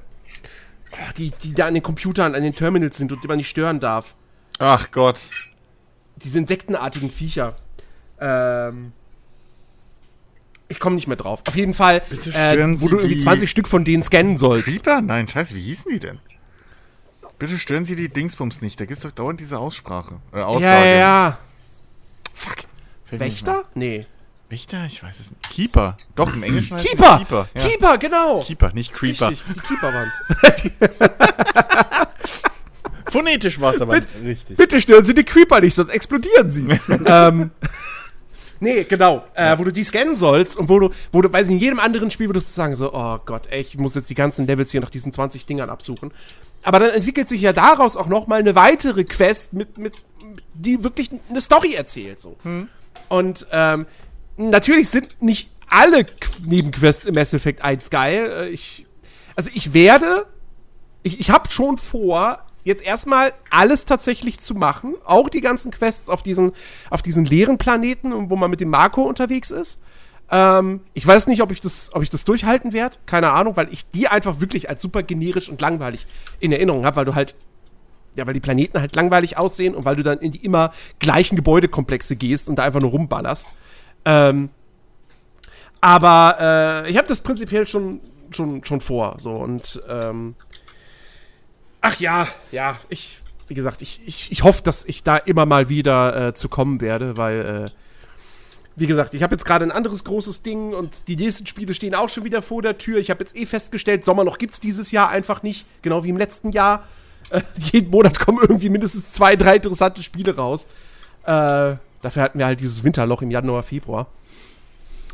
Oh, 0.91 1.11
die, 1.17 1.31
die 1.31 1.53
da 1.53 1.65
an 1.65 1.73
den 1.73 1.83
Computern, 1.83 2.35
an 2.35 2.43
den 2.43 2.55
Terminals 2.55 2.97
sind 2.97 3.11
und 3.11 3.23
die 3.23 3.27
man 3.27 3.37
nicht 3.37 3.49
stören 3.49 3.79
darf. 3.79 4.15
Ach 4.59 4.91
Gott. 4.91 5.21
Diese 6.17 6.37
insektenartigen 6.37 7.09
Viecher. 7.09 7.55
Ähm. 8.19 8.91
Ich 10.69 10.79
komme 10.79 10.95
nicht 10.95 11.07
mehr 11.07 11.17
drauf. 11.17 11.43
Auf 11.47 11.55
jeden 11.55 11.73
Fall, 11.73 12.01
Bitte 12.09 12.31
äh, 12.31 12.81
wo 12.81 12.87
du 12.87 12.97
irgendwie 12.97 13.15
die 13.15 13.21
20 13.21 13.49
Stück 13.49 13.67
von 13.67 13.83
denen 13.85 14.01
scannen 14.01 14.37
sollst. 14.37 14.65
Creeper? 14.65 15.01
Nein, 15.01 15.27
scheiße, 15.27 15.55
wie 15.55 15.61
hießen 15.61 15.91
die 15.91 15.99
denn? 15.99 16.19
Bitte 17.39 17.57
stören 17.57 17.85
Sie 17.85 17.95
die 17.95 18.09
Dingsbums 18.09 18.61
nicht. 18.61 18.79
Da 18.79 18.85
gibt's 18.85 19.03
doch 19.03 19.11
dauernd 19.11 19.39
diese 19.39 19.57
Aussprache. 19.59 20.19
Äh, 20.31 20.39
Aussage. 20.41 20.65
Ja, 20.65 20.85
ja, 20.85 20.95
ja. 20.95 21.37
Fuck. 22.33 22.55
Fällt 23.05 23.19
mir 23.21 23.27
nicht 23.27 23.45
Wächter? 23.45 23.63
Nee. 23.75 24.05
Wächter? 24.49 24.85
Ich 24.85 25.01
weiß 25.03 25.19
es 25.19 25.31
nicht. 25.31 25.49
Keeper. 25.49 25.97
Doch, 26.15 26.33
im 26.33 26.43
Englischen 26.43 26.75
heißt 26.75 26.85
es 26.85 26.91
Keeper! 26.91 27.17
Keeper. 27.17 27.49
Ja. 27.55 27.61
Keeper, 27.61 27.97
genau! 27.97 28.41
Keeper, 28.43 28.71
nicht 28.73 28.93
Creeper. 28.93 29.29
Richtig, 29.29 29.53
die 29.53 29.59
Keeper 29.59 29.93
waren's. 29.93 30.21
Phonetisch 33.11 33.59
war 33.59 33.73
es 33.73 33.81
aber 33.81 33.93
Bitte- 33.93 34.07
richtig. 34.23 34.57
Bitte 34.57 34.81
stören 34.81 35.05
Sie 35.05 35.13
die 35.13 35.23
Creeper 35.23 35.59
nicht, 35.59 35.75
sonst 35.75 35.89
explodieren 35.89 36.49
sie. 36.49 36.67
ähm, 37.05 37.51
nee, 38.59 38.83
genau. 38.85 39.25
Äh, 39.35 39.57
wo 39.59 39.63
du 39.63 39.71
die 39.71 39.83
scannen 39.83 40.15
sollst 40.15 40.55
und 40.57 40.67
wo 40.69 40.79
du, 40.79 40.89
wo 41.11 41.21
du, 41.21 41.31
weiß 41.31 41.47
ich, 41.47 41.53
in 41.53 41.59
jedem 41.59 41.79
anderen 41.79 42.09
Spiel 42.09 42.27
würdest 42.29 42.49
du 42.49 42.53
sagen, 42.53 42.75
so, 42.75 42.93
oh 42.93 43.19
Gott, 43.25 43.47
ey, 43.47 43.61
ich 43.61 43.77
muss 43.77 43.93
jetzt 43.95 44.09
die 44.09 44.15
ganzen 44.15 44.47
Levels 44.47 44.71
hier 44.71 44.81
nach 44.81 44.89
diesen 44.89 45.11
20 45.11 45.45
Dingern 45.45 45.69
absuchen. 45.69 46.11
Aber 46.63 46.79
dann 46.79 46.91
entwickelt 46.91 47.27
sich 47.29 47.41
ja 47.41 47.53
daraus 47.53 47.97
auch 47.97 48.07
noch 48.07 48.27
mal 48.27 48.39
eine 48.39 48.55
weitere 48.55 49.03
Quest, 49.03 49.53
mit, 49.53 49.77
mit, 49.77 49.93
die 50.53 50.83
wirklich 50.83 51.09
eine 51.29 51.41
Story 51.41 51.73
erzählt. 51.75 52.19
So. 52.21 52.37
Und 53.09 53.47
ähm, 53.51 53.85
natürlich 54.37 54.89
sind 54.89 55.21
nicht 55.21 55.49
alle 55.69 55.99
Qu- 56.01 56.45
Nebenquests 56.45 57.05
im 57.05 57.15
Mass 57.15 57.33
Effect 57.33 57.61
1 57.63 57.89
geil. 57.89 58.31
Äh, 58.31 58.49
Ich, 58.49 58.85
also 59.35 59.49
ich 59.53 59.73
werde 59.73 60.25
ich, 61.05 61.19
ich 61.19 61.31
habe 61.31 61.51
schon 61.51 61.77
vor, 61.77 62.39
jetzt 62.63 62.81
erstmal 62.81 63.33
alles 63.49 63.85
tatsächlich 63.85 64.39
zu 64.39 64.53
machen. 64.55 64.95
Auch 65.03 65.27
die 65.27 65.41
ganzen 65.41 65.69
Quests 65.71 66.07
auf 66.07 66.23
diesen, 66.23 66.53
auf 66.89 67.01
diesen 67.01 67.25
leeren 67.25 67.57
Planeten, 67.57 68.29
wo 68.29 68.37
man 68.37 68.49
mit 68.49 68.61
dem 68.61 68.69
Marco 68.69 69.01
unterwegs 69.03 69.51
ist. 69.51 69.81
Ähm, 70.31 70.81
ich 70.93 71.05
weiß 71.05 71.27
nicht, 71.27 71.41
ob 71.41 71.51
ich 71.51 71.59
das, 71.59 71.91
ob 71.93 72.01
ich 72.01 72.09
das 72.09 72.23
durchhalten 72.23 72.73
werde. 72.73 72.97
Keine 73.05 73.31
Ahnung, 73.31 73.55
weil 73.55 73.71
ich 73.71 73.89
die 73.91 74.07
einfach 74.07 74.39
wirklich 74.39 74.69
als 74.69 74.81
super 74.81 75.03
generisch 75.03 75.49
und 75.49 75.61
langweilig 75.61 76.07
in 76.39 76.51
Erinnerung 76.51 76.85
habe, 76.85 76.97
weil 76.97 77.05
du 77.05 77.15
halt, 77.15 77.35
ja, 78.15 78.25
weil 78.25 78.33
die 78.33 78.39
Planeten 78.39 78.79
halt 78.79 78.95
langweilig 78.95 79.37
aussehen 79.37 79.75
und 79.75 79.85
weil 79.85 79.95
du 79.95 80.03
dann 80.03 80.19
in 80.19 80.31
die 80.31 80.43
immer 80.43 80.73
gleichen 80.99 81.35
Gebäudekomplexe 81.35 82.15
gehst 82.15 82.49
und 82.49 82.57
da 82.57 82.63
einfach 82.63 82.81
nur 82.81 82.91
rumballerst. 82.91 83.47
Ähm, 84.05 84.49
aber 85.81 86.37
äh, 86.85 86.89
ich 86.89 86.97
habe 86.97 87.07
das 87.07 87.21
prinzipiell 87.21 87.67
schon, 87.67 87.99
schon, 88.31 88.63
schon 88.63 88.81
vor. 88.81 89.15
So 89.19 89.31
und 89.31 89.81
ähm, 89.87 90.35
Ach 91.85 91.99
ja, 91.99 92.29
ja, 92.53 92.77
ich, 92.87 93.19
wie 93.49 93.55
gesagt, 93.55 93.81
ich, 93.81 93.99
ich, 94.05 94.31
ich 94.31 94.43
hoffe, 94.43 94.63
dass 94.63 94.85
ich 94.85 95.03
da 95.03 95.17
immer 95.17 95.45
mal 95.45 95.67
wieder 95.67 96.29
äh, 96.29 96.33
zu 96.33 96.47
kommen 96.47 96.79
werde, 96.79 97.17
weil, 97.17 97.73
wie 98.75 98.87
gesagt, 98.87 99.13
ich 99.13 99.21
habe 99.21 99.35
jetzt 99.35 99.45
gerade 99.45 99.65
ein 99.65 99.71
anderes 99.71 100.03
großes 100.03 100.41
Ding 100.41 100.73
und 100.73 101.07
die 101.07 101.15
nächsten 101.15 101.45
Spiele 101.45 101.73
stehen 101.73 101.93
auch 101.93 102.09
schon 102.09 102.23
wieder 102.23 102.41
vor 102.41 102.61
der 102.61 102.77
Tür. 102.77 102.97
Ich 102.97 103.09
habe 103.09 103.19
jetzt 103.19 103.35
eh 103.35 103.45
festgestellt, 103.45 104.03
Sommer 104.03 104.23
noch 104.23 104.37
gibt's 104.37 104.59
dieses 104.59 104.91
Jahr 104.91 105.09
einfach 105.09 105.43
nicht, 105.43 105.65
genau 105.81 106.03
wie 106.03 106.09
im 106.09 106.17
letzten 106.17 106.51
Jahr. 106.51 106.87
Äh, 107.29 107.41
jeden 107.71 107.91
Monat 107.91 108.19
kommen 108.19 108.39
irgendwie 108.41 108.69
mindestens 108.69 109.11
zwei, 109.11 109.35
drei 109.35 109.57
interessante 109.57 110.01
Spiele 110.01 110.35
raus. 110.35 110.67
Äh, 111.23 111.75
dafür 112.01 112.21
hatten 112.21 112.39
wir 112.39 112.45
halt 112.45 112.59
dieses 112.59 112.83
Winterloch 112.83 113.21
im 113.21 113.31
Januar, 113.31 113.63
Februar. 113.63 114.07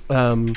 Ähm, 0.09 0.53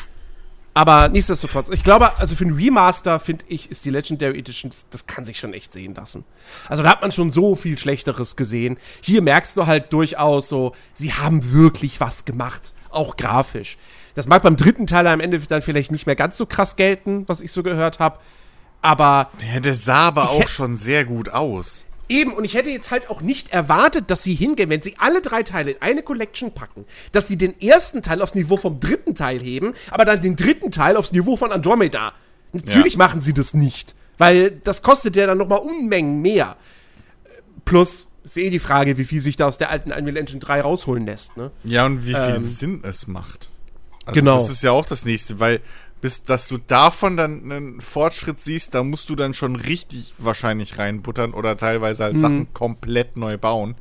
aber 0.75 1.11
nichtsdestotrotz, 1.11 1.69
ich 1.69 1.85
glaube, 1.85 2.19
also 2.19 2.35
für 2.35 2.47
ein 2.47 2.55
Remaster, 2.55 3.21
finde 3.21 3.45
ich, 3.49 3.71
ist 3.71 3.85
die 3.85 3.91
Legendary 3.91 4.39
Edition, 4.39 4.71
das, 4.71 4.87
das, 4.91 5.07
kann 5.07 5.27
sich 5.27 5.39
schon 5.39 5.53
echt 5.53 5.71
sehen 5.71 5.95
lassen. 5.95 6.25
Also 6.67 6.83
da 6.83 6.91
hat 6.91 7.03
man 7.03 7.13
schon 7.13 7.31
so 7.31 7.57
viel 7.57 7.77
Schlechteres 7.77 8.37
gesehen. 8.37 8.79
Hier 9.03 9.21
merkst 9.21 9.55
du 9.59 9.67
halt 9.67 9.93
durchaus 9.93 10.49
so, 10.49 10.75
sie 10.95 11.13
haben 11.13 11.53
wirklich 11.53 12.01
was 12.01 12.25
gemacht, 12.25 12.72
auch 12.93 13.17
grafisch. 13.17 13.77
Das 14.15 14.27
mag 14.27 14.43
beim 14.43 14.57
dritten 14.57 14.87
Teil 14.87 15.07
am 15.07 15.21
Ende 15.21 15.39
dann 15.39 15.63
vielleicht 15.63 15.91
nicht 15.91 16.07
mehr 16.07 16.17
ganz 16.17 16.37
so 16.37 16.47
krass 16.47 16.77
gelten, 16.77 17.25
was 17.29 17.41
ich 17.41 17.53
so 17.53 17.63
gehört 17.63 17.99
habe. 17.99 18.19
Aber. 18.83 19.31
Ja, 19.53 19.61
der 19.61 19.75
sah 19.75 20.09
aber 20.09 20.31
auch 20.31 20.49
schon 20.49 20.75
sehr 20.75 21.05
gut 21.05 21.29
aus. 21.31 21.87
Eben, 22.09 22.35
und 22.35 22.45
ich 22.45 22.55
hätte 22.55 22.69
jetzt 22.69 22.91
halt 22.91 23.09
auch 23.09 23.23
nicht 23.23 23.53
erwartet, 23.53 24.11
dass 24.11 24.23
sie 24.23 24.35
hingehen, 24.35 24.69
wenn 24.69 24.83
sie 24.83 24.97
alle 24.99 25.23
drei 25.23 25.43
Teile 25.45 25.71
in 25.71 25.81
eine 25.81 26.03
Collection 26.03 26.53
packen, 26.53 26.85
dass 27.13 27.27
sie 27.27 27.39
den 27.39 27.59
ersten 27.59 28.03
Teil 28.03 28.21
aufs 28.21 28.35
Niveau 28.35 28.59
vom 28.59 28.81
dritten 28.81 29.15
Teil 29.15 29.41
heben, 29.41 29.73
aber 29.91 30.05
dann 30.05 30.21
den 30.21 30.37
dritten 30.37 30.71
Teil 30.71 30.97
aufs 30.97 31.13
Niveau 31.13 31.37
von 31.37 31.53
Andromeda. 31.53 32.13
Natürlich 32.53 32.95
ja. 32.95 32.99
machen 32.99 33.23
sie 33.23 33.33
das 33.33 33.55
nicht, 33.55 33.95
weil 34.19 34.51
das 34.51 34.83
kostet 34.83 35.17
ja 35.17 35.27
dann 35.27 35.39
nochmal 35.39 35.61
Unmengen 35.61 36.21
mehr. 36.21 36.57
Plus, 37.65 38.09
ist 38.23 38.37
eh 38.37 38.51
die 38.51 38.59
Frage, 38.59 38.99
wie 38.99 39.05
viel 39.05 39.21
sich 39.21 39.37
da 39.37 39.47
aus 39.47 39.59
der 39.59 39.71
alten 39.71 39.93
Unreal 39.93 40.17
Engine 40.17 40.41
3 40.41 40.61
rausholen 40.61 41.07
lässt, 41.07 41.37
ne? 41.37 41.51
Ja, 41.65 41.87
und 41.87 42.07
wie 42.07 42.15
viel 42.15 42.37
ähm, 42.37 42.43
Sinn 42.43 42.81
es 42.85 43.07
macht. 43.07 43.51
Also 44.05 44.21
genau. 44.21 44.37
Das 44.37 44.51
ist 44.51 44.63
ja 44.63 44.73
auch 44.73 44.87
das 44.87 45.05
nächste, 45.05 45.41
weil 45.41 45.61
bis 46.01 46.25
dass 46.25 46.49
du 46.49 46.59
davon 46.59 47.17
dann 47.17 47.51
einen 47.51 47.81
Fortschritt 47.81 48.41
siehst, 48.41 48.75
da 48.75 48.83
musst 48.83 49.09
du 49.09 49.15
dann 49.15 49.35
schon 49.35 49.55
richtig 49.55 50.15
wahrscheinlich 50.19 50.77
reinbuttern 50.77 51.33
oder 51.33 51.57
teilweise 51.57 52.03
halt 52.03 52.15
mhm. 52.15 52.19
Sachen 52.19 52.53
komplett 52.53 53.17
neu 53.17 53.39
bauen 53.39 53.77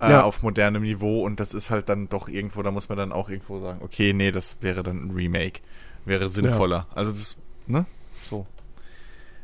äh, 0.00 0.12
ja. 0.12 0.22
auf 0.22 0.42
modernem 0.42 0.82
Niveau 0.82 1.24
und 1.24 1.40
das 1.40 1.52
ist 1.52 1.70
halt 1.70 1.88
dann 1.88 2.08
doch 2.08 2.28
irgendwo, 2.28 2.62
da 2.62 2.70
muss 2.70 2.88
man 2.88 2.96
dann 2.96 3.10
auch 3.10 3.28
irgendwo 3.28 3.60
sagen, 3.60 3.80
okay, 3.82 4.12
nee, 4.12 4.30
das 4.30 4.58
wäre 4.60 4.84
dann 4.84 5.08
ein 5.08 5.10
Remake, 5.10 5.60
wäre 6.04 6.28
sinnvoller. 6.28 6.86
Ja. 6.90 6.96
Also 6.96 7.10
das, 7.10 7.36
ne, 7.66 7.84
so 8.24 8.46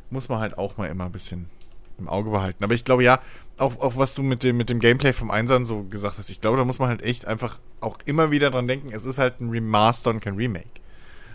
muss 0.08 0.28
man 0.28 0.38
halt 0.38 0.56
auch 0.56 0.76
mal 0.76 0.86
immer 0.86 1.06
ein 1.06 1.12
bisschen 1.12 1.50
im 1.98 2.08
Auge 2.08 2.30
behalten. 2.30 2.62
Aber 2.64 2.74
ich 2.74 2.84
glaube 2.84 3.04
ja, 3.04 3.20
auch, 3.58 3.80
auch 3.80 3.96
was 3.96 4.14
du 4.14 4.22
mit 4.22 4.42
dem, 4.42 4.56
mit 4.56 4.70
dem 4.70 4.80
Gameplay 4.80 5.12
vom 5.12 5.30
Einsern 5.30 5.64
so 5.64 5.84
gesagt 5.84 6.18
hast, 6.18 6.30
ich 6.30 6.40
glaube, 6.40 6.56
da 6.56 6.64
muss 6.64 6.78
man 6.78 6.88
halt 6.88 7.02
echt 7.02 7.26
einfach 7.26 7.58
auch 7.80 7.98
immer 8.04 8.30
wieder 8.30 8.50
dran 8.50 8.68
denken, 8.68 8.90
es 8.92 9.06
ist 9.06 9.18
halt 9.18 9.40
ein 9.40 9.50
Remaster 9.50 10.10
und 10.10 10.20
kein 10.20 10.36
Remake. 10.36 10.68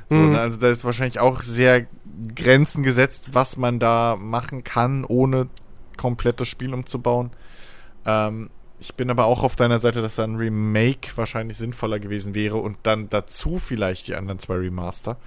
So, 0.10 0.18
mhm. 0.18 0.34
ne? 0.34 0.40
Also 0.40 0.60
da 0.60 0.70
ist 0.70 0.84
wahrscheinlich 0.84 1.20
auch 1.20 1.42
sehr 1.42 1.88
Grenzen 2.36 2.84
gesetzt, 2.84 3.30
was 3.32 3.58
man 3.58 3.80
da 3.80 4.18
machen 4.20 4.64
kann, 4.64 5.06
ohne 5.06 5.48
komplett 5.98 6.40
das 6.42 6.48
Spiel 6.48 6.74
umzubauen. 6.74 7.32
Ähm, 8.06 8.50
ich 8.80 8.96
bin 8.96 9.10
aber 9.10 9.26
auch 9.26 9.44
auf 9.44 9.56
deiner 9.56 9.80
Seite, 9.80 10.02
dass 10.02 10.16
da 10.16 10.24
ein 10.24 10.36
Remake 10.36 11.12
wahrscheinlich 11.16 11.58
sinnvoller 11.58 12.00
gewesen 12.00 12.34
wäre 12.34 12.58
und 12.58 12.78
dann 12.84 13.10
dazu 13.10 13.60
vielleicht 13.60 14.08
die 14.08 14.16
anderen 14.16 14.40
zwei 14.40 14.56
Remaster. 14.56 15.18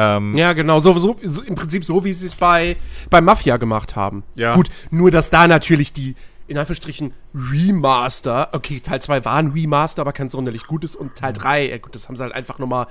Ähm, 0.00 0.36
ja, 0.36 0.52
genau, 0.52 0.78
so, 0.78 0.92
so, 0.92 1.16
so, 1.24 1.42
im 1.42 1.56
Prinzip 1.56 1.84
so, 1.84 2.04
wie 2.04 2.12
sie 2.12 2.26
es 2.26 2.36
bei, 2.36 2.76
bei 3.10 3.20
Mafia 3.20 3.56
gemacht 3.56 3.96
haben. 3.96 4.22
Ja. 4.36 4.54
Gut, 4.54 4.68
nur 4.92 5.10
dass 5.10 5.28
da 5.28 5.48
natürlich 5.48 5.92
die, 5.92 6.14
in 6.46 6.56
Anführungsstrichen 6.56 7.12
Remaster. 7.34 8.50
Okay, 8.52 8.78
Teil 8.78 9.02
2 9.02 9.24
war 9.24 9.34
ein 9.34 9.48
Remaster, 9.48 10.02
aber 10.02 10.12
kein 10.12 10.28
sonderlich 10.28 10.68
gutes. 10.68 10.94
Und 10.94 11.16
Teil 11.16 11.32
3, 11.32 11.68
äh, 11.68 11.78
gut, 11.80 11.96
das 11.96 12.06
haben 12.06 12.14
sie 12.14 12.22
halt 12.22 12.32
einfach 12.32 12.60
nochmal 12.60 12.86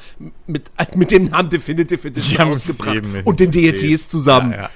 mit, 0.47 0.70
mit 0.95 1.12
dem 1.12 1.26
Namen 1.26 1.49
Definitive 1.49 2.05
Edition 2.05 2.41
ausgebracht. 2.51 3.01
Und 3.24 3.39
den 3.39 3.51
DLCs 3.51 4.10
zusammen. 4.10 4.51
Ja, 4.51 4.64
ja. 4.64 4.70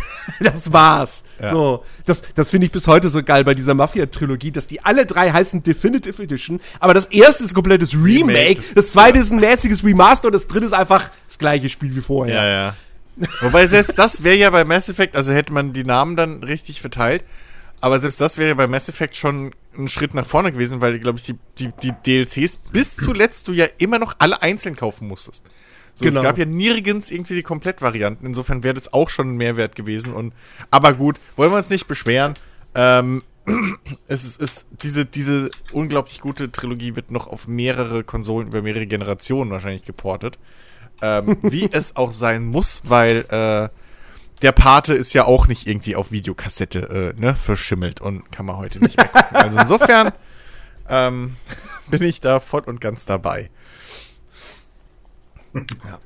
Das 0.40 0.72
war's. 0.72 1.24
Ja. 1.40 1.50
So, 1.50 1.84
das, 2.04 2.22
das 2.34 2.50
finde 2.50 2.66
ich 2.66 2.72
bis 2.72 2.88
heute 2.88 3.08
so 3.08 3.22
geil 3.22 3.44
bei 3.44 3.54
dieser 3.54 3.74
Mafia-Trilogie, 3.74 4.50
dass 4.50 4.66
die 4.66 4.84
alle 4.84 5.06
drei 5.06 5.30
heißen 5.30 5.62
Definitive 5.62 6.22
Edition, 6.22 6.60
aber 6.80 6.94
das 6.94 7.06
erste 7.06 7.44
ist 7.44 7.52
ein 7.52 7.54
komplettes 7.54 7.94
Remake, 7.94 8.38
Remake 8.38 8.60
das, 8.74 8.92
zweite 8.92 9.16
ja. 9.16 9.24
ist 9.24 9.30
ein 9.30 9.40
mäßiges 9.40 9.84
Remaster 9.84 10.26
und 10.28 10.32
das 10.32 10.46
dritte 10.46 10.66
ist 10.66 10.72
einfach 10.72 11.10
das 11.26 11.38
gleiche 11.38 11.68
Spiel 11.68 11.94
wie 11.94 12.00
vorher. 12.00 12.34
Ja, 12.34 12.48
ja. 12.48 12.74
Wobei 13.40 13.66
selbst 13.66 13.98
das 13.98 14.24
wäre 14.24 14.36
ja 14.36 14.50
bei 14.50 14.64
Mass 14.64 14.88
Effect, 14.88 15.16
also 15.16 15.32
hätte 15.32 15.52
man 15.52 15.72
die 15.72 15.84
Namen 15.84 16.16
dann 16.16 16.42
richtig 16.42 16.80
verteilt, 16.80 17.24
aber 17.80 17.98
selbst 17.98 18.20
das 18.20 18.36
wäre 18.36 18.54
bei 18.54 18.66
Mass 18.66 18.88
Effect 18.88 19.16
schon 19.16 19.52
ein 19.78 19.88
Schritt 19.88 20.14
nach 20.14 20.26
vorne 20.26 20.52
gewesen, 20.52 20.80
weil, 20.80 20.98
glaube 20.98 21.18
ich, 21.18 21.24
die, 21.24 21.36
die, 21.58 21.70
die 21.82 21.92
DLCs 21.92 22.58
bis 22.72 22.96
zuletzt 22.96 23.48
du 23.48 23.52
ja 23.52 23.66
immer 23.78 23.98
noch 23.98 24.16
alle 24.18 24.42
einzeln 24.42 24.76
kaufen 24.76 25.08
musstest. 25.08 25.44
So, 25.96 26.04
genau. 26.04 26.20
Es 26.20 26.24
gab 26.24 26.36
ja 26.36 26.44
nirgends 26.44 27.10
irgendwie 27.10 27.34
die 27.34 27.42
Komplettvarianten. 27.42 28.26
Insofern 28.26 28.62
wäre 28.62 28.74
das 28.74 28.92
auch 28.92 29.08
schon 29.08 29.32
ein 29.32 29.36
Mehrwert 29.38 29.74
gewesen. 29.74 30.12
Und, 30.12 30.34
aber 30.70 30.92
gut, 30.92 31.18
wollen 31.36 31.50
wir 31.50 31.56
uns 31.56 31.70
nicht 31.70 31.88
beschweren. 31.88 32.34
Ähm, 32.74 33.22
es 34.06 34.24
ist, 34.24 34.42
ist 34.42 34.68
diese, 34.82 35.06
diese 35.06 35.50
unglaublich 35.72 36.20
gute 36.20 36.52
Trilogie 36.52 36.96
wird 36.96 37.10
noch 37.10 37.26
auf 37.26 37.48
mehrere 37.48 38.04
Konsolen 38.04 38.48
über 38.48 38.60
mehrere 38.60 38.86
Generationen 38.86 39.50
wahrscheinlich 39.50 39.84
geportet. 39.84 40.38
Ähm, 41.00 41.38
wie 41.42 41.66
es 41.72 41.96
auch 41.96 42.12
sein 42.12 42.44
muss, 42.44 42.82
weil 42.84 43.24
äh, 43.30 43.70
der 44.42 44.52
Pate 44.52 44.92
ist 44.92 45.14
ja 45.14 45.24
auch 45.24 45.48
nicht 45.48 45.66
irgendwie 45.66 45.96
auf 45.96 46.12
Videokassette 46.12 47.14
äh, 47.16 47.20
ne, 47.20 47.34
verschimmelt 47.34 48.02
und 48.02 48.30
kann 48.30 48.44
man 48.44 48.58
heute 48.58 48.80
nicht 48.80 48.98
mehr 48.98 49.08
gucken. 49.08 49.36
Also 49.36 49.58
insofern 49.60 50.12
ähm, 50.90 51.36
bin 51.88 52.02
ich 52.02 52.20
da 52.20 52.38
voll 52.40 52.62
und 52.66 52.82
ganz 52.82 53.06
dabei. 53.06 53.48
Ja. 55.84 55.98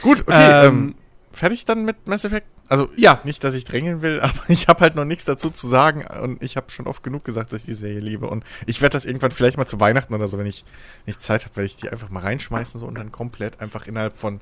Gut, 0.00 0.22
okay. 0.22 0.66
Ähm, 0.66 0.74
ähm, 0.74 0.94
fertig 1.32 1.64
dann 1.64 1.84
mit 1.84 2.06
Mass 2.06 2.24
Effect? 2.24 2.46
Also, 2.68 2.88
ja. 2.96 3.20
Nicht, 3.24 3.44
dass 3.44 3.54
ich 3.54 3.64
drängeln 3.64 4.00
will, 4.00 4.20
aber 4.22 4.48
ich 4.48 4.68
habe 4.68 4.80
halt 4.80 4.94
noch 4.94 5.04
nichts 5.04 5.24
dazu 5.24 5.50
zu 5.50 5.68
sagen 5.68 6.06
und 6.22 6.42
ich 6.42 6.56
habe 6.56 6.70
schon 6.70 6.86
oft 6.86 7.02
genug 7.02 7.24
gesagt, 7.24 7.52
dass 7.52 7.60
ich 7.60 7.66
die 7.66 7.74
Serie 7.74 8.00
liebe. 8.00 8.26
Und 8.28 8.44
ich 8.66 8.80
werde 8.80 8.94
das 8.94 9.04
irgendwann 9.04 9.30
vielleicht 9.30 9.58
mal 9.58 9.66
zu 9.66 9.78
Weihnachten 9.80 10.14
oder 10.14 10.26
so, 10.26 10.38
wenn 10.38 10.46
ich 10.46 10.64
nicht 11.06 11.20
Zeit 11.20 11.44
habe, 11.44 11.56
werde 11.56 11.66
ich 11.66 11.76
die 11.76 11.90
einfach 11.90 12.08
mal 12.10 12.20
reinschmeißen 12.20 12.80
so 12.80 12.86
und 12.86 12.94
dann 12.94 13.12
komplett 13.12 13.60
einfach 13.60 13.86
innerhalb 13.86 14.16
von 14.16 14.40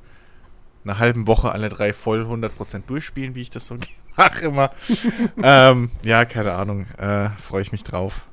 einer 0.84 0.98
halben 0.98 1.26
Woche 1.26 1.52
alle 1.52 1.68
drei 1.68 1.92
voll 1.92 2.22
100% 2.22 2.82
durchspielen, 2.86 3.34
wie 3.34 3.42
ich 3.42 3.50
das 3.50 3.66
so 3.66 3.76
mache 4.16 4.44
immer. 4.44 4.70
ähm, 5.42 5.90
ja, 6.02 6.24
keine 6.24 6.54
Ahnung. 6.54 6.86
Äh, 6.98 7.30
Freue 7.30 7.62
ich 7.62 7.72
mich 7.72 7.82
drauf. 7.82 8.26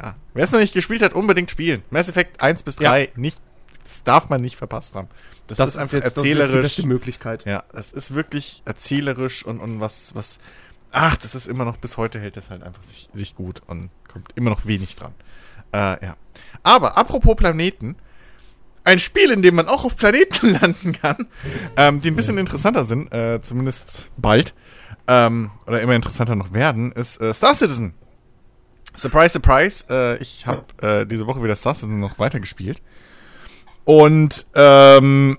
Ja. 0.00 0.14
Wer 0.34 0.44
es 0.44 0.52
noch 0.52 0.60
nicht 0.60 0.74
gespielt 0.74 1.02
hat, 1.02 1.14
unbedingt 1.14 1.50
spielen. 1.50 1.82
Mass 1.90 2.08
Effect 2.08 2.40
1 2.40 2.62
bis 2.62 2.76
3 2.76 3.00
ja. 3.00 3.08
nicht, 3.16 3.40
das 3.82 4.02
darf 4.04 4.28
man 4.28 4.40
nicht 4.40 4.56
verpasst 4.56 4.94
haben. 4.94 5.08
Das, 5.46 5.58
das 5.58 5.70
ist 5.70 5.76
einfach 5.76 5.94
jetzt, 5.94 6.16
erzählerisch. 6.16 6.52
Das 6.52 6.66
ist 6.66 6.76
die 6.76 6.82
beste 6.82 6.86
Möglichkeit. 6.88 7.44
Ja, 7.44 7.64
das 7.72 7.92
ist 7.92 8.14
wirklich 8.14 8.62
erzählerisch 8.64 9.44
und, 9.44 9.60
und 9.60 9.80
was, 9.80 10.14
was, 10.14 10.38
ach, 10.90 11.16
das 11.16 11.34
ist 11.34 11.46
immer 11.46 11.64
noch, 11.64 11.76
bis 11.76 11.96
heute 11.96 12.18
hält 12.18 12.36
das 12.36 12.50
halt 12.50 12.62
einfach 12.62 12.82
sich, 12.82 13.08
sich 13.12 13.36
gut 13.36 13.62
und 13.66 13.90
kommt 14.12 14.32
immer 14.34 14.50
noch 14.50 14.66
wenig 14.66 14.96
dran. 14.96 15.14
Äh, 15.72 16.04
ja. 16.04 16.16
Aber, 16.62 16.96
apropos 16.96 17.36
Planeten, 17.36 17.96
ein 18.84 18.98
Spiel, 18.98 19.30
in 19.30 19.42
dem 19.42 19.56
man 19.56 19.68
auch 19.68 19.84
auf 19.84 19.96
Planeten 19.96 20.52
landen 20.60 20.92
kann, 20.92 21.26
ähm, 21.76 22.00
die 22.00 22.10
ein 22.10 22.16
bisschen 22.16 22.38
interessanter 22.38 22.84
sind, 22.84 23.12
äh, 23.12 23.40
zumindest 23.42 24.10
bald, 24.16 24.54
ähm, 25.06 25.50
oder 25.66 25.80
immer 25.80 25.94
interessanter 25.94 26.34
noch 26.34 26.52
werden, 26.52 26.92
ist 26.92 27.20
äh, 27.20 27.32
Star 27.32 27.54
Citizen. 27.54 27.94
Surprise, 28.96 29.30
surprise, 29.30 29.84
äh, 29.90 30.16
ich 30.16 30.46
habe 30.46 30.64
äh, 30.82 31.06
diese 31.06 31.26
Woche 31.26 31.42
wieder 31.42 31.56
Star 31.56 31.74
Citizen 31.74 32.00
noch 32.00 32.18
weitergespielt. 32.18 32.82
Und 33.84 34.46
ähm, 34.54 35.38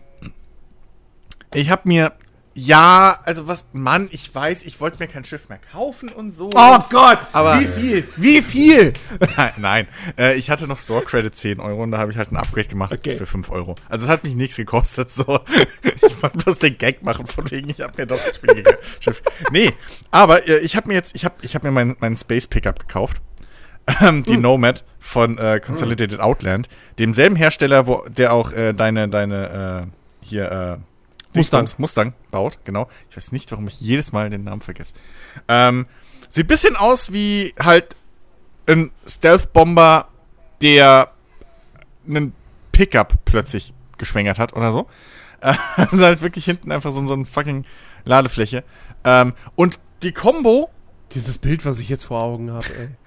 ich 1.53 1.69
habe 1.69 1.81
mir 1.85 2.13
ja, 2.59 3.19
also 3.23 3.47
was, 3.47 3.65
Mann, 3.73 4.09
ich 4.11 4.33
weiß, 4.33 4.63
ich 4.63 4.81
wollte 4.81 4.97
mir 4.97 5.07
kein 5.07 5.23
Schiff 5.23 5.47
mehr 5.47 5.59
kaufen 5.59 6.09
und 6.09 6.31
so. 6.31 6.49
Oh 6.55 6.79
Gott, 6.89 7.19
aber 7.31 7.59
wie 7.59 7.67
viel? 7.67 8.07
Wie 8.17 8.41
viel? 8.41 8.93
nein, 9.37 9.51
nein. 9.57 9.87
Äh, 10.17 10.37
ich 10.37 10.49
hatte 10.49 10.67
noch 10.67 10.79
Store 10.79 11.03
Credit 11.03 11.35
10 11.35 11.59
Euro 11.59 11.83
und 11.83 11.91
da 11.91 11.99
habe 11.99 12.09
ich 12.09 12.17
halt 12.17 12.31
ein 12.31 12.35
Upgrade 12.35 12.67
gemacht 12.67 12.93
okay. 12.93 13.15
für 13.15 13.27
5 13.27 13.51
Euro. 13.51 13.75
Also 13.89 14.07
es 14.07 14.11
hat 14.11 14.23
mich 14.23 14.33
nichts 14.33 14.55
gekostet, 14.55 15.11
so. 15.11 15.39
ich 15.83 16.23
wollte 16.23 16.39
bloß 16.39 16.57
den 16.57 16.79
Gag 16.79 17.03
machen, 17.03 17.27
von 17.27 17.49
wegen, 17.51 17.69
ich 17.69 17.79
habe 17.81 17.93
mir 17.95 18.07
doch 18.07 18.19
ein 18.25 18.33
Spiel 18.33 18.63
Schiff. 19.01 19.21
Nee, 19.51 19.71
aber 20.09 20.47
äh, 20.47 20.57
ich 20.57 20.75
habe 20.75 20.87
mir 20.87 20.95
jetzt, 20.95 21.15
ich 21.15 21.25
habe 21.25 21.35
ich 21.43 21.53
hab 21.53 21.63
mir 21.63 21.69
meinen 21.69 21.95
mein 21.99 22.15
Space 22.15 22.47
Pickup 22.47 22.79
gekauft. 22.79 23.21
Ähm, 24.01 24.23
die 24.23 24.33
hm. 24.33 24.41
Nomad 24.41 24.83
von 24.99 25.37
äh, 25.37 25.61
Consolidated 25.65 26.19
hm. 26.19 26.25
Outland, 26.25 26.67
demselben 26.99 27.37
Hersteller, 27.37 27.87
wo 27.87 28.03
der 28.09 28.33
auch 28.33 28.51
äh, 28.51 28.73
deine, 28.73 29.07
deine, 29.07 29.87
äh, 29.89 30.25
hier, 30.25 30.51
äh, 30.51 30.77
Mustang. 31.37 31.69
Mustang 31.77 32.13
baut, 32.31 32.59
genau. 32.63 32.89
Ich 33.09 33.17
weiß 33.17 33.31
nicht, 33.31 33.51
warum 33.51 33.67
ich 33.67 33.79
jedes 33.79 34.11
Mal 34.11 34.29
den 34.29 34.43
Namen 34.43 34.61
vergesse. 34.61 34.95
Ähm, 35.47 35.85
sieht 36.29 36.45
ein 36.45 36.47
bisschen 36.47 36.75
aus 36.75 37.13
wie 37.13 37.53
halt 37.59 37.95
ein 38.65 38.91
Stealth-Bomber, 39.07 40.07
der 40.61 41.11
einen 42.07 42.33
Pickup 42.71 43.13
plötzlich 43.25 43.73
geschwängert 43.97 44.39
hat 44.39 44.53
oder 44.53 44.71
so. 44.71 44.87
also 45.41 46.03
halt 46.03 46.21
wirklich 46.21 46.45
hinten 46.45 46.71
einfach 46.71 46.91
so, 46.91 47.05
so 47.05 47.13
eine 47.13 47.25
fucking 47.25 47.65
Ladefläche. 48.05 48.63
Ähm, 49.03 49.33
und 49.55 49.79
die 50.03 50.11
Combo. 50.11 50.69
Dieses 51.13 51.37
Bild, 51.37 51.65
was 51.65 51.79
ich 51.79 51.87
jetzt 51.87 52.03
vor 52.03 52.21
Augen 52.21 52.51
habe, 52.51 52.65
ey. 52.77 52.89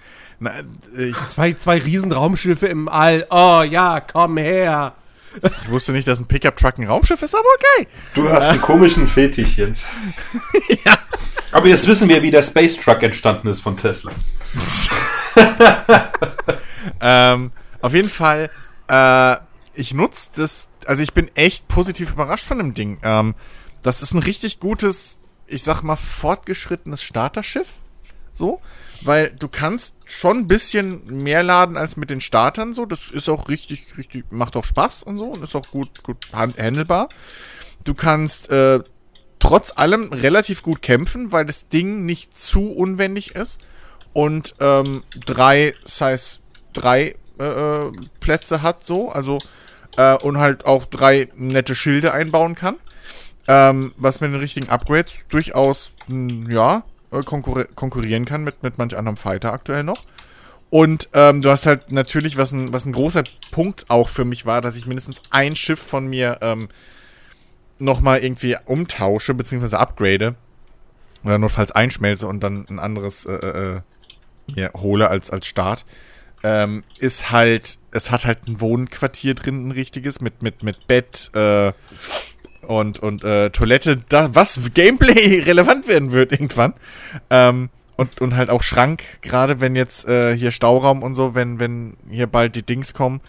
Na, 0.41 0.53
ich, 0.97 1.15
Zwei, 1.29 1.53
zwei 1.53 1.79
Riesenraumschiffe 1.79 2.67
im 2.67 2.89
All. 2.89 3.27
Oh 3.31 3.63
ja, 3.63 4.01
komm 4.01 4.39
her. 4.39 4.95
ich 5.43 5.71
wusste 5.71 5.93
nicht, 5.93 6.09
dass 6.09 6.19
ein 6.19 6.27
Pickup-Truck 6.27 6.79
ein 6.79 6.89
Raumschiff 6.89 7.21
ist, 7.23 7.35
aber 7.35 7.45
okay. 7.55 7.89
Du 8.15 8.29
hast 8.29 8.49
einen 8.49 8.61
komischen 8.61 9.07
Fetisch 9.07 9.57
jetzt. 9.59 9.85
Aber 11.53 11.69
jetzt 11.69 11.87
wissen 11.87 12.09
wir, 12.09 12.23
wie 12.23 12.31
der 12.31 12.43
Space 12.43 12.77
Truck 12.77 13.03
entstanden 13.03 13.49
ist 13.49 13.61
von 13.61 13.77
Tesla. 13.77 14.13
Ähm, 17.01 17.53
auf 17.83 17.95
jeden 17.95 18.09
Fall, 18.09 18.51
äh, 18.89 19.37
ich 19.75 19.95
nutze 19.95 20.31
das, 20.37 20.71
also 20.87 21.03
ich 21.03 21.13
bin 21.15 21.31
echt 21.35 21.69
positiv 21.69 22.13
überrascht 22.13 22.47
von 22.47 22.59
dem 22.59 22.75
Ding. 22.75 22.99
Ähm, 23.03 23.35
das 23.83 24.03
ist 24.03 24.13
ein 24.13 24.19
richtig 24.19 24.61
gutes, 24.61 25.17
ich 25.47 25.63
sag 25.63 25.83
mal, 25.83 25.97
fortgeschrittenes 25.97 27.03
Starterschiff. 27.03 27.69
So, 28.33 28.61
weil 29.07 29.31
du 29.39 29.49
kannst 29.49 29.95
schon 30.07 30.39
ein 30.39 30.47
bisschen 30.49 31.23
mehr 31.23 31.43
laden 31.43 31.77
als 31.77 31.97
mit 31.97 32.11
den 32.11 32.21
Startern 32.21 32.73
so. 32.73 32.87
Das 32.87 33.09
ist 33.11 33.29
auch 33.29 33.49
richtig, 33.49 33.97
richtig, 33.97 34.25
macht 34.31 34.57
auch 34.57 34.65
Spaß 34.65 35.03
und 35.03 35.19
so 35.19 35.27
und 35.27 35.43
ist 35.43 35.55
auch 35.57 35.71
gut, 35.71 36.03
gut 36.03 36.29
hand- 36.33 36.59
handelbar. 36.59 37.09
Du 37.85 37.95
kannst 37.95 38.51
äh, 38.51 38.81
trotz 39.39 39.73
allem 39.77 40.13
relativ 40.13 40.63
gut 40.63 40.83
kämpfen, 40.83 41.33
weil 41.33 41.47
das 41.47 41.69
Ding 41.69 42.05
nicht 42.05 42.37
zu 42.37 42.71
unwendig 42.73 43.35
ist 43.35 43.59
und 44.13 44.55
ähm, 44.61 45.03
drei 45.27 45.75
Size 45.85 46.39
3 46.75 47.15
äh, 47.39 47.45
äh, 47.45 47.93
Plätze 48.21 48.63
hat 48.63 48.85
so, 48.85 49.11
also 49.11 49.39
äh, 49.97 50.17
und 50.17 50.39
halt 50.39 50.67
auch 50.67 50.85
drei 50.85 51.29
nette 51.37 51.75
Schilde 51.75 52.13
einbauen 52.13 52.55
kann. 52.55 52.77
Ähm, 53.49 53.95
was 53.97 54.21
mit 54.21 54.33
den 54.33 54.39
richtigen 54.39 54.69
Upgrades 54.69 55.25
durchaus, 55.31 55.93
mh, 56.07 56.53
ja, 56.53 56.85
äh, 57.13 57.23
konkurri 57.23 57.67
konkurrieren 57.75 58.25
kann 58.25 58.45
mit, 58.45 58.63
mit 58.63 58.79
manch 58.79 58.97
anderem 58.97 59.17
Fighter 59.17 59.53
aktuell 59.53 59.85
noch. 59.85 60.05
Und 60.71 61.09
ähm, 61.15 61.41
du 61.41 61.51
hast 61.51 61.67
halt 61.67 61.91
natürlich, 61.91 62.37
was 62.37 62.53
ein, 62.53 62.73
was 62.73 62.87
ein 62.87 62.93
großer 62.93 63.25
Punkt 63.51 63.91
auch 63.91 64.09
für 64.09 64.25
mich 64.25 64.47
war, 64.47 64.61
dass 64.61 64.77
ich 64.77 64.87
mindestens 64.87 65.21
ein 65.31 65.57
Schiff 65.57 65.81
von 65.81 66.07
mir 66.07 66.39
ähm, 66.43 66.69
nochmal 67.81 68.21
irgendwie 68.21 68.57
umtausche, 68.67 69.35
beziehungsweise 69.35 69.79
upgrade. 69.79 70.37
Oder 71.25 71.39
notfalls 71.39 71.73
einschmelze 71.73 72.27
und 72.29 72.41
dann 72.41 72.67
ein 72.69 72.79
anderes 72.79 73.27
äh, 73.27 73.35
äh, 73.35 73.81
mir 74.55 74.71
hole 74.75 75.09
als, 75.09 75.31
als 75.31 75.47
Start. 75.47 75.85
Ähm, 76.43 76.85
ist 76.99 77.31
halt, 77.31 77.79
es 77.91 78.11
hat 78.11 78.25
halt 78.25 78.47
ein 78.47 78.61
Wohnquartier 78.61 79.35
drin, 79.35 79.69
ein 79.69 79.73
richtiges, 79.73 80.21
mit, 80.21 80.43
mit, 80.43 80.63
mit 80.63 80.87
Bett, 80.87 81.31
äh, 81.35 81.73
und, 82.71 83.01
und 83.01 83.25
äh, 83.25 83.51
Toilette, 83.51 83.97
da, 84.09 84.33
was 84.33 84.61
Gameplay 84.75 85.41
relevant 85.45 85.89
werden 85.89 86.13
wird 86.13 86.31
irgendwann. 86.31 86.75
Ähm, 87.29 87.69
und, 87.97 88.21
und 88.21 88.37
halt 88.37 88.49
auch 88.49 88.63
Schrank, 88.63 89.03
gerade 89.23 89.61
wenn 89.61 89.75
jetzt 89.75 90.09
äh, 90.09 90.37
hier 90.37 90.53
Stauraum 90.53 91.03
und 91.03 91.17
so, 91.17 91.35
wenn, 91.35 91.59
wenn 91.59 91.97
hier 92.09 92.29
bald 92.29 92.55
die 92.55 92.63
Dings 92.63 92.95
kommen, 92.95 93.21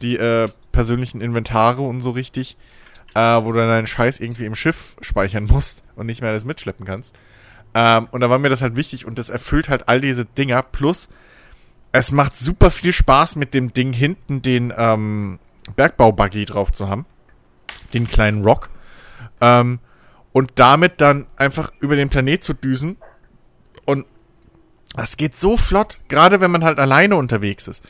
die 0.00 0.16
äh, 0.16 0.48
persönlichen 0.72 1.20
Inventare 1.20 1.82
und 1.82 2.00
so 2.00 2.10
richtig, 2.10 2.56
äh, 3.14 3.20
wo 3.20 3.52
du 3.52 3.58
deinen 3.58 3.86
Scheiß 3.86 4.18
irgendwie 4.18 4.46
im 4.46 4.54
Schiff 4.54 4.96
speichern 5.02 5.44
musst 5.50 5.84
und 5.94 6.06
nicht 6.06 6.22
mehr 6.22 6.30
alles 6.30 6.46
mitschleppen 6.46 6.86
kannst. 6.86 7.14
Ähm, 7.74 8.08
und 8.12 8.22
da 8.22 8.30
war 8.30 8.38
mir 8.38 8.48
das 8.48 8.62
halt 8.62 8.76
wichtig 8.76 9.04
und 9.04 9.18
das 9.18 9.28
erfüllt 9.28 9.68
halt 9.68 9.90
all 9.90 10.00
diese 10.00 10.24
Dinger. 10.24 10.62
Plus, 10.62 11.10
es 11.92 12.12
macht 12.12 12.34
super 12.34 12.70
viel 12.70 12.94
Spaß 12.94 13.36
mit 13.36 13.52
dem 13.52 13.74
Ding 13.74 13.92
hinten 13.92 14.40
den 14.40 14.72
ähm, 14.74 15.38
Bergbau-Buggy 15.76 16.46
drauf 16.46 16.72
zu 16.72 16.88
haben. 16.88 17.04
Den 17.92 18.08
kleinen 18.08 18.42
Rock. 18.42 18.70
Ähm, 19.40 19.78
und 20.32 20.52
damit 20.56 21.00
dann 21.00 21.26
einfach 21.36 21.72
über 21.80 21.96
den 21.96 22.10
Planet 22.10 22.44
zu 22.44 22.52
düsen. 22.52 22.96
Und 23.86 24.04
das 24.94 25.16
geht 25.16 25.36
so 25.36 25.56
flott, 25.56 25.94
gerade 26.08 26.40
wenn 26.40 26.50
man 26.50 26.64
halt 26.64 26.78
alleine 26.78 27.16
unterwegs 27.16 27.68
ist. 27.68 27.84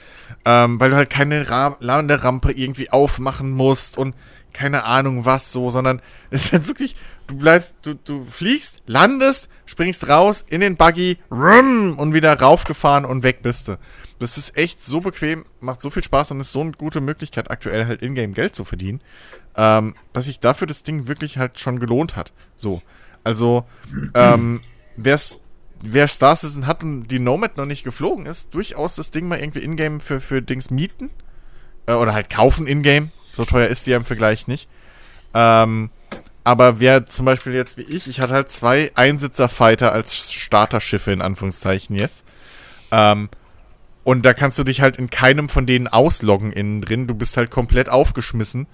Ähm, 0.45 0.79
weil 0.81 0.91
du 0.91 0.97
halt 0.97 1.11
keine 1.11 1.49
Ra 1.49 1.77
Landerampe 1.81 2.53
irgendwie 2.53 2.91
aufmachen 2.91 3.51
musst 3.51 3.99
und 3.99 4.15
keine 4.53 4.85
Ahnung 4.85 5.25
was 5.25 5.53
so, 5.53 5.71
sondern 5.71 6.01
es 6.31 6.47
ist 6.47 6.53
halt 6.53 6.69
wirklich, 6.69 6.97
du 7.27 7.37
bleibst, 7.37 7.77
du, 7.83 7.95
du 7.95 8.25
fliegst, 8.25 8.83
landest, 8.87 9.49
springst 9.67 10.09
raus 10.09 10.45
in 10.49 10.61
den 10.61 10.77
Buggy, 10.77 11.19
rum, 11.31 11.99
und 11.99 12.15
wieder 12.15 12.39
raufgefahren 12.41 13.05
und 13.05 13.23
weg 13.23 13.43
bist 13.43 13.69
du. 13.69 13.79
Das 14.19 14.39
ist 14.39 14.57
echt 14.57 14.83
so 14.83 15.01
bequem, 15.01 15.45
macht 15.61 15.83
so 15.83 15.91
viel 15.91 16.03
Spaß 16.03 16.31
und 16.31 16.41
ist 16.41 16.53
so 16.53 16.63
eine 16.63 16.73
gute 16.73 17.01
Möglichkeit, 17.01 17.51
aktuell 17.51 17.87
halt 17.87 18.03
Ingame 18.03 18.33
Geld 18.33 18.55
zu 18.55 18.65
verdienen, 18.65 19.03
ähm, 19.57 19.95
dass 20.13 20.27
sich 20.27 20.41
dafür 20.41 20.67
das 20.67 20.83
Ding 20.83 21.09
wirklich 21.09 21.39
halt 21.39 21.59
schon 21.59 21.81
gelohnt 21.81 22.17
hat. 22.17 22.33
So. 22.57 22.83
Also, 23.25 23.65
ähm, 24.15 24.61
wer's, 24.97 25.41
wer 25.81 26.07
Star 26.09 26.37
Citizen 26.37 26.67
hat 26.67 26.85
und 26.85 27.09
die 27.09 27.19
Nomad 27.19 27.57
noch 27.57 27.65
nicht 27.65 27.83
geflogen 27.83 28.27
ist, 28.27 28.55
durchaus 28.55 28.95
das 28.95 29.11
Ding 29.11 29.27
mal 29.27 29.41
irgendwie 29.41 29.65
Ingame 29.65 30.01
für, 30.01 30.21
für 30.21 30.43
Dings 30.43 30.71
mieten. 30.71 31.11
Äh, 31.87 31.95
oder 31.95 32.15
halt 32.15 32.31
kaufen 32.31 32.67
Ingame. 32.67 33.11
So 33.33 33.45
teuer 33.45 33.69
ist 33.69 33.87
die 33.87 33.91
ja 33.91 33.97
im 33.97 34.05
Vergleich 34.05 34.47
nicht. 34.47 34.69
Ähm, 35.35 35.91
aber 36.45 36.79
wer 36.79 37.07
zum 37.07 37.27
Beispiel 37.27 37.55
jetzt 37.55 37.77
wie 37.77 37.83
ich, 37.83 38.09
ich 38.09 38.21
hatte 38.21 38.35
halt 38.35 38.49
zwei 38.49 38.93
Einsitzer-Fighter 38.95 39.91
als 39.93 40.33
Starterschiffe 40.33 41.11
in 41.11 41.21
Anführungszeichen 41.21 41.97
jetzt. 41.97 42.25
Ähm, 42.93 43.29
und 44.05 44.25
da 44.25 44.33
kannst 44.33 44.57
du 44.57 44.63
dich 44.63 44.81
halt 44.81 44.97
in 44.99 45.11
keinem 45.11 45.49
von 45.49 45.67
denen 45.67 45.89
ausloggen 45.89 46.53
innen 46.53 46.81
drin. 46.81 47.09
Du 47.09 47.15
bist 47.15 47.37
halt 47.37 47.51
komplett 47.51 47.89
aufgeschmissen. 47.89 48.69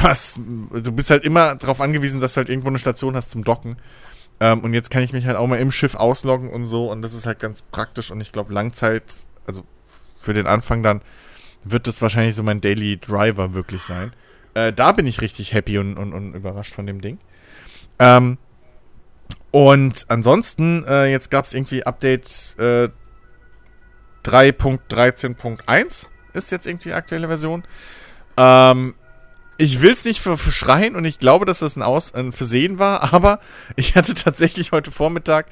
Was, 0.00 0.40
du 0.72 0.92
bist 0.92 1.10
halt 1.10 1.24
immer 1.24 1.56
darauf 1.56 1.80
angewiesen, 1.80 2.20
dass 2.20 2.34
du 2.34 2.38
halt 2.38 2.48
irgendwo 2.48 2.68
eine 2.68 2.78
Station 2.78 3.14
hast 3.16 3.30
zum 3.30 3.44
Docken. 3.44 3.76
Ähm, 4.40 4.60
und 4.60 4.74
jetzt 4.74 4.90
kann 4.90 5.02
ich 5.02 5.12
mich 5.12 5.26
halt 5.26 5.36
auch 5.36 5.46
mal 5.46 5.58
im 5.58 5.70
Schiff 5.70 5.94
ausloggen 5.94 6.50
und 6.50 6.64
so. 6.64 6.90
Und 6.90 7.02
das 7.02 7.14
ist 7.14 7.26
halt 7.26 7.38
ganz 7.38 7.62
praktisch. 7.62 8.10
Und 8.10 8.20
ich 8.20 8.32
glaube, 8.32 8.52
Langzeit, 8.52 9.24
also 9.46 9.64
für 10.20 10.32
den 10.32 10.46
Anfang 10.46 10.82
dann, 10.82 11.00
wird 11.64 11.86
das 11.86 12.02
wahrscheinlich 12.02 12.34
so 12.34 12.42
mein 12.42 12.60
Daily 12.60 12.98
Driver 12.98 13.54
wirklich 13.54 13.82
sein. 13.82 14.12
Äh, 14.54 14.72
da 14.72 14.92
bin 14.92 15.06
ich 15.06 15.20
richtig 15.20 15.52
happy 15.52 15.78
und, 15.78 15.96
und, 15.96 16.12
und 16.12 16.34
überrascht 16.34 16.74
von 16.74 16.86
dem 16.86 17.00
Ding. 17.00 17.18
Ähm, 17.98 18.38
und 19.50 20.04
ansonsten, 20.08 20.84
äh, 20.86 21.10
jetzt 21.10 21.30
gab 21.30 21.44
es 21.44 21.54
irgendwie 21.54 21.84
Update 21.84 22.56
äh, 22.58 22.88
3.13.1 24.24 26.06
ist 26.32 26.50
jetzt 26.50 26.66
irgendwie 26.66 26.92
aktuelle 26.92 27.28
Version. 27.28 27.62
Ähm, 28.36 28.94
ich 29.58 29.80
will 29.82 29.92
es 29.92 30.04
nicht 30.04 30.20
ver- 30.20 30.36
verschreien 30.36 30.96
und 30.96 31.04
ich 31.04 31.18
glaube, 31.18 31.44
dass 31.44 31.60
das 31.60 31.76
ein, 31.76 31.82
Aus 31.82 32.14
ein 32.14 32.32
Versehen 32.32 32.78
war, 32.78 33.12
aber 33.12 33.40
ich 33.76 33.94
hatte 33.96 34.14
tatsächlich 34.14 34.72
heute 34.72 34.90
Vormittag, 34.90 35.46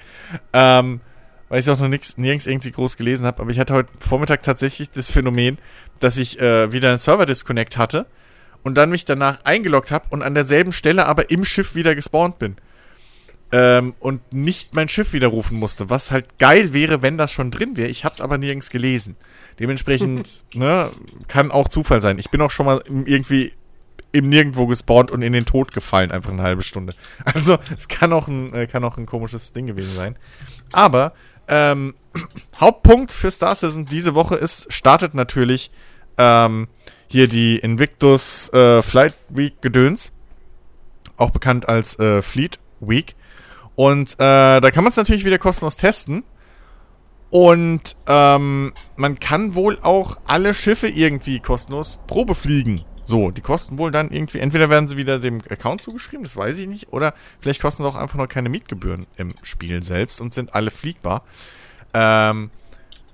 ähm, 0.53 1.00
weil 1.48 1.61
ich 1.61 1.68
auch 1.70 1.78
noch 1.78 1.88
nix, 1.88 2.16
nirgends 2.16 2.46
irgendwie 2.46 2.70
groß 2.70 2.96
gelesen 2.96 3.26
habe, 3.26 3.40
aber 3.40 3.50
ich 3.50 3.59
hatte 3.59 3.74
heute 3.74 3.90
Vormittag 4.07 4.42
tatsächlich 4.42 4.90
das 4.90 5.11
Phänomen, 5.11 5.59
dass 6.00 6.16
ich 6.16 6.40
äh, 6.40 6.72
wieder 6.72 6.88
einen 6.88 6.98
Server-Disconnect 6.98 7.76
hatte 7.76 8.07
und 8.62 8.76
dann 8.76 8.90
mich 8.90 9.05
danach 9.05 9.38
eingeloggt 9.44 9.90
habe 9.90 10.07
und 10.11 10.22
an 10.22 10.34
derselben 10.34 10.72
Stelle 10.72 11.07
aber 11.07 11.30
im 11.30 11.44
Schiff 11.44 11.74
wieder 11.74 11.94
gespawnt 11.94 12.38
bin. 12.38 12.57
Ähm, 13.55 13.92
und 14.00 14.32
nicht 14.32 14.74
mein 14.74 14.88
Schiff 14.88 15.12
widerrufen 15.12 15.59
musste, 15.59 15.90
was 15.90 16.11
halt 16.11 16.38
geil 16.38 16.72
wäre, 16.72 17.03
wenn 17.03 17.18
das 17.18 17.32
schon 17.32 17.50
drin 17.50 17.76
wäre. 17.76 17.90
Ich 17.90 18.03
hab's 18.07 18.22
aber 18.22 18.38
nirgends 18.38 18.70
gelesen. 18.70 19.14
Dementsprechend, 19.61 20.44
ne, 20.55 20.88
kann 21.28 21.50
auch 21.50 21.68
Zufall 21.68 22.00
sein. 22.00 22.18
Ich 22.18 22.30
bin 22.30 22.40
auch 22.40 22.50
schon 22.50 22.64
mal 22.64 22.82
irgendwie 22.86 23.53
im 24.12 24.28
Nirgendwo 24.28 24.66
gespawnt 24.66 25.10
und 25.10 25.22
in 25.22 25.32
den 25.32 25.46
Tod 25.46 25.72
gefallen, 25.72 26.10
einfach 26.10 26.30
eine 26.30 26.42
halbe 26.42 26.62
Stunde. 26.62 26.94
Also, 27.24 27.58
es 27.76 27.88
kann 27.88 28.12
auch 28.12 28.28
ein, 28.28 28.52
äh, 28.52 28.66
kann 28.66 28.84
auch 28.84 28.98
ein 28.98 29.06
komisches 29.06 29.52
Ding 29.52 29.66
gewesen 29.66 29.94
sein. 29.94 30.16
Aber, 30.70 31.12
ähm, 31.48 31.94
Hauptpunkt 32.60 33.12
für 33.12 33.30
Star 33.30 33.54
Citizen 33.54 33.86
diese 33.86 34.14
Woche 34.14 34.36
ist, 34.36 34.72
startet 34.72 35.14
natürlich 35.14 35.70
ähm, 36.18 36.68
hier 37.08 37.28
die 37.28 37.58
Invictus 37.58 38.52
äh, 38.52 38.82
Flight 38.82 39.14
Week 39.28 39.60
Gedöns. 39.60 40.12
Auch 41.16 41.30
bekannt 41.30 41.68
als 41.68 41.98
äh, 41.98 42.22
Fleet 42.22 42.58
Week. 42.80 43.14
Und 43.74 44.14
äh, 44.14 44.60
da 44.60 44.70
kann 44.70 44.84
man 44.84 44.90
es 44.90 44.96
natürlich 44.96 45.24
wieder 45.24 45.38
kostenlos 45.38 45.76
testen. 45.76 46.24
Und 47.30 47.96
ähm, 48.06 48.74
man 48.96 49.18
kann 49.18 49.54
wohl 49.54 49.78
auch 49.80 50.18
alle 50.26 50.52
Schiffe 50.52 50.88
irgendwie 50.88 51.40
kostenlos 51.40 51.98
Probe 52.06 52.34
fliegen. 52.34 52.84
So, 53.05 53.30
die 53.30 53.40
kosten 53.40 53.78
wohl 53.78 53.90
dann 53.90 54.11
irgendwie, 54.11 54.38
entweder 54.38 54.70
werden 54.70 54.86
sie 54.86 54.96
wieder 54.96 55.18
dem 55.18 55.40
Account 55.50 55.82
zugeschrieben, 55.82 56.24
das 56.24 56.36
weiß 56.36 56.59
ich 56.59 56.68
nicht, 56.68 56.92
oder 56.92 57.14
vielleicht 57.40 57.61
kosten 57.61 57.82
sie 57.82 57.88
auch 57.88 57.96
einfach 57.96 58.16
nur 58.16 58.28
keine 58.28 58.48
Mietgebühren 58.48 59.07
im 59.16 59.34
Spiel 59.42 59.82
selbst 59.82 60.20
und 60.20 60.32
sind 60.32 60.55
alle 60.55 60.70
fliegbar. 60.70 61.22
Ähm, 61.94 62.50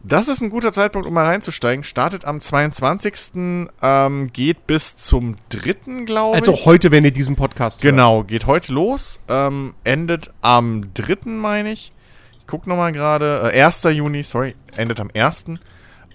das 0.03 0.29
ist 0.29 0.41
ein 0.41 0.51
guter 0.51 0.73
Zeitpunkt, 0.73 1.09
um 1.09 1.15
mal 1.15 1.27
reinzusteigen. 1.27 1.83
Startet 1.83 2.25
am 2.25 2.41
22. 2.41 3.69
Ähm, 3.83 4.33
geht 4.33 4.67
bis 4.67 4.97
zum 4.97 5.37
3. 5.49 6.05
glaube 6.05 6.39
ich. 6.39 6.49
Also 6.49 6.65
heute, 6.65 6.91
wenn 6.91 7.05
ihr 7.05 7.11
diesen 7.11 7.35
Podcast 7.35 7.83
hört. 7.83 7.91
Genau, 7.91 8.23
geht 8.23 8.47
heute 8.47 8.73
los, 8.73 9.21
ähm, 9.29 9.75
endet 9.85 10.31
am 10.41 10.95
3. 10.95 11.31
meine 11.31 11.73
ich. 11.73 11.93
Ich 12.39 12.47
guck 12.47 12.67
nochmal 12.67 12.93
gerade, 12.93 13.51
äh, 13.53 13.63
1. 13.63 13.85
Juni, 13.85 14.23
sorry, 14.23 14.55
endet 14.77 15.01
am 15.01 15.11
1. 15.13 15.59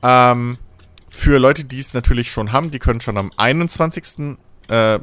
Ähm, 0.01 0.57
für 1.14 1.38
Leute, 1.38 1.64
die 1.64 1.78
es 1.78 1.93
natürlich 1.93 2.32
schon 2.32 2.51
haben, 2.51 2.72
die 2.72 2.80
können 2.80 2.99
schon 2.99 3.18
am 3.18 3.32
21. 3.38 4.36
Äh, 4.68 4.99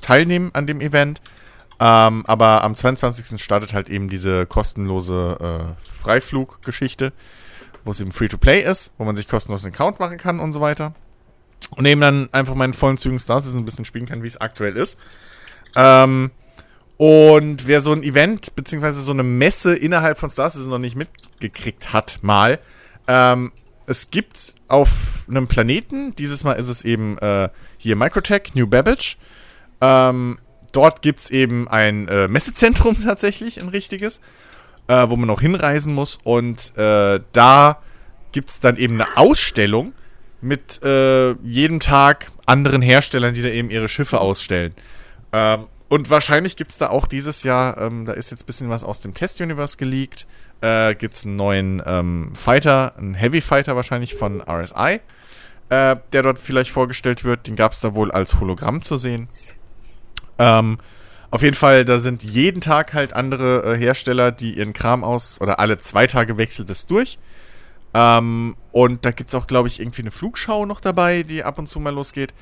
teilnehmen 0.00 0.50
an 0.54 0.66
dem 0.66 0.80
Event. 0.80 1.20
Ähm, 1.78 2.24
aber 2.26 2.64
am 2.64 2.74
22. 2.74 3.40
startet 3.40 3.74
halt 3.74 3.90
eben 3.90 4.08
diese 4.08 4.46
kostenlose 4.46 5.76
äh, 5.78 6.02
Freifluggeschichte, 6.02 7.12
wo 7.84 7.90
es 7.90 8.00
eben 8.00 8.10
Free-to-Play 8.10 8.62
ist, 8.62 8.94
wo 8.96 9.04
man 9.04 9.16
sich 9.16 9.28
kostenlos 9.28 9.64
einen 9.64 9.74
Account 9.74 10.00
machen 10.00 10.16
kann 10.16 10.40
und 10.40 10.52
so 10.52 10.62
weiter. 10.62 10.94
Und 11.72 11.84
eben 11.84 12.00
dann 12.00 12.30
einfach 12.32 12.54
meinen 12.54 12.74
vollen 12.74 12.96
Zügen 12.96 13.18
Star 13.18 13.40
Citizen 13.40 13.60
ein 13.60 13.64
bisschen 13.66 13.84
spielen 13.84 14.06
kann, 14.06 14.22
wie 14.22 14.28
es 14.28 14.40
aktuell 14.40 14.76
ist. 14.76 14.98
Ähm, 15.76 16.30
und 16.96 17.66
wer 17.66 17.82
so 17.82 17.92
ein 17.92 18.02
Event, 18.02 18.56
beziehungsweise 18.56 19.02
so 19.02 19.12
eine 19.12 19.24
Messe 19.24 19.74
innerhalb 19.74 20.18
von 20.18 20.30
Star 20.30 20.48
Citizen 20.48 20.70
noch 20.70 20.78
nicht 20.78 20.96
mitgekriegt 20.96 21.92
hat, 21.92 22.18
mal, 22.22 22.58
ähm, 23.06 23.52
es 23.86 24.10
gibt 24.10 24.54
auf 24.68 25.24
einem 25.28 25.48
Planeten, 25.48 26.14
dieses 26.16 26.44
Mal 26.44 26.54
ist 26.54 26.68
es 26.68 26.84
eben 26.84 27.18
äh, 27.18 27.48
hier 27.78 27.96
Microtech, 27.96 28.54
New 28.54 28.66
Babbage, 28.66 29.16
ähm, 29.80 30.38
dort 30.72 31.02
gibt 31.02 31.20
es 31.20 31.30
eben 31.30 31.68
ein 31.68 32.08
äh, 32.08 32.28
Messezentrum 32.28 33.00
tatsächlich, 33.02 33.60
ein 33.60 33.68
richtiges, 33.68 34.20
äh, 34.86 35.08
wo 35.08 35.16
man 35.16 35.30
auch 35.30 35.40
hinreisen 35.40 35.94
muss. 35.94 36.18
Und 36.22 36.76
äh, 36.76 37.20
da 37.32 37.82
gibt 38.32 38.50
es 38.50 38.60
dann 38.60 38.76
eben 38.76 39.00
eine 39.00 39.16
Ausstellung 39.16 39.92
mit 40.40 40.82
äh, 40.82 41.32
jedem 41.42 41.80
Tag 41.80 42.30
anderen 42.46 42.82
Herstellern, 42.82 43.34
die 43.34 43.42
da 43.42 43.48
eben 43.48 43.70
ihre 43.70 43.88
Schiffe 43.88 44.20
ausstellen. 44.20 44.74
Ähm, 45.32 45.66
und 45.88 46.10
wahrscheinlich 46.10 46.56
gibt 46.56 46.72
es 46.72 46.78
da 46.78 46.90
auch 46.90 47.06
dieses 47.06 47.42
Jahr, 47.42 47.78
ähm, 47.78 48.04
da 48.04 48.12
ist 48.12 48.30
jetzt 48.30 48.42
ein 48.42 48.46
bisschen 48.46 48.68
was 48.68 48.84
aus 48.84 49.00
dem 49.00 49.14
Test-Universe 49.14 49.78
geleakt, 49.78 50.26
äh, 50.60 50.94
gibt 50.94 51.14
es 51.14 51.24
einen 51.24 51.36
neuen 51.36 51.82
ähm, 51.86 52.32
Fighter, 52.34 52.96
einen 52.96 53.14
Heavy 53.14 53.40
Fighter 53.40 53.76
wahrscheinlich 53.76 54.14
von 54.14 54.42
RSI, 54.42 55.00
äh, 55.68 55.96
der 56.12 56.22
dort 56.22 56.38
vielleicht 56.38 56.70
vorgestellt 56.70 57.24
wird. 57.24 57.46
Den 57.46 57.56
gab 57.56 57.72
es 57.72 57.80
da 57.80 57.94
wohl 57.94 58.10
als 58.10 58.40
Hologramm 58.40 58.82
zu 58.82 58.96
sehen. 58.96 59.28
Ähm, 60.38 60.78
auf 61.30 61.42
jeden 61.42 61.56
Fall, 61.56 61.84
da 61.84 61.98
sind 61.98 62.24
jeden 62.24 62.60
Tag 62.60 62.94
halt 62.94 63.12
andere 63.12 63.74
äh, 63.74 63.78
Hersteller, 63.78 64.32
die 64.32 64.56
ihren 64.56 64.72
Kram 64.72 65.04
aus, 65.04 65.40
oder 65.40 65.58
alle 65.58 65.78
zwei 65.78 66.06
Tage 66.06 66.38
wechselt 66.38 66.70
es 66.70 66.86
durch. 66.86 67.18
Ähm, 67.92 68.56
und 68.72 69.04
da 69.04 69.10
gibt 69.10 69.30
es 69.30 69.34
auch, 69.34 69.46
glaube 69.46 69.68
ich, 69.68 69.80
irgendwie 69.80 70.02
eine 70.02 70.10
Flugschau 70.10 70.64
noch 70.64 70.80
dabei, 70.80 71.22
die 71.22 71.44
ab 71.44 71.58
und 71.58 71.68
zu 71.68 71.80
mal 71.80 71.92
losgeht. 71.92 72.32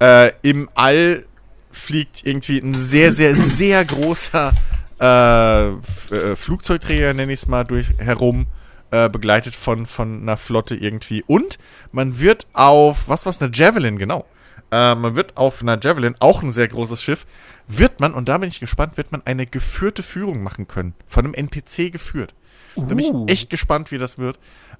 Äh, 0.00 0.32
Im 0.42 0.68
All 0.74 1.24
fliegt 1.70 2.26
irgendwie 2.26 2.58
ein 2.58 2.74
sehr, 2.74 3.12
sehr, 3.12 3.34
sehr 3.34 3.84
großer 3.84 4.52
äh, 5.00 5.68
äh 5.68 6.36
Flugzeugträger, 6.36 7.14
nenne 7.14 7.32
ich 7.32 7.40
es 7.40 7.48
mal, 7.48 7.64
durch 7.64 7.90
herum, 7.98 8.46
äh, 8.90 9.08
begleitet 9.08 9.54
von, 9.54 9.86
von 9.86 10.22
einer 10.22 10.36
Flotte 10.36 10.76
irgendwie. 10.76 11.24
Und 11.26 11.58
man 11.92 12.20
wird 12.20 12.46
auf, 12.52 13.08
was 13.08 13.26
war 13.26 13.30
es, 13.30 13.40
eine 13.40 13.50
Javelin, 13.52 13.98
genau 13.98 14.26
äh, 14.70 14.94
man 14.94 15.14
wird 15.14 15.36
auf 15.36 15.62
einer 15.62 15.78
Javelin, 15.80 16.16
auch 16.18 16.42
ein 16.42 16.52
sehr 16.52 16.68
großes 16.68 17.02
Schiff, 17.02 17.26
wird 17.68 18.00
man, 18.00 18.14
und 18.14 18.28
da 18.28 18.38
bin 18.38 18.48
ich 18.48 18.60
gespannt, 18.60 18.96
wird 18.96 19.12
man 19.12 19.22
eine 19.24 19.46
geführte 19.46 20.02
Führung 20.02 20.42
machen 20.42 20.68
können. 20.68 20.94
Von 21.06 21.24
einem 21.24 21.34
NPC 21.34 21.92
geführt. 21.92 22.34
Uh. 22.76 22.82
Da 22.82 22.88
bin 22.88 22.98
ich 22.98 23.10
uh. 23.10 23.26
echt 23.26 23.50
gespannt, 23.50 23.90
wie 23.90 23.98
das 23.98 24.18
wird. 24.18 24.38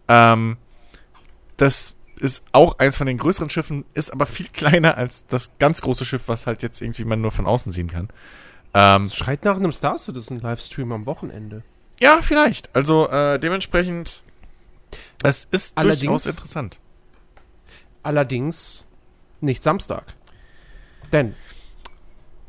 Ähm, 0.08 0.56
das 1.56 1.94
ist 2.18 2.44
auch 2.52 2.78
eins 2.78 2.96
von 2.96 3.06
den 3.06 3.18
größeren 3.18 3.50
Schiffen, 3.50 3.84
ist 3.94 4.12
aber 4.12 4.26
viel 4.26 4.48
kleiner 4.52 4.96
als 4.96 5.26
das 5.26 5.50
ganz 5.58 5.82
große 5.82 6.04
Schiff, 6.04 6.22
was 6.26 6.46
halt 6.46 6.62
jetzt 6.62 6.80
irgendwie 6.80 7.04
man 7.04 7.20
nur 7.20 7.30
von 7.30 7.46
außen 7.46 7.72
sehen 7.72 7.88
kann. 7.88 8.08
Ähm, 8.78 9.04
das 9.04 9.16
schreit 9.16 9.42
nach 9.46 9.56
einem 9.56 9.72
Star 9.72 9.96
Citizen 9.96 10.38
Livestream 10.38 10.92
am 10.92 11.06
Wochenende. 11.06 11.62
Ja, 11.98 12.20
vielleicht. 12.20 12.76
Also 12.76 13.08
äh, 13.08 13.38
dementsprechend, 13.38 14.22
es 15.22 15.44
ist 15.44 15.78
allerdings, 15.78 16.00
durchaus 16.02 16.26
interessant. 16.26 16.78
Allerdings 18.02 18.84
nicht 19.40 19.62
Samstag. 19.62 20.12
Denn 21.10 21.34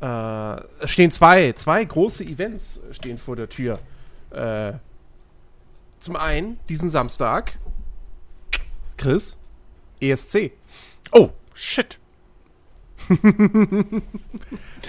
äh, 0.01 0.61
es 0.81 0.91
stehen 0.91 1.11
zwei, 1.11 1.53
zwei 1.53 1.85
große 1.85 2.25
Events 2.25 2.81
stehen 2.91 3.17
vor 3.17 3.37
der 3.37 3.47
Tür. 3.47 3.79
Äh, 4.31 4.73
zum 5.99 6.17
einen 6.17 6.59
diesen 6.67 6.89
Samstag, 6.89 7.57
Chris, 8.97 9.37
ESC. 10.01 10.51
Oh, 11.13 11.29
shit. 11.53 11.97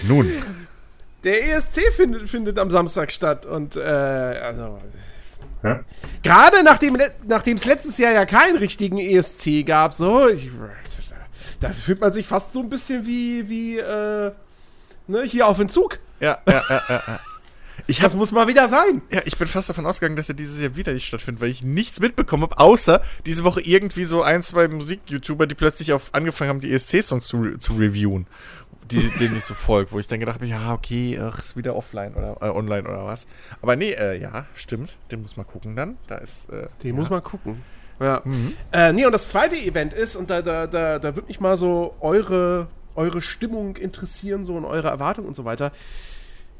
Nun. 0.05 0.43
Der 1.23 1.43
ESC 1.43 1.93
findet, 1.93 2.29
findet 2.29 2.57
am 2.59 2.71
Samstag 2.71 3.11
statt 3.11 3.45
und 3.45 3.75
äh, 3.75 3.81
also 3.81 4.79
ja? 5.63 5.81
Gerade 6.23 6.63
nachdem 6.63 7.55
es 7.57 7.65
letztes 7.65 7.97
Jahr 7.97 8.13
ja 8.13 8.25
keinen 8.25 8.57
richtigen 8.57 8.97
ESC 8.97 9.65
gab, 9.65 9.93
so, 9.93 10.29
ich, 10.29 10.49
da 11.59 11.71
fühlt 11.71 11.99
man 11.99 12.13
sich 12.13 12.25
fast 12.25 12.53
so 12.53 12.61
ein 12.61 12.69
bisschen 12.69 13.05
wie, 13.05 13.49
wie 13.49 13.77
äh, 13.77 14.31
ne, 15.07 15.23
hier 15.23 15.47
auf 15.47 15.57
den 15.57 15.69
Zug. 15.69 15.99
Ja, 16.19 16.37
ja, 16.47 16.63
ja, 16.69 16.81
ja. 16.87 17.03
ja. 17.07 17.19
Ich 17.87 17.99
das 17.99 18.13
muss 18.13 18.31
mal 18.31 18.47
wieder 18.47 18.67
sein. 18.67 19.01
Ja, 19.09 19.21
ich 19.25 19.37
bin 19.37 19.47
fast 19.47 19.69
davon 19.69 19.85
ausgegangen, 19.87 20.15
dass 20.15 20.29
er 20.29 20.35
dieses 20.35 20.61
Jahr 20.61 20.75
wieder 20.75 20.93
nicht 20.93 21.07
stattfindet, 21.07 21.41
weil 21.41 21.49
ich 21.49 21.63
nichts 21.63 21.99
mitbekommen 21.99 22.43
habe, 22.43 22.59
außer 22.59 23.01
diese 23.25 23.43
Woche 23.43 23.61
irgendwie 23.61 24.05
so 24.05 24.21
ein, 24.21 24.43
zwei 24.43 24.67
Musik-YouTuber, 24.67 25.47
die 25.47 25.55
plötzlich 25.55 25.91
auf 25.93 26.13
angefangen 26.13 26.49
haben, 26.49 26.59
die 26.59 26.71
ESC-Songs 26.71 27.25
zu, 27.25 27.57
zu 27.57 27.73
reviewen, 27.73 28.27
die, 28.91 29.09
denen 29.19 29.37
ich 29.37 29.43
so 29.43 29.53
folge, 29.53 29.91
wo 29.91 29.99
ich 29.99 30.07
dann 30.07 30.19
gedacht 30.19 30.35
habe, 30.35 30.45
ja, 30.45 30.73
okay, 30.73 31.19
ach, 31.21 31.39
ist 31.39 31.55
wieder 31.55 31.75
offline 31.75 32.13
oder 32.13 32.37
äh, 32.41 32.49
online 32.49 32.87
oder 32.87 33.05
was. 33.05 33.27
Aber 33.61 33.75
nee, 33.75 33.91
äh, 33.91 34.19
ja, 34.19 34.45
stimmt, 34.53 34.97
den 35.11 35.21
muss 35.21 35.37
man 35.37 35.45
gucken 35.47 35.75
dann. 35.75 35.97
Da 36.07 36.15
ist. 36.15 36.49
Äh, 36.49 36.69
den 36.83 36.95
ja. 36.95 36.99
muss 37.01 37.09
man 37.09 37.23
gucken. 37.23 37.61
Ja. 37.99 38.21
Mhm. 38.23 38.53
Äh, 38.71 38.93
nee, 38.93 39.05
und 39.05 39.11
das 39.11 39.29
zweite 39.29 39.55
Event 39.55 39.93
ist, 39.93 40.15
und 40.15 40.29
da, 40.29 40.41
da, 40.41 40.67
da, 40.67 40.99
da 40.99 41.15
würde 41.15 41.27
mich 41.27 41.39
mal 41.39 41.57
so 41.57 41.95
eure, 41.99 42.67
eure 42.95 43.21
Stimmung 43.21 43.75
interessieren, 43.75 44.43
so 44.43 44.55
und 44.55 44.65
eure 44.65 44.87
Erwartungen 44.87 45.27
und 45.27 45.35
so 45.35 45.45
weiter. 45.45 45.71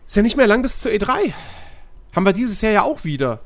Ist 0.06 0.16
ja 0.16 0.22
nicht 0.22 0.38
mehr 0.38 0.48
lang 0.48 0.62
bis 0.62 0.80
zur 0.80 0.92
E3. 0.92 1.34
Haben 2.16 2.26
wir 2.26 2.34
dieses 2.34 2.62
Jahr 2.62 2.72
ja 2.72 2.84
auch 2.84 3.04
wieder. 3.04 3.40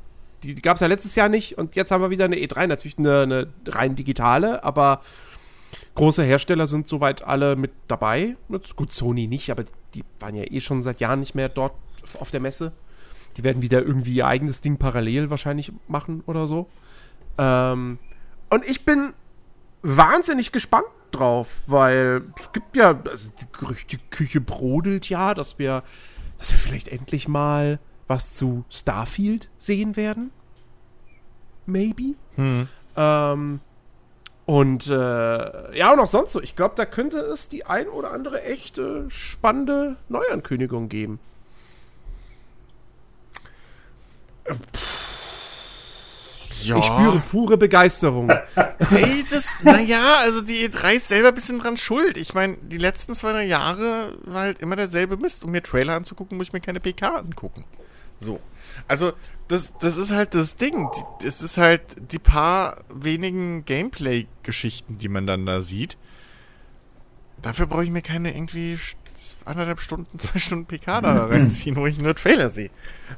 Die, 0.44 0.56
die 0.56 0.62
gab 0.62 0.76
es 0.76 0.82
ja 0.82 0.88
letztes 0.88 1.16
Jahr 1.16 1.30
nicht 1.30 1.58
und 1.58 1.76
jetzt 1.76 1.92
haben 1.92 2.02
wir 2.02 2.10
wieder 2.10 2.26
eine 2.26 2.36
E3, 2.36 2.68
natürlich 2.68 2.98
eine, 2.98 3.22
eine 3.22 3.48
rein 3.68 3.96
digitale, 3.96 4.64
aber 4.64 5.02
große 5.96 6.24
Hersteller 6.24 6.68
sind 6.68 6.88
soweit 6.88 7.24
alle 7.24 7.56
mit 7.56 7.72
dabei. 7.88 8.36
Gut, 8.76 8.92
Sony 8.92 9.28
nicht, 9.28 9.50
aber 9.52 9.64
die 9.94 10.04
waren 10.20 10.36
ja 10.36 10.44
eh 10.44 10.62
schon 10.62 10.84
seit 10.84 11.00
Jahren 11.00 11.20
nicht 11.20 11.36
mehr 11.36 11.50
dort 11.50 11.74
auf 12.20 12.32
der 12.32 12.40
Messe. 12.40 12.74
Die 13.38 13.44
werden 13.44 13.62
wieder 13.62 13.82
irgendwie 13.82 14.16
ihr 14.16 14.28
eigenes 14.28 14.62
Ding 14.62 14.78
parallel 14.78 15.30
wahrscheinlich 15.30 15.72
machen 15.88 16.24
oder 16.28 16.48
so. 16.48 16.68
Ähm, 17.38 17.98
und 18.50 18.66
ich 18.70 18.86
bin 18.86 19.14
wahnsinnig 19.82 20.52
gespannt 20.52 20.88
drauf, 21.12 21.62
weil 21.68 22.22
es 22.38 22.52
gibt 22.52 22.76
ja, 22.76 23.00
also 23.08 23.32
die 23.40 23.46
Gerüchteküche 23.52 24.42
brodelt 24.42 25.10
ja, 25.10 25.34
dass 25.34 25.60
wir, 25.60 25.84
dass 26.38 26.52
wir 26.52 26.60
vielleicht 26.60 26.88
endlich 26.88 27.28
mal 27.28 27.80
was 28.08 28.34
zu 28.34 28.66
Starfield 28.70 29.50
sehen 29.58 29.96
werden. 29.96 30.32
Maybe. 31.66 32.16
Hm. 32.36 32.68
Ähm, 32.96 33.60
und 34.46 34.88
äh, 34.88 35.78
ja, 35.78 35.94
und 35.94 36.00
auch 36.00 36.08
sonst 36.08 36.34
so. 36.34 36.42
Ich 36.42 36.56
glaube, 36.56 36.76
da 36.76 36.86
könnte 36.86 37.20
es 37.20 37.48
die 37.48 37.66
ein 37.66 37.88
oder 37.88 38.12
andere 38.12 38.44
echte 38.44 39.10
spannende 39.10 39.96
Neuankündigung 40.10 40.90
geben. 40.90 41.20
Äh, 44.44 44.56
ja. 46.64 46.78
Ich 46.78 46.86
spüre 46.86 47.24
pure 47.32 47.58
Begeisterung. 47.58 48.30
Ey, 48.56 49.26
das, 49.30 49.58
naja, 49.64 50.18
also 50.20 50.42
die 50.42 50.68
E3 50.68 50.96
ist 50.96 51.08
selber 51.08 51.30
ein 51.30 51.36
bisschen 51.36 51.60
dran 51.60 51.78
schuld. 51.78 52.18
Ich 52.18 52.34
meine, 52.34 52.58
die 52.58 52.78
letzten 52.78 53.14
zwei, 53.14 53.32
drei 53.32 53.46
Jahre 53.46 54.18
war 54.26 54.42
halt 54.42 54.60
immer 54.60 54.76
derselbe 54.76 55.18
Mist. 55.18 55.44
Um 55.44 55.52
mir 55.52 55.64
Trailer 55.64 55.96
anzugucken, 55.96 56.38
muss 56.38 56.48
ich 56.48 56.54
mir 56.54 56.62
keine 56.62 56.80
PK 56.80 57.16
angucken. 57.16 57.66
So. 58.18 58.40
Also, 58.88 59.14
das, 59.48 59.78
das 59.78 59.98
ist 59.98 60.12
halt 60.12 60.34
das 60.34 60.56
Ding. 60.56 60.90
Es 61.24 61.42
ist 61.42 61.58
halt 61.58 61.82
die 62.12 62.20
paar 62.20 62.78
wenigen 62.94 63.66
Gameplay-Geschichten, 63.66 64.98
die 64.98 65.10
man 65.10 65.28
dann 65.28 65.46
da 65.46 65.62
sieht. 65.62 65.98
Dafür 67.42 67.68
brauche 67.68 67.84
ich 67.84 67.90
mir 67.90 68.02
keine 68.02 68.34
irgendwie 68.34 68.78
anderthalb 69.46 69.82
Stunden, 69.82 70.18
zwei 70.20 70.40
Stunden 70.40 70.66
PK 70.66 71.02
da 71.02 71.26
reinziehen, 71.28 71.76
wo 71.76 71.86
ich 71.86 72.00
nur 72.00 72.16
Trailer 72.16 72.50
sehe. 72.50 72.70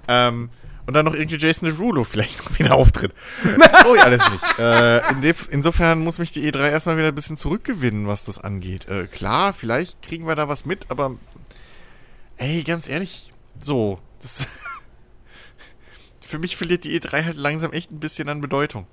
Ähm, 0.08 0.50
und 0.88 0.94
dann 0.94 1.06
noch 1.06 1.16
irgendwie 1.16 1.38
Jason 1.38 1.68
Derulo 1.68 2.04
vielleicht 2.04 2.44
noch 2.46 2.60
wieder 2.60 2.76
auftritt. 2.76 3.12
Das 3.44 3.84
brauche 3.84 3.96
ich 3.96 4.04
alles 4.04 4.22
nicht. 4.30 4.60
Äh, 4.60 5.00
in 5.12 5.36
insofern 5.50 6.00
muss 6.00 6.20
mich 6.20 6.32
die 6.32 6.48
E3 6.52 6.70
erstmal 6.70 6.98
wieder 6.98 7.08
ein 7.08 7.16
bisschen 7.16 7.38
zurückgewinnen, 7.38 8.08
was 8.08 8.26
das 8.26 8.38
angeht. 8.38 8.88
Äh, 8.88 9.08
klar, 9.08 9.54
vielleicht 9.54 10.04
kriegen 10.04 10.28
wir 10.28 10.36
da 10.36 10.48
was 10.48 10.66
mit, 10.66 10.86
aber 10.90 11.16
ey, 12.38 12.64
ganz 12.64 12.88
ehrlich, 12.88 13.34
so, 13.58 14.00
das 14.22 14.48
für 16.26 16.40
mich 16.40 16.56
verliert 16.56 16.84
die 16.84 17.00
E3 17.00 17.24
halt 17.24 17.38
langsam 17.38 17.72
echt 17.72 17.92
ein 17.92 18.00
bisschen 18.00 18.30
an 18.30 18.42
Bedeutung. 18.42 18.88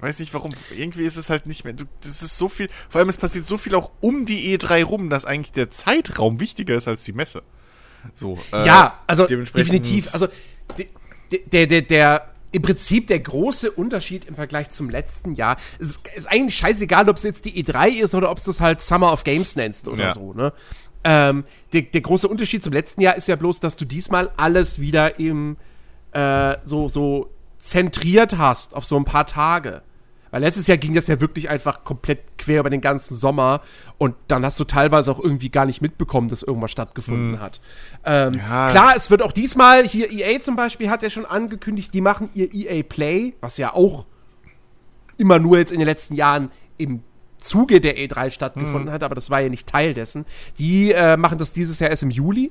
Weiß 0.00 0.18
nicht 0.18 0.34
warum. 0.34 0.50
Irgendwie 0.76 1.04
ist 1.04 1.16
es 1.16 1.30
halt 1.30 1.46
nicht 1.46 1.64
mehr. 1.64 1.72
Du, 1.74 1.84
das 2.02 2.22
ist 2.22 2.36
so 2.36 2.48
viel. 2.48 2.68
Vor 2.88 2.98
allem, 2.98 3.08
es 3.08 3.16
passiert 3.16 3.46
so 3.46 3.56
viel 3.56 3.74
auch 3.74 3.92
um 4.00 4.26
die 4.26 4.56
E3 4.56 4.84
rum, 4.84 5.10
dass 5.10 5.24
eigentlich 5.24 5.52
der 5.52 5.70
Zeitraum 5.70 6.40
wichtiger 6.40 6.74
ist 6.74 6.88
als 6.88 7.04
die 7.04 7.12
Messe. 7.12 7.42
So. 8.12 8.36
Äh, 8.52 8.66
ja, 8.66 9.00
also 9.06 9.26
definitiv. 9.26 10.12
Also 10.12 10.26
der, 11.52 11.66
der, 11.66 11.82
der, 11.82 12.32
im 12.50 12.62
Prinzip 12.62 13.06
der 13.06 13.20
große 13.20 13.70
Unterschied 13.70 14.24
im 14.26 14.34
Vergleich 14.34 14.70
zum 14.70 14.90
letzten 14.90 15.34
Jahr. 15.34 15.56
Es 15.78 15.90
ist, 15.90 16.08
ist 16.08 16.26
eigentlich 16.26 16.56
scheißegal, 16.56 17.08
ob 17.08 17.16
es 17.16 17.22
jetzt 17.22 17.44
die 17.44 17.64
E3 17.64 18.02
ist 18.02 18.14
oder 18.14 18.30
ob 18.30 18.42
du 18.42 18.50
es 18.50 18.60
halt 18.60 18.82
Summer 18.82 19.12
of 19.12 19.24
Games 19.24 19.56
nennst 19.56 19.88
oder 19.88 20.08
ja. 20.08 20.14
so, 20.14 20.34
ne? 20.34 20.52
Ähm, 21.04 21.44
der, 21.72 21.82
der 21.82 22.00
große 22.00 22.28
Unterschied 22.28 22.62
zum 22.62 22.72
letzten 22.72 23.00
Jahr 23.00 23.16
ist 23.16 23.26
ja 23.26 23.36
bloß, 23.36 23.60
dass 23.60 23.76
du 23.76 23.84
diesmal 23.84 24.30
alles 24.36 24.80
wieder 24.80 25.18
im 25.18 25.56
äh, 26.12 26.56
so, 26.64 26.88
so 26.88 27.30
zentriert 27.58 28.38
hast 28.38 28.74
auf 28.74 28.84
so 28.84 28.96
ein 28.96 29.04
paar 29.04 29.26
Tage. 29.26 29.82
Weil 30.30 30.40
letztes 30.40 30.66
Jahr 30.66 30.78
ging 30.78 30.94
das 30.94 31.08
ja 31.08 31.20
wirklich 31.20 31.50
einfach 31.50 31.84
komplett 31.84 32.38
quer 32.38 32.60
über 32.60 32.70
den 32.70 32.80
ganzen 32.80 33.14
Sommer 33.14 33.60
und 33.98 34.14
dann 34.28 34.46
hast 34.46 34.58
du 34.58 34.64
teilweise 34.64 35.12
auch 35.12 35.20
irgendwie 35.20 35.50
gar 35.50 35.66
nicht 35.66 35.82
mitbekommen, 35.82 36.30
dass 36.30 36.42
irgendwas 36.42 36.70
stattgefunden 36.70 37.38
hat. 37.38 37.60
Ähm, 38.04 38.32
Ja. 38.34 38.70
Klar, 38.70 38.94
es 38.96 39.10
wird 39.10 39.20
auch 39.20 39.32
diesmal, 39.32 39.86
hier 39.86 40.10
EA 40.10 40.40
zum 40.40 40.56
Beispiel 40.56 40.88
hat 40.88 41.02
ja 41.02 41.10
schon 41.10 41.26
angekündigt, 41.26 41.92
die 41.92 42.00
machen 42.00 42.30
ihr 42.32 42.52
EA 42.52 42.82
Play, 42.82 43.34
was 43.42 43.58
ja 43.58 43.74
auch 43.74 44.06
immer 45.18 45.38
nur 45.38 45.58
jetzt 45.58 45.70
in 45.70 45.78
den 45.78 45.86
letzten 45.86 46.14
Jahren 46.14 46.50
im 46.78 47.02
Zuge 47.36 47.82
der 47.82 47.98
E3 47.98 48.30
stattgefunden 48.30 48.90
hat, 48.90 49.02
aber 49.02 49.14
das 49.14 49.28
war 49.28 49.40
ja 49.40 49.50
nicht 49.50 49.68
Teil 49.68 49.92
dessen. 49.92 50.24
Die 50.58 50.92
äh, 50.92 51.18
machen 51.18 51.36
das 51.36 51.52
dieses 51.52 51.78
Jahr 51.78 51.90
erst 51.90 52.04
im 52.04 52.10
Juli. 52.10 52.50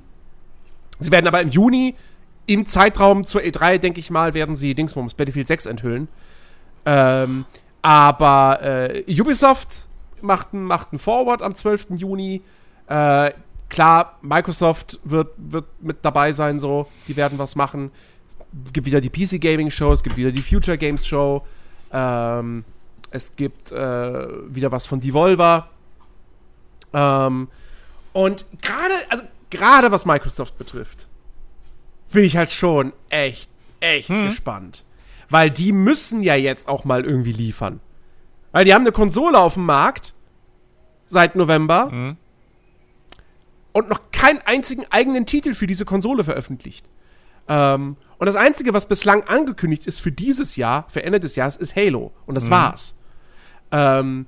Sie 0.99 1.12
werden 1.12 1.28
aber 1.28 1.41
im 1.41 1.49
Juni 1.49 1.95
im 2.45 2.65
Zeitraum 2.65 3.25
zur 3.25 3.41
E3, 3.41 3.77
denke 3.77 3.99
ich 3.99 4.09
mal, 4.09 4.33
werden 4.33 4.55
sie 4.55 4.75
Dingsbums 4.75 5.13
Battlefield 5.13 5.47
6 5.47 5.65
enthüllen. 5.67 6.07
Ähm, 6.85 7.45
aber 7.81 8.59
äh, 8.61 9.21
Ubisoft 9.21 9.87
macht 10.21 10.53
macht 10.53 10.93
ein 10.93 10.99
Forward 10.99 11.41
am 11.41 11.55
12. 11.55 11.87
Juni. 11.95 12.41
Äh, 12.87 13.31
klar, 13.69 14.17
Microsoft 14.21 14.99
wird, 15.03 15.29
wird 15.37 15.65
mit 15.79 15.97
dabei 16.01 16.33
sein, 16.33 16.59
so. 16.59 16.87
Die 17.07 17.15
werden 17.15 17.37
was 17.39 17.55
machen. 17.55 17.91
Es 18.65 18.73
gibt 18.73 18.85
wieder 18.85 19.01
die 19.01 19.09
PC 19.09 19.39
Gaming 19.39 19.71
Show, 19.71 19.91
es 19.91 20.03
gibt 20.03 20.17
wieder 20.17 20.31
die 20.31 20.41
Future 20.41 20.77
Games 20.77 21.05
Show. 21.07 21.45
Ähm, 21.91 22.65
es 23.11 23.35
gibt 23.35 23.71
äh, 23.71 23.75
wieder 24.53 24.71
was 24.71 24.85
von 24.85 24.99
Devolver. 24.99 25.69
Ähm, 26.93 27.47
und 28.13 28.45
gerade, 28.61 28.93
also 29.09 29.23
gerade 29.49 29.91
was 29.91 30.05
Microsoft 30.05 30.57
betrifft, 30.57 31.07
bin 32.12 32.24
ich 32.24 32.38
halt 32.38 32.51
schon 32.51 32.93
echt, 33.09 33.49
echt 33.80 34.09
gespannt. 34.28 34.84
Weil 35.30 35.49
die 35.49 35.72
müssen 35.72 36.24
ja 36.24 36.36
jetzt 36.36 36.68
auch 36.68 36.84
mal 36.84 37.05
irgendwie 37.05 37.32
liefern. 37.32 37.80
Weil 38.51 38.66
die 38.66 38.74
haben 38.74 38.82
eine 38.82 38.91
Konsole 38.91 39.39
auf 39.39 39.53
dem 39.53 39.66
Markt 39.66 40.14
seit 41.07 41.36
November 41.36 41.89
und 43.72 43.89
noch 43.89 44.12
keinen 44.12 44.39
einzigen 44.45 44.86
eigenen 44.89 45.26
Titel 45.26 45.53
für 45.53 45.68
diese 45.68 45.86
Konsole 45.86 46.24
veröffentlicht. 46.24 46.89
Ähm, 47.47 47.97
und 48.18 48.26
das 48.28 48.36
Einzige, 48.36 48.74
was 48.74 48.88
bislang 48.88 49.24
angekündigt 49.24 49.88
ist 49.88 49.99
für 49.99 50.12
dieses 50.12 50.55
Jahr, 50.55 50.86
für 50.89 51.03
Ende 51.03 51.20
des 51.20 51.36
Jahres, 51.36 51.55
ist 51.55 51.76
Halo. 51.76 52.12
Und 52.26 52.36
das 52.36 52.49
war's. 52.51 52.95
Ähm, 53.72 54.28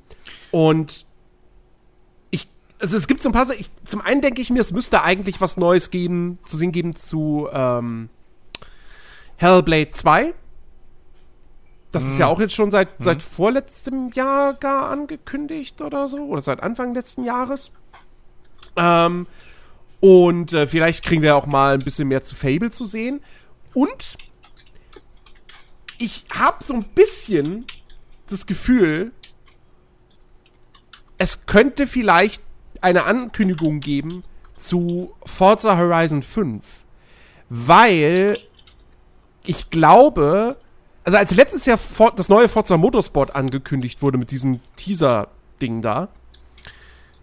und 0.52 1.06
also 2.84 2.98
es 2.98 3.08
gibt 3.08 3.22
so 3.22 3.30
ein 3.30 3.32
paar, 3.32 3.50
ich, 3.58 3.72
zum 3.86 4.02
einen 4.02 4.20
denke 4.20 4.42
ich 4.42 4.50
mir, 4.50 4.60
es 4.60 4.74
müsste 4.74 5.04
eigentlich 5.04 5.40
was 5.40 5.56
Neues 5.56 5.90
geben, 5.90 6.38
zu 6.44 6.58
sehen 6.58 6.74
geben 6.74 6.94
zu 6.98 7.48
ähm, 7.54 8.10
Hellblade 9.38 9.92
2. 9.92 10.34
Das 11.94 12.04
ist 12.04 12.18
ja 12.18 12.28
auch 12.28 12.42
jetzt 12.42 12.54
schon 12.54 12.72
seit, 12.72 12.90
seit 13.00 13.22
vorletztem 13.22 14.10
Jahr 14.10 14.56
gar 14.56 14.90
angekündigt 14.90 15.82
oder 15.82 16.10
so. 16.10 16.26
Oder 16.26 16.42
seit 16.42 16.62
Anfang 16.62 16.94
letzten 16.94 17.24
Jahres. 17.24 17.72
Ähm, 18.76 19.28
und 20.02 20.52
äh, 20.52 20.68
vielleicht 20.68 21.06
kriegen 21.06 21.22
wir 21.22 21.38
auch 21.38 21.46
mal 21.46 21.76
ein 21.76 21.86
bisschen 21.86 22.10
mehr 22.10 22.22
zu 22.22 22.36
Fable 22.36 22.72
zu 22.72 22.84
sehen. 22.84 23.22
Und 23.74 24.18
ich 26.00 26.26
habe 26.34 26.62
so 26.62 26.74
ein 26.74 26.84
bisschen 26.84 27.66
das 28.28 28.46
Gefühl, 28.46 29.14
es 31.18 31.46
könnte 31.46 31.88
vielleicht 31.88 32.44
eine 32.84 33.06
Ankündigung 33.06 33.80
geben 33.80 34.24
zu 34.56 35.14
Forza 35.26 35.78
Horizon 35.78 36.22
5. 36.22 36.84
Weil 37.50 38.38
ich 39.46 39.70
glaube, 39.70 40.58
also 41.04 41.18
als 41.18 41.34
letztes 41.34 41.66
Jahr 41.66 41.80
das 42.16 42.30
neue 42.30 42.50
Forza 42.50 42.78
Motorsport 42.78 43.36
angekündigt 43.36 44.02
wurde 44.02 44.18
mit 44.18 44.32
diesem 44.32 44.60
Teaser-Ding 44.76 45.82
da, 45.82 46.10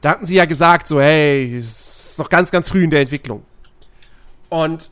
da 0.00 0.10
hatten 0.10 0.24
sie 0.24 0.36
ja 0.36 0.46
gesagt, 0.46 0.88
so, 0.88 1.00
hey, 1.00 1.56
es 1.56 2.10
ist 2.10 2.18
noch 2.18 2.30
ganz, 2.30 2.50
ganz 2.50 2.70
früh 2.70 2.84
in 2.84 2.90
der 2.90 3.02
Entwicklung. 3.02 3.42
Und 4.48 4.90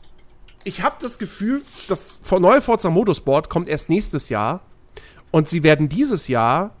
ich 0.63 0.83
habe 0.83 0.95
das 1.01 1.17
Gefühl, 1.17 1.63
das 1.87 2.19
neue 2.31 2.61
Forza 2.61 2.89
Motorsport 2.89 3.49
kommt 3.49 3.67
erst 3.67 3.89
nächstes 3.89 4.29
Jahr 4.29 4.61
und 5.31 5.49
sie 5.49 5.63
werden 5.63 5.89
dieses 5.89 6.27
Jahr 6.27 6.75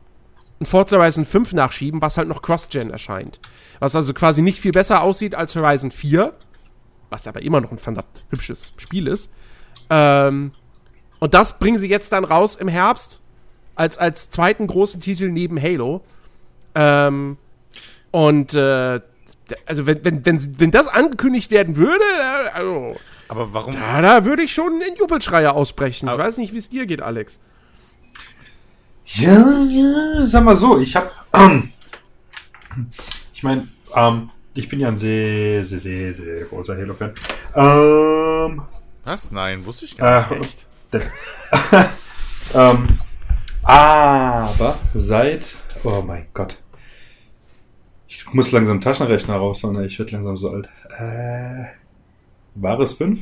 ein 0.59 0.65
Forza 0.65 0.97
Horizon 0.97 1.25
5 1.25 1.53
nachschieben, 1.53 2.01
was 2.01 2.17
halt 2.17 2.27
noch 2.27 2.41
Cross-Gen 2.41 2.91
erscheint. 2.91 3.39
Was 3.79 3.95
also 3.95 4.13
quasi 4.13 4.41
nicht 4.41 4.59
viel 4.59 4.71
besser 4.71 5.01
aussieht 5.03 5.35
als 5.35 5.55
Horizon 5.55 5.91
4, 5.91 6.33
was 7.09 7.27
aber 7.27 7.41
immer 7.41 7.61
noch 7.61 7.71
ein 7.71 7.77
verdammt 7.77 8.23
hübsches 8.29 8.73
Spiel 8.77 9.07
ist. 9.07 9.31
Ähm, 9.89 10.51
und 11.19 11.33
das 11.33 11.59
bringen 11.59 11.77
sie 11.77 11.87
jetzt 11.87 12.11
dann 12.11 12.23
raus 12.25 12.55
im 12.55 12.67
Herbst 12.67 13.21
als, 13.75 13.97
als 13.97 14.29
zweiten 14.29 14.67
großen 14.67 14.99
Titel 15.01 15.29
neben 15.29 15.61
Halo. 15.61 16.01
Ähm, 16.75 17.37
und 18.11 18.53
äh, 18.53 18.99
also 19.65 19.85
wenn, 19.87 20.03
wenn, 20.05 20.25
wenn, 20.25 20.59
wenn 20.59 20.71
das 20.71 20.87
angekündigt 20.87 21.49
werden 21.49 21.75
würde, 21.77 22.03
äh, 22.03 22.49
also, 22.53 22.95
Aber 23.29 23.53
warum? 23.53 23.73
da, 23.73 24.01
da 24.01 24.25
würde 24.25 24.43
ich 24.43 24.53
schon 24.53 24.81
in 24.81 24.95
Jubelschreie 24.95 25.53
ausbrechen. 25.53 26.07
Ich 26.07 26.11
Aber- 26.13 26.23
weiß 26.23 26.37
nicht, 26.37 26.53
wie 26.53 26.57
es 26.57 26.69
dir 26.69 26.85
geht, 26.85 27.01
Alex. 27.01 27.39
Ja, 29.05 29.63
ja, 29.63 30.25
sag 30.27 30.43
mal 30.43 30.55
so, 30.55 30.79
ich 30.79 30.95
hab, 30.95 31.11
ähm, 31.33 31.71
ich 33.39 33.43
meine, 33.43 33.69
ähm, 33.95 34.31
ich 34.53 34.67
bin 34.67 34.81
ja 34.81 34.89
ein 34.89 34.97
sehr, 34.97 35.65
sehr, 35.65 35.79
sehr, 35.79 36.13
sehr 36.13 36.43
großer 36.43 36.75
Halo-Fan. 36.75 37.13
Ähm, 37.55 38.61
Was? 39.05 39.31
Nein, 39.31 39.65
wusste 39.65 39.85
ich 39.85 39.95
gar 39.95 40.29
äh, 40.29 40.39
nicht. 40.39 40.67
Echt? 40.91 41.09
ähm, 42.53 42.99
aber 43.63 44.77
seit, 44.93 45.55
oh 45.85 46.03
mein 46.05 46.27
Gott, 46.33 46.57
ich 48.09 48.25
muss 48.33 48.51
langsam 48.51 48.81
Taschenrechner 48.81 49.37
rausholen, 49.37 49.79
ey, 49.79 49.85
ich 49.85 49.97
werde 49.97 50.11
langsam 50.11 50.35
so 50.35 50.49
alt. 50.51 50.67
Äh, 50.97 51.63
war 52.55 52.77
es 52.81 52.91
fünf? 52.91 53.21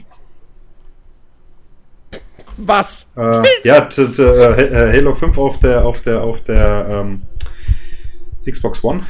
Was? 2.58 3.08
Äh, 3.16 3.44
ja, 3.64 3.82
t- 3.82 4.08
t- 4.08 4.24
äh, 4.24 4.98
Halo 4.98 5.14
5 5.14 5.38
auf 5.38 5.60
der, 5.60 5.86
auf 5.86 6.02
der, 6.02 6.24
auf 6.24 6.44
der 6.44 6.88
ähm, 6.90 7.22
Xbox 8.50 8.84
One. 8.84 9.06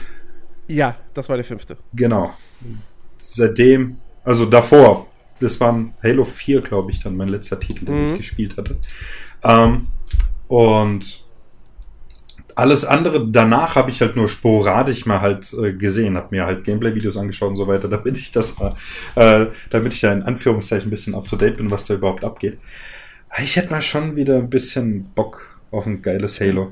Ja, 0.68 0.96
das 1.14 1.30
war 1.30 1.36
der 1.38 1.46
fünfte. 1.46 1.78
Genau. 1.94 2.34
Seitdem, 3.18 3.98
also 4.24 4.46
davor, 4.46 5.08
das 5.40 5.60
war 5.60 5.86
Halo 6.04 6.24
4, 6.26 6.62
glaube 6.62 6.92
ich, 6.92 7.02
dann 7.02 7.16
mein 7.16 7.30
letzter 7.30 7.60
Titel, 7.60 7.86
den 7.86 8.00
Mhm. 8.02 8.06
ich 8.06 8.18
gespielt 8.18 8.58
hatte. 8.58 8.78
Ähm, 9.44 9.88
und 10.48 11.24
alles 12.56 12.86
andere 12.86 13.28
danach 13.30 13.76
habe 13.76 13.92
ich 13.92 14.02
halt 14.02 14.16
nur 14.16 14.28
sporadisch 14.28 15.06
mal 15.06 15.22
halt 15.22 15.54
äh, 15.54 15.74
gesehen, 15.74 16.18
habe 16.18 16.30
mir 16.32 16.46
halt 16.46 16.64
Gameplay-Videos 16.64 17.16
angeschaut 17.16 17.52
und 17.52 17.58
so 17.58 17.68
weiter, 17.68 17.88
damit 17.90 18.18
ich 18.18 18.32
das 18.32 18.58
mal, 18.58 18.74
äh, 19.16 19.48
damit 19.70 19.94
ich 19.94 20.02
da 20.02 20.12
in 20.12 20.24
Anführungszeichen 20.24 20.88
ein 20.88 20.92
bisschen 20.92 21.14
up 21.14 21.28
to 21.30 21.36
date 21.36 21.58
bin, 21.58 21.70
was 21.70 21.86
da 21.86 21.94
überhaupt 21.94 22.24
abgeht. 22.24 22.58
Ich 23.44 23.56
hätte 23.58 23.70
mal 23.70 23.82
schon 23.82 24.16
wieder 24.16 24.38
ein 24.38 24.50
bisschen 24.50 25.04
Bock 25.14 25.60
auf 25.70 25.86
ein 25.86 26.02
geiles 26.02 26.40
Halo. 26.42 26.72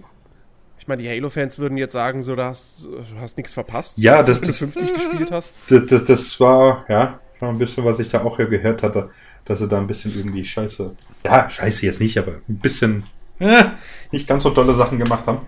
Ich 0.86 0.88
meine, 0.88 1.02
die 1.02 1.10
Halo-Fans 1.10 1.58
würden 1.58 1.80
jetzt 1.80 1.94
sagen, 1.94 2.22
so, 2.22 2.36
du 2.36 2.44
hast, 2.44 2.84
du 2.84 3.04
hast 3.20 3.38
nichts 3.38 3.54
verpasst. 3.54 3.98
Ja, 3.98 4.22
das- 4.22 4.40
das- 4.40 4.60
gespielt 4.60 5.32
hast. 5.32 5.56
Das, 5.68 5.84
das, 5.88 6.06
das 6.06 6.40
war, 6.40 6.86
ja, 6.88 7.20
schon 7.40 7.50
ein 7.50 7.58
bisschen, 7.58 7.84
was 7.86 7.98
ich 8.00 8.10
da 8.10 8.24
auch 8.24 8.38
ja 8.38 8.46
gehört 8.46 8.84
hatte, 8.84 9.10
dass 9.46 9.58
sie 9.58 9.68
da 9.68 9.80
ein 9.80 9.88
bisschen 9.88 10.14
irgendwie 10.16 10.46
scheiße, 10.46 10.96
ja, 11.24 11.50
scheiße 11.50 11.88
jetzt 11.88 12.00
nicht, 12.00 12.20
aber 12.20 12.34
ein 12.48 12.60
bisschen, 12.60 13.04
äh, 13.40 13.64
nicht 14.12 14.28
ganz 14.28 14.44
so 14.44 14.52
tolle 14.52 14.76
Sachen 14.76 15.00
gemacht 15.00 15.26
haben. 15.26 15.40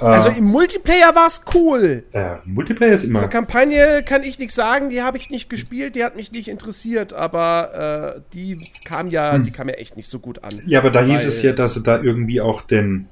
Äh, 0.00 0.06
Also 0.06 0.30
im 0.30 0.46
Multiplayer 0.46 1.14
war 1.14 1.28
es 1.28 1.42
cool. 1.54 2.02
äh, 2.10 2.34
Multiplayer 2.44 2.94
ist 2.94 3.04
immer, 3.04 3.20
Zur 3.20 3.28
Kampagne 3.28 4.02
kann 4.02 4.24
ich 4.24 4.40
nichts 4.40 4.56
sagen, 4.56 4.90
die 4.90 5.02
habe 5.02 5.18
ich 5.18 5.30
nicht 5.30 5.50
gespielt, 5.50 5.94
die 5.94 6.02
hat 6.02 6.16
mich 6.16 6.32
nicht 6.32 6.48
interessiert, 6.48 7.12
aber 7.12 8.16
äh, 8.16 8.20
die 8.34 8.68
kam 8.84 9.06
ja, 9.06 9.38
die 9.38 9.52
kam 9.52 9.68
ja 9.68 9.76
echt 9.76 9.96
nicht 9.96 10.08
so 10.10 10.18
gut 10.18 10.42
an. 10.42 10.60
ja, 10.66 10.80
aber 10.80 10.90
da 10.90 11.00
hieß 11.00 11.24
es 11.26 11.42
ja, 11.42 11.52
dass 11.52 11.74
sie 11.74 11.84
da 11.84 12.00
irgendwie 12.02 12.40
auch 12.40 12.62
den, 12.62 13.06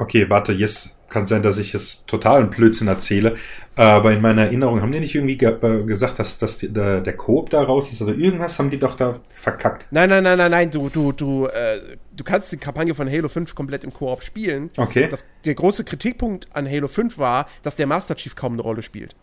okay, 0.00 0.28
warte, 0.28 0.52
jetzt 0.52 0.98
kann 1.08 1.26
sein, 1.26 1.42
dass 1.42 1.58
ich 1.58 1.72
jetzt 1.72 2.06
totalen 2.06 2.50
Blödsinn 2.50 2.88
erzähle, 2.88 3.34
aber 3.74 4.12
in 4.12 4.20
meiner 4.20 4.44
Erinnerung 4.44 4.80
haben 4.80 4.92
die 4.92 5.00
nicht 5.00 5.14
irgendwie 5.14 5.36
ge 5.36 5.56
äh, 5.60 5.84
gesagt, 5.84 6.18
dass, 6.18 6.38
dass 6.38 6.58
die, 6.58 6.72
der, 6.72 7.00
der 7.00 7.16
Coop 7.16 7.50
da 7.50 7.62
raus 7.62 7.92
ist 7.92 8.00
oder 8.00 8.14
irgendwas 8.14 8.58
haben 8.58 8.70
die 8.70 8.78
doch 8.78 8.94
da 8.94 9.18
verkackt. 9.34 9.86
Nein, 9.90 10.08
nein, 10.08 10.22
nein, 10.22 10.38
nein, 10.38 10.50
nein, 10.50 10.70
du, 10.70 10.88
du, 10.88 11.12
du, 11.12 11.46
äh, 11.46 11.80
du 12.16 12.24
kannst 12.24 12.52
die 12.52 12.58
Kampagne 12.58 12.94
von 12.94 13.10
Halo 13.10 13.28
5 13.28 13.54
komplett 13.54 13.84
im 13.84 13.92
Koop 13.92 14.22
spielen. 14.22 14.70
Okay. 14.76 15.08
Das, 15.08 15.28
der 15.44 15.54
große 15.54 15.84
Kritikpunkt 15.84 16.48
an 16.54 16.68
Halo 16.68 16.86
5 16.86 17.18
war, 17.18 17.48
dass 17.62 17.76
der 17.76 17.86
Master 17.86 18.14
Chief 18.14 18.34
kaum 18.36 18.52
eine 18.52 18.62
Rolle 18.62 18.82
spielt. 18.82 19.16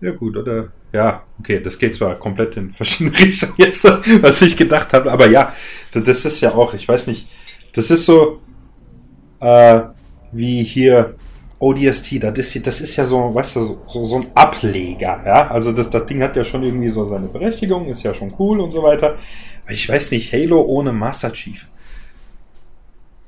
Ja, 0.00 0.10
gut, 0.10 0.36
oder? 0.36 0.72
Ja, 0.92 1.22
okay, 1.38 1.60
das 1.60 1.78
geht 1.78 1.94
zwar 1.94 2.16
komplett 2.16 2.56
in 2.56 2.72
verschiedene 2.72 3.18
Richtungen 3.18 3.54
jetzt, 3.56 3.84
was 3.84 4.42
ich 4.42 4.56
gedacht 4.56 4.92
habe, 4.92 5.10
aber 5.10 5.28
ja, 5.28 5.54
das 5.92 6.24
ist 6.24 6.40
ja 6.40 6.54
auch, 6.54 6.74
ich 6.74 6.86
weiß 6.86 7.06
nicht, 7.06 7.28
das 7.74 7.90
ist 7.90 8.04
so, 8.04 8.40
äh, 9.40 9.80
wie 10.32 10.62
hier 10.62 11.14
ODST, 11.58 12.22
das 12.22 12.38
ist, 12.38 12.66
das 12.66 12.80
ist 12.80 12.96
ja 12.96 13.04
so, 13.06 13.34
weißt 13.34 13.56
du, 13.56 13.78
so, 13.86 14.04
so 14.04 14.16
ein 14.16 14.26
Ableger, 14.34 15.22
ja. 15.24 15.48
Also 15.48 15.72
das, 15.72 15.88
das 15.88 16.04
Ding 16.06 16.22
hat 16.22 16.36
ja 16.36 16.44
schon 16.44 16.62
irgendwie 16.62 16.90
so 16.90 17.06
seine 17.06 17.28
Berechtigung, 17.28 17.86
ist 17.86 18.02
ja 18.02 18.12
schon 18.12 18.34
cool 18.38 18.60
und 18.60 18.72
so 18.72 18.82
weiter. 18.82 19.16
Aber 19.64 19.72
ich 19.72 19.88
weiß 19.88 20.10
nicht, 20.10 20.32
Halo 20.32 20.60
ohne 20.62 20.92
Master 20.92 21.32
Chief. 21.32 21.66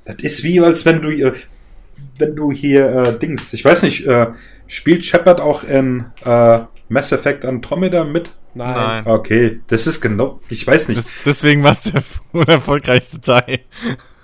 Das 0.04 0.16
ist 0.16 0.44
wie, 0.44 0.60
als 0.60 0.84
wenn 0.84 1.00
du, 1.00 1.10
äh, 1.10 1.32
wenn 2.18 2.36
du 2.36 2.52
hier 2.52 2.86
äh, 2.86 3.18
Dings, 3.18 3.52
ich 3.54 3.64
weiß 3.64 3.82
nicht, 3.82 4.06
äh, 4.06 4.28
spielt 4.66 5.04
Shepard 5.04 5.40
auch 5.40 5.64
in 5.64 6.06
äh, 6.24 6.60
Mass 6.88 7.12
Effect 7.12 7.44
Andromeda 7.46 8.04
mit? 8.04 8.32
Nein. 8.54 8.74
Nein. 8.74 9.06
Okay, 9.06 9.60
das 9.68 9.86
ist 9.86 10.00
genau, 10.00 10.40
ich 10.48 10.66
weiß 10.66 10.88
nicht. 10.88 10.98
Das, 10.98 11.06
deswegen 11.24 11.62
war 11.62 11.72
es 11.72 11.82
der 11.82 12.02
unerfolgreichste 12.32 13.20
Teil. 13.20 13.60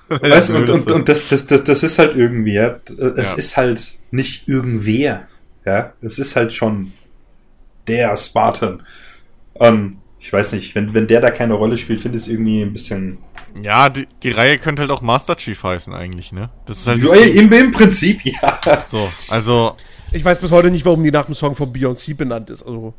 Weißt, 0.20 0.50
du, 0.50 0.57
und, 0.57 0.70
und, 0.70 0.90
und 0.90 1.09
das, 1.09 1.28
das, 1.28 1.46
das, 1.46 1.64
das 1.64 1.82
ist 1.82 1.98
halt 1.98 2.16
irgendwie, 2.16 2.55
ja. 2.55 2.78
Es 3.16 3.32
Ja. 3.32 3.36
ist 3.38 3.57
halt 3.57 3.94
nicht 4.11 4.48
irgendwer. 4.48 5.26
Ja, 5.64 5.94
es 6.02 6.18
ist 6.18 6.36
halt 6.36 6.52
schon 6.52 6.92
der 7.88 8.16
Spartan. 8.16 8.82
Ähm, 9.59 9.98
ich 10.18 10.32
weiß 10.32 10.52
nicht, 10.52 10.74
wenn, 10.74 10.94
wenn 10.94 11.07
der 11.07 11.20
da 11.20 11.30
keine 11.30 11.55
Rolle 11.55 11.76
spielt, 11.76 12.00
finde 12.00 12.16
ich 12.18 12.24
es 12.24 12.28
irgendwie 12.28 12.62
ein 12.62 12.72
bisschen. 12.72 13.18
Ja, 13.62 13.88
die, 13.88 14.07
die 14.22 14.30
Reihe 14.30 14.59
könnte 14.59 14.82
halt 14.82 14.90
auch 14.90 15.00
Master 15.02 15.36
Chief 15.36 15.62
heißen 15.62 15.94
eigentlich, 15.94 16.32
ne? 16.32 16.50
Das 16.66 16.78
ist 16.78 16.86
halt 16.86 17.02
Ja, 17.02 17.14
im, 17.14 17.52
Im 17.52 17.72
Prinzip, 17.72 18.20
ja. 18.24 18.59
so. 18.86 19.09
Also, 19.28 19.76
Ich 20.12 20.24
weiß 20.24 20.38
bis 20.40 20.50
heute 20.50 20.70
nicht, 20.70 20.84
warum 20.84 21.02
die 21.05 21.11
nach 21.12 21.26
dem 21.26 21.34
Song 21.34 21.55
von 21.55 21.72
Beyoncé 21.72 22.14
benannt 22.16 22.50
ist. 22.50 22.62
Also, 22.62 22.94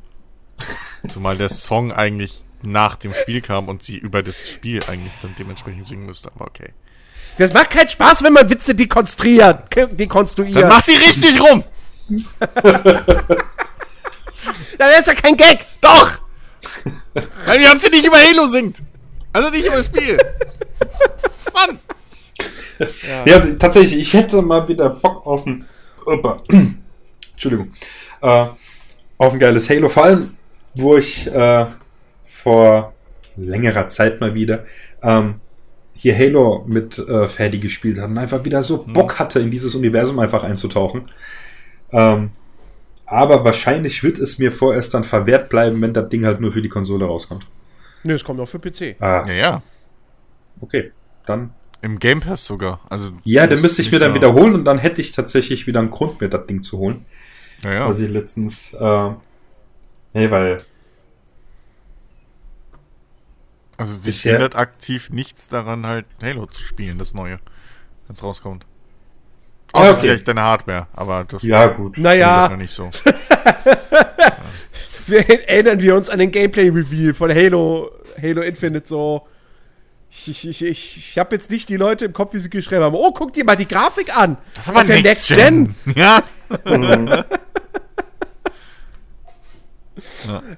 zumal 1.08 1.38
der 1.38 1.50
Song 1.50 1.92
eigentlich 1.92 2.44
nach 2.64 2.96
dem 2.96 3.14
Spiel 3.14 3.42
kam 3.42 3.68
und 3.68 3.84
sie 3.84 3.98
über 3.98 4.24
das 4.24 4.50
Spiel 4.50 4.80
eigentlich 4.88 5.14
dann 5.22 5.36
dementsprechend 5.38 5.88
singen 5.88 6.06
müsste, 6.06 6.32
aber 6.34 6.46
okay. 6.48 6.70
Das 7.38 7.54
macht 7.54 7.70
keinen 7.72 7.90
Spaß, 7.90 8.24
wenn 8.24 8.34
man 8.34 8.50
Witze 8.50 8.74
dekonstruiert. 8.76 9.76
Dekonstruiert. 9.92 10.56
Dann 10.56 10.70
mach 10.70 10.82
sie 10.82 10.96
richtig 10.96 11.40
rum! 11.42 11.64
Dann 14.78 14.90
ist 15.00 15.08
ja 15.08 15.14
kein 15.14 15.36
Gag. 15.36 15.66
Doch! 15.82 16.20
Weil 17.46 17.60
wir 17.60 17.70
haben 17.70 17.80
sie 17.80 17.90
nicht 17.90 18.06
über 18.06 18.18
Halo 18.18 18.48
singt. 18.48 18.82
Also 19.34 19.50
nicht 19.50 19.66
über 19.66 19.78
das 19.78 19.86
Spiel. 19.88 20.18
Mann! 21.54 21.80
Ja, 23.26 23.40
tatsächlich, 23.58 24.00
ich 24.00 24.14
hätte 24.14 24.42
mal 24.42 24.68
wieder 24.68 24.90
Bock 24.90 25.26
auf 25.26 25.46
ein. 25.46 25.66
Opa. 26.06 26.38
Entschuldigung. 27.34 27.72
Äh, 28.22 28.48
auf 29.18 29.34
ein 29.34 29.40
geiles 29.40 29.70
Halo. 29.70 29.90
Vor 29.90 30.04
allem, 30.04 30.38
wo 30.74 30.98
ich 30.98 31.28
äh, 31.28 31.66
vor 32.28 32.94
längerer 33.38 33.88
Zeit 33.88 34.20
mal 34.20 34.34
wieder 34.34 34.66
ähm, 35.02 35.42
hier 35.96 36.18
Halo 36.18 36.64
mit 36.68 36.98
äh, 37.00 37.28
Ferdi 37.28 37.60
gespielt 37.60 37.98
habe 37.98 38.12
und 38.12 38.18
einfach 38.18 38.44
wieder 38.44 38.62
so 38.62 38.84
Bock 38.86 39.18
hatte, 39.18 39.40
in 39.40 39.50
dieses 39.50 39.74
Universum 39.76 40.20
einfach 40.20 40.44
einzutauchen. 40.44 41.10
Ähm, 41.92 42.32
aber 43.06 43.44
wahrscheinlich 43.46 44.04
wird 44.04 44.18
es 44.20 44.40
mir 44.40 44.52
vorerst 44.52 44.94
dann 44.94 45.04
verwehrt 45.04 45.50
bleiben, 45.50 45.82
wenn 45.82 45.94
das 45.94 46.10
Ding 46.10 46.26
halt 46.26 46.42
nur 46.42 46.52
für 46.52 46.62
die 46.62 46.70
Konsole 46.70 47.06
rauskommt. 47.06 47.46
Nö, 48.04 48.14
es 48.14 48.24
kommt 48.24 48.40
auch 48.40 48.48
für 48.48 48.60
PC. 48.60 48.96
Ah, 49.00 49.24
Ja, 49.28 49.34
ja. 49.34 49.62
okay. 50.62 50.92
Dann 51.26 51.52
Im 51.82 51.98
Game 51.98 52.20
Pass 52.20 52.46
sogar. 52.46 52.82
Also, 52.90 53.12
Ja, 53.24 53.48
dann 53.48 53.62
müsste 53.62 53.82
ich 53.82 53.92
mir 53.92 54.00
dann 54.00 54.14
wiederholen 54.14 54.54
und 54.54 54.66
dann 54.66 54.78
hätte 54.78 55.02
ich 55.02 55.12
tatsächlich 55.12 55.66
wieder 55.66 55.80
einen 55.80 55.92
Grund, 55.92 56.20
mir 56.22 56.30
das 56.30 56.46
Ding 56.46 56.62
zu 56.62 56.78
holen. 56.78 57.06
Ja, 57.64 57.74
ja. 57.74 57.90
Was 57.90 58.00
ich 58.00 58.10
letztens, 58.10 58.74
äh, 58.74 59.10
nee, 60.14 60.30
weil, 60.30 60.58
Also 63.78 63.94
sich 63.94 64.04
Bisher- 64.06 64.34
hindert 64.34 64.56
aktiv 64.56 65.10
nichts 65.10 65.50
daran, 65.50 65.86
halt 65.86 66.06
Halo 66.22 66.46
zu 66.46 66.62
spielen, 66.62 66.98
das 66.98 67.14
Neue, 67.14 67.40
wenn 68.08 68.16
es 68.16 68.24
rauskommt. 68.24 68.66
Außer 69.74 69.92
okay. 69.92 70.00
vielleicht 70.02 70.28
deine 70.28 70.42
Hardware, 70.42 70.88
aber 70.94 71.26
das 71.26 71.44
ja, 71.44 71.68
gut. 71.68 71.98
Naja. 71.98 72.46
ist 72.46 72.52
noch 72.52 72.58
nicht 72.58 72.74
so. 72.74 72.90
Wir 75.08 75.30
erinnern 75.30 75.80
wir 75.82 75.96
uns 75.96 76.10
an 76.10 76.18
den 76.18 76.32
Gameplay-Reveal 76.32 77.14
von 77.14 77.30
Halo, 77.30 77.92
Halo 78.20 78.42
Infinite 78.42 78.88
so. 78.88 79.28
Ich, 80.10 80.30
ich, 80.30 80.48
ich, 80.48 80.64
ich, 80.64 80.98
ich 80.98 81.20
habe 81.20 81.36
jetzt 81.36 81.52
nicht 81.52 81.70
die 81.70 81.78
Leute 81.78 82.06
im 82.06 82.14
Kopf, 82.14 82.34
wie 82.34 82.40
sie 82.40 82.50
geschrieben 82.50 82.84
haben. 82.84 82.96
Oh, 82.96 83.12
guck 83.12 83.34
dir 83.34 83.44
mal 83.44 83.56
die 83.56 83.68
Grafik 83.68 84.18
an. 84.18 84.38
Das 84.56 84.66
ist 84.66 84.70
aber 84.70 84.84
ja 84.84 85.02
Next 85.02 85.28
Gen. 85.28 85.76
Ja. 85.96 86.24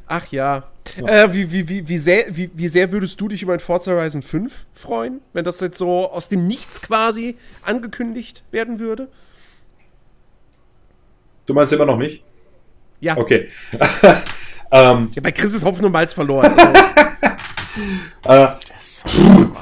Ach 0.08 0.26
ja. 0.32 0.64
Äh, 0.96 1.34
wie, 1.34 1.52
wie, 1.52 1.70
wie, 1.70 1.88
wie, 1.88 1.98
sehr, 1.98 2.26
wie, 2.36 2.50
wie 2.54 2.68
sehr 2.68 2.92
würdest 2.92 3.20
du 3.20 3.28
dich 3.28 3.42
über 3.42 3.54
ein 3.54 3.60
Forza 3.60 3.92
Horizon 3.92 4.22
5 4.22 4.66
freuen, 4.74 5.22
wenn 5.34 5.46
das 5.46 5.60
jetzt 5.60 5.78
so 5.78 6.10
aus 6.12 6.30
dem 6.30 6.48
Nichts 6.48 6.82
quasi 6.82 7.38
angekündigt 7.64 8.44
werden 8.52 8.80
würde? 8.80 9.08
Du 11.46 11.54
meinst 11.54 11.72
immer 11.74 11.86
noch 11.86 11.98
mich? 11.98 12.24
Ja. 13.00 13.18
Okay. 13.18 13.48
ähm, 14.72 15.10
ja 15.14 15.22
bei 15.22 15.32
Chris 15.32 15.54
ist 15.54 15.64
Hopfen 15.64 15.86
und 15.86 15.92
Malz 15.92 16.14
verloren. 16.14 16.52
äh, 18.24 18.48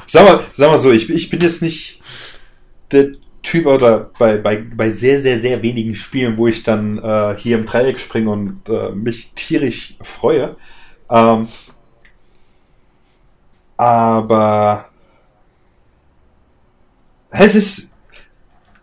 sag, 0.07 0.25
mal, 0.25 0.43
sag 0.53 0.69
mal 0.69 0.77
so, 0.77 0.91
ich, 0.91 1.09
ich 1.09 1.29
bin 1.29 1.41
jetzt 1.41 1.61
nicht 1.61 2.01
der 2.91 3.09
Typ 3.43 3.67
oder 3.67 4.11
bei, 4.17 4.37
bei, 4.37 4.57
bei 4.57 4.89
sehr, 4.89 5.19
sehr, 5.19 5.39
sehr 5.39 5.61
wenigen 5.61 5.95
Spielen, 5.95 6.37
wo 6.37 6.47
ich 6.47 6.63
dann 6.63 6.97
äh, 6.97 7.35
hier 7.37 7.57
im 7.57 7.65
Dreieck 7.65 7.99
springe 7.99 8.31
und 8.31 8.67
äh, 8.67 8.89
mich 8.91 9.33
tierisch 9.35 9.95
freue. 10.01 10.55
Ähm, 11.09 11.47
aber 13.77 14.89
es 17.29 17.55
ist 17.55 17.95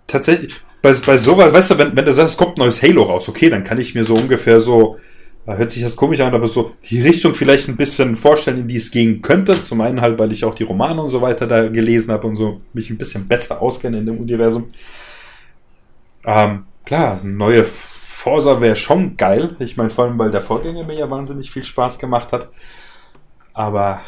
tatsächlich 0.07 0.55
bei, 0.83 0.93
bei 1.07 1.17
sowas, 1.17 1.53
weißt 1.53 1.71
du, 1.71 1.79
wenn, 1.79 1.97
wenn 1.97 2.05
du 2.05 2.13
sagst, 2.13 2.35
es 2.35 2.37
kommt 2.37 2.57
ein 2.57 2.61
neues 2.61 2.83
Halo 2.83 3.05
raus, 3.05 3.29
okay, 3.29 3.49
dann 3.49 3.65
kann 3.65 3.79
ich 3.79 3.95
mir 3.95 4.05
so 4.05 4.15
ungefähr 4.15 4.61
so, 4.61 4.99
da 5.47 5.55
hört 5.57 5.71
sich 5.71 5.83
das 5.83 5.97
komisch 5.97 6.21
an, 6.21 6.35
aber 6.35 6.47
so 6.47 6.73
die 6.91 7.01
Richtung 7.01 7.35
vielleicht 7.35 7.69
ein 7.69 7.77
bisschen 7.77 8.15
vorstellen, 8.17 8.59
in 8.59 8.69
die 8.69 8.77
es 8.77 8.91
gehen 8.91 9.23
könnte. 9.23 9.63
Zum 9.65 9.81
einen 9.81 10.01
halt, 10.01 10.19
weil 10.19 10.31
ich 10.31 10.45
auch 10.45 10.55
die 10.55 10.63
Romane 10.63 11.03
und 11.03 11.11
so 11.11 11.21
weiter 11.21 11.47
da 11.47 11.69
gelesen 11.69 12.13
habe 12.13 12.27
und 12.29 12.37
so 12.37 12.61
mich 12.73 12.91
ein 12.91 12.99
bisschen 12.99 13.27
besser 13.27 13.61
auskenne 13.61 13.99
in 13.99 14.07
dem 14.07 14.19
Universum. 14.19 14.69
Ähm, 16.25 16.65
klar, 16.85 17.21
neue 17.25 17.65
Forsa 18.23 18.61
wäre 18.61 18.77
schon 18.77 19.17
geil. 19.17 19.57
Ich 19.59 19.77
meine, 19.77 19.91
vor 19.91 20.05
allem, 20.05 20.17
weil 20.17 20.31
der 20.31 20.41
Vorgänger 20.41 20.85
mir 20.85 20.97
ja 20.97 21.11
wahnsinnig 21.11 21.51
viel 21.51 21.65
Spaß 21.65 21.99
gemacht 21.99 22.31
hat. 22.31 22.51
Aber 23.53 24.03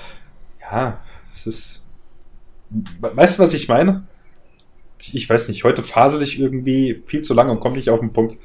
ja, 0.60 1.00
es 1.32 1.48
ist. 1.48 1.82
Weißt 3.00 3.38
du, 3.38 3.42
was 3.42 3.54
ich 3.54 3.66
meine? 3.66 4.06
Ich, 5.00 5.28
weiß 5.28 5.48
nicht, 5.48 5.64
heute 5.64 5.82
fasel 5.82 6.22
ich 6.22 6.38
irgendwie 6.38 7.02
viel 7.06 7.22
zu 7.22 7.34
lange 7.34 7.50
und 7.50 7.58
komme 7.58 7.74
nicht 7.74 7.90
auf 7.90 7.98
den 7.98 8.12
Punkt. 8.12 8.38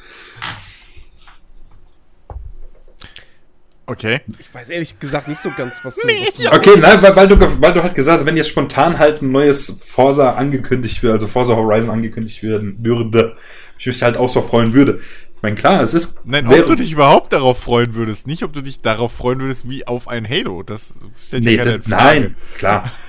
Okay. 3.86 4.22
ich 4.40 4.54
weiß 4.54 4.70
ehrlich 4.70 5.00
gesagt 5.00 5.28
nicht 5.28 5.42
so 5.42 5.52
ganz, 5.56 5.74
was 5.84 5.96
du. 5.96 6.08
was 6.08 6.34
du 6.36 6.52
Okay, 6.52 6.80
nein, 6.80 7.02
weil, 7.02 7.16
weil, 7.16 7.28
du, 7.28 7.62
weil 7.62 7.74
du 7.74 7.84
halt 7.84 7.94
gesagt 7.94 8.20
hast, 8.20 8.26
wenn 8.26 8.38
jetzt 8.38 8.50
spontan 8.50 8.98
halt 8.98 9.22
ein 9.22 9.32
neues 9.32 9.80
Forza 9.86 10.32
angekündigt 10.32 11.04
wird, 11.04 11.14
also 11.14 11.28
Forza 11.28 11.56
Horizon 11.56 11.92
angekündigt 11.92 12.42
werden 12.42 12.78
würde, 12.84 13.36
ich 13.80 13.86
mich 13.88 14.02
halt 14.04 14.18
auch 14.18 14.30
so 14.30 14.42
freuen 14.42 14.74
würde. 14.74 15.00
Ich 15.36 15.42
meine, 15.42 15.56
klar, 15.56 15.82
es 15.82 15.94
ist. 15.94 16.20
Nein, 16.26 16.48
ob 16.48 16.66
du 16.66 16.76
dich 16.76 16.92
überhaupt 16.92 17.32
darauf 17.34 17.60
freuen 17.60 17.96
würdest, 17.96 18.28
nicht 18.28 18.44
ob 18.44 18.52
du 18.54 18.62
dich 18.62 18.82
darauf 18.82 19.14
freuen 19.14 19.40
würdest 19.40 19.70
wie 19.70 19.88
auf 19.88 20.08
ein 20.10 20.28
Halo. 20.30 20.64
Das 20.64 20.96
stellt 21.18 21.46
Nee, 21.46 21.58
keine 21.58 21.80
das, 21.80 21.88
Frage. 21.88 22.20
nein, 22.20 22.36
klar. 22.58 22.92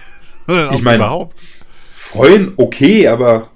Ich 0.72 0.82
meine- 0.82 0.96
überhaupt. 0.98 1.38
Freuen, 1.94 2.54
okay, 2.56 3.06
aber. 3.08 3.48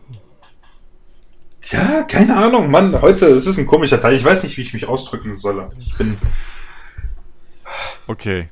Ja, 1.70 2.02
keine 2.02 2.36
Ahnung, 2.36 2.70
Mann. 2.70 3.00
Heute, 3.00 3.26
es 3.26 3.46
ist 3.46 3.58
ein 3.58 3.66
komischer 3.66 4.00
Teil. 4.00 4.14
Ich 4.14 4.22
weiß 4.24 4.42
nicht, 4.44 4.56
wie 4.58 4.60
ich 4.62 4.74
mich 4.74 4.86
ausdrücken 4.86 5.34
soll. 5.34 5.66
Ich 5.78 5.94
bin. 5.96 6.16
Okay. 8.06 8.48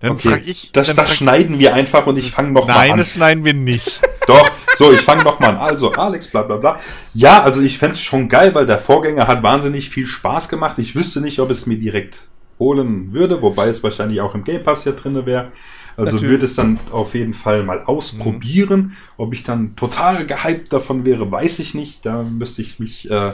Dann 0.00 0.12
Okay, 0.12 0.28
frag 0.28 0.46
ich. 0.46 0.70
das, 0.72 0.88
das 0.88 0.96
frag, 0.96 1.08
schneiden 1.16 1.58
wir 1.58 1.74
einfach 1.74 2.06
und 2.06 2.16
ich 2.18 2.30
fange 2.30 2.50
noch 2.52 2.66
mal 2.68 2.74
Nein, 2.74 2.92
an. 2.92 2.98
das 2.98 3.12
schneiden 3.14 3.44
wir 3.44 3.54
nicht. 3.54 4.00
Doch, 4.26 4.48
so, 4.76 4.92
ich 4.92 5.00
fange 5.00 5.24
noch 5.24 5.40
mal 5.40 5.50
an. 5.50 5.56
Also, 5.56 5.92
Alex, 5.92 6.28
bla 6.28 6.42
bla 6.42 6.56
bla. 6.56 6.78
Ja, 7.14 7.42
also 7.42 7.60
ich 7.60 7.78
fänd's 7.78 8.00
schon 8.00 8.28
geil, 8.28 8.54
weil 8.54 8.66
der 8.66 8.78
Vorgänger 8.78 9.26
hat 9.26 9.42
wahnsinnig 9.42 9.90
viel 9.90 10.06
Spaß 10.06 10.48
gemacht. 10.48 10.78
Ich 10.78 10.94
wüsste 10.94 11.20
nicht, 11.20 11.40
ob 11.40 11.50
es 11.50 11.66
mir 11.66 11.78
direkt 11.78 12.28
holen 12.58 13.12
würde, 13.12 13.42
wobei 13.42 13.68
es 13.68 13.82
wahrscheinlich 13.82 14.20
auch 14.20 14.34
im 14.34 14.44
Game 14.44 14.62
Pass 14.62 14.84
hier 14.84 14.92
drinne 14.92 15.26
wäre. 15.26 15.52
Also 15.96 16.16
Natürlich. 16.16 16.30
würde 16.30 16.44
es 16.44 16.54
dann 16.54 16.78
auf 16.90 17.14
jeden 17.14 17.34
Fall 17.34 17.62
mal 17.62 17.82
ausprobieren. 17.84 18.96
Ob 19.16 19.32
ich 19.32 19.44
dann 19.44 19.76
total 19.76 20.26
gehypt 20.26 20.72
davon 20.72 21.06
wäre, 21.06 21.30
weiß 21.30 21.58
ich 21.58 21.74
nicht. 21.74 22.04
Da 22.04 22.22
müsste 22.22 22.60
ich 22.60 22.78
mich 22.78 23.10
äh, 23.10 23.32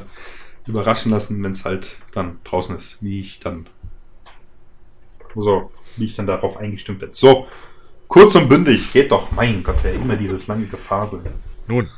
überraschen 0.67 1.11
lassen, 1.11 1.43
wenn 1.43 1.53
es 1.53 1.65
halt 1.65 1.99
dann 2.13 2.39
draußen 2.45 2.77
ist, 2.77 3.03
wie 3.03 3.19
ich 3.21 3.41
dann 3.41 3.67
so, 5.35 5.71
wie 5.97 6.05
ich 6.05 6.15
dann 6.15 6.27
darauf 6.27 6.57
eingestimmt 6.57 7.01
bin. 7.01 7.11
So, 7.13 7.47
kurz 8.13 8.35
und 8.35 8.49
bündig, 8.49 8.93
geht 8.93 9.11
doch, 9.11 9.33
mein 9.33 9.63
Gott, 9.63 9.77
wer 9.83 9.95
immer 9.95 10.17
dieses 10.17 10.47
lange 10.47 10.67
Gefasel. 10.67 11.21
Nun. 11.67 11.89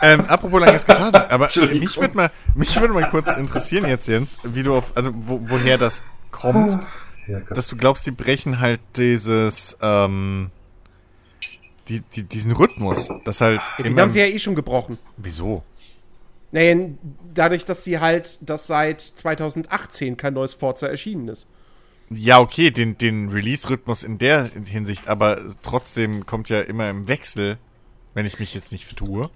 Ähm, 0.00 0.20
apropos 0.26 0.60
langes 0.60 0.86
Gefasel, 0.86 1.26
aber 1.28 1.48
mich 1.74 2.00
würde 2.00 2.16
mal, 2.16 2.30
mich 2.54 2.80
würde 2.80 2.94
mal 2.94 3.10
kurz 3.10 3.36
interessieren 3.36 3.86
jetzt, 3.88 4.06
Jens, 4.06 4.38
wie 4.44 4.62
du 4.62 4.74
auf, 4.74 4.92
also 4.96 5.10
wo, 5.14 5.40
woher 5.42 5.76
das 5.76 6.02
kommt, 6.30 6.78
Ja, 7.26 7.40
Gott. 7.40 7.58
dass 7.58 7.66
du 7.66 7.76
glaubst, 7.76 8.04
sie 8.04 8.12
brechen 8.12 8.60
halt 8.60 8.80
dieses, 8.96 9.76
ähm, 9.82 10.50
die, 11.88 12.00
die, 12.00 12.22
diesen 12.22 12.52
Rhythmus, 12.52 13.08
das 13.24 13.40
halt 13.40 13.60
Ja, 13.78 13.84
den 13.84 14.00
haben 14.00 14.10
sie 14.10 14.20
ja 14.20 14.26
eh 14.26 14.38
schon 14.38 14.54
gebrochen. 14.54 14.98
Wieso? 15.16 15.62
Naja, 16.52 16.76
dadurch, 17.34 17.64
dass 17.64 17.82
sie 17.84 17.98
halt, 17.98 18.38
dass 18.40 18.68
seit 18.68 19.00
2018 19.00 20.16
kein 20.16 20.34
neues 20.34 20.54
Forza 20.54 20.86
erschienen 20.86 21.28
ist. 21.28 21.48
Ja, 22.10 22.38
okay, 22.40 22.70
den, 22.70 22.96
den 22.98 23.30
Release-Rhythmus 23.30 24.02
in 24.04 24.18
der 24.18 24.48
Hinsicht, 24.64 25.08
aber 25.08 25.42
trotzdem 25.62 26.24
kommt 26.24 26.48
ja 26.48 26.60
immer 26.60 26.88
im 26.88 27.08
Wechsel, 27.08 27.58
wenn 28.14 28.26
ich 28.26 28.38
mich 28.38 28.54
jetzt 28.54 28.70
nicht 28.72 28.84
vertue, 28.86 29.28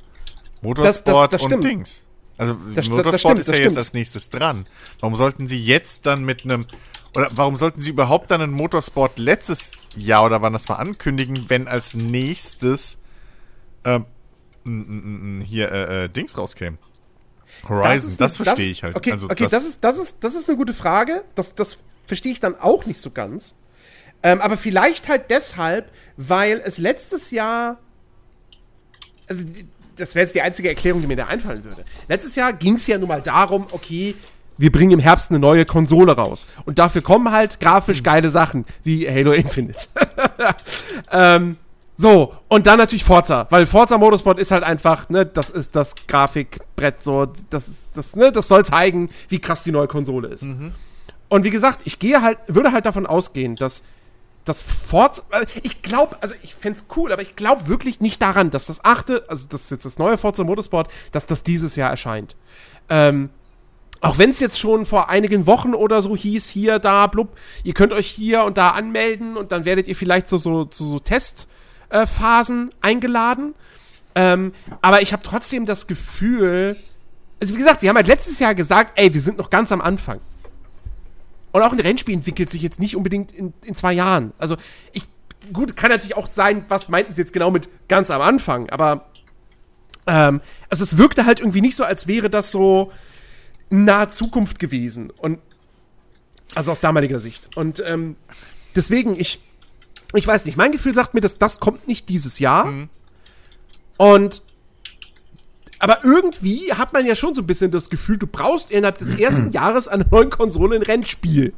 Motorsport 0.63 1.33
das 1.33 1.43
und 1.43 1.49
stimmt. 1.51 1.65
Dings. 1.65 2.07
Also 2.39 2.55
Das- 2.55 2.75
das 2.75 2.89
Motorsport 2.89 3.19
stimmt, 3.21 3.39
ist 3.41 3.49
das 3.49 3.57
ja 3.59 3.63
jetzt 3.65 3.73
stimmt. 3.73 3.77
als 3.79 3.93
nächstes 3.93 4.31
dran. 4.31 4.67
Warum 5.01 5.17
sollten 5.17 5.47
sie 5.47 5.63
jetzt 5.63 6.07
dann 6.07 6.25
mit 6.25 6.45
einem 6.45 6.67
oder 7.15 7.29
warum 7.33 7.57
sollten 7.57 7.81
sie 7.81 7.91
überhaupt 7.91 8.31
dann 8.31 8.41
einen 8.41 8.53
Motorsport 8.53 9.19
letztes 9.19 9.89
Jahr 9.97 10.25
oder 10.25 10.41
wann 10.43 10.53
das 10.53 10.69
mal 10.69 10.77
ankündigen, 10.77 11.47
wenn 11.51 11.67
als 11.67 11.95
nächstes 11.95 12.99
n- 14.65 15.43
hier 15.47 15.73
äh, 15.73 16.05
äh, 16.05 16.09
Dings 16.09 16.37
rauskäme? 16.39 16.79
Horizon, 17.69 18.17
das, 18.19 18.33
ist- 18.33 18.37
verstehe 18.37 18.71
ich 18.71 18.83
halt. 18.83 18.95
Okay, 18.97 19.13
also, 19.13 19.27
okay 19.29 19.47
das, 19.51 19.65
ist, 19.67 19.83
das, 19.83 19.99
ist, 19.99 20.23
das 20.25 20.35
ist 20.35 20.49
eine 20.49 20.57
gute 20.57 20.73
Frage. 20.73 21.25
Das, 21.35 21.55
das 21.55 21.79
verstehe 22.07 22.33
ich 22.33 22.41
dann 22.41 22.59
auch 22.61 22.87
nicht 22.87 23.01
so 23.01 23.11
ganz. 23.11 23.55
Ähm, 24.23 24.41
aber 24.41 24.57
vielleicht 24.57 25.09
halt 25.09 25.31
deshalb, 25.31 25.91
weil 26.17 26.61
es 26.65 26.79
letztes 26.79 27.31
Jahr. 27.31 27.79
Also, 29.29 29.45
das 29.97 30.15
wäre 30.15 30.25
jetzt 30.25 30.35
die 30.35 30.43
einzige 30.43 30.69
Erklärung, 30.69 31.01
die 31.01 31.07
mir 31.07 31.17
da 31.17 31.27
einfallen 31.27 31.65
würde. 31.65 31.85
Letztes 32.09 32.35
Jahr 32.35 32.53
ging 32.53 32.75
es 32.75 32.87
ja 32.87 32.99
nun 32.99 33.09
mal 33.09 33.23
darum, 33.23 33.67
okay, 33.71 34.15
wir 34.57 34.71
bringen 34.73 34.93
im 34.93 34.99
Herbst 34.99 35.31
eine 35.31 35.39
neue 35.39 35.65
Konsole 35.65 36.13
raus. 36.13 36.47
Und 36.65 36.79
dafür 36.79 37.03
kommen 37.03 37.33
halt 37.33 37.61
grafisch 37.61 38.03
geile 38.03 38.31
Sachen, 38.31 38.67
wie 38.83 39.09
Halo 39.09 39.33
Infinite. 39.33 39.87
ähm, 41.11 41.57
so, 41.97 42.35
und 42.49 42.67
dann 42.67 42.79
natürlich 42.79 43.05
Forza, 43.05 43.47
weil 43.51 43.67
Forza 43.67 43.99
Motorsport 43.99 44.39
ist 44.39 44.51
halt 44.51 44.65
einfach, 44.65 45.09
ne, 45.11 45.27
das 45.27 45.51
ist 45.51 45.77
das 45.77 45.95
Grafikbrett 46.07 47.03
so, 47.03 47.27
das 47.51 47.69
ist 47.69 47.97
das, 47.97 48.17
ne, 48.17 48.33
das 48.33 48.49
soll 48.49 48.65
zeigen, 48.65 49.11
wie 49.29 49.39
krass 49.39 49.65
die 49.65 49.73
neue 49.73 49.87
Konsole 49.87 50.29
ist. 50.29 50.45
Und 51.31 51.45
wie 51.45 51.51
gesagt, 51.51 51.81
ich 51.85 51.99
gehe 51.99 52.21
halt, 52.21 52.39
würde 52.49 52.73
halt 52.73 52.85
davon 52.85 53.07
ausgehen, 53.07 53.57
dass 53.57 53.83
das 54.45 54.61
Forza, 54.61 55.23
äh, 55.31 55.47
ich 55.63 55.81
glaube, 55.81 56.17
also 56.21 56.35
ich 56.43 56.55
fänd's 56.55 56.87
cool, 56.97 57.13
aber 57.13 57.23
ich 57.23 57.37
glaube 57.37 57.69
wirklich 57.69 58.01
nicht 58.01 58.21
daran, 58.21 58.51
dass 58.51 58.67
das 58.67 58.85
achte, 58.85 59.25
also 59.29 59.47
das 59.49 59.63
ist 59.63 59.71
jetzt 59.71 59.85
das 59.85 59.99
neue 59.99 60.19
Forza 60.19 60.45
Motorsport, 60.45 60.91
dass 61.13 61.27
das 61.27 61.43
dieses 61.43 61.77
Jahr 61.77 61.89
erscheint. 61.89 62.37
Ähm, 62.89 63.31
auch 64.01 64.19
wenn 64.19 64.31
es 64.31 64.41
jetzt 64.41 64.59
schon 64.59 64.87
vor 64.87 65.09
einigen 65.09 65.47
Wochen 65.47 65.75
oder 65.75 66.03
so 66.03 66.17
hieß, 66.17 66.49
hier, 66.49 66.79
da, 66.81 67.07
blub, 67.07 67.37
ihr 67.63 67.75
könnt 67.75 67.93
euch 67.93 68.09
hier 68.09 68.43
und 68.45 68.59
da 68.59 68.71
anmelden 68.71 69.37
und 69.37 69.53
dann 69.53 69.65
werdet 69.65 69.87
ihr 69.87 69.95
vielleicht 69.95 70.29
so, 70.29 70.37
so, 70.37 70.65
zu 70.65 70.85
so 70.85 70.99
Testphasen 70.99 72.71
eingeladen. 72.81 73.55
Ähm, 74.17 74.53
aber 74.81 75.03
ich 75.03 75.13
habe 75.13 75.23
trotzdem 75.23 75.65
das 75.65 75.87
Gefühl, 75.87 76.77
also 77.41 77.55
wie 77.55 77.59
gesagt, 77.59 77.83
sie 77.83 77.89
haben 77.89 77.97
halt 77.97 78.09
letztes 78.09 78.41
Jahr 78.41 78.55
gesagt, 78.55 78.99
ey, 78.99 79.15
wir 79.15 79.21
sind 79.21 79.39
noch 79.39 79.51
ganz 79.51 79.71
am 79.71 79.81
Anfang. 79.81 80.19
Und 81.53 81.63
auch 81.63 81.73
ein 81.73 81.81
Rennspiel 81.81 82.15
entwickelt 82.15 82.51
sich 82.51 82.63
jetzt 82.63 82.81
nicht 82.81 82.97
unbedingt 82.97 83.33
in, 83.33 83.53
in 83.65 83.75
zwei 83.75 83.93
Jahren. 83.93 84.33
Also 84.39 84.57
ich, 84.93 85.09
gut, 85.53 85.77
kann 85.77 85.91
natürlich 85.91 86.17
auch 86.17 86.27
sein, 86.27 86.65
was 86.69 86.89
meinten 86.89 87.13
sie 87.13 87.21
jetzt 87.21 87.33
genau 87.33 87.51
mit 87.51 87.69
ganz 87.89 88.11
am 88.11 88.21
Anfang, 88.21 88.71
aber 88.71 89.07
ähm, 90.07 90.41
also 90.69 90.83
es 90.83 90.97
wirkte 90.97 91.27
halt 91.27 91.41
irgendwie 91.41 91.61
nicht 91.61 91.77
so, 91.77 91.85
als 91.85 92.07
wäre 92.07 92.31
das 92.31 92.53
so 92.53 92.93
nahe 93.71 94.09
Zukunft 94.09 94.59
gewesen. 94.59 95.11
Und 95.11 95.39
also 96.55 96.73
aus 96.73 96.81
damaliger 96.81 97.21
Sicht. 97.21 97.57
Und 97.57 97.83
ähm, 97.87 98.17
deswegen, 98.75 99.19
ich, 99.19 99.41
ich 100.15 100.27
weiß 100.27 100.45
nicht, 100.47 100.57
mein 100.57 100.73
Gefühl 100.73 100.95
sagt 100.95 101.15
mir, 101.15 101.21
dass 101.21 101.39
das 101.39 101.61
kommt 101.61 101.87
nicht 101.87 102.09
dieses 102.09 102.39
Jahr. 102.39 102.67
Und 103.97 104.43
aber 105.81 106.05
irgendwie 106.05 106.73
hat 106.73 106.93
man 106.93 107.07
ja 107.07 107.17
schon 107.17 107.35
so 107.35 107.41
ein 107.43 107.47
bisschen 107.47 107.71
das 107.71 107.89
Gefühl, 107.89 108.19
du 108.19 108.27
brauchst 108.27 108.71
innerhalb 108.71 108.99
des 108.99 109.15
ersten 109.15 109.51
Jahres 109.51 109.89
einer 109.89 110.05
neuen 110.09 110.31
Konsole 110.31 110.77
ein 110.77 110.83
Rennspiel. 110.83 111.55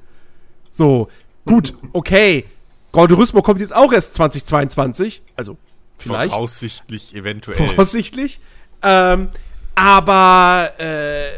So, 0.70 1.09
gut, 1.45 1.75
okay. 1.93 2.45
Gran 2.93 3.09
Turismo 3.09 3.43
kommt 3.43 3.61
jetzt 3.61 3.75
auch 3.75 3.93
erst 3.93 4.14
2022. 4.14 5.23
Also, 5.35 5.57
vielleicht. 5.99 6.33
voraussichtlich 6.33 7.16
eventuell. 7.16 7.57
Voraussichtlich. 7.57 8.41
Ähm, 8.83 9.31
aber 9.75 10.73
äh, 10.79 11.29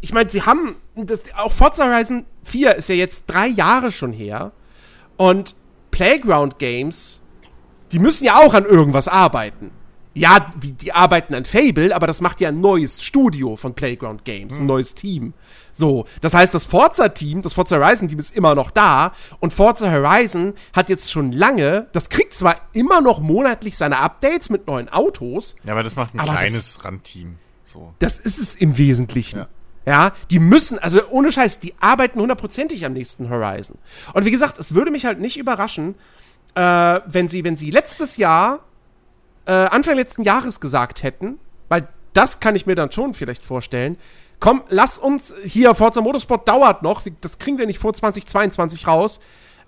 ich 0.00 0.12
meine, 0.12 0.30
sie 0.30 0.42
haben 0.42 0.76
das, 0.96 1.20
auch 1.36 1.52
Forza 1.52 1.84
Horizon 1.84 2.24
4 2.44 2.76
ist 2.76 2.88
ja 2.88 2.94
jetzt 2.94 3.26
drei 3.26 3.48
Jahre 3.48 3.92
schon 3.92 4.12
her. 4.12 4.52
Und 5.18 5.54
Playground 5.90 6.58
Games, 6.58 7.20
die 7.92 7.98
müssen 7.98 8.24
ja 8.24 8.36
auch 8.38 8.54
an 8.54 8.64
irgendwas 8.64 9.08
arbeiten. 9.08 9.72
Ja, 10.12 10.46
die, 10.60 10.72
die 10.72 10.92
arbeiten 10.92 11.34
an 11.34 11.44
Fable, 11.44 11.94
aber 11.94 12.06
das 12.08 12.20
macht 12.20 12.40
ja 12.40 12.48
ein 12.48 12.60
neues 12.60 13.02
Studio 13.02 13.54
von 13.56 13.74
Playground 13.74 14.24
Games, 14.24 14.58
ein 14.58 14.66
neues 14.66 14.94
Team. 14.96 15.34
So, 15.70 16.06
das 16.20 16.34
heißt, 16.34 16.52
das 16.52 16.64
Forza-Team, 16.64 17.42
das 17.42 17.52
Forza 17.52 17.76
Horizon-Team 17.76 18.18
ist 18.18 18.34
immer 18.34 18.56
noch 18.56 18.72
da 18.72 19.12
und 19.38 19.52
Forza 19.52 19.90
Horizon 19.90 20.54
hat 20.72 20.88
jetzt 20.88 21.12
schon 21.12 21.30
lange, 21.30 21.86
das 21.92 22.08
kriegt 22.08 22.34
zwar 22.34 22.56
immer 22.72 23.00
noch 23.00 23.20
monatlich 23.20 23.76
seine 23.76 23.98
Updates 23.98 24.50
mit 24.50 24.66
neuen 24.66 24.88
Autos, 24.88 25.54
Ja, 25.64 25.72
aber 25.72 25.84
das 25.84 25.94
macht 25.94 26.12
ein 26.14 26.20
kleines 26.20 26.84
Randteam. 26.84 27.38
So. 27.64 27.94
das 28.00 28.18
ist 28.18 28.40
es 28.40 28.56
im 28.56 28.76
Wesentlichen. 28.78 29.38
Ja. 29.38 29.48
Ja. 29.86 30.12
die 30.30 30.40
müssen, 30.40 30.78
also 30.78 31.00
ohne 31.10 31.30
Scheiß, 31.32 31.60
die 31.60 31.74
arbeiten 31.80 32.20
hundertprozentig 32.20 32.84
am 32.84 32.92
nächsten 32.92 33.30
Horizon. 33.30 33.78
Und 34.12 34.24
wie 34.24 34.30
gesagt, 34.32 34.58
es 34.58 34.74
würde 34.74 34.90
mich 34.90 35.04
halt 35.06 35.20
nicht 35.20 35.36
überraschen, 35.36 35.94
äh, 36.54 37.00
wenn 37.06 37.28
sie, 37.28 37.44
wenn 37.44 37.56
sie 37.56 37.70
letztes 37.70 38.16
Jahr, 38.16 38.60
äh, 39.46 39.52
Anfang 39.52 39.96
letzten 39.96 40.22
Jahres 40.22 40.60
gesagt 40.60 41.02
hätten, 41.02 41.38
weil 41.68 41.88
das 42.12 42.40
kann 42.40 42.56
ich 42.56 42.66
mir 42.66 42.74
dann 42.74 42.92
schon 42.92 43.14
vielleicht 43.14 43.44
vorstellen. 43.44 43.96
Komm, 44.40 44.62
lass 44.68 44.98
uns 44.98 45.34
hier, 45.44 45.74
Forza 45.74 46.00
Motorsport 46.00 46.48
dauert 46.48 46.82
noch, 46.82 47.02
das 47.20 47.38
kriegen 47.38 47.58
wir 47.58 47.66
nicht 47.66 47.78
vor 47.78 47.92
2022 47.92 48.86
raus. 48.86 49.20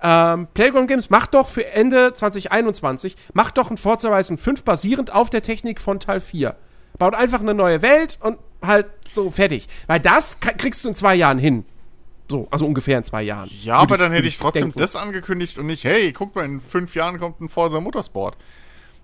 Ähm, 0.02 0.48
Playground 0.54 0.88
Games 0.88 1.10
macht 1.10 1.34
doch 1.34 1.46
für 1.46 1.66
Ende 1.66 2.12
2021, 2.12 3.16
macht 3.34 3.58
doch 3.58 3.70
ein 3.70 3.76
Forza 3.76 4.08
Horizon 4.08 4.38
5 4.38 4.64
basierend 4.64 5.12
auf 5.12 5.30
der 5.30 5.42
Technik 5.42 5.80
von 5.80 6.00
Teil 6.00 6.20
4. 6.20 6.56
Baut 6.98 7.14
einfach 7.14 7.40
eine 7.40 7.54
neue 7.54 7.82
Welt 7.82 8.18
und 8.20 8.38
halt 8.62 8.86
so 9.12 9.30
fertig. 9.30 9.68
Weil 9.86 10.00
das 10.00 10.40
kriegst 10.40 10.84
du 10.84 10.88
in 10.88 10.94
zwei 10.94 11.14
Jahren 11.14 11.38
hin. 11.38 11.64
So, 12.28 12.48
also 12.50 12.66
ungefähr 12.66 12.98
in 12.98 13.04
zwei 13.04 13.22
Jahren. 13.22 13.50
Ja, 13.62 13.76
aber 13.76 13.98
dann 13.98 14.10
würde 14.10 14.18
hätte 14.18 14.28
ich 14.28 14.38
trotzdem 14.38 14.62
denken. 14.62 14.78
das 14.78 14.96
angekündigt 14.96 15.58
und 15.58 15.66
nicht, 15.66 15.84
hey, 15.84 16.12
guck 16.12 16.34
mal, 16.34 16.44
in 16.44 16.60
fünf 16.60 16.94
Jahren 16.94 17.18
kommt 17.18 17.40
ein 17.40 17.48
Forza 17.48 17.78
Motorsport. 17.80 18.36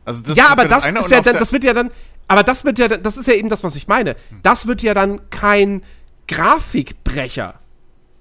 Also 0.08 0.22
das 0.22 0.36
ja, 0.36 0.46
ist 0.46 0.52
aber 0.52 0.66
das, 0.66 0.84
eine 0.84 0.98
ist 1.00 1.10
ja 1.10 1.20
dann, 1.20 1.38
das 1.38 1.52
wird 1.52 1.64
ja 1.64 1.74
dann, 1.74 1.90
aber 2.28 2.42
das 2.42 2.64
wird 2.64 2.78
ja, 2.78 2.88
das 2.88 3.16
ist 3.18 3.26
ja 3.26 3.34
eben 3.34 3.48
das, 3.50 3.62
was 3.62 3.76
ich 3.76 3.88
meine. 3.88 4.16
Das 4.42 4.66
wird 4.66 4.82
ja 4.82 4.94
dann 4.94 5.28
kein 5.30 5.82
Grafikbrecher. 6.26 7.60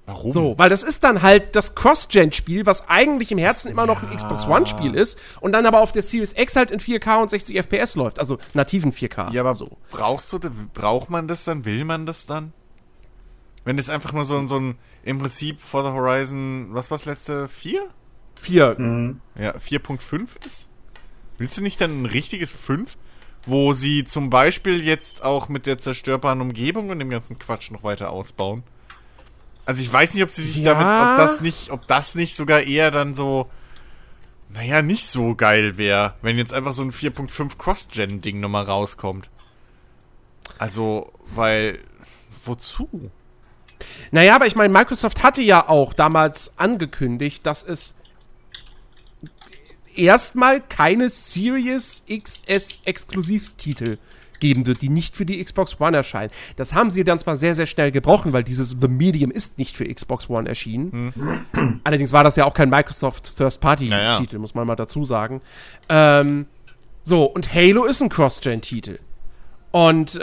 Warum? 0.06 0.30
So, 0.30 0.54
weil 0.58 0.70
das 0.70 0.82
ist 0.82 1.04
dann 1.04 1.20
halt 1.22 1.54
das 1.54 1.74
Cross-Gen-Spiel, 1.74 2.64
was 2.64 2.88
eigentlich 2.88 3.30
im 3.30 3.36
Herzen 3.38 3.70
immer 3.70 3.84
noch 3.86 4.02
ein 4.02 4.14
Xbox 4.16 4.46
One-Spiel 4.46 4.94
ist 4.94 5.18
und 5.40 5.52
dann 5.52 5.66
aber 5.66 5.80
auf 5.82 5.92
der 5.92 6.02
Series 6.02 6.32
X 6.36 6.56
halt 6.56 6.70
in 6.70 6.80
4K 6.80 7.20
und 7.22 7.28
60 7.30 7.56
FPS 7.56 7.94
läuft, 7.94 8.18
also 8.18 8.38
nativen 8.54 8.92
4K. 8.92 9.32
Ja, 9.32 9.42
aber 9.42 9.54
so. 9.54 9.76
brauchst 9.90 10.32
du, 10.32 10.38
braucht 10.72 11.10
man 11.10 11.28
das 11.28 11.44
dann? 11.44 11.64
Will 11.66 11.84
man 11.84 12.06
das 12.06 12.24
dann? 12.26 12.52
Wenn 13.64 13.76
das 13.76 13.90
einfach 13.90 14.12
nur 14.14 14.24
so, 14.24 14.38
ein- 14.38 14.48
so 14.48 14.58
ein, 14.58 14.78
im 15.04 15.18
Prinzip 15.18 15.60
Forza 15.60 15.92
Horizon, 15.92 16.68
was 16.70 16.90
war's 16.90 17.04
letzte? 17.04 17.48
4? 17.48 17.82
4. 18.36 18.76
Ja, 19.38 19.50
4.5 19.56 20.44
ist? 20.46 20.67
Willst 21.38 21.56
du 21.56 21.62
nicht 21.62 21.80
dann 21.80 22.02
ein 22.02 22.06
richtiges 22.06 22.52
5? 22.52 22.96
Wo 23.46 23.72
sie 23.72 24.04
zum 24.04 24.28
Beispiel 24.30 24.84
jetzt 24.84 25.22
auch 25.22 25.48
mit 25.48 25.66
der 25.66 25.78
zerstörbaren 25.78 26.40
Umgebung 26.40 26.90
und 26.90 26.98
dem 26.98 27.08
ganzen 27.08 27.38
Quatsch 27.38 27.70
noch 27.70 27.82
weiter 27.84 28.10
ausbauen? 28.10 28.62
Also 29.64 29.82
ich 29.82 29.90
weiß 29.92 30.14
nicht, 30.14 30.22
ob 30.24 30.30
sie 30.30 30.44
sich 30.44 30.56
Ja. 30.58 30.74
damit, 30.74 30.86
ob 31.10 31.16
das 31.16 31.40
nicht, 31.40 31.70
ob 31.70 31.86
das 31.86 32.14
nicht 32.14 32.34
sogar 32.34 32.62
eher 32.62 32.90
dann 32.90 33.14
so, 33.14 33.48
naja, 34.50 34.82
nicht 34.82 35.06
so 35.06 35.34
geil 35.34 35.76
wäre, 35.76 36.14
wenn 36.20 36.36
jetzt 36.36 36.52
einfach 36.52 36.72
so 36.72 36.82
ein 36.82 36.90
4.5 36.92 37.56
Cross-Gen-Ding 37.58 38.40
nochmal 38.40 38.64
rauskommt. 38.64 39.30
Also, 40.58 41.12
weil, 41.34 41.78
wozu? 42.44 43.10
Naja, 44.10 44.34
aber 44.34 44.46
ich 44.46 44.56
meine, 44.56 44.72
Microsoft 44.72 45.22
hatte 45.22 45.42
ja 45.42 45.68
auch 45.68 45.92
damals 45.92 46.58
angekündigt, 46.58 47.46
dass 47.46 47.62
es 47.62 47.94
erstmal 49.98 50.60
keine 50.60 51.10
Series 51.10 52.04
XS 52.08 52.78
Exklusivtitel 52.84 53.98
geben 54.40 54.66
wird, 54.66 54.82
die 54.82 54.88
nicht 54.88 55.16
für 55.16 55.26
die 55.26 55.42
Xbox 55.42 55.80
One 55.80 55.96
erscheinen. 55.96 56.30
Das 56.56 56.72
haben 56.72 56.90
sie 56.90 57.02
dann 57.04 57.18
zwar 57.18 57.36
sehr, 57.36 57.54
sehr 57.54 57.66
schnell 57.66 57.90
gebrochen, 57.90 58.32
weil 58.32 58.44
dieses 58.44 58.76
The 58.80 58.88
Medium 58.88 59.30
ist 59.30 59.58
nicht 59.58 59.76
für 59.76 59.92
Xbox 59.92 60.30
One 60.30 60.48
erschienen. 60.48 61.12
Allerdings 61.84 62.12
war 62.12 62.24
das 62.24 62.36
ja 62.36 62.44
auch 62.44 62.54
kein 62.54 62.70
Microsoft 62.70 63.32
First-Party-Titel, 63.36 63.90
Naja. 63.90 64.38
muss 64.38 64.54
man 64.54 64.66
mal 64.66 64.76
dazu 64.76 65.04
sagen. 65.04 65.40
Ähm, 65.88 66.46
so, 67.02 67.24
und 67.24 67.52
Halo 67.52 67.84
ist 67.84 68.00
ein 68.00 68.08
Cross-Gen-Titel. 68.08 68.98
Und 69.70 70.14
äh, 70.14 70.20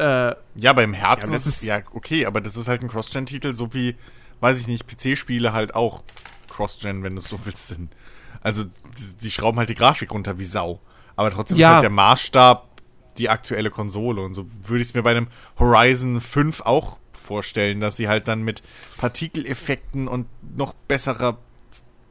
Ja, 0.55 0.69
aber 0.69 0.83
im 0.83 0.93
Herzen 0.93 1.31
Ja, 1.31 1.35
ist 1.37 1.45
es, 1.45 1.61
ja, 1.63 1.81
okay, 1.93 2.25
aber 2.25 2.41
das 2.41 2.55
ist 2.55 2.67
halt 2.67 2.81
ein 2.81 2.87
Cross-Gen-Titel, 2.87 3.53
so 3.53 3.73
wie, 3.73 3.95
weiß 4.39 4.59
ich 4.61 4.67
nicht, 4.67 4.87
PC-Spiele 4.87 5.51
halt 5.53 5.75
auch 5.75 6.03
Cross-Gen, 6.49 7.03
wenn 7.03 7.13
du 7.13 7.19
es 7.19 7.27
so 7.27 7.39
willst, 7.43 7.67
sind. 7.67 7.91
Also, 8.45 8.63
die, 8.63 9.17
die 9.23 9.31
schrauben 9.31 9.57
halt 9.57 9.69
die 9.69 9.75
Grafik 9.75 10.11
runter 10.11 10.37
wie 10.37 10.43
Sau. 10.43 10.79
Aber 11.15 11.31
trotzdem 11.31 11.57
Ja. 11.57 11.67
ist 11.69 11.73
halt 11.73 11.83
der 11.83 11.89
Maßstab 11.89 12.67
die 13.17 13.29
aktuelle 13.29 13.71
Konsole. 13.71 14.21
Und 14.21 14.33
so 14.35 14.45
würde 14.63 14.81
ich 14.81 14.89
es 14.89 14.93
mir 14.93 15.01
bei 15.01 15.11
einem 15.11 15.27
Horizon 15.57 16.21
5 16.21 16.61
auch 16.61 16.99
vorstellen, 17.13 17.79
dass 17.79 17.97
sie 17.97 18.07
halt 18.07 18.27
dann 18.27 18.43
mit 18.43 18.61
Partikeleffekten 18.97 20.07
und 20.07 20.27
noch 20.55 20.73
besserer 20.87 21.37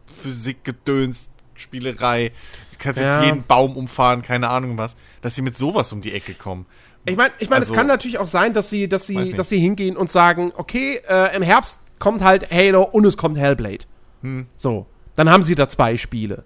Physikgedöns, 0.09 1.31
Spielerei, 1.55 2.31
du 2.73 2.77
kannst 2.79 2.99
Ja. 3.01 3.17
jetzt 3.19 3.25
jeden 3.25 3.45
Baum 3.45 3.77
umfahren, 3.77 4.23
keine 4.23 4.49
Ahnung 4.51 4.77
was, 4.77 4.97
dass 5.23 5.35
sie 5.37 5.43
mit 5.43 5.57
sowas 5.57 5.93
um 5.93 6.01
die 6.01 6.13
Ecke 6.13 6.35
kommen. 6.35 6.67
Ich 7.07 7.17
meine, 7.17 7.33
ich 7.39 7.49
mein, 7.49 7.61
Also- 7.61 7.73
es 7.73 7.77
kann 7.79 7.87
natürlich 7.87 8.19
auch 8.19 8.27
sein, 8.27 8.55
dass 8.55 8.71
sie, 8.71 8.89
dass 8.89 9.07
sie, 9.07 9.33
dass 9.35 9.51
sie 9.51 9.59
hingehen 9.59 9.97
und 9.97 10.11
sagen, 10.11 10.53
okay, 10.57 11.01
äh, 11.09 11.37
im 11.37 11.43
Herbst 11.43 11.81
kommt 12.01 12.23
halt 12.25 12.51
Halo 12.51 12.83
und 12.83 13.05
es 13.05 13.17
kommt 13.17 13.39
Hellblade. 13.39 13.85
Hm. 14.23 14.47
So, 14.57 14.87
dann 15.17 15.31
haben 15.31 15.43
sie 15.43 15.55
da 15.55 15.69
zwei 15.69 15.97
Spiele. 15.97 16.45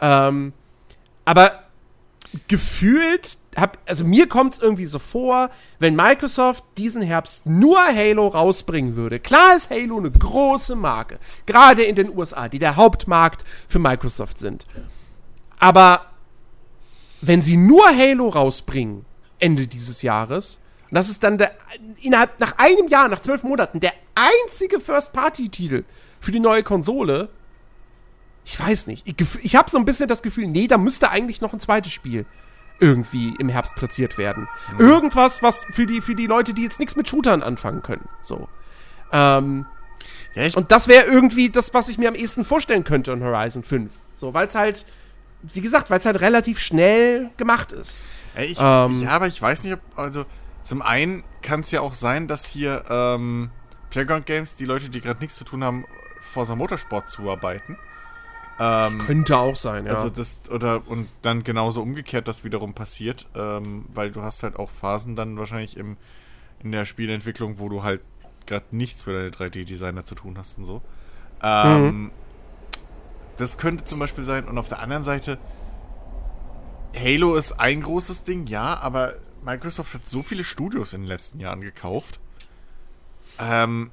Ähm, 0.00 0.52
aber 1.24 1.64
gefühlt, 2.48 3.38
hab, 3.56 3.78
also 3.86 4.04
mir 4.04 4.28
kommt 4.28 4.54
es 4.54 4.58
irgendwie 4.60 4.86
so 4.86 4.98
vor, 4.98 5.50
wenn 5.78 5.94
Microsoft 5.94 6.64
diesen 6.76 7.02
Herbst 7.02 7.46
nur 7.46 7.78
Halo 7.80 8.28
rausbringen 8.28 8.96
würde. 8.96 9.20
Klar 9.20 9.56
ist 9.56 9.70
Halo 9.70 9.98
eine 9.98 10.10
große 10.10 10.74
Marke, 10.74 11.18
gerade 11.46 11.82
in 11.84 11.94
den 11.94 12.16
USA, 12.16 12.48
die 12.48 12.58
der 12.58 12.76
Hauptmarkt 12.76 13.44
für 13.68 13.78
Microsoft 13.78 14.38
sind. 14.38 14.66
Aber 15.58 16.06
wenn 17.20 17.40
sie 17.40 17.56
nur 17.56 17.86
Halo 17.86 18.28
rausbringen, 18.28 19.04
Ende 19.38 19.66
dieses 19.66 20.02
Jahres, 20.02 20.60
und 20.90 20.96
das 20.96 21.08
ist 21.08 21.22
dann 21.22 21.38
der, 21.38 21.52
innerhalb, 22.02 22.38
nach 22.40 22.58
einem 22.58 22.88
Jahr, 22.88 23.08
nach 23.08 23.20
zwölf 23.20 23.42
Monaten, 23.42 23.80
der 23.80 23.92
einzige 24.14 24.78
First-Party-Titel 24.78 25.84
für 26.20 26.32
die 26.32 26.40
neue 26.40 26.62
Konsole, 26.62 27.30
ich 28.44 28.58
weiß 28.58 28.86
nicht, 28.86 29.06
ich, 29.06 29.14
ich 29.42 29.56
habe 29.56 29.70
so 29.70 29.78
ein 29.78 29.84
bisschen 29.84 30.08
das 30.08 30.22
Gefühl, 30.22 30.46
nee, 30.46 30.66
da 30.66 30.78
müsste 30.78 31.10
eigentlich 31.10 31.40
noch 31.40 31.52
ein 31.52 31.60
zweites 31.60 31.92
Spiel 31.92 32.26
irgendwie 32.80 33.34
im 33.38 33.48
Herbst 33.48 33.76
platziert 33.76 34.18
werden. 34.18 34.48
Irgendwas, 34.78 35.42
was 35.42 35.64
für 35.64 35.86
die, 35.86 36.00
für 36.00 36.14
die 36.14 36.26
Leute, 36.26 36.54
die 36.54 36.62
jetzt 36.62 36.80
nichts 36.80 36.96
mit 36.96 37.08
Shootern 37.08 37.42
anfangen 37.42 37.82
können. 37.82 38.08
So. 38.20 38.48
Ähm, 39.12 39.66
Ja, 40.34 40.48
und 40.56 40.72
das 40.72 40.88
wäre 40.88 41.04
irgendwie 41.04 41.50
das, 41.50 41.72
was 41.72 41.88
ich 41.88 41.98
mir 41.98 42.08
am 42.08 42.16
ehesten 42.16 42.44
vorstellen 42.44 42.82
könnte 42.82 43.12
in 43.12 43.22
Horizon 43.22 43.62
5. 43.62 43.92
So, 44.16 44.34
weil 44.34 44.48
es 44.48 44.56
halt, 44.56 44.84
wie 45.42 45.60
gesagt, 45.60 45.88
weil 45.90 45.98
es 46.00 46.06
halt 46.06 46.20
relativ 46.20 46.58
schnell 46.58 47.30
gemacht 47.36 47.72
ist. 47.72 47.98
Ey, 48.34 48.46
ich, 48.46 48.58
Ähm. 48.60 49.02
ja, 49.02 49.10
aber 49.10 49.28
ich 49.28 49.40
weiß 49.40 49.62
nicht, 49.64 49.74
ob, 49.74 49.80
also 49.96 50.26
zum 50.64 50.82
einen 50.82 51.22
kann 51.42 51.60
es 51.60 51.70
ja 51.70 51.80
auch 51.80 51.94
sein, 51.94 52.26
dass 52.26 52.46
hier 52.46 52.84
ähm, 52.90 53.50
Playground 53.90 54.26
Games, 54.26 54.56
die 54.56 54.64
Leute, 54.64 54.88
die 54.88 55.00
gerade 55.00 55.20
nichts 55.20 55.36
zu 55.36 55.44
tun 55.44 55.62
haben, 55.62 55.84
Forza 56.20 56.56
Motorsport 56.56 57.08
zuarbeiten. 57.08 57.78
Ähm, 58.58 58.98
Könnte 58.98 59.36
auch 59.38 59.56
sein, 59.56 59.86
ja. 59.86 59.94
Also 59.94 60.10
das, 60.10 60.40
oder, 60.50 60.82
und 60.86 61.08
dann 61.22 61.42
genauso 61.42 61.82
umgekehrt 61.82 62.28
das 62.28 62.44
wiederum 62.44 62.72
passiert, 62.72 63.26
ähm, 63.34 63.84
weil 63.92 64.10
du 64.12 64.22
hast 64.22 64.42
halt 64.42 64.56
auch 64.56 64.70
Phasen 64.70 65.16
dann 65.16 65.36
wahrscheinlich 65.36 65.76
im, 65.76 65.96
in 66.62 66.70
der 66.70 66.84
Spielentwicklung, 66.84 67.58
wo 67.58 67.68
du 67.68 67.82
halt 67.82 68.00
gerade 68.46 68.66
nichts 68.70 69.02
für 69.02 69.12
deine 69.12 69.30
3D-Designer 69.30 70.04
zu 70.04 70.14
tun 70.14 70.36
hast 70.38 70.58
und 70.58 70.66
so. 70.66 70.82
Ähm, 71.42 72.12
Das 73.36 73.58
könnte 73.58 73.82
zum 73.84 73.98
Beispiel 73.98 74.24
sein. 74.24 74.46
Und 74.46 74.56
auf 74.58 74.68
der 74.68 74.78
anderen 74.78 75.02
Seite, 75.02 75.38
Halo 76.96 77.34
ist 77.34 77.58
ein 77.58 77.82
großes 77.82 78.22
Ding, 78.22 78.46
ja, 78.46 78.78
aber 78.78 79.14
Microsoft 79.44 79.94
hat 79.94 80.06
so 80.06 80.22
viele 80.22 80.44
Studios 80.44 80.92
in 80.92 81.02
den 81.02 81.08
letzten 81.08 81.40
Jahren 81.40 81.60
gekauft. 81.60 82.20
Ähm, 83.40 83.90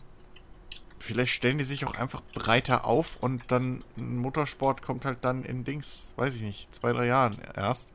vielleicht 1.01 1.33
stellen 1.33 1.57
die 1.57 1.63
sich 1.63 1.85
auch 1.85 1.95
einfach 1.95 2.21
breiter 2.33 2.85
auf 2.85 3.17
und 3.19 3.43
dann 3.49 3.83
Motorsport 3.95 4.81
kommt 4.81 5.05
halt 5.05 5.19
dann 5.21 5.43
in 5.43 5.63
Dings, 5.63 6.13
weiß 6.15 6.35
ich 6.37 6.41
nicht, 6.43 6.73
zwei, 6.73 6.93
drei 6.93 7.07
Jahren 7.07 7.35
erst. 7.55 7.91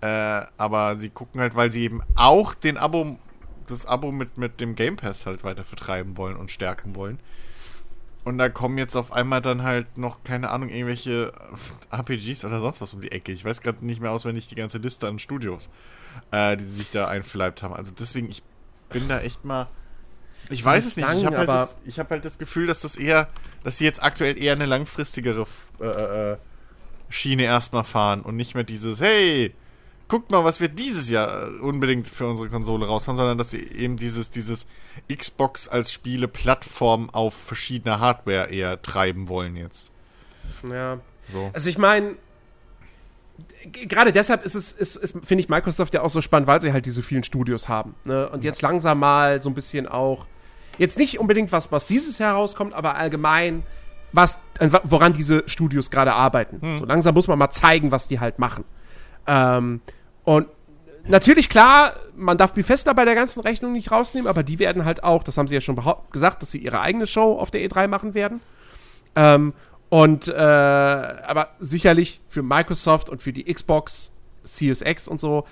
Äh, 0.00 0.46
aber 0.56 0.96
sie 0.96 1.10
gucken 1.10 1.40
halt, 1.40 1.54
weil 1.54 1.72
sie 1.72 1.82
eben 1.82 2.02
auch 2.14 2.54
den 2.54 2.76
Abo, 2.76 3.18
das 3.66 3.86
Abo 3.86 4.12
mit, 4.12 4.36
mit 4.36 4.60
dem 4.60 4.74
Game 4.74 4.96
Pass 4.96 5.26
halt 5.26 5.44
weiter 5.44 5.64
vertreiben 5.64 6.16
wollen 6.16 6.36
und 6.36 6.50
stärken 6.50 6.94
wollen. 6.94 7.18
Und 8.24 8.38
da 8.38 8.48
kommen 8.48 8.78
jetzt 8.78 8.96
auf 8.96 9.12
einmal 9.12 9.42
dann 9.42 9.62
halt 9.62 9.98
noch, 9.98 10.24
keine 10.24 10.50
Ahnung, 10.50 10.70
irgendwelche 10.70 11.32
RPGs 11.90 12.44
oder 12.44 12.60
sonst 12.60 12.80
was 12.80 12.94
um 12.94 13.02
die 13.02 13.12
Ecke. 13.12 13.32
Ich 13.32 13.44
weiß 13.44 13.60
gerade 13.60 13.84
nicht 13.84 14.00
mehr 14.00 14.12
auswendig 14.12 14.48
die 14.48 14.54
ganze 14.54 14.78
Liste 14.78 15.08
an 15.08 15.18
Studios, 15.18 15.68
äh, 16.30 16.56
die 16.56 16.64
sich 16.64 16.90
da 16.90 17.08
einverleibt 17.08 17.62
haben. 17.62 17.74
Also 17.74 17.92
deswegen, 17.98 18.28
ich 18.30 18.42
bin 18.88 19.08
da 19.08 19.20
echt 19.20 19.44
mal. 19.44 19.68
Ich 20.50 20.64
weiß 20.64 20.84
es 20.86 20.96
nicht. 20.96 21.06
Ich 21.06 21.12
sagen, 21.12 21.26
habe 21.26 21.38
halt, 21.38 21.48
aber- 21.48 21.60
das- 21.60 21.78
ich 21.86 21.98
hab 21.98 22.10
halt 22.10 22.24
das 22.24 22.38
Gefühl, 22.38 22.66
dass 22.66 22.80
das 22.82 22.96
eher, 22.96 23.28
dass 23.62 23.78
sie 23.78 23.84
jetzt 23.84 24.02
aktuell 24.02 24.40
eher 24.40 24.52
eine 24.52 24.66
langfristigere 24.66 25.46
äh, 25.80 26.32
äh, 26.32 26.36
Schiene 27.08 27.44
erstmal 27.44 27.84
fahren 27.84 28.22
und 28.22 28.36
nicht 28.36 28.54
mehr 28.54 28.64
dieses, 28.64 29.00
hey, 29.00 29.54
guckt 30.08 30.30
mal, 30.30 30.44
was 30.44 30.60
wir 30.60 30.68
dieses 30.68 31.08
Jahr 31.08 31.44
äh, 31.48 31.58
unbedingt 31.60 32.08
für 32.08 32.26
unsere 32.26 32.48
Konsole 32.50 32.86
raushauen, 32.86 33.16
sondern 33.16 33.38
dass 33.38 33.50
sie 33.52 33.58
eben 33.62 33.96
dieses, 33.96 34.30
dieses 34.30 34.66
Xbox 35.14 35.66
als 35.68 35.92
Spiele-Plattform 35.92 37.08
auf 37.10 37.34
verschiedener 37.34 38.00
Hardware 38.00 38.50
eher 38.50 38.80
treiben 38.82 39.28
wollen 39.28 39.56
jetzt. 39.56 39.90
ja. 40.68 40.98
So. 41.28 41.50
Also 41.54 41.70
ich 41.70 41.78
meine, 41.78 42.16
gerade 43.88 44.12
deshalb 44.12 44.44
ist 44.44 44.54
es, 44.54 44.72
ist, 44.72 44.96
ist, 44.96 45.12
finde 45.24 45.42
ich 45.42 45.48
Microsoft 45.48 45.94
ja 45.94 46.02
auch 46.02 46.10
so 46.10 46.20
spannend, 46.20 46.46
weil 46.46 46.60
sie 46.60 46.72
halt 46.72 46.84
diese 46.86 47.02
vielen 47.02 47.24
Studios 47.24 47.68
haben. 47.68 47.94
Ne? 48.04 48.28
Und 48.28 48.44
jetzt 48.44 48.60
langsam 48.62 48.98
mal 48.98 49.40
so 49.42 49.48
ein 49.48 49.54
bisschen 49.54 49.88
auch, 49.88 50.26
jetzt 50.78 50.98
nicht 50.98 51.18
unbedingt 51.18 51.52
was, 51.52 51.70
was 51.72 51.86
dieses 51.86 52.18
Jahr 52.18 52.34
rauskommt, 52.34 52.74
aber 52.74 52.96
allgemein, 52.96 53.62
was, 54.12 54.40
an 54.58 54.72
wa- 54.72 54.80
woran 54.84 55.12
diese 55.12 55.42
Studios 55.46 55.90
gerade 55.90 56.12
arbeiten. 56.14 56.60
So 56.78 56.84
langsam 56.84 57.14
muss 57.14 57.26
man 57.28 57.38
mal 57.38 57.50
zeigen, 57.50 57.90
was 57.90 58.08
die 58.08 58.20
halt 58.20 58.38
machen. 58.38 58.64
Ähm, 59.26 59.80
und 60.24 60.46
natürlich, 61.06 61.48
klar, 61.48 61.94
man 62.16 62.36
darf 62.38 62.52
Bethesda 62.52 62.92
bei 62.92 63.04
der 63.04 63.14
ganzen 63.14 63.40
Rechnung 63.40 63.72
nicht 63.72 63.90
rausnehmen, 63.90 64.28
aber 64.28 64.42
die 64.42 64.58
werden 64.58 64.84
halt 64.84 65.02
auch, 65.04 65.22
das 65.22 65.36
haben 65.36 65.48
sie 65.48 65.54
ja 65.54 65.60
schon 65.60 65.80
gesagt, 66.12 66.42
dass 66.42 66.50
sie 66.50 66.58
ihre 66.58 66.80
eigene 66.80 67.06
Show 67.06 67.38
auf 67.38 67.50
der 67.50 67.60
E3 67.68 67.88
machen 67.88 68.14
werden. 68.14 68.40
Ähm, 69.16 69.52
und, 69.90 70.28
äh, 70.28 70.34
aber 70.34 71.50
sicherlich 71.60 72.20
für 72.28 72.42
Microsoft 72.42 73.08
und 73.10 73.22
für 73.22 73.32
die 73.32 73.44
Xbox, 73.52 74.12
Series 74.42 74.80
X 74.82 75.08
und 75.08 75.20
so, 75.20 75.44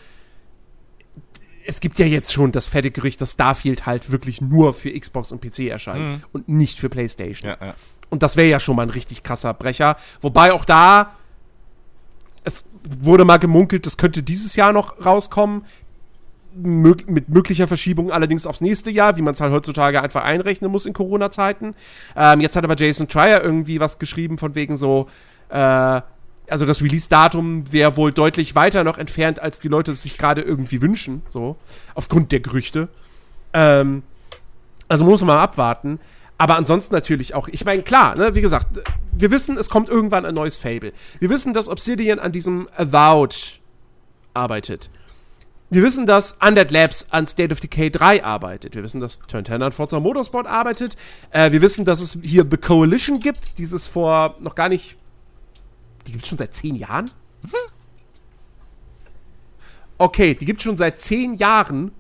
es 1.65 1.81
gibt 1.81 1.99
ja 1.99 2.07
jetzt 2.07 2.33
schon 2.33 2.53
das 2.53 2.67
fette 2.67 2.91
Gerücht, 2.91 3.21
dass 3.21 3.33
Starfield 3.33 3.87
halt 3.87 4.11
wirklich 4.11 4.41
nur 4.41 4.75
für 4.75 4.91
Xbox 4.99 5.33
und 5.33 5.41
PC 5.41 5.69
erscheint 5.69 6.23
und 6.33 6.49
nicht 6.49 6.79
für 6.79 6.89
PlayStation. 6.89 7.51
Ja, 7.51 7.67
ja. 7.67 7.75
Und 8.11 8.23
das 8.23 8.37
wäre 8.37 8.49
ja 8.49 8.61
schon 8.61 8.77
mal 8.77 8.83
ein 8.83 8.91
richtig 8.91 9.23
krasser 9.23 9.55
Brecher. 9.55 9.97
Wobei 10.21 10.53
auch 10.53 10.65
da, 10.65 11.15
es 12.45 12.67
wurde 13.01 13.25
mal 13.25 13.39
gemunkelt, 13.39 13.87
das 13.87 13.97
könnte 13.97 14.23
dieses 14.23 14.57
Jahr 14.57 14.73
noch 14.73 15.05
rauskommen. 15.05 15.65
Mög 16.55 17.09
mit 17.09 17.31
möglicher 17.31 17.67
Verschiebung 17.67 18.11
allerdings 18.11 18.47
aufs 18.47 18.61
nächste 18.61 18.91
Jahr, 18.91 19.17
wie 19.17 19.23
man 19.23 19.33
es 19.33 19.41
halt 19.41 19.55
heutzutage 19.55 20.03
einfach 20.03 20.23
einrechnen 20.25 20.71
muss 20.71 20.85
in 20.85 20.93
Corona-Zeiten. 20.93 21.75
Ähm, 22.15 22.41
jetzt 22.43 22.57
hat 22.57 22.65
aber 22.65 22.77
Jason 22.77 23.09
Trier 23.09 23.43
irgendwie 23.43 23.81
was 23.81 23.99
geschrieben 23.99 24.37
von 24.37 24.55
wegen 24.55 24.77
so, 24.77 25.09
äh, 25.49 26.03
also 26.53 26.67
das 26.67 26.81
Release-Datum 26.83 27.73
wäre 27.73 27.97
wohl 27.97 28.13
deutlich 28.13 28.55
weiter 28.55 28.85
noch 28.85 28.99
entfernt, 28.99 29.41
als 29.41 29.59
die 29.59 29.69
Leute 29.69 29.93
es 29.93 30.03
sich 30.03 30.19
gerade 30.19 30.43
irgendwie 30.43 30.81
wünschen, 30.81 31.23
so, 31.29 31.57
aufgrund 31.95 32.31
der 32.31 32.41
Gerüchte. 32.41 32.89
Ähm, 33.53 34.03
also 34.89 35.05
muss 35.05 35.23
man 35.23 35.37
mal 35.37 35.43
abwarten. 35.43 35.99
Aber 36.39 36.57
ansonsten 36.57 36.95
natürlich 36.95 37.35
auch, 37.35 37.49
ich 37.49 37.65
meine, 37.65 37.83
klar, 37.83 38.17
ne, 38.17 38.35
wie 38.35 38.43
gesagt, 38.43 38.81
wir 39.13 39.31
wissen, 39.31 39.57
es 39.57 39.71
kommt 39.71 39.89
irgendwann 39.89 40.27
ein 40.27 40.35
neues 40.35 40.59
Fable. 40.59 40.93
Wir 41.21 41.31
wissen, 41.31 41.55
dass 41.55 41.69
Obsidian 41.69 42.19
an 42.19 42.33
diesem 42.33 42.69
Avowed 42.77 43.61
arbeitet. 44.35 44.91
Wir 45.71 45.83
wissen, 45.83 46.05
dass 46.05 46.37
Undead 46.47 46.71
Labs 46.71 47.07
an 47.11 47.27
State 47.27 47.51
of 47.51 47.61
Decay 47.61 47.91
3 47.91 48.25
arbeitet. 48.25 48.75
Wir 48.75 48.83
wissen, 48.83 49.01
dass 49.01 49.21
Turn 49.21 49.47
10 49.47 49.63
an 49.63 49.73
Forza 49.73 50.01
Motorsport 50.01 50.47
arbeitet. 50.47 50.97
Äh, 51.31 51.53
wir 51.53 51.63
wissen, 51.63 51.87
dass 51.87 52.03
es 52.03 52.19
hier 52.23 52.47
The 52.51 52.59
Coalition 52.59 53.21
gibt, 53.21 53.57
dieses 53.57 53.87
vor 53.87 54.37
noch 54.41 54.55
gar 54.55 54.69
nicht. 54.69 54.97
Die 56.07 56.13
gibt 56.13 56.25
es 56.25 56.29
schon 56.29 56.39
seit 56.39 56.55
zehn 56.55 56.75
Jahren? 56.75 57.11
Okay, 59.99 60.35
die 60.35 60.45
gibt 60.45 60.61
es 60.61 60.65
schon 60.65 60.77
seit 60.77 60.99
zehn 60.99 61.35
Jahren. 61.35 61.93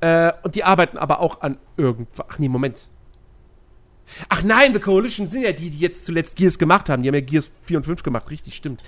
Äh, 0.00 0.32
und 0.42 0.54
die 0.54 0.64
arbeiten 0.64 0.96
aber 0.96 1.20
auch 1.20 1.42
an 1.42 1.58
irgendwas. 1.76 2.26
Ach 2.28 2.38
nee, 2.38 2.48
Moment. 2.48 2.88
Ach 4.28 4.42
nein, 4.42 4.74
The 4.74 4.80
Coalition 4.80 5.28
sind 5.28 5.42
ja 5.42 5.52
die, 5.52 5.70
die 5.70 5.78
jetzt 5.78 6.04
zuletzt 6.04 6.36
Gears 6.36 6.58
gemacht 6.58 6.88
haben. 6.88 7.02
Die 7.02 7.08
haben 7.08 7.14
ja 7.14 7.20
Gears 7.20 7.50
4 7.62 7.78
und 7.78 7.84
5 7.84 8.02
gemacht, 8.02 8.30
richtig, 8.30 8.56
stimmt. 8.56 8.82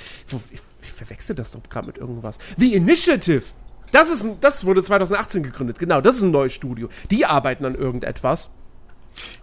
Ich, 0.51 0.61
ich 0.83 0.93
verwechsel 0.93 1.37
das 1.37 1.53
doch 1.53 1.63
gerade 1.69 1.87
mit 1.87 1.99
irgendwas. 1.99 2.39
The 2.57 2.75
Initiative! 2.75 3.45
Das, 3.93 4.11
ist 4.11 4.25
ein, 4.25 4.41
das 4.41 4.65
wurde 4.65 4.83
2018 4.83 5.43
gegründet, 5.43 5.79
genau. 5.79 6.01
Das 6.01 6.17
ist 6.17 6.23
ein 6.23 6.31
neues 6.31 6.55
Studio. 6.55 6.89
Die 7.11 7.27
arbeiten 7.27 7.65
an 7.67 7.75
irgendetwas. 7.75 8.51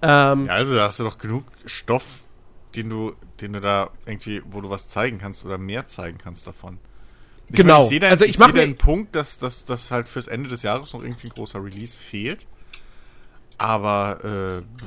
Ähm, 0.02 0.48
Ja, 0.48 0.54
also 0.54 0.76
da 0.76 0.86
hast 0.86 1.00
du 1.00 1.04
doch 1.04 1.20
genug 1.20 1.46
Stoff, 1.66 2.24
den 2.76 2.90
du, 2.90 3.14
den 3.42 3.54
du 3.54 3.62
da 3.62 3.90
irgendwie, 4.06 4.42
wo 4.46 4.62
du 4.62 4.70
was 4.70 4.88
zeigen 4.90 5.18
kannst 5.20 5.46
oder 5.46 5.58
mehr 5.58 5.86
zeigen 5.86 6.18
kannst 6.18 6.46
davon. 6.48 6.78
Ich 7.50 7.56
Genau. 7.56 7.74
Meine, 7.76 7.84
ich 7.84 7.90
sehe 7.90 8.00
deinen, 8.00 8.12
Also 8.12 8.26
ich 8.26 8.32
ich 8.32 8.38
sehe 8.38 8.54
deinen 8.54 8.78
Punkt, 8.78 9.16
dass 9.16 9.40
dass 9.40 9.92
halt 9.92 10.08
fürs 10.08 10.28
Ende 10.28 10.50
des 10.50 10.64
Jahres 10.64 10.94
noch 10.94 11.02
irgendwie 11.04 11.28
ein 11.28 11.34
großer 11.34 11.64
Release 11.64 11.98
fehlt. 11.98 12.46
Aber 13.58 14.64
äh, 14.64 14.86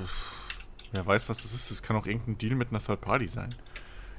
wer 0.92 1.06
weiß, 1.06 1.28
was 1.28 1.42
das 1.42 1.52
ist. 1.54 1.70
Das 1.70 1.82
kann 1.82 1.96
auch 1.96 2.06
irgendein 2.06 2.38
Deal 2.38 2.54
mit 2.54 2.70
einer 2.70 2.80
Third 2.82 3.00
Party 3.00 3.28
sein. 3.28 3.54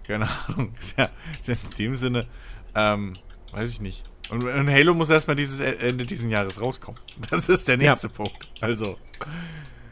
Keine 0.05 0.27
Ahnung. 0.47 0.73
Ist 0.79 0.97
ja, 0.97 1.09
ist 1.39 1.47
ja 1.49 1.55
in 1.69 1.75
dem 1.77 1.95
Sinne, 1.95 2.27
ähm, 2.75 3.13
weiß 3.51 3.69
ich 3.71 3.81
nicht. 3.81 4.03
Und, 4.29 4.43
und 4.47 4.69
Halo 4.69 4.93
muss 4.93 5.09
erstmal 5.09 5.35
dieses 5.35 5.59
E- 5.59 5.75
Ende 5.75 6.05
dieses 6.05 6.29
Jahres 6.29 6.61
rauskommen. 6.61 6.99
Das 7.29 7.49
ist 7.49 7.67
der 7.67 7.77
nächste 7.77 8.09
Punkt. 8.09 8.47
Also, 8.61 8.97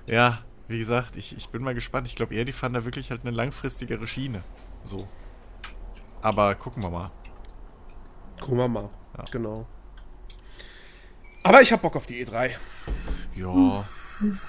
ja, 0.08 0.44
wie 0.72 0.80
gesagt, 0.80 1.16
ich, 1.16 1.36
ich 1.36 1.50
bin 1.50 1.64
mal 1.64 1.74
gespannt. 1.74 2.08
Ich 2.08 2.16
glaube 2.16 2.36
eher, 2.36 2.46
die 2.46 2.52
fahren 2.52 2.74
da 2.74 2.86
wirklich 2.86 3.12
halt 3.12 3.22
eine 3.22 3.32
langfristigere 3.32 4.08
Schiene. 4.08 4.44
So. 4.84 5.08
Aber 6.22 6.56
gucken 6.56 6.84
wir 6.84 6.90
mal. 6.90 7.12
Gucken 8.40 8.58
wir 8.58 8.68
mal. 8.68 8.90
Ja. 9.18 9.26
Genau. 9.32 9.68
Aber 11.44 11.62
ich 11.62 11.72
hab 11.72 11.82
Bock 11.82 11.96
auf 11.96 12.06
die 12.06 12.20
E 12.20 12.24
E3. 12.24 12.52
Ja. 13.36 13.86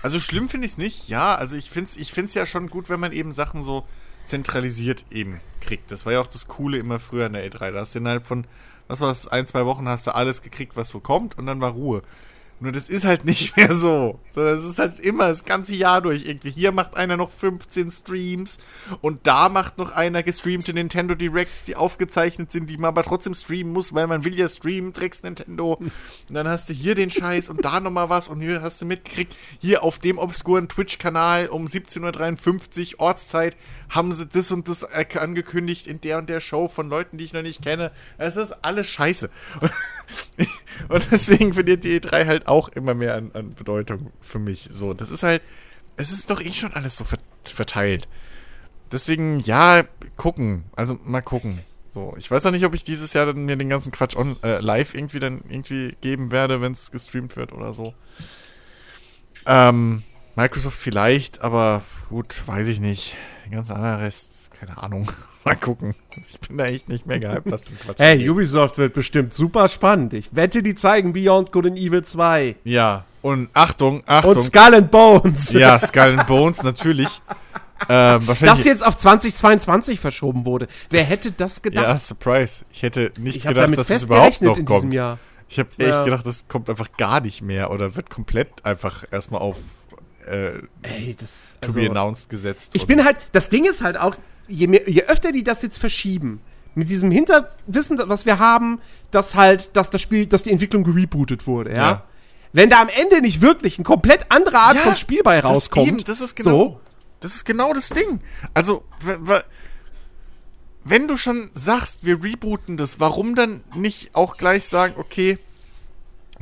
Also 0.02 0.20
schlimm 0.20 0.48
finde 0.48 0.66
ich 0.66 0.72
es 0.72 0.78
nicht, 0.78 1.08
ja. 1.08 1.34
Also 1.34 1.56
ich 1.56 1.70
finde 1.70 1.88
es 1.88 1.96
ich 1.96 2.12
find's 2.12 2.34
ja 2.34 2.44
schon 2.44 2.68
gut, 2.68 2.90
wenn 2.90 3.00
man 3.00 3.12
eben 3.12 3.32
Sachen 3.32 3.62
so 3.62 3.86
zentralisiert 4.24 5.06
eben 5.10 5.40
kriegt. 5.60 5.90
Das 5.90 6.04
war 6.04 6.12
ja 6.12 6.20
auch 6.20 6.26
das 6.26 6.46
Coole 6.46 6.78
immer 6.78 7.00
früher 7.00 7.26
in 7.26 7.32
der 7.32 7.50
E3. 7.50 7.72
Da 7.72 7.80
hast 7.80 7.94
du 7.94 7.98
innerhalb 7.98 8.26
von, 8.26 8.46
was 8.88 9.00
war 9.00 9.08
das, 9.08 9.26
ein, 9.28 9.46
zwei 9.46 9.64
Wochen 9.66 9.88
hast 9.88 10.06
du 10.06 10.14
alles 10.14 10.42
gekriegt, 10.42 10.76
was 10.76 10.90
so 10.90 11.00
kommt 11.00 11.38
und 11.38 11.46
dann 11.46 11.60
war 11.60 11.72
Ruhe. 11.72 12.02
Nur 12.62 12.70
das 12.70 12.88
ist 12.88 13.04
halt 13.04 13.24
nicht 13.24 13.56
mehr 13.56 13.72
so. 13.72 14.20
Sondern 14.28 14.56
es 14.56 14.64
ist 14.64 14.78
halt 14.78 15.00
immer 15.00 15.26
das 15.26 15.44
ganze 15.44 15.74
Jahr 15.74 16.00
durch 16.00 16.26
irgendwie. 16.26 16.52
Hier 16.52 16.70
macht 16.70 16.94
einer 16.94 17.16
noch 17.16 17.32
15 17.32 17.90
Streams 17.90 18.58
und 19.00 19.26
da 19.26 19.48
macht 19.48 19.78
noch 19.78 19.90
einer 19.90 20.22
gestreamte 20.22 20.72
Nintendo 20.72 21.16
Directs, 21.16 21.64
die 21.64 21.74
aufgezeichnet 21.74 22.52
sind, 22.52 22.70
die 22.70 22.78
man 22.78 22.88
aber 22.88 23.02
trotzdem 23.02 23.34
streamen 23.34 23.72
muss, 23.72 23.94
weil 23.94 24.06
man 24.06 24.24
will 24.24 24.38
ja 24.38 24.48
streamen, 24.48 24.92
Drecks 24.92 25.24
Nintendo. 25.24 25.72
Und 25.74 25.90
dann 26.28 26.46
hast 26.46 26.68
du 26.68 26.72
hier 26.72 26.94
den 26.94 27.10
Scheiß 27.10 27.48
und 27.48 27.64
da 27.64 27.80
nochmal 27.80 28.10
was 28.10 28.28
und 28.28 28.40
hier 28.40 28.62
hast 28.62 28.80
du 28.80 28.86
mitgekriegt, 28.86 29.34
hier 29.60 29.82
auf 29.82 29.98
dem 29.98 30.18
obskuren 30.18 30.68
Twitch-Kanal 30.68 31.48
um 31.48 31.66
17.53 31.66 32.94
Uhr 32.94 33.00
Ortszeit 33.00 33.56
haben 33.88 34.12
sie 34.12 34.26
das 34.26 34.52
und 34.52 34.68
das 34.68 34.84
angekündigt 34.84 35.88
in 35.88 36.00
der 36.00 36.18
und 36.18 36.28
der 36.28 36.38
Show 36.38 36.68
von 36.68 36.88
Leuten, 36.88 37.18
die 37.18 37.24
ich 37.24 37.32
noch 37.32 37.42
nicht 37.42 37.60
kenne. 37.60 37.90
Es 38.18 38.36
ist 38.36 38.52
alles 38.64 38.88
scheiße. 38.88 39.30
Und 40.88 41.10
deswegen 41.10 41.54
verliert 41.54 41.84
die 41.84 42.00
E3 42.00 42.26
halt 42.26 42.46
auch 42.46 42.51
immer 42.68 42.94
mehr 42.94 43.16
an, 43.16 43.30
an 43.34 43.54
Bedeutung 43.54 44.12
für 44.20 44.38
mich. 44.38 44.68
So, 44.70 44.94
das 44.94 45.10
ist 45.10 45.22
halt, 45.22 45.42
es 45.96 46.10
ist 46.10 46.30
doch 46.30 46.40
eh 46.40 46.52
schon 46.52 46.72
alles 46.72 46.96
so 46.96 47.04
ver 47.04 47.18
verteilt. 47.44 48.08
Deswegen, 48.92 49.40
ja, 49.40 49.82
gucken. 50.16 50.64
Also 50.76 50.98
mal 51.04 51.22
gucken. 51.22 51.58
So, 51.88 52.14
ich 52.16 52.30
weiß 52.30 52.46
auch 52.46 52.50
nicht, 52.52 52.64
ob 52.64 52.74
ich 52.74 52.84
dieses 52.84 53.12
Jahr 53.12 53.26
dann 53.26 53.44
mir 53.44 53.56
den 53.56 53.68
ganzen 53.68 53.92
Quatsch 53.92 54.16
on, 54.16 54.36
äh, 54.42 54.60
live 54.60 54.94
irgendwie 54.94 55.18
dann 55.18 55.42
irgendwie 55.48 55.96
geben 56.00 56.30
werde, 56.30 56.60
wenn 56.60 56.72
es 56.72 56.90
gestreamt 56.90 57.36
wird 57.36 57.52
oder 57.52 57.72
so. 57.72 57.94
Ähm, 59.44 60.02
Microsoft 60.36 60.78
vielleicht, 60.78 61.42
aber 61.42 61.82
gut, 62.08 62.42
weiß 62.46 62.68
ich 62.68 62.80
nicht. 62.80 63.16
Den 63.44 63.52
ganzen 63.52 63.76
anderen 63.76 64.00
Rest, 64.00 64.52
keine 64.52 64.78
Ahnung. 64.78 65.10
Mal 65.44 65.56
gucken. 65.56 65.94
Ich 66.16 66.38
bin 66.40 66.58
da 66.58 66.66
echt 66.66 66.88
nicht 66.88 67.06
mehr 67.06 67.18
gehypt, 67.18 67.50
was 67.50 67.64
den 67.64 67.78
Quatsch 67.78 67.98
Hey. 68.00 68.28
Ubisoft 68.28 68.78
wird 68.78 68.94
bestimmt 68.94 69.32
super 69.34 69.68
spannend. 69.68 70.14
Ich 70.14 70.34
wette, 70.36 70.62
die 70.62 70.74
zeigen 70.74 71.12
Beyond 71.12 71.50
Good 71.52 71.66
and 71.66 71.76
Evil 71.78 72.04
2. 72.04 72.56
Ja, 72.64 73.04
und 73.22 73.48
Achtung, 73.52 74.02
Achtung. 74.06 74.36
Und 74.36 74.42
Skull 74.42 74.74
and 74.74 74.90
Bones. 74.90 75.52
ja, 75.52 75.78
Skull 75.80 76.18
and 76.18 76.26
Bones, 76.26 76.62
natürlich. 76.62 77.20
Ähm. 77.88 78.24
Das 78.40 78.64
jetzt 78.64 78.86
auf 78.86 78.96
2022 78.96 79.98
verschoben 79.98 80.44
wurde. 80.46 80.68
Wer 80.90 81.02
hätte 81.04 81.32
das 81.32 81.62
gedacht? 81.62 81.84
ja, 81.84 81.98
Surprise. 81.98 82.64
Ich 82.72 82.82
hätte 82.82 83.10
nicht 83.18 83.38
ich 83.38 83.42
gedacht, 83.46 83.76
dass 83.76 83.90
es 83.90 84.04
überhaupt 84.04 84.42
noch 84.42 84.64
kommt. 84.64 84.94
Ich 84.94 85.58
habe 85.58 85.68
echt 85.78 85.88
Ja. 85.88 86.04
gedacht, 86.04 86.24
das 86.26 86.46
kommt 86.48 86.70
einfach 86.70 86.92
gar 86.96 87.20
nicht 87.20 87.42
mehr 87.42 87.70
oder 87.72 87.96
wird 87.96 88.08
komplett 88.10 88.64
einfach 88.64 89.04
erstmal 89.10 89.40
auf 89.40 89.56
äh, 90.26 90.50
Ey, 90.82 91.16
das. 91.18 91.56
to 91.60 91.66
Also, 91.68 91.80
be 91.80 91.90
announced 91.90 92.30
gesetzt. 92.30 92.70
ich 92.74 92.86
bin 92.86 93.04
halt. 93.04 93.16
Das 93.32 93.48
Ding 93.48 93.64
ist 93.64 93.82
halt 93.82 93.96
auch, 93.96 94.14
je, 94.48 94.66
mehr, 94.66 94.88
je 94.88 95.04
öfter 95.04 95.32
die 95.32 95.44
das 95.44 95.62
jetzt 95.62 95.78
verschieben, 95.78 96.40
mit 96.74 96.88
diesem 96.88 97.10
Hinterwissen, 97.10 98.00
was 98.06 98.26
wir 98.26 98.38
haben, 98.38 98.80
dass 99.10 99.34
halt, 99.34 99.76
dass 99.76 99.90
das 99.90 100.00
Spiel, 100.00 100.26
dass 100.26 100.42
die 100.42 100.50
Entwicklung 100.50 100.84
gerebootet 100.84 101.46
wurde, 101.46 101.70
ja. 101.70 101.76
Ja. 101.76 102.04
Wenn 102.54 102.68
da 102.68 102.82
am 102.82 102.88
Ende 102.88 103.22
nicht 103.22 103.40
wirklich 103.40 103.78
eine 103.78 103.84
komplett 103.84 104.26
andere 104.30 104.58
Art 104.58 104.76
Ja, 104.76 104.82
von 104.82 104.96
Spiel 104.96 105.22
bei 105.22 105.40
das 105.40 105.50
rauskommt, 105.50 105.88
eben, 105.88 106.04
das 106.04 106.20
ist 106.20 106.34
genau. 106.34 106.50
so, 106.50 106.80
Das 107.20 107.34
ist 107.34 107.44
genau 107.44 107.72
das 107.72 107.88
Ding. 107.88 108.20
Also, 108.52 108.84
wenn 110.84 111.08
du 111.08 111.16
schon 111.16 111.50
sagst, 111.54 112.04
wir 112.04 112.22
rebooten 112.22 112.76
das, 112.76 113.00
warum 113.00 113.34
dann 113.34 113.62
nicht 113.74 114.14
auch 114.14 114.36
gleich 114.36 114.66
sagen, 114.66 114.94
okay, 114.98 115.38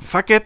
fuck 0.01 0.31
it, 0.31 0.45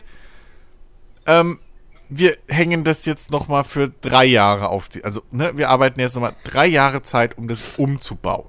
ähm, 1.27 1.61
wir 2.09 2.37
hängen 2.49 2.85
das 2.85 3.05
jetzt 3.07 3.31
noch 3.31 3.49
mal 3.49 3.65
für 3.65 3.89
drei 4.01 4.25
Jahre 4.25 4.69
auf 4.69 4.89
die, 4.89 5.05
also, 5.05 5.23
ne, 5.31 5.53
wir 5.57 5.71
arbeiten 5.71 6.01
jetzt 6.01 6.15
noch 6.15 6.23
mal 6.23 6.35
drei 6.45 6.67
Jahre 6.67 7.03
Zeit, 7.03 7.37
um 7.39 7.49
das 7.49 7.77
umzubauen. 7.79 8.47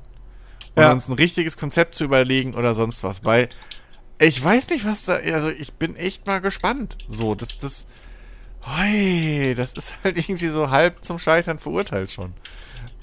Und 0.75 0.83
Ja. 0.83 0.91
uns 0.91 1.07
ein 1.07 1.13
richtiges 1.13 1.57
Konzept 1.57 1.95
zu 1.95 2.03
überlegen 2.03 2.53
oder 2.53 2.73
sonst 2.73 3.03
was, 3.03 3.23
weil 3.23 3.49
ich 4.19 4.43
weiß 4.43 4.69
nicht, 4.69 4.85
was 4.85 5.05
da, 5.05 5.13
also 5.15 5.49
ich 5.49 5.73
bin 5.73 5.95
echt 5.95 6.25
mal 6.25 6.39
gespannt. 6.41 6.97
So, 7.07 7.33
das, 7.35 7.57
das, 7.57 7.87
Hoi, 8.65 9.53
das 9.55 9.73
ist 9.73 9.95
halt 10.03 10.17
irgendwie 10.17 10.47
so 10.47 10.69
halb 10.69 11.03
zum 11.03 11.19
Scheitern 11.19 11.59
verurteilt 11.59 12.11
schon. 12.11 12.33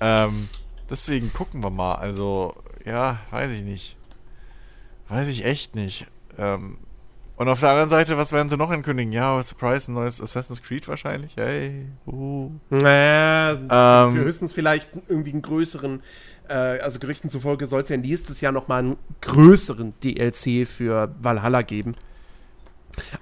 Ähm, 0.01 0.49
deswegen 0.91 1.33
gucken 1.33 1.63
wir 1.63 1.71
mal. 1.71 1.95
Also, 1.95 2.55
ja, 2.85 3.21
weiß 3.31 3.51
ich 3.53 3.63
nicht. 3.63 3.97
Weiß 5.09 5.29
ich 5.29 5.45
echt 5.45 5.75
nicht. 5.77 6.07
Ähm, 6.39 6.79
und 7.43 7.49
auf 7.49 7.59
der 7.59 7.71
anderen 7.71 7.89
Seite, 7.89 8.17
was 8.17 8.31
werden 8.31 8.49
sie 8.49 8.57
noch 8.57 8.71
ankündigen? 8.71 9.13
Ja, 9.13 9.43
Surprise, 9.43 9.91
ein 9.91 9.95
neues 9.95 10.21
Assassin's 10.21 10.63
Creed 10.63 10.87
wahrscheinlich. 10.87 11.33
Hey, 11.35 11.87
uh. 12.07 12.53
naja, 12.71 13.55
Ähm, 13.55 14.15
für 14.15 14.25
höchstens 14.25 14.53
vielleicht 14.53 14.91
irgendwie 15.09 15.33
einen 15.33 15.43
größeren, 15.43 16.05
äh, 16.49 16.55
also 16.55 17.01
Gerüchten 17.01 17.31
zufolge 17.31 17.67
soll 17.67 17.83
es 17.83 17.89
ja 17.89 17.97
nächstes 17.97 18.41
Jahr 18.41 18.53
noch 18.53 18.69
mal 18.69 18.79
einen 18.79 18.97
größeren 19.23 19.93
DLC 20.05 20.69
für 20.69 21.13
Valhalla 21.21 21.63
geben. 21.63 21.97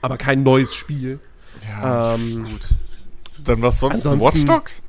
Aber 0.02 0.18
kein 0.18 0.42
neues 0.42 0.74
Spiel. 0.74 1.18
Ja, 1.66 2.14
Ähm, 2.14 2.44
gut. 2.44 2.68
Dann 3.42 3.62
was 3.62 3.80
sonst? 3.80 4.04
Watch 4.04 4.44
Dogs? 4.44 4.82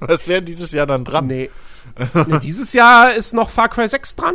Was 0.00 0.28
wäre 0.28 0.40
dieses 0.40 0.72
Jahr 0.72 0.86
dann 0.86 1.04
dran? 1.04 1.26
Nee. 1.26 1.50
nee. 2.26 2.38
Dieses 2.38 2.72
Jahr 2.72 3.12
ist 3.12 3.34
noch 3.34 3.50
Far 3.50 3.68
Cry 3.68 3.86
6 3.86 4.16
dran. 4.16 4.34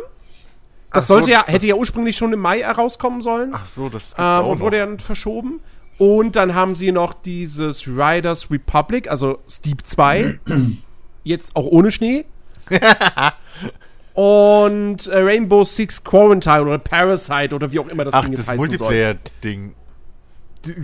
Das 0.93 1.07
so, 1.07 1.15
sollte 1.15 1.31
ja, 1.31 1.43
hätte 1.45 1.65
ja 1.65 1.75
ursprünglich 1.75 2.15
schon 2.15 2.31
im 2.33 2.39
Mai 2.39 2.59
herauskommen 2.59 3.21
sollen. 3.21 3.51
Ach 3.53 3.65
so, 3.65 3.89
das 3.89 4.15
ähm, 4.17 4.45
und 4.45 4.59
wurde 4.59 4.77
dann 4.77 4.99
verschoben. 4.99 5.59
Und 5.97 6.35
dann 6.35 6.55
haben 6.55 6.75
sie 6.75 6.91
noch 6.91 7.13
dieses 7.13 7.87
Riders 7.87 8.49
Republic, 8.49 9.09
also 9.09 9.39
Steep 9.49 9.85
2. 9.85 10.39
jetzt 11.23 11.55
auch 11.55 11.65
ohne 11.65 11.91
Schnee. 11.91 12.25
und 14.13 15.07
äh, 15.07 15.17
Rainbow 15.17 15.63
Six 15.63 16.03
Quarantine 16.03 16.61
oder 16.61 16.77
Parasite 16.77 17.53
oder 17.53 17.71
wie 17.71 17.79
auch 17.79 17.87
immer 17.87 18.05
das 18.05 18.13
Ach, 18.13 18.23
Ding 18.23 18.31
das 18.31 18.41
jetzt 18.41 18.49
heißen 18.49 18.77
soll. 18.77 18.77
Multiplayer-Ding. 18.79 19.75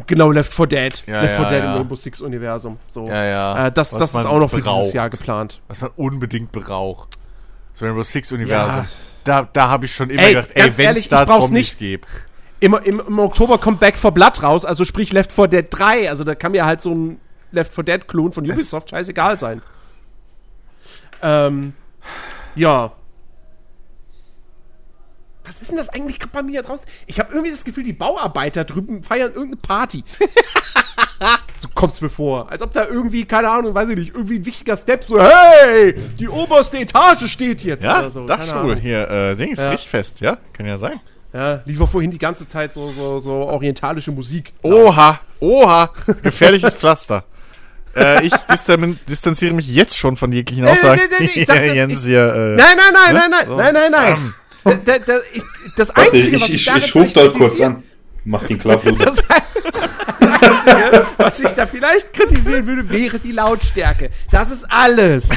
Genau, 0.08 0.32
Left 0.32 0.54
4 0.54 0.68
Dead. 0.68 1.04
Ja, 1.08 1.22
Left 1.22 1.36
4 1.36 1.44
ja, 1.44 1.50
Dead 1.50 1.60
ja. 1.60 1.72
im 1.72 1.78
Rainbow 1.78 1.96
Six 1.96 2.22
Universum. 2.22 2.78
So. 2.90 3.08
Äh, 3.08 3.72
das 3.72 3.94
Was 3.94 4.00
das 4.00 4.16
ist 4.16 4.26
auch 4.26 4.40
noch 4.40 4.50
für 4.50 4.58
braucht. 4.58 4.82
dieses 4.82 4.94
Jahr 4.94 5.10
geplant. 5.10 5.62
was 5.68 5.82
man 5.82 5.92
unbedingt 5.96 6.52
braucht. 6.52 7.18
Das 7.74 7.84
Rainbow 7.84 8.04
Six 8.04 8.32
Universum. 8.32 8.86
Da, 9.24 9.48
da 9.52 9.70
habe 9.70 9.86
ich 9.86 9.94
schon 9.94 10.10
immer 10.10 10.22
Ey, 10.24 10.30
gedacht, 10.34 10.50
ey, 10.54 10.78
wenn 10.78 10.96
es 10.96 11.08
da 11.10 11.26
Zombies 11.28 11.52
nicht. 11.52 11.80
gibt. 11.80 12.08
Im, 12.62 12.74
im, 12.74 13.00
Im 13.00 13.20
Oktober 13.20 13.58
kommt 13.58 13.80
Back 13.80 13.96
4 13.98 14.12
Blood 14.12 14.44
raus, 14.44 14.66
also 14.66 14.84
sprich 14.84 15.14
Left 15.14 15.32
4 15.32 15.48
Dead 15.48 15.66
3. 15.70 16.10
Also 16.10 16.24
da 16.24 16.36
kann 16.36 16.52
mir 16.52 16.66
halt 16.66 16.82
so 16.82 16.94
ein 16.94 17.20
Left 17.52 17.74
4 17.74 17.84
Dead 17.84 18.08
Klon 18.08 18.32
von 18.32 18.50
Ubisoft 18.50 18.90
scheißegal 18.90 19.38
sein. 19.38 19.62
Ähm, 21.22 21.74
ja. 22.56 22.92
Was 25.44 25.62
ist 25.62 25.72
denn 25.72 25.78
das 25.78 25.90
eigentlich 25.90 26.20
bei 26.32 26.44
mir 26.44 26.62
da 26.62 26.68
draußen? 26.68 26.88
Ich 27.08 27.20
habe 27.20 27.32
irgendwie 27.32 27.52
das 27.52 27.64
Gefühl, 27.64 27.84
die 27.84 27.94
Bauarbeiter 27.94 28.66
drüben 28.66 29.04
feiern 29.04 29.30
irgendeine 29.34 29.56
Party. 29.58 30.04
so 31.60 31.68
kommt's 31.74 32.00
mir 32.02 32.10
vor. 32.10 32.50
Als 32.52 32.62
ob 32.62 32.72
da 32.74 32.86
irgendwie, 32.86 33.26
keine 33.26 33.50
Ahnung, 33.50 33.74
weiß 33.74 33.90
ich 33.90 33.96
nicht, 33.98 34.14
irgendwie 34.16 34.36
ein 34.38 34.46
wichtiger 34.46 34.78
Step 34.78 35.06
so, 35.08 35.20
hey, 35.22 35.94
die 36.20 36.28
oberste 36.30 36.78
Etage 36.80 37.28
steht 37.30 37.64
jetzt. 37.64 37.84
Ja, 37.84 38.00
oder 38.00 38.12
so. 38.12 38.26
Dachstuhl 38.26 38.78
hier, 38.80 39.10
äh, 39.10 39.36
Dings, 39.36 39.60
Ja. 39.60 39.70
Richtfest, 39.72 40.22
ja? 40.22 40.38
Kann 40.54 40.66
ja 40.66 40.78
sein. 40.78 41.00
Ja, 41.34 41.62
lief 41.66 41.80
auch 41.82 41.90
vorhin 41.90 42.10
die 42.12 42.18
ganze 42.18 42.48
Zeit 42.48 42.74
so, 42.74 42.90
so, 42.92 43.20
so 43.20 43.34
orientalische 43.34 44.12
Musik. 44.12 44.52
Oha, 44.64 45.20
oha, 45.40 45.92
gefährliches 46.24 46.74
Pflaster. 46.74 47.24
äh, 47.96 48.26
ich 48.26 48.34
distan 48.52 49.00
distanziere 49.08 49.54
mich 49.54 49.68
jetzt 49.74 49.98
schon 49.98 50.16
von 50.16 50.32
jeglichen 50.32 50.64
nee, 50.64 50.72
Aussagen. 50.72 51.00
nee, 51.20 51.26
nee, 51.26 51.32
ich 51.42 51.46
sag 51.46 51.64
das- 51.66 51.76
Jens 51.76 52.00
ich- 52.02 52.06
hier, 52.08 52.34
äh, 52.34 52.56
Nein, 52.56 52.78
nein, 52.78 52.94
nein, 52.94 53.14
Ne? 53.14 53.22
nein, 53.30 53.48
nein, 53.48 53.74
nein, 53.74 53.92
nein, 53.92 53.92
nein. 53.92 54.34
Da, 54.64 54.74
da, 54.98 55.00
da, 55.00 55.20
ich, 55.34 55.42
das 55.78 55.90
Warte, 55.90 56.02
Einzige, 56.12 56.36
ich, 56.36 56.42
was 56.42 56.50
ich, 56.50 56.66
daran 56.66 56.82
ich 56.82 56.96
rufe 56.96 57.14
dort 57.14 57.36
kurz 57.36 57.60
an. 57.62 57.84
Mach 58.26 58.44
den 58.44 58.60
klar, 58.60 58.78
Bruder. 58.78 59.06
Das 59.06 59.20
Einzige, 60.42 61.08
was 61.18 61.40
ich 61.40 61.52
da 61.52 61.66
vielleicht 61.66 62.14
kritisieren 62.14 62.66
würde, 62.68 62.90
wäre 62.90 63.20
die 63.20 63.32
Lautstärke. 63.32 64.10
Das 64.32 64.52
ist 64.52 64.66
alles. 64.70 65.30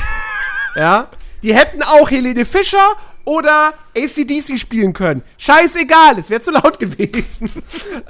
Ja? 0.76 1.09
Die 1.42 1.54
hätten 1.54 1.82
auch 1.82 2.10
Helene 2.10 2.44
Fischer 2.44 2.96
oder 3.24 3.72
ACDC 3.96 4.59
spielen 4.59 4.92
können. 4.92 5.22
Scheißegal, 5.38 6.18
es 6.18 6.28
wäre 6.30 6.40
zu 6.42 6.50
laut 6.50 6.78
gewesen. 6.78 7.50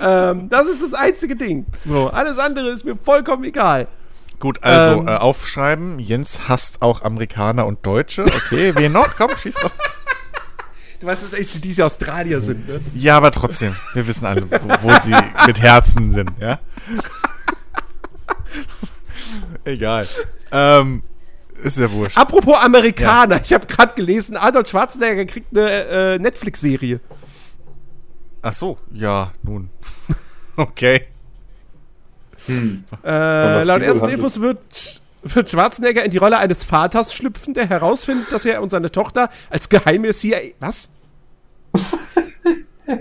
ähm, 0.00 0.48
das 0.48 0.66
ist 0.66 0.82
das 0.82 0.94
einzige 0.94 1.36
Ding. 1.36 1.66
So, 1.84 2.08
alles 2.10 2.38
andere 2.38 2.70
ist 2.70 2.84
mir 2.84 2.96
vollkommen 2.96 3.44
egal. 3.44 3.88
Gut, 4.38 4.58
also 4.62 5.00
Ähm. 5.02 5.08
äh, 5.08 5.16
aufschreiben. 5.16 5.98
Jens 5.98 6.48
hasst 6.48 6.82
auch 6.82 7.02
Amerikaner 7.02 7.66
und 7.66 7.84
Deutsche. 7.86 8.24
Okay, 8.24 8.72
wen 8.76 8.92
noch? 8.92 9.16
Komm, 9.16 9.30
schieß 9.36 9.54
drauf. 9.54 9.72
Du 11.02 11.08
weißt, 11.08 11.24
dass 11.24 11.34
ACDC 11.34 11.80
Australier 11.80 12.40
sind, 12.40 12.68
ne? 12.68 12.80
Ja, 12.94 13.16
aber 13.16 13.32
trotzdem, 13.32 13.74
wir 13.92 14.06
wissen 14.06 14.24
alle, 14.24 14.48
wo, 14.48 14.88
wo 14.88 15.00
sie 15.00 15.12
mit 15.48 15.60
Herzen 15.60 16.12
sind, 16.12 16.30
ja? 16.40 16.60
Egal. 19.64 20.06
Ähm, 20.52 21.02
ist 21.60 21.78
ja 21.78 21.90
wurscht. 21.90 22.16
Apropos 22.16 22.56
Amerikaner, 22.56 23.40
ich 23.42 23.52
habe 23.52 23.66
gerade 23.66 23.94
gelesen, 23.94 24.36
Arnold 24.36 24.68
Schwarzenegger 24.68 25.24
kriegt 25.24 25.56
eine 25.56 25.70
äh, 25.70 26.18
Netflix-Serie. 26.20 27.00
Ach 28.40 28.52
so, 28.52 28.78
ja, 28.92 29.32
nun. 29.42 29.70
okay. 30.56 31.06
Hm. 32.46 32.84
Äh, 33.04 33.64
laut 33.64 33.82
ersten. 33.82 34.08
Infos 34.08 34.40
wird, 34.40 35.01
wird 35.22 35.50
Schwarzenegger 35.50 36.04
in 36.04 36.10
die 36.10 36.18
Rolle 36.18 36.38
eines 36.38 36.64
Vaters 36.64 37.14
schlüpfen, 37.14 37.54
der 37.54 37.68
herausfindet, 37.68 38.32
dass 38.32 38.44
er 38.44 38.60
und 38.62 38.70
seine 38.70 38.90
Tochter 38.90 39.30
als 39.50 39.68
geheime 39.68 40.12
CIA. 40.12 40.52
Was? 40.60 40.90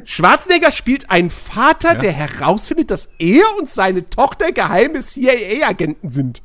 Schwarzenegger 0.06 0.72
spielt 0.72 1.10
einen 1.10 1.30
Vater, 1.30 1.94
Ja. 1.94 1.96
der 1.96 2.12
herausfindet, 2.12 2.92
dass 2.92 3.10
er 3.18 3.44
und 3.60 3.70
seine 3.70 4.10
Tochter 4.10 4.52
geheime 4.52 5.02
CIA-Agenten 5.02 6.10
sind. 6.12 6.42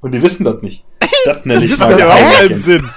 Und 0.00 0.12
die 0.12 0.22
wissen 0.22 0.44
das 0.44 0.62
nicht. 0.62 0.84
Das 1.24 1.38
Das 1.44 1.62
ist 1.64 1.78
ja 1.80 1.90
überhaupt 1.90 2.38
keinen. 2.38 2.54
Sinn. 2.54 2.88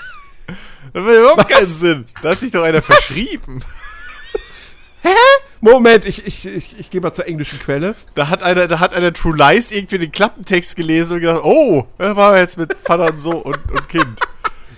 Das 0.93 1.03
macht 1.03 1.15
überhaupt 1.15 1.49
keinen 1.49 1.65
Sinn. 1.65 2.05
Da 2.21 2.29
hat 2.31 2.39
sich 2.39 2.51
doch 2.51 2.63
einer 2.63 2.81
verschrieben. 2.81 3.63
Moment, 5.61 6.05
ich, 6.05 6.25
ich, 6.25 6.45
ich, 6.47 6.79
ich 6.79 6.89
gehe 6.89 7.01
mal 7.01 7.13
zur 7.13 7.27
englischen 7.27 7.59
Quelle. 7.59 7.95
Da 8.15 8.29
hat 8.29 8.41
einer, 8.41 8.67
da 8.67 8.79
hat 8.79 8.95
einer 8.95 9.13
True 9.13 9.37
Lies 9.37 9.71
irgendwie 9.71 9.99
den 9.99 10.11
Klappentext 10.11 10.75
gelesen 10.75 11.15
und 11.15 11.19
gedacht, 11.21 11.41
oh, 11.43 11.85
da 11.99 12.15
waren 12.15 12.33
wir 12.33 12.41
jetzt 12.41 12.57
mit 12.57 12.75
Vater 12.81 13.11
und 13.11 13.21
so 13.21 13.31
und, 13.37 13.71
und 13.71 13.87
Kind. 13.87 14.19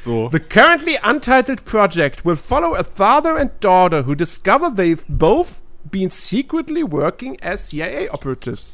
So. 0.02 0.30
The 0.30 0.40
currently 0.42 0.98
untitled 1.02 1.64
project 1.64 2.26
will 2.26 2.36
follow 2.36 2.76
a 2.76 2.84
father 2.84 3.38
and 3.38 3.52
daughter 3.62 4.06
who 4.06 4.14
discover 4.14 4.70
they've 4.70 5.06
both 5.08 5.62
been 5.90 6.10
secretly 6.10 6.84
working 6.84 7.38
as 7.42 7.70
CIA 7.70 8.10
operatives. 8.10 8.74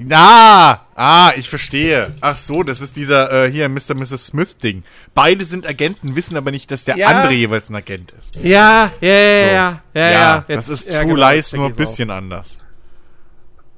Na, 0.00 0.86
ah, 0.94 1.32
ich 1.36 1.48
verstehe. 1.48 2.14
Ach 2.20 2.36
so, 2.36 2.62
das 2.62 2.80
ist 2.80 2.96
dieser 2.96 3.46
äh, 3.46 3.50
hier 3.50 3.68
Mr. 3.68 3.94
Mrs. 3.96 4.26
Smith 4.26 4.56
Ding. 4.58 4.84
Beide 5.14 5.44
sind 5.44 5.66
Agenten, 5.66 6.14
wissen 6.14 6.36
aber 6.36 6.50
nicht, 6.52 6.70
dass 6.70 6.84
der 6.84 6.96
Ja. 6.96 7.08
andere 7.08 7.32
jeweils 7.32 7.68
ein 7.68 7.74
Agent 7.74 8.12
ist. 8.12 8.36
Ja, 8.36 8.92
ja, 9.00 9.08
ja, 9.08 9.10
So. 9.10 9.50
ja, 9.50 9.82
ja, 9.94 10.10
ja. 10.10 10.44
das 10.46 10.68
Jetzt- 10.68 10.86
ist 10.86 10.94
ja, 10.94 11.02
True 11.02 11.14
genau, 11.14 11.30
Lies 11.30 11.52
nur 11.52 11.66
ein 11.66 11.74
bisschen 11.74 12.10
anders. 12.10 12.58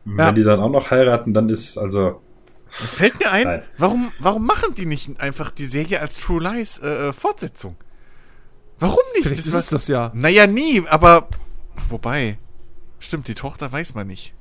Wenn 0.04 0.34
die 0.34 0.42
dann 0.42 0.60
auch 0.60 0.70
noch 0.70 0.90
heiraten, 0.90 1.32
dann 1.34 1.48
ist 1.48 1.78
also. 1.78 2.20
Es 2.84 2.94
fällt 2.94 3.18
mir 3.18 3.30
ein, 3.32 3.44
Nein. 3.46 3.62
warum, 3.78 4.12
warum 4.18 4.46
machen 4.46 4.74
die 4.74 4.86
nicht 4.86 5.20
einfach 5.20 5.50
die 5.50 5.66
Serie 5.66 6.00
als 6.00 6.16
True 6.18 6.40
Lies 6.42 6.78
äh, 6.78 7.08
äh, 7.08 7.12
Fortsetzung? 7.12 7.76
Warum 8.78 8.98
nicht? 9.14 9.26
Vielleicht 9.26 9.46
ist 9.46 9.52
es 9.54 9.68
das 9.68 9.88
ja. 9.88 10.10
Naja, 10.14 10.46
nie, 10.46 10.82
aber. 10.88 11.28
Wobei. 11.88 12.38
Stimmt, 12.98 13.28
die 13.28 13.34
Tochter 13.34 13.70
weiß 13.72 13.94
man 13.94 14.06
nicht. 14.06 14.34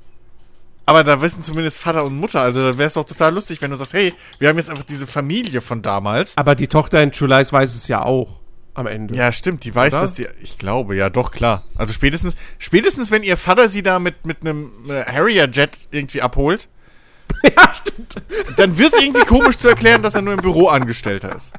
Aber 0.90 1.04
da 1.04 1.22
wissen 1.22 1.40
zumindest 1.40 1.78
Vater 1.78 2.02
und 2.02 2.16
Mutter. 2.16 2.40
Also 2.40 2.72
da 2.72 2.76
wäre 2.76 2.88
es 2.88 2.94
doch 2.94 3.04
total 3.04 3.32
lustig, 3.32 3.62
wenn 3.62 3.70
du 3.70 3.76
sagst, 3.76 3.92
hey, 3.92 4.12
wir 4.40 4.48
haben 4.48 4.56
jetzt 4.56 4.70
einfach 4.70 4.82
diese 4.82 5.06
Familie 5.06 5.60
von 5.60 5.82
damals. 5.82 6.36
Aber 6.36 6.56
die 6.56 6.66
Tochter 6.66 7.00
in 7.00 7.12
True 7.12 7.28
Lies 7.28 7.52
weiß 7.52 7.76
es 7.76 7.86
ja 7.86 8.02
auch 8.02 8.40
am 8.74 8.88
Ende. 8.88 9.14
Ja, 9.14 9.30
stimmt, 9.30 9.64
die 9.64 9.72
weiß, 9.72 9.92
dass 9.92 10.14
die. 10.14 10.26
Ich 10.40 10.58
glaube, 10.58 10.96
ja, 10.96 11.08
doch, 11.08 11.30
klar. 11.30 11.62
Also 11.76 11.92
spätestens, 11.92 12.34
spätestens, 12.58 13.12
wenn 13.12 13.22
ihr 13.22 13.36
Vater 13.36 13.68
sie 13.68 13.84
da 13.84 14.00
mit, 14.00 14.26
mit 14.26 14.38
einem 14.40 14.72
äh, 14.88 15.04
Harrier-Jet 15.04 15.78
irgendwie 15.92 16.22
abholt, 16.22 16.68
ja 17.44 17.72
stimmt. 17.72 18.16
dann 18.56 18.76
wird 18.76 18.92
es 18.92 19.00
irgendwie 19.00 19.24
komisch 19.24 19.58
zu 19.58 19.68
erklären, 19.68 20.02
dass 20.02 20.16
er 20.16 20.22
nur 20.22 20.34
im 20.34 20.40
Büro 20.40 20.66
Angestellter 20.66 21.32
ist. 21.32 21.52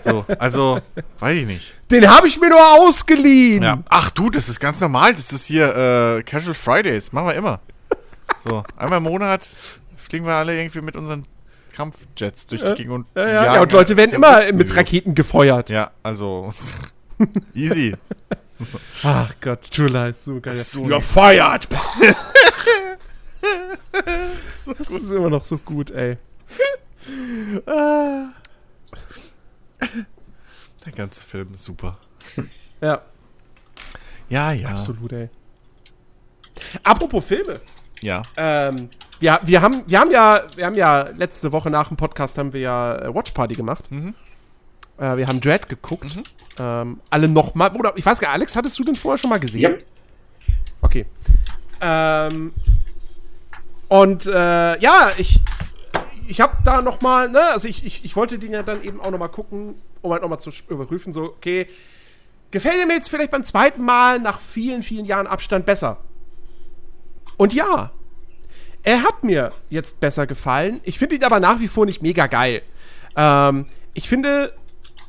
So, 0.00 0.24
also, 0.38 0.80
weiß 1.18 1.36
ich 1.36 1.46
nicht. 1.46 1.74
Den 1.90 2.08
habe 2.08 2.28
ich 2.28 2.40
mir 2.40 2.48
nur 2.48 2.66
ausgeliehen. 2.78 3.62
Ja. 3.62 3.80
Ach 3.90 4.10
du, 4.10 4.30
das 4.30 4.48
ist 4.48 4.58
ganz 4.58 4.80
normal. 4.80 5.14
Das 5.14 5.34
ist 5.34 5.44
hier 5.44 6.16
äh, 6.16 6.22
Casual 6.22 6.54
Fridays. 6.54 7.12
Machen 7.12 7.26
wir 7.26 7.34
immer. 7.34 7.60
So, 8.44 8.62
einmal 8.76 8.98
im 8.98 9.04
Monat 9.04 9.56
fliegen 9.96 10.24
wir 10.26 10.34
alle 10.34 10.56
irgendwie 10.58 10.80
mit 10.80 10.96
unseren 10.96 11.26
Kampfjets 11.72 12.46
durch 12.46 12.62
die 12.62 12.74
Gegend 12.74 12.92
und 12.92 13.06
Ja, 13.14 13.28
ja, 13.28 13.54
ja, 13.54 13.62
und 13.62 13.72
Leute 13.72 13.96
werden 13.96 14.12
immer 14.14 14.50
mit 14.52 14.68
so. 14.68 14.74
Raketen 14.74 15.14
gefeuert. 15.14 15.70
Ja, 15.70 15.90
also 16.02 16.52
easy. 17.54 17.94
Ach 19.04 19.32
Gott, 19.40 19.70
True 19.70 19.88
Lies, 19.88 20.24
so 20.24 20.40
geil. 20.40 20.52
So 20.52 20.84
You're 20.84 21.00
fired. 21.00 21.68
das 24.66 24.66
ist 24.66 25.10
immer 25.12 25.30
noch 25.30 25.44
so 25.44 25.56
gut, 25.58 25.90
ey. 25.92 26.18
Der 30.84 30.92
ganze 30.94 31.22
Film 31.22 31.52
ist 31.52 31.64
super. 31.64 31.96
Ja, 32.80 33.02
Ja, 34.28 34.52
ja. 34.52 34.68
absolut, 34.70 35.12
ey. 35.12 35.28
Apropos 36.82 37.24
Filme. 37.24 37.60
Ja. 38.02 38.22
Ähm, 38.36 38.90
ja, 39.20 39.40
wir 39.42 39.60
haben, 39.60 39.82
wir 39.86 40.00
haben 40.00 40.10
ja, 40.10 40.42
wir 40.54 40.66
haben 40.66 40.76
ja 40.76 41.08
letzte 41.16 41.52
Woche 41.52 41.70
nach 41.70 41.88
dem 41.88 41.96
Podcast 41.96 42.38
haben 42.38 42.52
wir 42.52 42.60
ja 42.60 42.96
äh, 42.96 43.14
Watch 43.14 43.32
Party 43.32 43.54
gemacht. 43.54 43.90
Mhm. 43.90 44.14
Äh, 44.98 45.16
wir 45.16 45.26
haben 45.26 45.40
Dread 45.40 45.68
geguckt. 45.68 46.18
Ähm, 46.58 47.00
alle 47.10 47.28
nochmal. 47.28 47.74
Oder 47.76 47.92
ich 47.96 48.04
weiß 48.04 48.20
gar 48.20 48.28
nicht, 48.28 48.34
Alex, 48.34 48.56
hattest 48.56 48.78
du 48.78 48.84
den 48.84 48.94
vorher 48.94 49.18
schon 49.18 49.30
mal 49.30 49.40
gesehen? 49.40 49.62
Ja. 49.62 49.78
Okay. 50.80 51.06
Ähm, 51.80 52.52
und 53.88 54.26
äh, 54.26 54.78
ja, 54.80 55.10
ich, 55.16 55.40
ich 56.28 56.40
habe 56.40 56.56
da 56.64 56.82
noch 56.82 57.00
mal, 57.00 57.28
ne, 57.28 57.40
also 57.52 57.68
ich, 57.68 57.84
ich, 57.84 58.04
ich 58.04 58.16
wollte 58.16 58.38
den 58.38 58.52
ja 58.52 58.62
dann 58.62 58.82
eben 58.82 59.00
auch 59.00 59.10
noch 59.10 59.18
mal 59.18 59.28
gucken, 59.28 59.76
um 60.02 60.12
halt 60.12 60.22
noch 60.22 60.28
mal 60.28 60.38
zu 60.38 60.50
überprüfen, 60.68 61.12
so, 61.12 61.24
okay, 61.24 61.66
gefällt 62.50 62.86
mir 62.86 62.94
jetzt 62.94 63.08
vielleicht 63.08 63.30
beim 63.30 63.44
zweiten 63.44 63.82
Mal 63.82 64.18
nach 64.20 64.40
vielen, 64.40 64.82
vielen 64.82 65.06
Jahren 65.06 65.26
Abstand 65.26 65.66
besser? 65.66 65.98
Und 67.38 67.54
ja, 67.54 67.90
er 68.82 69.02
hat 69.02 69.24
mir 69.24 69.50
jetzt 69.70 70.00
besser 70.00 70.26
gefallen. 70.26 70.80
Ich 70.84 70.98
finde 70.98 71.16
ihn 71.16 71.24
aber 71.24 71.40
nach 71.40 71.60
wie 71.60 71.68
vor 71.68 71.86
nicht 71.86 72.02
mega 72.02 72.26
geil. 72.26 72.62
Ähm, 73.16 73.66
ich 73.94 74.08
finde, 74.08 74.52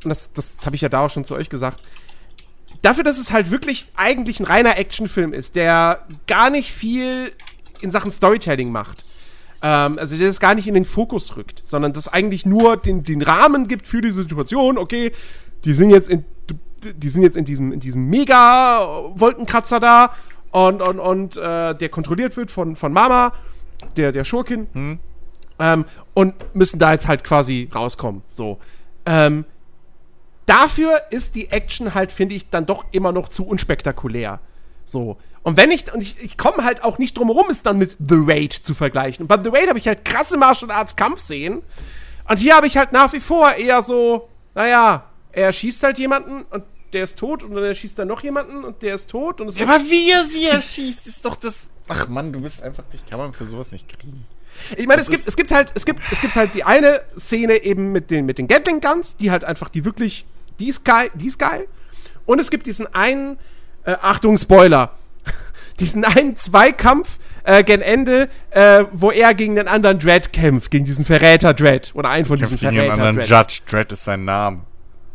und 0.03 0.09
das, 0.09 0.31
das 0.31 0.65
habe 0.65 0.75
ich 0.75 0.81
ja 0.81 0.89
da 0.89 1.05
auch 1.05 1.09
schon 1.09 1.25
zu 1.25 1.35
euch 1.35 1.49
gesagt, 1.49 1.81
dafür, 2.81 3.03
dass 3.03 3.17
es 3.17 3.31
halt 3.31 3.51
wirklich 3.51 3.91
eigentlich 3.95 4.39
ein 4.39 4.45
reiner 4.45 4.77
Actionfilm 4.77 5.33
ist, 5.33 5.55
der 5.55 6.05
gar 6.27 6.49
nicht 6.49 6.71
viel 6.71 7.33
in 7.81 7.91
Sachen 7.91 8.11
Storytelling 8.11 8.71
macht. 8.71 9.05
Ähm, 9.61 9.99
also 9.99 10.17
der 10.17 10.27
das 10.27 10.39
gar 10.39 10.55
nicht 10.55 10.67
in 10.67 10.73
den 10.73 10.85
Fokus 10.85 11.35
rückt, 11.35 11.63
sondern 11.65 11.93
das 11.93 12.07
eigentlich 12.07 12.45
nur 12.45 12.77
den, 12.77 13.03
den 13.03 13.21
Rahmen 13.21 13.67
gibt 13.67 13.87
für 13.87 14.01
die 14.01 14.11
Situation. 14.11 14.77
Okay, 14.77 15.11
die 15.65 15.73
sind 15.73 15.89
jetzt 15.89 16.09
in, 16.09 16.23
die 16.83 17.09
sind 17.09 17.23
jetzt 17.23 17.35
in 17.35 17.45
diesem, 17.45 17.73
in 17.73 17.79
diesem 17.79 18.05
Mega-Wolkenkratzer 18.05 19.79
da 19.79 20.13
und, 20.51 20.81
und, 20.81 20.99
und 20.99 21.37
äh, 21.37 21.75
der 21.75 21.89
kontrolliert 21.89 22.35
wird 22.37 22.51
von, 22.51 22.75
von 22.75 22.91
Mama, 22.91 23.33
der, 23.97 24.11
der 24.11 24.23
Schurkin. 24.23 24.99
Ähm, 25.59 25.85
und 26.13 26.55
müssen 26.55 26.79
da 26.79 26.93
jetzt 26.93 27.07
halt 27.07 27.23
quasi 27.23 27.69
rauskommen. 27.73 28.23
So. 28.31 28.59
Ähm, 29.05 29.45
dafür 30.45 31.01
ist 31.11 31.35
die 31.35 31.49
Action 31.49 31.93
halt, 31.93 32.11
finde 32.11 32.35
ich, 32.35 32.49
dann 32.49 32.65
doch 32.65 32.85
immer 32.91 33.11
noch 33.11 33.29
zu 33.29 33.45
unspektakulär. 33.45 34.39
So. 34.85 35.17
Und 35.43 35.57
wenn 35.57 35.71
ich, 35.71 35.93
und 35.93 36.01
ich, 36.01 36.21
ich 36.21 36.37
komme 36.37 36.63
halt 36.63 36.83
auch 36.83 36.97
nicht 36.97 37.17
drum 37.17 37.27
herum, 37.27 37.45
es 37.49 37.63
dann 37.63 37.77
mit 37.77 37.97
The 37.99 38.17
Raid 38.17 38.53
zu 38.53 38.73
vergleichen. 38.73 39.23
Und 39.23 39.27
bei 39.27 39.41
The 39.41 39.49
Raid 39.49 39.69
habe 39.69 39.79
ich 39.79 39.87
halt 39.87 40.03
krasse 40.03 40.37
Martial 40.37 40.71
Arts 40.71 40.95
Kampfszenen. 40.95 41.61
Und 42.27 42.39
hier 42.39 42.55
habe 42.55 42.67
ich 42.67 42.77
halt 42.77 42.91
nach 42.91 43.13
wie 43.13 43.19
vor 43.19 43.53
eher 43.53 43.81
so, 43.81 44.29
naja, 44.55 45.05
er 45.31 45.53
schießt 45.53 45.83
halt 45.83 45.99
jemanden 45.99 46.43
und 46.49 46.63
der 46.93 47.03
ist 47.03 47.19
tot 47.19 47.43
und 47.43 47.53
dann 47.53 47.63
erschießt 47.63 47.99
er 47.99 48.05
noch 48.05 48.23
jemanden 48.23 48.63
und 48.63 48.81
der 48.81 48.95
ist 48.95 49.09
tot 49.09 49.41
und 49.41 49.47
es 49.47 49.61
Aber 49.61 49.79
wie 49.89 50.11
er 50.11 50.25
sie 50.25 50.45
erschießt, 50.45 51.07
ist 51.07 51.25
doch 51.25 51.35
das. 51.35 51.69
Ach 51.87 52.07
Mann, 52.07 52.31
du 52.31 52.41
bist 52.41 52.61
einfach, 52.61 52.83
dich 52.91 53.05
kann 53.05 53.19
man 53.19 53.33
für 53.33 53.45
sowas 53.45 53.71
nicht 53.71 53.87
kriegen. 53.89 54.25
Ich 54.75 54.87
meine, 54.87 55.01
es 55.01 55.09
gibt, 55.09 55.27
es 55.27 55.35
gibt 55.35 55.51
halt, 55.51 55.71
es 55.75 55.85
gibt, 55.85 56.01
es 56.11 56.19
gibt 56.19 56.35
halt 56.35 56.53
die 56.53 56.63
eine 56.63 57.01
Szene 57.17 57.63
eben 57.63 57.91
mit 57.91 58.11
den, 58.11 58.25
mit 58.25 58.37
den 58.37 58.47
Gatling 58.47 58.81
Guns, 58.81 59.15
die 59.15 59.31
halt 59.31 59.43
einfach, 59.43 59.69
die 59.69 59.85
wirklich, 59.85 60.25
die 60.59 60.67
ist 60.67 60.83
geil, 60.83 61.09
die 61.13 61.27
ist 61.27 61.39
geil. 61.39 61.67
Und 62.25 62.39
es 62.39 62.51
gibt 62.51 62.65
diesen 62.65 62.93
einen, 62.93 63.37
äh, 63.85 63.95
Achtung, 64.01 64.37
Spoiler, 64.37 64.91
diesen 65.79 66.03
einen 66.03 66.35
Zweikampf 66.35 67.19
äh, 67.43 67.63
gen 67.63 67.81
Ende, 67.81 68.29
äh, 68.51 68.85
wo 68.91 69.11
er 69.11 69.33
gegen 69.33 69.55
den 69.55 69.67
anderen 69.67 69.99
Dread 69.99 70.33
kämpft, 70.33 70.71
gegen 70.71 70.85
diesen 70.85 71.05
Verräter 71.05 71.53
Dread 71.53 71.91
oder 71.95 72.09
einen 72.09 72.25
von 72.25 72.37
diesen 72.37 72.59
Kämpft 72.59 72.75
gegen 72.75 72.91
einen 72.91 72.95
Verräter 72.95 73.09
anderen. 73.09 73.27
Judge. 73.27 73.61
Dredd 73.67 73.91
ist 73.91 74.03
sein 74.03 74.25
Name. 74.25 74.61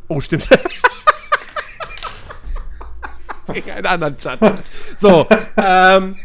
Oh, 0.09 0.20
stimmt. 0.20 0.48
Einen 3.49 3.87
anderen 3.87 4.16
Judge. 4.19 4.59
So, 4.97 5.27
ähm, 5.57 6.16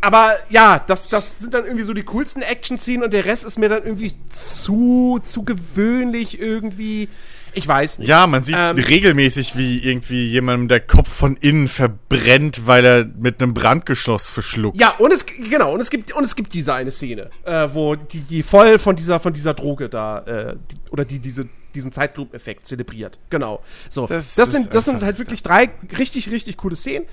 aber 0.00 0.32
ja, 0.48 0.78
das, 0.86 1.08
das 1.08 1.40
sind 1.40 1.52
dann 1.52 1.64
irgendwie 1.64 1.84
so 1.84 1.92
die 1.92 2.04
coolsten 2.04 2.42
Action-Szenen 2.42 3.04
und 3.04 3.12
der 3.12 3.24
Rest 3.26 3.44
ist 3.44 3.58
mir 3.58 3.68
dann 3.68 3.84
irgendwie 3.84 4.12
zu, 4.28 5.20
zu 5.22 5.44
gewöhnlich 5.44 6.40
irgendwie. 6.40 7.08
Ich 7.52 7.66
weiß 7.66 7.98
nicht. 7.98 8.08
Ja, 8.08 8.26
man 8.28 8.44
sieht 8.44 8.56
Ähm. 8.56 8.78
regelmäßig, 8.78 9.56
wie 9.56 9.80
irgendwie 9.80 10.28
jemandem 10.28 10.68
der 10.68 10.80
Kopf 10.80 11.12
von 11.12 11.36
innen 11.36 11.66
verbrennt, 11.66 12.66
weil 12.66 12.84
er 12.84 13.04
mit 13.04 13.42
einem 13.42 13.54
Brandgeschoss 13.54 14.28
verschluckt. 14.28 14.80
Ja, 14.80 14.94
und 14.98 15.12
es 15.12 15.26
genau, 15.26 15.74
und 15.74 15.80
es 15.80 15.90
gibt 15.90 16.12
und 16.12 16.22
es 16.22 16.36
gibt 16.36 16.54
diese 16.54 16.74
eine 16.74 16.92
Szene, 16.92 17.28
äh, 17.44 17.68
wo 17.72 17.96
die, 17.96 18.20
die 18.20 18.42
voll 18.44 18.78
von 18.78 18.94
dieser 18.94 19.18
von 19.18 19.32
dieser 19.32 19.54
Droge 19.54 19.88
da 19.88 20.20
äh, 20.20 20.56
die, 20.70 20.76
oder 20.90 21.04
die 21.04 21.18
diese 21.18 21.48
diesen 21.74 21.92
Zeitlupeneffekt 21.92 22.66
zelebriert. 22.66 23.18
Genau. 23.30 23.62
So, 23.88 24.06
Das 24.06 24.34
das, 24.34 24.50
sind, 24.50 24.74
das 24.74 24.84
sind 24.84 25.02
halt 25.02 25.18
wirklich 25.18 25.42
drei 25.42 25.70
richtig, 25.98 26.30
richtig 26.30 26.56
coole 26.56 26.76
Szenen. 26.76 27.06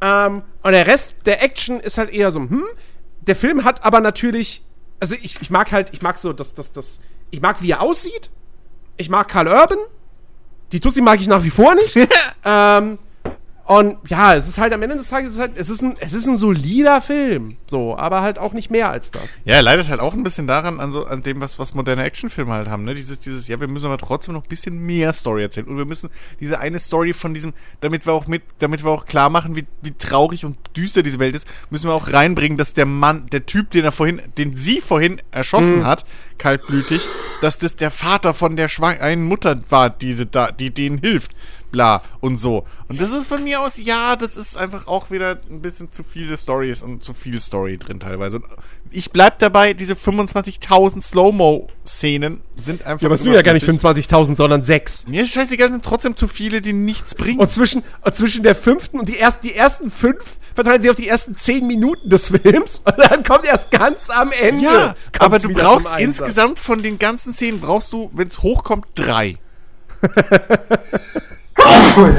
Ähm, 0.00 0.42
und 0.62 0.72
der 0.72 0.86
Rest 0.86 1.14
der 1.26 1.42
Action 1.42 1.80
ist 1.80 1.98
halt 1.98 2.10
eher 2.10 2.30
so, 2.30 2.40
hm. 2.40 2.64
Der 3.22 3.36
Film 3.36 3.64
hat 3.64 3.84
aber 3.84 4.00
natürlich, 4.00 4.64
also 4.98 5.14
ich, 5.14 5.40
ich 5.40 5.50
mag 5.50 5.70
halt, 5.70 5.90
ich 5.92 6.02
mag 6.02 6.18
so, 6.18 6.32
dass 6.32 6.54
das, 6.54 6.72
das, 6.72 7.00
ich 7.30 7.40
mag, 7.40 7.62
wie 7.62 7.70
er 7.70 7.80
aussieht. 7.80 8.30
Ich 8.96 9.08
mag 9.08 9.28
Karl 9.28 9.46
Urban. 9.46 9.78
Die 10.72 10.80
Tussi 10.80 11.02
mag 11.02 11.20
ich 11.20 11.28
nach 11.28 11.44
wie 11.44 11.50
vor 11.50 11.74
nicht. 11.74 11.96
ähm, 12.44 12.98
und 13.64 13.96
ja, 14.08 14.34
es 14.34 14.48
ist 14.48 14.58
halt 14.58 14.72
am 14.72 14.82
Ende 14.82 14.96
des 14.96 15.08
Tages, 15.08 15.28
es 15.28 15.34
ist, 15.34 15.40
halt, 15.40 15.52
es 15.56 15.68
ist, 15.68 15.82
ein, 15.82 15.94
es 16.00 16.12
ist 16.12 16.26
ein 16.26 16.36
solider 16.36 17.00
Film. 17.00 17.56
So, 17.68 17.96
aber 17.96 18.20
halt 18.20 18.38
auch 18.38 18.52
nicht 18.52 18.70
mehr 18.70 18.90
als 18.90 19.12
das. 19.12 19.40
Ja, 19.44 19.54
er 19.54 19.62
leidet 19.62 19.88
halt 19.88 20.00
auch 20.00 20.14
ein 20.14 20.24
bisschen 20.24 20.48
daran, 20.48 20.80
an, 20.80 20.90
so, 20.90 21.06
an 21.06 21.22
dem, 21.22 21.40
was, 21.40 21.58
was 21.60 21.72
moderne 21.72 22.02
Actionfilme 22.02 22.52
halt 22.52 22.68
haben, 22.68 22.84
ne? 22.84 22.94
Dieses, 22.94 23.20
dieses, 23.20 23.46
ja, 23.46 23.60
wir 23.60 23.68
müssen 23.68 23.86
aber 23.86 23.98
trotzdem 23.98 24.34
noch 24.34 24.42
ein 24.42 24.48
bisschen 24.48 24.84
mehr 24.84 25.12
Story 25.12 25.42
erzählen. 25.42 25.68
Und 25.68 25.76
wir 25.76 25.84
müssen 25.84 26.10
diese 26.40 26.58
eine 26.58 26.80
Story 26.80 27.12
von 27.12 27.34
diesem, 27.34 27.52
damit 27.80 28.04
wir 28.04 28.12
auch 28.12 28.26
mit, 28.26 28.42
damit 28.58 28.82
wir 28.84 28.90
auch 28.90 29.06
klar 29.06 29.30
machen, 29.30 29.54
wie, 29.54 29.64
wie 29.80 29.92
traurig 29.92 30.44
und 30.44 30.56
düster 30.76 31.04
diese 31.04 31.20
Welt 31.20 31.36
ist, 31.36 31.46
müssen 31.70 31.88
wir 31.88 31.94
auch 31.94 32.12
reinbringen, 32.12 32.58
dass 32.58 32.74
der 32.74 32.86
Mann, 32.86 33.26
der 33.30 33.46
Typ, 33.46 33.70
den 33.70 33.84
er 33.84 33.92
vorhin, 33.92 34.20
den 34.38 34.54
sie 34.56 34.80
vorhin 34.80 35.22
erschossen 35.30 35.86
hat, 35.86 36.04
kaltblütig, 36.42 37.06
dass 37.40 37.58
das 37.58 37.76
der 37.76 37.90
Vater 37.90 38.34
von 38.34 38.56
der 38.56 38.68
schwangeren 38.68 39.22
Mutter 39.24 39.60
war, 39.70 39.90
diese 39.90 40.26
da, 40.26 40.50
die 40.50 40.74
denen 40.74 40.98
hilft. 40.98 41.32
Bla 41.70 42.02
und 42.20 42.36
so. 42.36 42.66
Und 42.88 43.00
das 43.00 43.12
ist 43.12 43.28
von 43.28 43.42
mir 43.42 43.62
aus, 43.62 43.78
ja, 43.78 44.16
das 44.16 44.36
ist 44.36 44.56
einfach 44.56 44.86
auch 44.86 45.10
wieder 45.10 45.40
ein 45.48 45.62
bisschen 45.62 45.90
zu 45.90 46.02
viele 46.02 46.36
Stories 46.36 46.82
und 46.82 47.02
zu 47.02 47.14
viel 47.14 47.40
Story 47.40 47.78
drin 47.78 47.98
teilweise. 47.98 48.36
Und 48.36 48.46
ich 48.92 49.10
bleib 49.10 49.38
dabei, 49.38 49.74
diese 49.74 49.94
25.000 49.94 51.00
Slow-Mo-Szenen 51.00 52.40
sind 52.56 52.86
einfach. 52.86 53.02
Ja, 53.02 53.08
aber 53.08 53.14
es 53.16 53.22
sind 53.22 53.32
ja 53.32 53.42
gar 53.42 53.54
nicht 53.54 53.66
überflüssig. 53.66 54.06
25.000, 54.10 54.36
sondern 54.36 54.62
sechs. 54.62 55.06
Mir 55.06 55.22
ist 55.22 55.32
scheißegal, 55.32 55.70
sind 55.70 55.84
trotzdem 55.84 56.16
zu 56.16 56.28
viele, 56.28 56.62
die 56.62 56.72
nichts 56.72 57.14
bringen. 57.14 57.40
Und 57.40 57.50
zwischen, 57.50 57.82
und 58.04 58.16
zwischen 58.16 58.42
der 58.42 58.54
fünften 58.54 58.98
und 58.98 59.08
die, 59.08 59.16
erst, 59.16 59.44
die 59.44 59.54
ersten 59.54 59.90
fünf 59.90 60.36
verteilen 60.54 60.82
sie 60.82 60.90
auf 60.90 60.96
die 60.96 61.08
ersten 61.08 61.34
zehn 61.34 61.66
Minuten 61.66 62.10
des 62.10 62.28
Films 62.28 62.82
und 62.84 62.94
dann 62.98 63.22
kommt 63.22 63.44
erst 63.44 63.70
ganz 63.70 64.10
am 64.10 64.32
Ende. 64.32 64.64
ja, 64.64 64.94
aber 65.18 65.38
du 65.38 65.52
brauchst 65.52 65.90
insgesamt 65.98 66.58
von 66.58 66.82
den 66.82 66.98
ganzen 66.98 67.32
Szenen, 67.32 67.60
brauchst 67.60 67.92
du, 67.92 68.10
wenn 68.12 68.28
es 68.28 68.42
hochkommt, 68.42 68.86
drei. 68.94 69.38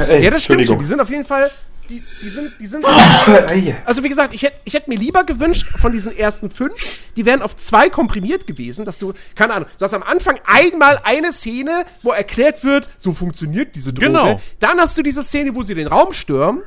Ey, 0.08 0.24
Ja, 0.24 0.30
das 0.30 0.44
stimmt 0.44 0.66
schon. 0.66 0.78
Die 0.78 0.84
sind 0.84 1.00
auf 1.00 1.10
jeden 1.10 1.24
Fall. 1.24 1.50
Die, 1.88 2.02
die 2.22 2.28
sind, 2.28 2.52
die 2.60 2.66
sind. 2.66 2.84
Also 3.84 4.02
wie 4.02 4.08
gesagt, 4.08 4.34
ich 4.34 4.42
hätte 4.42 4.56
ich 4.64 4.74
hätt 4.74 4.88
mir 4.88 4.96
lieber 4.96 5.24
gewünscht 5.24 5.66
von 5.78 5.92
diesen 5.92 6.16
ersten 6.16 6.50
fünf, 6.50 6.72
die 7.16 7.26
wären 7.26 7.42
auf 7.42 7.56
zwei 7.56 7.90
komprimiert 7.90 8.46
gewesen, 8.46 8.84
dass 8.84 8.98
du, 8.98 9.12
keine 9.34 9.54
Ahnung, 9.54 9.68
du 9.78 9.84
hast 9.84 9.94
am 9.94 10.02
Anfang 10.02 10.38
einmal 10.46 11.00
eine 11.04 11.32
Szene, 11.32 11.84
wo 12.02 12.12
erklärt 12.12 12.64
wird, 12.64 12.88
so 12.96 13.12
funktioniert 13.12 13.74
diese 13.76 13.92
Droge. 13.92 14.06
Genau. 14.06 14.40
Dann 14.60 14.78
hast 14.78 14.96
du 14.96 15.02
diese 15.02 15.22
Szene, 15.22 15.54
wo 15.54 15.62
sie 15.62 15.74
den 15.74 15.86
Raum 15.86 16.12
stürmen. 16.12 16.62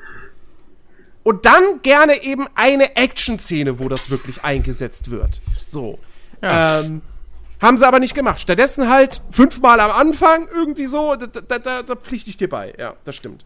Und 1.24 1.46
dann 1.46 1.82
gerne 1.82 2.24
eben 2.24 2.48
eine 2.56 2.96
Action-Szene, 2.96 3.80
wo 3.80 3.90
das 3.90 4.10
wirklich 4.10 4.44
eingesetzt 4.44 5.12
wird. 5.12 5.42
So. 5.68 6.00
Ja. 6.42 6.80
Ähm, 6.80 7.02
haben 7.62 7.78
sie 7.78 7.88
aber 7.88 8.00
nicht 8.00 8.16
gemacht. 8.16 8.40
Stattdessen 8.40 8.90
halt 8.90 9.22
fünfmal 9.32 9.80
am 9.80 9.92
Anfang 9.92 10.48
irgendwie 10.56 10.86
so, 10.86 11.16
da, 11.16 11.26
da, 11.26 11.60
da, 11.60 11.84
da 11.84 11.96
pflichte 11.96 12.30
ich 12.30 12.38
dir 12.38 12.48
bei. 12.48 12.74
Ja, 12.78 12.94
das 13.04 13.16
stimmt. 13.16 13.44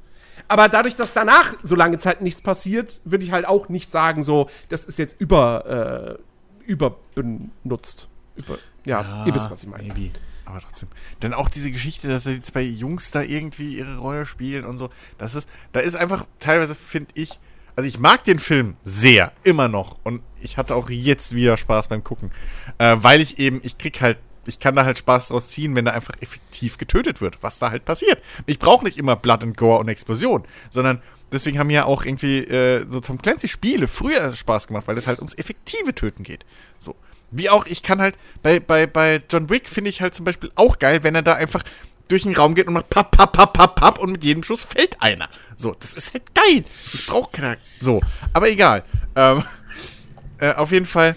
Aber 0.52 0.68
dadurch, 0.68 0.96
dass 0.96 1.14
danach 1.14 1.54
so 1.64 1.78
lange 1.78 1.98
Zeit 1.98 2.22
nichts 2.22 2.42
passiert, 2.42 3.00
würde 3.06 3.24
ich 3.24 3.32
halt 3.32 3.48
auch 3.48 3.70
nicht 3.70 3.90
sagen, 3.90 4.22
so, 4.22 4.50
das 4.68 4.84
ist 4.84 5.00
jetzt 5.00 5.16
über, 5.22 6.18
äh, 6.20 6.70
überbenutzt. 6.70 8.10
Über, 8.36 8.58
ja, 8.84 9.24
ihr 9.26 9.34
wisst, 9.34 9.50
was 9.50 9.64
ich 9.64 9.70
meine. 9.70 9.88
Maybe. 9.88 10.12
Aber 10.44 10.60
trotzdem. 10.60 10.90
Dann 11.22 11.34
auch 11.34 11.48
diese 11.48 11.72
Geschichte, 11.72 12.10
dass 12.10 12.26
die 12.26 12.42
zwei 12.42 12.64
Jungs 12.64 13.12
da 13.12 13.22
irgendwie 13.22 13.78
ihre 13.78 13.96
Rolle 13.96 14.26
spielen 14.26 14.66
und 14.66 14.78
so. 14.78 14.90
Das 15.18 15.36
ist, 15.36 15.48
da 15.72 15.80
ist 15.80 15.96
einfach 15.96 16.26
teilweise, 16.40 16.76
finde 16.76 17.12
ich, 17.14 17.40
also 17.78 17.88
ich 17.88 17.98
mag 17.98 18.26
den 18.26 18.40
Film 18.40 18.76
sehr, 18.84 19.32
immer 19.46 19.70
noch. 19.70 20.00
Und 20.04 20.22
ich 20.42 20.58
hatte 20.58 20.76
auch 20.76 20.90
jetzt 20.90 21.34
wieder 21.34 21.56
Spaß 21.56 21.88
beim 21.88 22.04
Gucken. 22.04 22.30
Äh, 22.78 22.98
weil 23.00 23.22
ich 23.22 23.40
eben, 23.40 23.62
ich 23.64 23.78
krieg 23.78 24.02
halt, 24.02 24.18
ich 24.46 24.60
kann 24.60 24.76
da 24.76 24.86
halt 24.86 24.98
Spaß 24.98 25.30
draus 25.30 25.50
ziehen, 25.50 25.76
wenn 25.76 25.86
da 25.86 25.92
einfach 25.92 26.16
effektiv 26.20 26.78
getötet 26.78 27.22
wird, 27.22 27.42
was 27.42 27.60
da 27.60 27.72
halt 27.72 27.86
passiert. 27.86 28.22
Ich 28.46 28.60
brauche 28.60 28.84
nicht 28.84 28.98
immer 28.98 29.16
Blood 29.16 29.44
and 29.44 29.58
Gore 29.58 29.80
und 29.80 29.88
Explosion, 29.88 30.46
sondern 30.70 31.02
deswegen 31.32 31.60
haben 31.60 31.70
ja 31.70 31.86
auch 31.86 32.04
irgendwie 32.04 32.40
äh, 32.40 32.86
so 32.88 33.02
Tom 33.02 33.22
Clancy 33.22 33.48
Spiele 33.48 33.88
früher 33.88 34.34
Spaß 34.34 34.68
gemacht, 34.68 34.88
weil 34.88 34.98
es 34.98 35.08
halt 35.08 35.20
ums 35.20 35.38
effektive 35.38 35.94
Töten 35.94 36.24
geht. 36.24 36.46
So. 36.80 36.96
Wie 37.30 37.50
auch, 37.50 37.66
ich 37.66 37.82
kann 37.82 38.02
halt, 38.02 38.18
bei, 38.42 38.60
bei, 38.60 38.88
bei 38.88 39.22
John 39.30 39.50
Wick 39.50 39.70
finde 39.70 39.90
ich 39.90 40.02
halt 40.02 40.14
zum 40.14 40.26
Beispiel 40.26 40.52
auch 40.56 40.80
geil, 40.80 41.04
wenn 41.04 41.16
er 41.16 41.22
da 41.22 41.34
einfach 41.34 41.64
durch 42.10 42.24
den 42.24 42.36
Raum 42.36 42.56
geht 42.56 42.68
und 42.68 42.74
macht 42.74 42.90
papp, 42.90 43.12
papp, 43.12 43.32
papp, 43.32 43.54
papp, 43.54 43.76
papp 43.76 44.00
und 44.00 44.12
mit 44.12 44.24
jedem 44.24 44.44
Schuss 44.44 44.64
fällt 44.64 45.02
einer. 45.02 45.30
So, 45.56 45.74
das 45.80 45.94
ist 45.94 46.14
halt 46.14 46.36
geil. 46.36 46.66
Ich 46.94 47.06
brauche 47.06 47.32
keine, 47.32 47.58
so. 47.80 48.02
Aber 48.34 48.50
egal. 48.50 48.84
Ähm, 49.16 49.44
äh, 50.40 50.54
auf 50.54 50.74
jeden 50.74 50.86
Fall, 50.86 51.16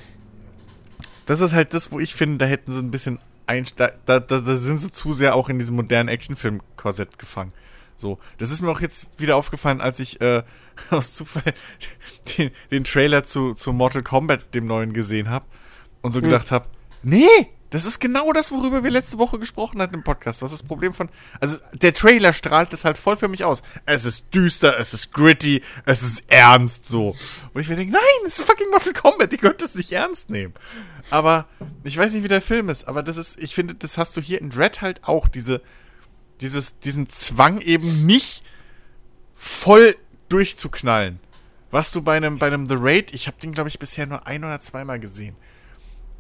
das 1.27 1.41
ist 1.41 1.53
halt 1.53 1.75
das, 1.75 1.91
wo 1.93 2.01
ich 2.01 2.15
finde, 2.15 2.39
da 2.39 2.47
hätten 2.47 2.71
sie 2.71 2.81
ein 2.81 2.91
bisschen 2.91 3.19
ein, 3.47 3.67
da, 3.77 3.91
da, 4.07 4.21
da, 4.21 4.57
sind 4.57 4.79
sie 4.79 4.91
zu 4.91 5.13
sehr 5.13 5.35
auch 5.35 5.49
in 5.49 5.59
diesem 5.59 5.77
modernen 5.77 6.09
Actionfilm-Korsett 6.09 7.19
gefangen. 7.19 7.53
So, 7.97 8.19
das 8.39 8.51
ist 8.51 8.63
mir 8.63 8.71
auch 8.71 8.81
jetzt 8.81 9.09
wieder 9.19 9.37
aufgefallen, 9.37 9.81
als 9.81 10.01
ich 10.01 10.21
äh, 10.21 10.43
aus 10.91 11.13
Zufall 11.15 11.55
den, 12.37 12.51
den 12.71 12.85
Trailer 12.85 13.23
zu, 13.23 13.55
zu 13.55 13.73
Mortal 13.73 14.03
Kombat, 14.03 14.55
dem 14.55 14.67
neuen, 14.67 14.93
gesehen 14.93 15.29
habe 15.31 15.45
und 16.03 16.13
so 16.13 16.21
gedacht 16.21 16.51
habe, 16.51 16.67
nee, 17.03 17.27
das 17.70 17.86
ist 17.86 17.99
genau 17.99 18.32
das, 18.32 18.53
worüber 18.53 18.85
wir 18.85 18.91
letzte 18.91 19.19
Woche 19.19 19.39
gesprochen 19.39 19.81
hatten 19.82 19.95
im 19.95 20.05
Podcast. 20.05 20.43
Was 20.43 20.53
ist 20.53 20.62
das 20.62 20.69
Problem 20.69 20.93
von. 20.93 21.09
Also, 21.41 21.59
der 21.73 21.93
Trailer 21.93 22.32
strahlt 22.32 22.73
das 22.73 22.85
halt 22.85 22.99
voll 22.99 23.16
für 23.16 23.28
mich 23.28 23.45
aus. 23.45 23.62
Es 23.85 24.05
ist 24.05 24.27
düster, 24.32 24.78
es 24.78 24.95
ist 24.95 25.12
gritty, 25.12 25.62
es 25.85 26.03
ist 26.03 26.24
ernst, 26.28 26.89
so. 26.89 27.16
Wo 27.53 27.59
ich 27.59 27.69
mir 27.69 27.77
denke, 27.77 27.93
nein, 27.93 28.27
es 28.27 28.39
ist 28.39 28.47
fucking 28.47 28.70
Mortal 28.70 28.93
Kombat, 28.93 29.32
die 29.32 29.39
könnt 29.39 29.61
es 29.62 29.74
nicht 29.74 29.91
ernst 29.93 30.31
nehmen. 30.31 30.55
Aber, 31.11 31.47
ich 31.82 31.97
weiß 31.97 32.15
nicht, 32.15 32.23
wie 32.23 32.28
der 32.28 32.43
Film 32.43 32.69
ist, 32.69 32.86
aber 32.86 33.03
das 33.03 33.16
ist, 33.16 33.43
ich 33.43 33.55
finde, 33.55 33.74
das 33.74 33.99
hast 33.99 34.16
du 34.16 34.20
hier 34.20 34.41
in 34.41 34.51
Dread 34.51 34.81
halt 34.81 35.05
auch, 35.05 35.28
diese, 35.28 35.61
dieses, 36.41 36.78
diesen 36.78 37.09
Zwang 37.09 37.61
eben 37.61 38.07
nicht 38.07 38.43
voll 39.35 39.97
durchzuknallen. 40.28 41.20
Was 41.70 41.91
du 41.91 42.03
bei 42.03 42.16
einem, 42.16 42.39
bei 42.39 42.47
einem 42.47 42.69
The 42.69 42.77
Raid, 42.78 43.12
ich 43.12 43.27
habe 43.27 43.36
den, 43.43 43.53
glaube 43.53 43.69
ich, 43.69 43.81
bisher 43.81 44.07
nur 44.07 44.27
ein 44.28 44.45
oder 44.45 44.61
zweimal 44.61 45.01
gesehen. 45.01 45.35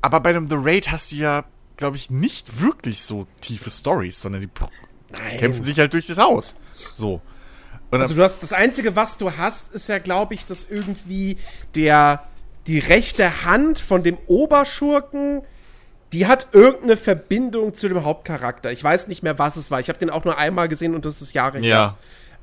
Aber 0.04 0.20
bei 0.20 0.28
einem 0.30 0.48
The 0.48 0.56
Raid 0.58 0.92
hast 0.92 1.12
du 1.12 1.16
ja, 1.16 1.44
glaube 1.78 1.96
ich, 1.96 2.10
nicht 2.10 2.60
wirklich 2.60 3.00
so 3.00 3.26
tiefe 3.40 3.70
Stories, 3.70 4.20
sondern 4.20 4.42
die 4.42 4.50
Nein. 5.10 5.38
kämpfen 5.38 5.64
sich 5.64 5.78
halt 5.78 5.94
durch 5.94 6.06
das 6.06 6.18
Haus. 6.18 6.56
So. 6.74 7.22
Und 7.90 8.02
Also 8.02 8.14
du 8.14 8.22
hast 8.22 8.42
das 8.42 8.52
einzige, 8.52 8.96
was 8.96 9.16
du 9.16 9.34
hast, 9.38 9.72
ist 9.72 9.88
ja, 9.88 9.98
glaube 9.98 10.34
ich, 10.34 10.44
dass 10.44 10.64
irgendwie 10.64 11.38
der 11.74 12.22
die 12.66 12.80
rechte 12.80 13.46
Hand 13.46 13.78
von 13.78 14.02
dem 14.02 14.18
Oberschurken, 14.26 15.40
die 16.12 16.26
hat 16.26 16.48
irgendeine 16.52 16.98
Verbindung 16.98 17.72
zu 17.72 17.88
dem 17.88 18.04
Hauptcharakter. 18.04 18.72
Ich 18.72 18.84
weiß 18.84 19.08
nicht 19.08 19.22
mehr, 19.22 19.38
was 19.38 19.56
es 19.56 19.70
war. 19.70 19.80
Ich 19.80 19.88
habe 19.88 19.98
den 19.98 20.10
auch 20.10 20.26
nur 20.26 20.36
einmal 20.36 20.68
gesehen 20.68 20.94
und 20.94 21.06
das 21.06 21.22
ist 21.22 21.32
Jahre 21.32 21.60
her. 21.60 21.66
ja. 21.66 21.98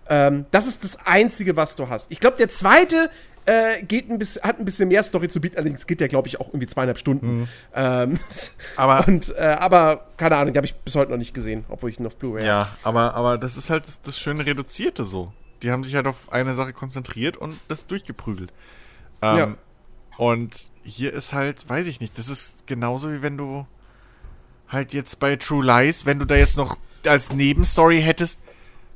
Ähm, 0.09 0.47
das 0.49 0.65
ist 0.65 0.83
das 0.83 1.05
einzige, 1.05 1.55
was 1.55 1.75
du 1.75 1.89
hast. 1.89 2.09
Ich 2.11 2.19
glaube, 2.19 2.37
der 2.37 2.49
zweite 2.49 3.11
äh, 3.45 3.81
geht 3.83 4.09
ein 4.09 4.17
bisschen, 4.19 4.43
hat 4.43 4.59
ein 4.59 4.65
bisschen 4.65 4.87
mehr 4.89 5.03
Story 5.03 5.27
zu 5.29 5.41
bieten. 5.41 5.57
Allerdings 5.57 5.85
geht 5.87 5.99
der, 5.99 6.07
glaube 6.07 6.27
ich, 6.27 6.39
auch 6.39 6.47
irgendwie 6.49 6.67
zweieinhalb 6.67 6.97
Stunden. 6.99 7.47
Ähm, 7.73 8.19
Aber- 8.75 9.05
und 9.07 9.33
äh, 9.35 9.41
aber 9.59 10.07
keine 10.17 10.35
Ahnung, 10.37 10.53
den 10.53 10.57
habe 10.57 10.67
ich 10.67 10.75
bis 10.75 10.95
heute 10.95 11.11
noch 11.11 11.17
nicht 11.17 11.33
gesehen, 11.33 11.65
obwohl 11.69 11.89
ich 11.89 11.99
ihn 11.99 12.05
auf 12.05 12.15
Blu-ray. 12.17 12.45
Ja, 12.45 12.69
aber, 12.83 13.15
aber 13.15 13.37
das 13.37 13.57
ist 13.57 13.69
halt 13.69 13.87
das, 13.87 14.01
das 14.01 14.19
schöne 14.19 14.45
Reduzierte 14.45 15.05
so. 15.05 15.33
Die 15.63 15.71
haben 15.71 15.83
sich 15.83 15.95
halt 15.95 16.07
auf 16.07 16.31
eine 16.31 16.53
Sache 16.53 16.73
konzentriert 16.73 17.37
und 17.37 17.55
das 17.67 17.85
durchgeprügelt. 17.87 18.51
Ähm, 19.21 19.37
Ja. 19.37 19.55
Und 20.17 20.69
hier 20.83 21.13
ist 21.13 21.33
halt, 21.33 21.67
weiß 21.69 21.87
ich 21.87 21.99
nicht, 22.01 22.17
das 22.17 22.27
ist 22.29 22.67
genauso 22.67 23.11
wie 23.11 23.21
wenn 23.21 23.37
du 23.37 23.65
halt 24.67 24.93
jetzt 24.93 25.19
bei 25.19 25.35
True 25.35 25.65
Lies, 25.65 26.05
wenn 26.05 26.19
du 26.19 26.25
da 26.25 26.35
jetzt 26.35 26.57
noch 26.57 26.77
als 27.05 27.31
Nebenstory 27.33 28.01
hättest, 28.01 28.39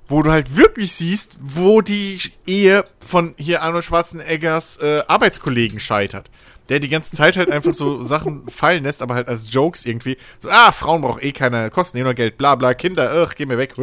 wo 0.07 0.22
du 0.22 0.32
halt 0.32 0.56
wirklich 0.56 0.94
siehst, 0.94 1.38
wo 1.41 1.82
die 1.82 2.19
Ehe 2.45 2.86
von 2.99 3.34
hier 3.38 3.61
Arnold 3.61 3.84
Schwarzeneggers 3.84 4.77
äh, 4.77 5.03
Arbeitskollegen 5.07 5.80
scheitert. 5.80 6.30
Der 6.69 6.80
die 6.80 6.90
ganze 6.90 7.15
Zeit 7.15 7.38
halt 7.38 7.52
einfach 7.52 7.73
so 7.73 8.03
Sachen 8.03 8.48
fallen 8.49 8.84
lässt, 8.84 9.02
aber 9.02 9.15
halt 9.15 9.27
als 9.27 9.53
Jokes 9.53 9.86
irgendwie. 9.86 10.18
So, 10.40 10.49
ah, 10.49 10.72
Frauen 10.72 11.02
brauchen 11.02 11.22
eh 11.22 11.32
keine, 11.32 11.69
kosten 11.69 11.98
eh 11.98 12.03
nur 12.03 12.14
Geld, 12.14 12.38
bla 12.38 12.56
bla, 12.56 12.73
Kinder, 12.73 13.11
ach, 13.11 13.36
geh 13.36 13.45
mir 13.45 13.57
weg, 13.57 13.73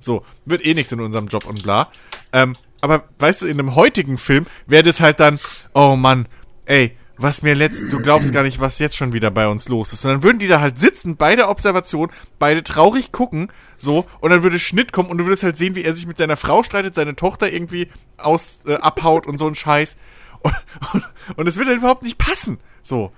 so, 0.00 0.24
wird 0.44 0.64
eh 0.64 0.74
nichts 0.74 0.92
in 0.92 1.00
unserem 1.00 1.28
Job 1.28 1.46
und 1.46 1.62
bla. 1.62 1.88
Ähm, 2.32 2.56
aber 2.80 3.04
weißt 3.18 3.42
du, 3.42 3.46
in 3.46 3.58
einem 3.58 3.74
heutigen 3.74 4.18
Film 4.18 4.46
wäre 4.66 4.82
das 4.82 5.00
halt 5.00 5.20
dann, 5.20 5.38
oh 5.74 5.96
Mann, 5.96 6.26
ey, 6.64 6.96
was 7.20 7.42
mir 7.42 7.54
letzt, 7.54 7.92
du 7.92 8.00
glaubst 8.00 8.32
gar 8.32 8.42
nicht, 8.42 8.60
was 8.60 8.78
jetzt 8.78 8.96
schon 8.96 9.12
wieder 9.12 9.30
bei 9.30 9.46
uns 9.46 9.68
los 9.68 9.92
ist. 9.92 10.04
Und 10.04 10.10
dann 10.10 10.22
würden 10.22 10.38
die 10.38 10.48
da 10.48 10.60
halt 10.60 10.78
sitzen, 10.78 11.16
beide 11.16 11.48
Observationen, 11.48 12.14
beide 12.38 12.62
traurig 12.62 13.12
gucken, 13.12 13.52
so, 13.76 14.06
und 14.20 14.30
dann 14.30 14.42
würde 14.42 14.58
Schnitt 14.58 14.92
kommen 14.92 15.10
und 15.10 15.18
du 15.18 15.24
würdest 15.24 15.42
halt 15.42 15.56
sehen, 15.56 15.74
wie 15.74 15.84
er 15.84 15.94
sich 15.94 16.06
mit 16.06 16.18
seiner 16.18 16.36
Frau 16.36 16.62
streitet, 16.62 16.94
seine 16.94 17.16
Tochter 17.16 17.52
irgendwie 17.52 17.88
aus, 18.16 18.62
äh, 18.66 18.74
abhaut 18.74 19.26
und 19.26 19.38
so 19.38 19.46
ein 19.46 19.54
Scheiß. 19.54 19.96
Und, 20.40 20.54
und, 20.92 21.04
und 21.36 21.46
es 21.46 21.56
würde 21.56 21.70
halt 21.70 21.78
überhaupt 21.78 22.02
nicht 22.02 22.18
passen. 22.18 22.58
So. 22.82 23.12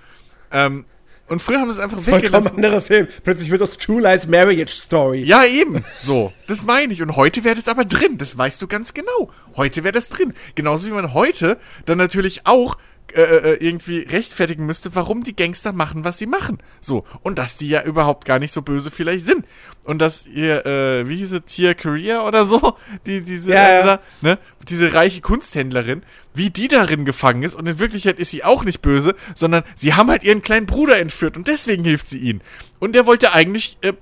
Ähm, 0.51 0.85
Und 1.29 1.41
früher 1.41 1.61
haben 1.61 1.70
sie 1.70 1.79
es 1.79 1.81
einfach 1.81 1.97
Vollkommen 1.99 2.23
weggelassen. 2.24 2.57
anderer 2.57 2.81
Film. 2.81 3.07
Plötzlich 3.24 3.51
wird 3.51 3.61
das 3.62 3.79
True 3.79 4.03
Lies 4.03 4.27
Marriage 4.27 4.73
Story. 4.73 5.23
Ja, 5.23 5.45
eben. 5.45 5.85
So, 5.99 6.33
das 6.47 6.65
meine 6.65 6.93
ich. 6.93 7.01
Und 7.01 7.16
heute 7.16 7.45
wäre 7.45 7.55
das 7.55 7.69
aber 7.69 7.85
drin. 7.85 8.19
Das 8.19 8.37
weißt 8.37 8.61
du 8.61 8.66
ganz 8.66 8.93
genau. 8.93 9.31
Heute 9.57 9.83
wäre 9.85 9.93
das 9.93 10.09
drin. 10.11 10.35
Genauso 10.57 10.89
wie 10.89 10.93
man 10.93 11.15
heute 11.15 11.59
dann 11.87 11.99
natürlich 11.99 12.47
auch 12.47 12.77
äh, 13.15 13.20
äh, 13.20 13.66
irgendwie 13.66 14.01
rechtfertigen 14.01 14.65
müsste, 14.65 14.95
warum 14.95 15.23
die 15.23 15.37
Gangster 15.37 15.73
machen, 15.73 16.03
was 16.05 16.16
sie 16.16 16.27
machen. 16.27 16.59
So. 16.81 17.05
Und 17.23 17.39
dass 17.39 17.59
die 17.59 17.69
ja 17.69 17.83
überhaupt 17.83 18.24
gar 18.24 18.39
nicht 18.39 18.53
so 18.53 18.62
böse 18.62 18.91
vielleicht 18.91 19.27
sind. 19.27 19.45
Und 19.85 20.01
dass 20.01 20.27
ihr, 20.27 20.65
äh, 20.65 21.09
wie 21.09 21.16
hieß 21.16 21.33
es, 21.33 21.41
Tia 21.45 21.74
Korea 21.74 22.27
oder 22.27 22.47
so, 22.47 22.74
die, 23.07 23.23
diese, 23.23 23.53
Ja, 23.53 23.66
äh, 23.66 23.87
ja. 23.87 24.01
ne, 24.23 24.39
diese 24.69 24.95
reiche 24.95 25.20
Kunsthändlerin, 25.20 26.05
wie 26.33 26.49
die 26.49 26.69
darin 26.69 27.05
gefangen 27.05 27.43
ist. 27.43 27.55
Und 27.55 27.66
in 27.66 27.79
Wirklichkeit 27.79 28.19
ist 28.19 28.31
sie 28.31 28.45
auch 28.45 28.65
nicht 28.65 28.81
böse, 28.81 29.15
sondern 29.35 29.65
sie 29.74 29.93
haben 29.93 30.09
halt 30.09 30.24
ihren 30.24 30.41
kleinen 30.41 30.66
Bruder 30.66 30.99
entführt 30.99 31.37
und 31.37 31.49
deswegen 31.49 31.85
hilft 31.85 32.09
sie 32.09 32.19
ihnen. 32.19 32.41
Und 32.79 32.95
der 32.95 33.05
wollte 33.05 33.33
eigentlich 33.35 33.77
äh, 33.83 33.93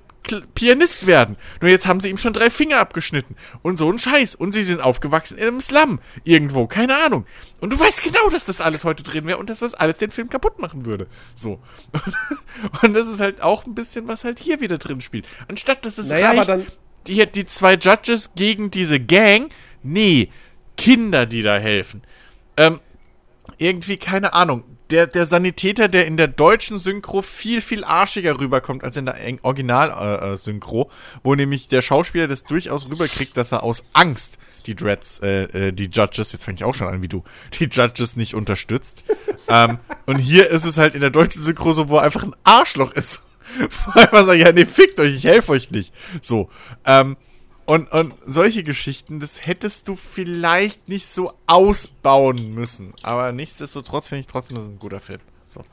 Pianist 0.53 1.07
werden. 1.07 1.35
Nur 1.61 1.69
jetzt 1.69 1.87
haben 1.87 1.99
sie 1.99 2.09
ihm 2.09 2.17
schon 2.17 2.33
drei 2.33 2.49
Finger 2.49 2.79
abgeschnitten. 2.79 3.35
Und 3.61 3.77
so 3.77 3.91
ein 3.91 3.97
Scheiß. 3.97 4.35
Und 4.35 4.51
sie 4.51 4.63
sind 4.63 4.81
aufgewachsen 4.81 5.37
in 5.37 5.47
einem 5.47 5.61
Slum. 5.61 5.99
Irgendwo. 6.23 6.67
Keine 6.67 6.97
Ahnung. 6.97 7.25
Und 7.59 7.71
du 7.71 7.79
weißt 7.79 8.03
genau, 8.03 8.29
dass 8.29 8.45
das 8.45 8.61
alles 8.61 8.83
heute 8.83 9.03
drin 9.03 9.25
wäre 9.25 9.37
und 9.37 9.49
dass 9.49 9.59
das 9.59 9.73
alles 9.73 9.97
den 9.97 10.11
Film 10.11 10.29
kaputt 10.29 10.59
machen 10.59 10.85
würde. 10.85 11.07
So. 11.35 11.59
Und 12.81 12.93
das 12.93 13.07
ist 13.07 13.19
halt 13.19 13.41
auch 13.41 13.65
ein 13.65 13.75
bisschen, 13.75 14.07
was 14.07 14.23
halt 14.23 14.39
hier 14.39 14.61
wieder 14.61 14.77
drin 14.77 15.01
spielt. 15.01 15.25
Anstatt 15.47 15.85
dass 15.85 15.97
es 15.97 16.09
Naja, 16.09 16.31
reicht, 16.31 16.71
die, 17.07 17.25
die 17.31 17.45
zwei 17.45 17.75
Judges 17.75 18.33
gegen 18.35 18.71
diese 18.71 18.99
Gang. 18.99 19.51
Nee. 19.83 20.29
Kinder, 20.77 21.25
die 21.25 21.41
da 21.41 21.57
helfen. 21.57 22.01
Ähm, 22.57 22.79
irgendwie, 23.57 23.97
keine 23.97 24.33
Ahnung. 24.33 24.63
Der, 24.91 25.07
der 25.07 25.25
Sanitäter, 25.25 25.87
der 25.87 26.05
in 26.05 26.17
der 26.17 26.27
deutschen 26.27 26.77
Synchro 26.77 27.21
viel, 27.21 27.61
viel 27.61 27.85
arschiger 27.85 28.37
rüberkommt 28.37 28.83
als 28.83 28.97
in 28.97 29.05
der 29.05 29.15
Original-Synchro, 29.41 30.33
äh, 30.33 30.37
Synchro, 30.37 30.91
wo 31.23 31.33
nämlich 31.33 31.69
der 31.69 31.81
Schauspieler 31.81 32.27
das 32.27 32.43
durchaus 32.43 32.89
rüberkriegt, 32.89 33.37
dass 33.37 33.53
er 33.53 33.63
aus 33.63 33.83
Angst 33.93 34.37
die 34.65 34.75
Dreads, 34.75 35.19
äh, 35.19 35.43
äh, 35.43 35.71
die 35.71 35.85
Judges, 35.85 36.33
jetzt 36.33 36.43
fange 36.43 36.57
ich 36.57 36.65
auch 36.65 36.75
schon 36.75 36.87
an 36.87 37.01
wie 37.01 37.07
du, 37.07 37.23
die 37.57 37.69
Judges 37.71 38.17
nicht 38.17 38.35
unterstützt. 38.35 39.05
ähm, 39.47 39.79
und 40.05 40.17
hier 40.17 40.49
ist 40.49 40.65
es 40.65 40.77
halt 40.77 40.93
in 40.93 41.01
der 41.01 41.09
deutschen 41.09 41.41
Synchro 41.41 41.71
so, 41.71 41.87
wo 41.87 41.97
er 41.97 42.03
einfach 42.03 42.23
ein 42.23 42.35
Arschloch 42.43 42.91
ist. 42.91 43.23
Wo 43.85 43.99
er 43.99 44.03
einfach 44.03 44.23
sagt, 44.23 44.39
ja, 44.39 44.51
nee, 44.51 44.65
fickt 44.65 44.99
euch, 44.99 45.15
ich 45.15 45.23
helfe 45.23 45.53
euch 45.53 45.71
nicht. 45.71 45.93
So. 46.21 46.49
Ähm, 46.85 47.15
und, 47.65 47.91
und 47.91 48.13
solche 48.25 48.63
Geschichten, 48.63 49.19
das 49.19 49.45
hättest 49.45 49.87
du 49.87 49.95
vielleicht 49.95 50.89
nicht 50.89 51.07
so 51.07 51.33
ausbauen 51.47 52.53
müssen. 52.53 52.93
Aber 53.01 53.31
nichtsdestotrotz 53.31 54.09
finde 54.09 54.21
ich 54.21 54.27
trotzdem, 54.27 54.55
das 54.55 54.65
ist 54.65 54.71
ein 54.71 54.79
guter 54.79 54.99
Film. 54.99 55.19
So. 55.47 55.63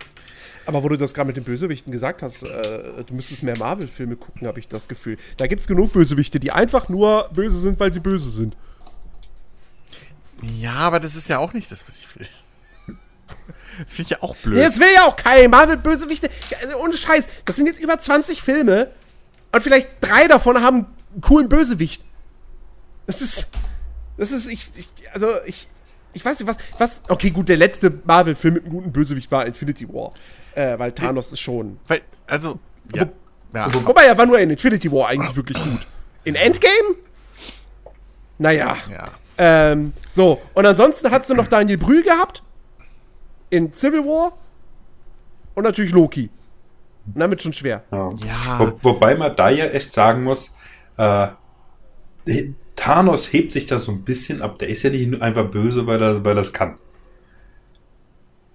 Aber 0.67 0.83
wo 0.83 0.89
du 0.91 0.99
das 0.99 1.15
gerade 1.15 1.29
mit 1.29 1.37
den 1.37 1.45
Bösewichten 1.45 1.91
gesagt 1.91 2.23
hast, 2.23 2.43
äh, 2.43 3.05
du 3.05 3.15
müsstest 3.15 3.43
mehr 3.43 3.57
Marvel-Filme 3.59 4.17
gucken, 4.17 4.47
habe 4.47 4.59
ich 4.59 4.69
das 4.69 4.87
Gefühl. 4.89 5.17
Da 5.39 5.47
gibt 5.47 5.63
es 5.63 5.67
genug 5.67 5.93
Bösewichte, 5.93 6.39
die 6.39 6.53
einfach 6.53 6.89
nur 6.91 7.31
böse 7.33 7.59
sind, 7.59 7.81
weil 7.81 7.93
sie 7.93 8.01
böse 8.01 8.29
sind. 8.29 8.55
Ja, 10.43 10.75
aber 10.75 11.01
das 11.01 11.17
ist 11.17 11.29
ja 11.29 11.39
auch 11.39 11.53
nicht 11.53 11.73
das, 11.73 11.87
was 11.87 12.01
ich 12.01 12.17
will. 12.17 12.27
Das 13.81 13.95
finde 13.95 14.03
ich 14.03 14.11
ja 14.11 14.23
auch 14.23 14.35
blöd. 14.35 14.57
Nee, 14.57 14.65
das 14.65 14.81
will 14.81 14.89
ja 14.93 15.05
auch 15.07 15.15
kein 15.15 15.49
Marvel-Bösewichte. 15.51 16.29
Also 16.61 16.79
ohne 16.79 16.97
Scheiß, 16.97 17.29
das 17.45 17.55
sind 17.55 17.67
jetzt 17.67 17.79
über 17.79 18.01
20 18.01 18.43
Filme 18.43 18.91
und 19.53 19.63
vielleicht 19.63 19.89
drei 20.01 20.27
davon 20.27 20.61
haben 20.61 20.87
coolen 21.21 21.49
Bösewicht. 21.49 22.03
Das 23.07 23.23
ist. 23.23 23.49
Das 24.17 24.31
ist. 24.31 24.47
Ich, 24.49 24.71
ich, 24.75 24.89
also, 25.13 25.35
ich. 25.47 25.69
Ich 26.15 26.25
weiß 26.25 26.41
nicht, 26.41 26.49
was. 26.49 26.57
was 26.79 27.03
okay, 27.09 27.31
gut, 27.31 27.49
der 27.49 27.57
letzte 27.57 27.93
Marvel-Film 28.05 28.55
mit 28.55 28.65
einem 28.65 28.73
guten 28.73 28.93
Bösewicht 28.93 29.31
war 29.31 29.47
Infinity 29.47 29.89
War. 29.89 30.13
Äh, 30.55 30.79
weil 30.79 30.93
Thanos 30.93 31.33
ist 31.33 31.41
schon. 31.41 31.79
Weil, 31.87 32.01
also, 32.27 32.59
ja. 32.95 33.07
ja. 33.55 33.71
Wobei 33.85 34.05
er 34.05 34.17
war 34.17 34.27
nur 34.27 34.39
in 34.39 34.51
Infinity 34.51 34.91
War 34.91 35.09
eigentlich 35.09 35.37
wirklich 35.37 35.63
gut. 35.63 35.87
In 36.25 36.35
Endgame? 36.35 36.97
Naja. 38.39 38.77
ja. 38.91 39.05
Ähm, 39.37 39.93
so, 40.11 40.41
und 40.55 40.67
ansonsten 40.67 41.11
hast 41.11 41.31
du 41.31 41.35
noch 41.35 41.47
Daniel 41.47 41.79
Brühl 41.79 42.03
gehabt. 42.03 42.43
In 43.51 43.73
Civil 43.73 44.01
War. 44.01 44.33
Und 45.55 45.65
natürlich 45.65 45.93
Loki. 45.93 46.31
Und 47.07 47.21
damit 47.21 47.43
schon 47.43 47.53
schwer. 47.53 47.85
Ja. 47.91 48.11
Ja. 48.11 48.59
Wo, 48.59 48.79
wobei 48.83 49.15
man 49.15 49.35
da 49.37 49.49
ja 49.49 49.67
echt 49.67 49.93
sagen 49.93 50.25
muss, 50.25 50.55
äh, 50.99 51.29
Thanos 52.77 53.33
hebt 53.33 53.53
sich 53.53 53.67
da 53.67 53.79
so 53.79 53.91
ein 53.93 54.03
bisschen 54.03 54.43
ab. 54.43 54.59
Der 54.59 54.69
ist 54.69 54.83
ja 54.83 54.91
nicht 54.91 55.09
nur 55.11 55.23
einfach 55.23 55.51
böse, 55.51 55.87
weil 55.87 56.01
er, 56.03 56.25
weil 56.25 56.37
er 56.37 56.43
es 56.43 56.53
kann. 56.53 56.77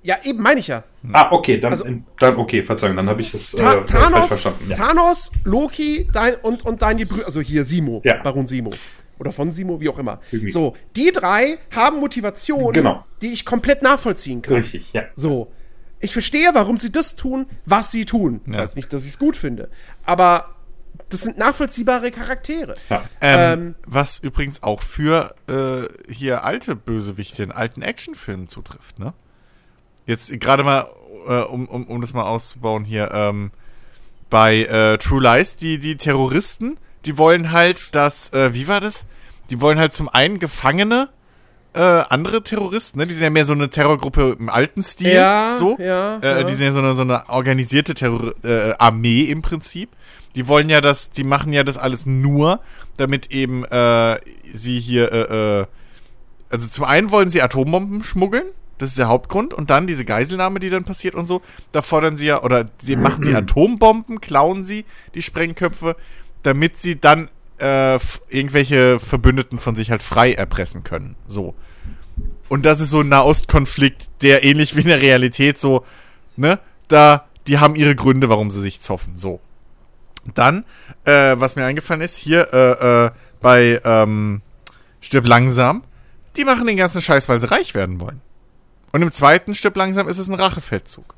Ja, 0.03 0.17
eben 0.23 0.41
meine 0.43 0.59
ich 0.59 0.67
ja. 0.67 0.83
Ah, 1.13 1.29
okay, 1.31 1.57
dann, 1.59 1.71
Also- 1.71 1.85
dann 2.19 2.35
okay, 2.35 2.61
Verzeihung, 2.63 2.97
dann 2.97 3.07
habe 3.09 3.21
ich 3.21 3.31
das 3.31 3.53
äh, 3.53 3.57
Ta 3.57 3.71
falsch 3.71 3.91
Thanos, 3.91 4.27
verstanden. 4.27 4.69
Ja. 4.69 4.75
Thanos, 4.75 5.31
Loki 5.45 6.07
dein, 6.11 6.35
und, 6.35 6.65
und 6.65 6.81
Daniel 6.81 7.07
Brühl, 7.07 7.23
also 7.23 7.39
hier 7.39 7.63
Simo, 7.63 8.01
Ja. 8.03 8.21
Baron 8.21 8.45
Simo. 8.45 8.71
Oder 9.19 9.31
von 9.31 9.49
Simo, 9.51 9.79
wie 9.79 9.87
auch 9.87 9.97
immer. 9.99 10.19
Irgendwie. 10.31 10.49
So, 10.51 10.75
die 10.97 11.11
drei 11.13 11.57
haben 11.73 11.99
Motivationen, 12.01 12.73
Genau. 12.73 13.05
die 13.21 13.27
ich 13.31 13.45
komplett 13.45 13.81
nachvollziehen 13.81 14.41
kann. 14.41 14.55
Richtig, 14.55 14.91
ja. 14.91 15.03
So. 15.15 15.51
Ich 16.01 16.11
verstehe, 16.11 16.49
warum 16.53 16.77
sie 16.77 16.91
das 16.91 17.15
tun, 17.15 17.45
was 17.65 17.91
sie 17.91 18.03
tun. 18.03 18.41
Ich 18.45 18.53
Ja. 18.53 18.59
weiß 18.59 18.75
nicht, 18.75 18.91
dass 18.91 19.03
ich 19.03 19.11
es 19.11 19.19
gut 19.19 19.37
finde. 19.37 19.69
Aber 20.05 20.52
das 21.13 21.21
sind 21.21 21.37
nachvollziehbare 21.37 22.11
Charaktere. 22.11 22.75
ja. 22.89 23.03
Ähm, 23.21 23.39
Ähm, 23.59 23.75
was 23.85 24.19
übrigens 24.19 24.63
auch 24.63 24.81
für 24.81 25.35
äh, 25.47 26.11
hier 26.11 26.43
alte 26.43 26.75
Bösewichte 26.75 27.43
in 27.43 27.51
alten 27.51 27.81
Actionfilmen 27.81 28.47
zutrifft, 28.47 28.99
ne? 28.99 29.13
Jetzt 30.05 30.37
gerade 30.41 30.63
mal, 30.63 30.87
äh, 31.27 31.41
um, 31.43 31.67
um, 31.67 31.85
um 31.85 32.01
das 32.01 32.13
mal 32.13 32.23
auszubauen 32.23 32.83
hier, 32.83 33.11
ähm, 33.13 33.51
bei 34.29 34.63
äh, 34.63 34.97
True 34.97 35.21
Lies, 35.21 35.55
die, 35.55 35.79
die 35.79 35.95
Terroristen, 35.95 36.77
die 37.05 37.17
wollen 37.17 37.51
halt, 37.51 37.95
dass, 37.95 38.33
äh, 38.33 38.53
wie 38.53 38.67
war 38.67 38.81
das? 38.81 39.05
Die 39.49 39.61
wollen 39.61 39.77
halt 39.79 39.93
zum 39.93 40.09
einen 40.09 40.39
Gefangene, 40.39 41.09
äh, 41.73 41.79
andere 41.81 42.43
Terroristen, 42.43 42.99
ne? 42.99 43.07
Die 43.07 43.13
sind 43.13 43.23
ja 43.23 43.29
mehr 43.29 43.45
so 43.45 43.53
eine 43.53 43.69
Terrorgruppe 43.69 44.35
im 44.39 44.49
alten 44.49 44.81
Stil. 44.81 45.13
Ja, 45.13 45.55
so. 45.57 45.77
ja, 45.79 46.17
Äh, 46.17 46.41
ja. 46.41 46.43
Die 46.43 46.53
sind 46.53 46.67
ja 46.67 46.71
so 46.71 46.79
eine, 46.79 46.93
so 46.93 47.01
eine 47.01 47.29
organisierte 47.29 47.93
Terror 47.93 48.33
äh, 48.43 48.73
Armee 48.77 49.23
im 49.23 49.41
Prinzip. 49.41 49.89
Die 50.35 50.47
wollen 50.47 50.69
ja 50.69 50.81
das, 50.81 51.11
die 51.11 51.23
machen 51.23 51.53
ja 51.53 51.63
das 51.63 51.77
alles 51.77 52.05
nur, 52.05 52.59
damit 52.97 53.31
eben 53.31 53.63
äh, 53.65 54.19
sie 54.51 54.79
hier, 54.79 55.11
äh, 55.11 55.61
äh, 55.61 55.65
also 56.49 56.67
zum 56.67 56.85
einen 56.85 57.11
wollen 57.11 57.29
sie 57.29 57.41
Atombomben 57.41 58.03
schmuggeln, 58.03 58.45
das 58.79 58.91
ist 58.91 58.99
der 58.99 59.07
Hauptgrund, 59.07 59.53
und 59.53 59.69
dann 59.69 59.87
diese 59.87 60.05
Geiselnahme, 60.05 60.59
die 60.59 60.69
dann 60.69 60.83
passiert 60.83 61.15
und 61.15 61.25
so, 61.25 61.41
da 61.71 61.81
fordern 61.81 62.15
sie 62.15 62.27
ja, 62.27 62.41
oder 62.41 62.65
sie 62.79 62.95
machen 62.95 63.23
die 63.25 63.35
Atombomben, 63.35 64.21
klauen 64.21 64.63
sie 64.63 64.85
die 65.13 65.21
Sprengköpfe, 65.21 65.95
damit 66.41 66.75
sie 66.77 66.99
dann 66.99 67.29
äh, 67.59 67.99
irgendwelche 68.29 68.99
Verbündeten 68.99 69.59
von 69.59 69.75
sich 69.75 69.91
halt 69.91 70.03
frei 70.03 70.33
erpressen 70.33 70.83
können. 70.83 71.15
So. 71.27 71.55
Und 72.49 72.65
das 72.65 72.79
ist 72.79 72.89
so 72.89 72.99
ein 72.99 73.09
Nahostkonflikt, 73.09 74.21
der 74.21 74.43
ähnlich 74.43 74.75
wie 74.75 74.81
in 74.81 74.87
der 74.87 75.01
Realität 75.01 75.57
so, 75.57 75.85
ne, 76.35 76.59
da, 76.87 77.25
die 77.47 77.59
haben 77.59 77.75
ihre 77.75 77.95
Gründe, 77.95 78.29
warum 78.29 78.51
sie 78.51 78.61
sich 78.61 78.81
zoffen. 78.81 79.15
So. 79.15 79.39
Dann, 80.35 80.63
äh, 81.05 81.35
was 81.37 81.55
mir 81.55 81.65
eingefallen 81.65 82.01
ist, 82.01 82.15
hier 82.15 82.53
äh, 82.53 83.05
äh, 83.07 83.11
bei 83.41 83.81
ähm, 83.83 84.41
Stirb 85.01 85.27
langsam, 85.27 85.83
die 86.37 86.45
machen 86.45 86.65
den 86.65 86.77
ganzen 86.77 87.01
Scheiß, 87.01 87.27
weil 87.29 87.39
sie 87.41 87.49
reich 87.51 87.73
werden 87.75 87.99
wollen. 87.99 88.21
Und 88.91 89.01
im 89.01 89.11
zweiten 89.11 89.53
Stirb 89.55 89.75
langsam 89.75 90.07
ist 90.07 90.17
es 90.19 90.27
ein 90.29 90.35
Rachefeldzug. 90.35 91.15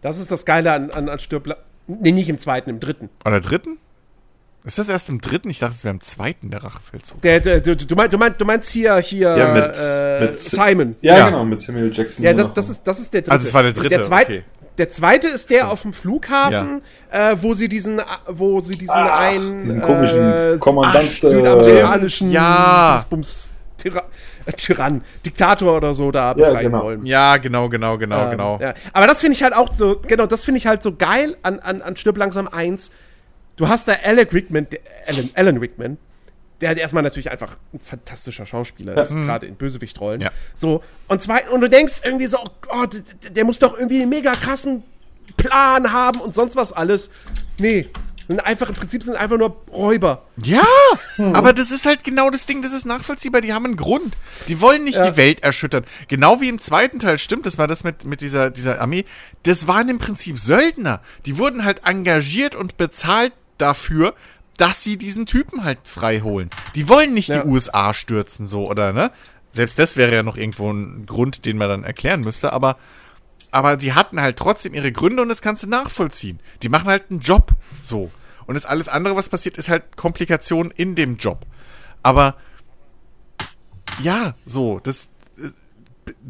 Das 0.00 0.18
ist 0.18 0.30
das 0.30 0.44
Geile 0.46 0.72
an, 0.72 0.90
an, 0.90 1.08
an 1.08 1.18
Stirb. 1.18 1.54
Nee, 1.86 2.12
nicht 2.12 2.28
im 2.28 2.38
zweiten, 2.38 2.70
im 2.70 2.80
dritten. 2.80 3.08
Oder 3.24 3.40
dritten? 3.40 3.78
Ist 4.64 4.78
das 4.78 4.88
erst 4.88 5.08
im 5.08 5.20
dritten? 5.20 5.50
Ich 5.50 5.58
dachte, 5.58 5.74
es 5.74 5.82
wäre 5.82 5.92
im 5.94 6.00
zweiten 6.00 6.50
der 6.50 6.62
Rachefeldzug. 6.62 7.20
Der, 7.22 7.40
der, 7.40 7.60
du, 7.60 7.74
du, 7.76 7.94
meinst, 7.96 8.12
du, 8.12 8.18
meinst, 8.18 8.40
du 8.40 8.44
meinst 8.44 8.70
hier, 8.70 8.96
hier 8.98 9.36
Ja, 9.36 9.52
mit- 9.54 9.76
äh, 9.76 10.20
mit- 10.32 10.40
Simon. 10.40 10.96
Ja, 11.00 11.18
Ja. 11.18 11.24
genau, 11.26 11.44
mit 11.44 11.60
Samuel 11.60 11.92
Jackson. 11.92 12.24
Ja, 12.24 12.32
das, 12.32 12.54
das, 12.54 12.68
ist, 12.70 12.84
das 12.84 13.00
ist 13.00 13.12
der 13.12 13.22
dritte. 13.22 13.32
Also 13.32 13.48
es 13.48 13.54
war 13.54 13.64
der 13.64 13.72
dritte, 13.72 13.88
Der 13.88 14.02
zweite, 14.02 14.32
okay. 14.32 14.44
Der 14.78 14.88
zweite 14.88 15.28
ist 15.28 15.50
der 15.50 15.70
auf 15.70 15.82
dem 15.82 15.92
Flughafen, 15.92 16.82
äh, 17.10 17.36
wo 17.40 17.52
sie 17.54 17.68
diesen, 17.68 18.00
wo 18.26 18.60
sie 18.60 18.76
diesen 18.76 18.94
Ah, 18.94 19.18
einen 19.18 19.62
diesen 19.62 19.82
komischen 19.82 20.32
äh, 20.54 20.56
Kommandant, 20.58 21.04
ach, 21.06 21.28
südamerikanischen 21.28 22.30
Ja. 22.30 22.92
Dingsbums 22.94 23.52
Tyra 23.76 24.04
äh, 24.46 24.52
Tyrann, 24.52 25.02
Diktator 25.26 25.76
oder 25.76 25.92
so 25.94 26.10
da 26.10 26.28
Ja, 26.28 26.32
befreien 26.34 26.70
genau. 26.72 26.84
wollen. 26.84 27.06
Ja, 27.06 27.36
genau, 27.36 27.68
genau, 27.68 27.98
genau, 27.98 28.24
Ähm, 28.24 28.30
genau. 28.30 28.58
Ja. 28.60 28.74
Aber 28.92 29.06
das 29.06 29.20
finde 29.20 29.34
ich 29.36 29.42
halt 29.42 29.54
auch 29.54 29.74
so, 29.76 30.00
genau, 30.06 30.26
das 30.26 30.44
finde 30.44 30.58
ich 30.58 30.66
halt 30.66 30.82
so 30.82 30.94
geil 30.94 31.36
an, 31.42 31.58
an, 31.60 31.82
an 31.82 31.96
Stirb 31.96 32.16
langsam 32.16 32.48
1. 32.48 32.90
Du 33.56 33.68
hast 33.68 33.88
da 33.88 33.94
Alec 34.04 34.32
Rickman, 34.32 34.66
der, 34.70 34.80
Alan, 35.06 35.30
Alan 35.34 35.56
Rickman, 35.58 35.98
der 36.62 36.68
halt 36.70 36.78
erstmal 36.78 37.02
natürlich 37.02 37.30
einfach 37.30 37.56
ein 37.74 37.80
fantastischer 37.80 38.46
Schauspieler 38.46 38.96
ist, 38.96 39.12
gerade 39.12 39.44
in 39.46 39.56
Bösewichtrollen. 39.56 40.20
Ja. 40.22 40.30
So, 40.54 40.82
und 41.08 41.20
zwei, 41.20 41.42
und 41.50 41.60
du 41.60 41.68
denkst 41.68 42.00
irgendwie 42.04 42.26
so, 42.26 42.38
oh, 42.38 42.86
der, 42.86 43.30
der 43.30 43.44
muss 43.44 43.58
doch 43.58 43.74
irgendwie 43.76 44.00
einen 44.00 44.08
mega 44.08 44.32
krassen 44.32 44.82
Plan 45.36 45.92
haben 45.92 46.20
und 46.20 46.32
sonst 46.34 46.56
was 46.56 46.72
alles. 46.72 47.10
Nee, 47.58 47.88
Sind 48.28 48.38
einfach, 48.40 48.68
im 48.68 48.76
Prinzip 48.76 49.02
sind 49.02 49.16
einfach 49.16 49.36
nur 49.38 49.56
Räuber. 49.72 50.22
Ja, 50.42 50.62
aber 51.18 51.52
das 51.52 51.70
ist 51.72 51.84
halt 51.84 52.04
genau 52.04 52.30
das 52.30 52.46
Ding, 52.46 52.62
das 52.62 52.72
ist 52.72 52.86
nachvollziehbar, 52.86 53.40
die 53.40 53.52
haben 53.52 53.64
einen 53.64 53.76
Grund. 53.76 54.16
Die 54.46 54.60
wollen 54.60 54.84
nicht 54.84 54.98
Ja. 54.98 55.10
die 55.10 55.16
Welt 55.16 55.42
erschüttern. 55.42 55.84
Genau 56.08 56.40
wie 56.40 56.48
im 56.48 56.60
zweiten 56.60 57.00
Teil, 57.00 57.18
stimmt, 57.18 57.44
das 57.46 57.58
war 57.58 57.66
das 57.66 57.82
mit, 57.82 58.04
mit 58.04 58.20
dieser, 58.20 58.50
dieser 58.50 58.80
Armee. 58.80 59.04
Das 59.42 59.66
waren 59.66 59.88
im 59.88 59.98
Prinzip 59.98 60.38
Söldner. 60.38 61.00
Die 61.26 61.38
wurden 61.38 61.64
halt 61.64 61.82
engagiert 61.84 62.54
und 62.54 62.76
bezahlt 62.76 63.32
dafür, 63.58 64.14
dass 64.56 64.82
sie 64.84 64.96
diesen 64.96 65.26
Typen 65.26 65.64
halt 65.64 65.88
frei 65.88 66.20
holen. 66.20 66.50
Die 66.74 66.88
wollen 66.88 67.14
nicht 67.14 67.28
Ja. 67.28 67.42
die 67.42 67.48
USA 67.48 67.94
stürzen, 67.94 68.46
so, 68.46 68.68
oder, 68.68 68.92
ne? 68.92 69.10
Selbst 69.50 69.78
das 69.78 69.96
wäre 69.96 70.14
ja 70.14 70.22
noch 70.22 70.36
irgendwo 70.36 70.70
ein 70.70 71.04
Grund, 71.06 71.44
den 71.44 71.58
man 71.58 71.68
dann 71.68 71.84
erklären 71.84 72.20
müsste, 72.22 72.52
aber 72.52 72.76
aber 73.50 73.76
die 73.76 73.92
hatten 73.92 74.18
halt 74.18 74.38
trotzdem 74.38 74.72
ihre 74.72 74.92
Gründe 74.92 75.20
und 75.20 75.28
das 75.28 75.42
kannst 75.42 75.62
du 75.62 75.68
nachvollziehen. 75.68 76.40
Die 76.62 76.70
machen 76.70 76.86
halt 76.86 77.10
einen 77.10 77.20
Job 77.20 77.50
so. 77.82 78.10
Und 78.46 78.54
das 78.54 78.64
alles 78.64 78.88
andere, 78.88 79.14
was 79.14 79.28
passiert, 79.28 79.58
ist 79.58 79.68
halt 79.68 79.94
Komplikation 79.96 80.70
in 80.70 80.94
dem 80.94 81.16
Job. 81.18 81.44
Aber 82.02 82.36
ja, 84.02 84.34
so, 84.46 84.80
das 84.80 85.10
äh, 85.36 85.50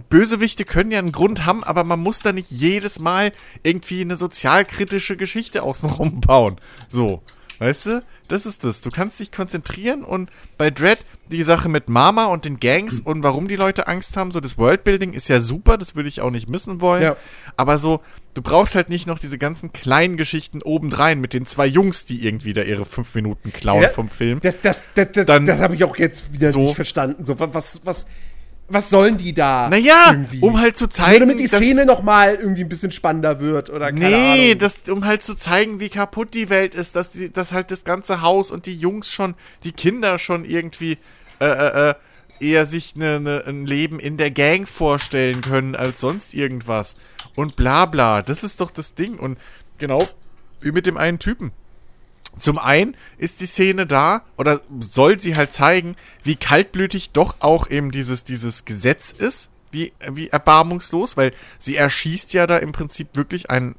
Bösewichte 0.08 0.64
können 0.64 0.90
ja 0.90 0.98
einen 0.98 1.12
Grund 1.12 1.46
haben, 1.46 1.62
aber 1.62 1.84
man 1.84 2.00
muss 2.00 2.20
da 2.20 2.32
nicht 2.32 2.50
jedes 2.50 2.98
Mal 2.98 3.32
irgendwie 3.62 4.00
eine 4.00 4.16
sozialkritische 4.16 5.16
Geschichte 5.16 5.62
außenrum 5.62 6.20
bauen. 6.20 6.60
So, 6.88 7.22
weißt 7.58 7.86
du? 7.86 8.02
Das 8.28 8.46
ist 8.46 8.64
das. 8.64 8.80
Du 8.80 8.90
kannst 8.90 9.20
dich 9.20 9.30
konzentrieren 9.32 10.04
und 10.04 10.30
bei 10.58 10.70
Dread 10.70 11.04
die 11.30 11.42
Sache 11.42 11.68
mit 11.68 11.88
Mama 11.88 12.26
und 12.26 12.44
den 12.44 12.60
Gangs 12.60 13.00
und 13.00 13.22
warum 13.22 13.48
die 13.48 13.56
Leute 13.56 13.88
Angst 13.88 14.16
haben, 14.16 14.30
so 14.30 14.40
das 14.40 14.58
Worldbuilding 14.58 15.12
ist 15.12 15.28
ja 15.28 15.40
super, 15.40 15.78
das 15.78 15.94
würde 15.94 16.08
ich 16.08 16.20
auch 16.20 16.30
nicht 16.30 16.48
missen 16.48 16.80
wollen. 16.80 17.02
Ja. 17.02 17.16
Aber 17.56 17.78
so, 17.78 18.00
du 18.34 18.42
brauchst 18.42 18.74
halt 18.74 18.88
nicht 18.88 19.06
noch 19.06 19.18
diese 19.18 19.38
ganzen 19.38 19.72
kleinen 19.72 20.16
Geschichten 20.16 20.62
obendrein 20.62 21.20
mit 21.20 21.32
den 21.32 21.46
zwei 21.46 21.66
Jungs, 21.66 22.04
die 22.04 22.24
irgendwie 22.26 22.52
da 22.52 22.62
ihre 22.62 22.84
fünf 22.84 23.14
Minuten 23.14 23.52
klauen 23.52 23.82
Ja, 23.82 23.88
vom 23.88 24.08
Film. 24.08 24.40
Das, 24.40 24.60
das, 24.60 24.84
das, 24.94 25.08
das, 25.12 25.26
das 25.26 25.60
habe 25.60 25.74
ich 25.74 25.84
auch 25.84 25.96
jetzt 25.96 26.32
wieder 26.32 26.50
So. 26.50 26.60
nicht 26.60 26.74
verstanden. 26.74 27.24
So, 27.24 27.38
was, 27.38 27.84
was, 27.84 28.06
was 28.72 28.90
sollen 28.90 29.18
die 29.18 29.32
da? 29.34 29.68
Naja, 29.68 30.10
irgendwie? 30.12 30.40
um 30.40 30.60
halt 30.60 30.76
zu 30.76 30.86
zeigen, 30.88 31.10
Nur 31.10 31.20
damit 31.20 31.40
die 31.40 31.46
Szene 31.46 31.86
noch 31.86 32.02
mal 32.02 32.34
irgendwie 32.34 32.62
ein 32.62 32.68
bisschen 32.68 32.92
spannender 32.92 33.40
wird 33.40 33.70
oder 33.70 33.92
keine 33.92 34.08
Nee, 34.08 34.44
Ahnung. 34.50 34.58
das, 34.58 34.88
um 34.88 35.04
halt 35.04 35.22
zu 35.22 35.34
zeigen, 35.34 35.80
wie 35.80 35.88
kaputt 35.88 36.34
die 36.34 36.48
Welt 36.50 36.74
ist, 36.74 36.96
dass, 36.96 37.10
die, 37.10 37.32
dass 37.32 37.52
halt 37.52 37.70
das 37.70 37.84
ganze 37.84 38.22
Haus 38.22 38.50
und 38.50 38.66
die 38.66 38.74
Jungs 38.76 39.12
schon, 39.12 39.34
die 39.64 39.72
Kinder 39.72 40.18
schon 40.18 40.44
irgendwie 40.44 40.98
äh, 41.40 41.46
äh, 41.46 41.90
äh, 41.90 41.94
eher 42.40 42.66
sich 42.66 42.96
ne, 42.96 43.20
ne, 43.20 43.44
ein 43.46 43.66
Leben 43.66 44.00
in 44.00 44.16
der 44.16 44.30
Gang 44.30 44.68
vorstellen 44.68 45.40
können 45.40 45.76
als 45.76 46.00
sonst 46.00 46.34
irgendwas. 46.34 46.96
Und 47.34 47.56
bla 47.56 47.86
bla. 47.86 48.22
Das 48.22 48.42
ist 48.44 48.60
doch 48.60 48.70
das 48.70 48.94
Ding. 48.94 49.18
Und 49.18 49.38
genau 49.78 50.08
wie 50.60 50.72
mit 50.72 50.86
dem 50.86 50.96
einen 50.96 51.18
Typen. 51.18 51.52
Zum 52.38 52.58
einen 52.58 52.96
ist 53.18 53.40
die 53.40 53.46
Szene 53.46 53.86
da, 53.86 54.22
oder 54.38 54.62
soll 54.80 55.20
sie 55.20 55.36
halt 55.36 55.52
zeigen, 55.52 55.96
wie 56.24 56.36
kaltblütig 56.36 57.10
doch 57.10 57.36
auch 57.40 57.68
eben 57.68 57.90
dieses, 57.90 58.24
dieses 58.24 58.64
Gesetz 58.64 59.12
ist, 59.12 59.50
wie, 59.70 59.92
wie 60.10 60.28
erbarmungslos, 60.28 61.16
weil 61.16 61.32
sie 61.58 61.76
erschießt 61.76 62.32
ja 62.34 62.46
da 62.46 62.58
im 62.58 62.72
Prinzip 62.72 63.08
wirklich 63.14 63.50
einen, 63.50 63.74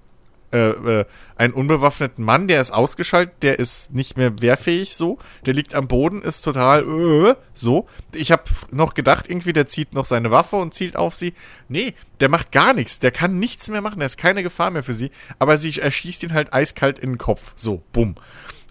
äh, 0.54 0.70
äh, 0.70 1.06
einen 1.36 1.54
unbewaffneten 1.54 2.24
Mann, 2.24 2.48
der 2.48 2.62
ist 2.62 2.72
ausgeschaltet, 2.72 3.42
der 3.42 3.58
ist 3.58 3.94
nicht 3.94 4.18
mehr 4.18 4.40
wehrfähig 4.40 4.96
so, 4.96 5.18
der 5.48 5.56
liegt 5.56 5.74
am 5.74 5.88
Boden, 5.88 6.22
ist 6.22 6.42
total 6.42 6.84
äh, 6.84 7.36
so. 7.56 7.88
Ich 8.14 8.32
habe 8.32 8.44
noch 8.72 8.94
gedacht, 8.94 9.30
irgendwie, 9.30 9.52
der 9.52 9.66
zieht 9.66 9.94
noch 9.94 10.06
seine 10.06 10.30
Waffe 10.30 10.58
und 10.58 10.74
zielt 10.74 10.96
auf 10.96 11.16
sie. 11.16 11.34
Nee, 11.70 11.96
der 12.20 12.30
macht 12.30 12.52
gar 12.52 12.74
nichts, 12.74 13.00
der 13.00 13.12
kann 13.12 13.40
nichts 13.40 13.70
mehr 13.70 13.82
machen, 13.82 13.98
der 13.98 14.06
ist 14.06 14.18
keine 14.18 14.44
Gefahr 14.44 14.70
mehr 14.70 14.84
für 14.84 14.94
sie, 14.94 15.10
aber 15.40 15.58
sie 15.58 15.80
erschießt 15.80 16.22
ihn 16.24 16.34
halt 16.34 16.54
eiskalt 16.54 17.00
in 17.00 17.14
den 17.14 17.18
Kopf, 17.18 17.54
so, 17.56 17.82
bumm. 17.92 18.16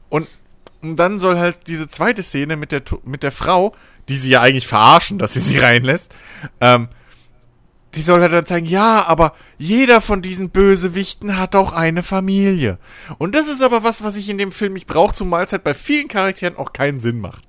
Und, 0.09 0.29
und 0.83 0.97
dann 0.97 1.19
soll 1.19 1.39
halt 1.39 1.67
diese 1.67 1.89
zweite 1.89 2.23
Szene 2.23 2.57
mit 2.57 2.71
der, 2.71 2.83
mit 3.05 3.25
der 3.25 3.33
Frau, 3.33 3.75
die 4.09 4.17
sie 4.17 4.31
ja 4.31 4.41
eigentlich 4.41 4.69
verarschen, 4.69 5.19
dass 5.19 5.35
sie 5.35 5.41
sie 5.41 5.59
reinlässt, 5.59 6.15
ähm, 6.61 6.89
die 7.95 8.03
soll 8.03 8.21
halt 8.21 8.33
dann 8.33 8.47
zeigen, 8.47 8.67
ja, 8.67 9.05
aber 9.07 9.35
jeder 9.59 10.01
von 10.01 10.23
diesen 10.23 10.51
Bösewichten 10.51 11.37
hat 11.37 11.55
auch 11.55 11.73
eine 11.73 12.03
Familie. 12.03 12.79
Und 13.19 13.35
das 13.35 13.49
ist 13.49 13.63
aber 13.63 13.83
was, 13.83 14.03
was 14.03 14.17
ich 14.17 14.29
in 14.31 14.39
dem 14.39 14.53
Film 14.53 14.73
nicht 14.73 14.87
brauche, 14.87 15.15
zumal 15.15 15.45
es 15.45 15.53
halt 15.53 15.65
bei 15.65 15.75
vielen 15.75 16.09
Charakteren 16.09 16.57
auch 16.57 16.73
keinen 16.73 17.01
Sinn 17.01 17.21
macht. 17.21 17.43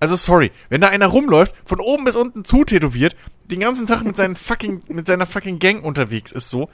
Also 0.00 0.16
sorry, 0.16 0.50
wenn 0.68 0.80
da 0.80 0.88
einer 0.88 1.06
rumläuft, 1.06 1.54
von 1.64 1.80
oben 1.80 2.04
bis 2.04 2.16
unten 2.16 2.44
zutätowiert, 2.44 3.16
den 3.44 3.60
ganzen 3.60 3.86
Tag 3.86 4.02
mit 4.02 4.16
seinen 4.16 4.36
fucking, 4.36 4.82
mit 4.88 5.06
seiner 5.06 5.26
fucking 5.26 5.58
Gang 5.58 5.84
unterwegs 5.84 6.32
ist 6.32 6.50
so. 6.50 6.70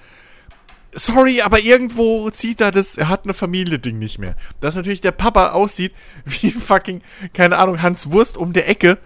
Sorry, 0.95 1.41
aber 1.41 1.61
irgendwo 1.61 2.29
zieht 2.31 2.61
da 2.61 2.71
das, 2.71 2.99
er 2.99 3.09
hat 3.09 3.25
eine 3.25 3.33
Familie-Ding 3.33 3.99
nicht 3.99 4.19
mehr. 4.19 4.37
Dass 4.61 4.77
natürlich 4.77 5.01
der 5.01 5.13
Papa 5.13 5.51
aussieht 5.51 5.93
wie 6.25 6.51
fucking, 6.51 7.03
keine 7.33 7.59
Ahnung, 7.59 7.83
Hans 7.83 8.11
Wurst 8.11 8.37
um 8.37 8.53
der 8.53 8.69
Ecke. 8.69 8.99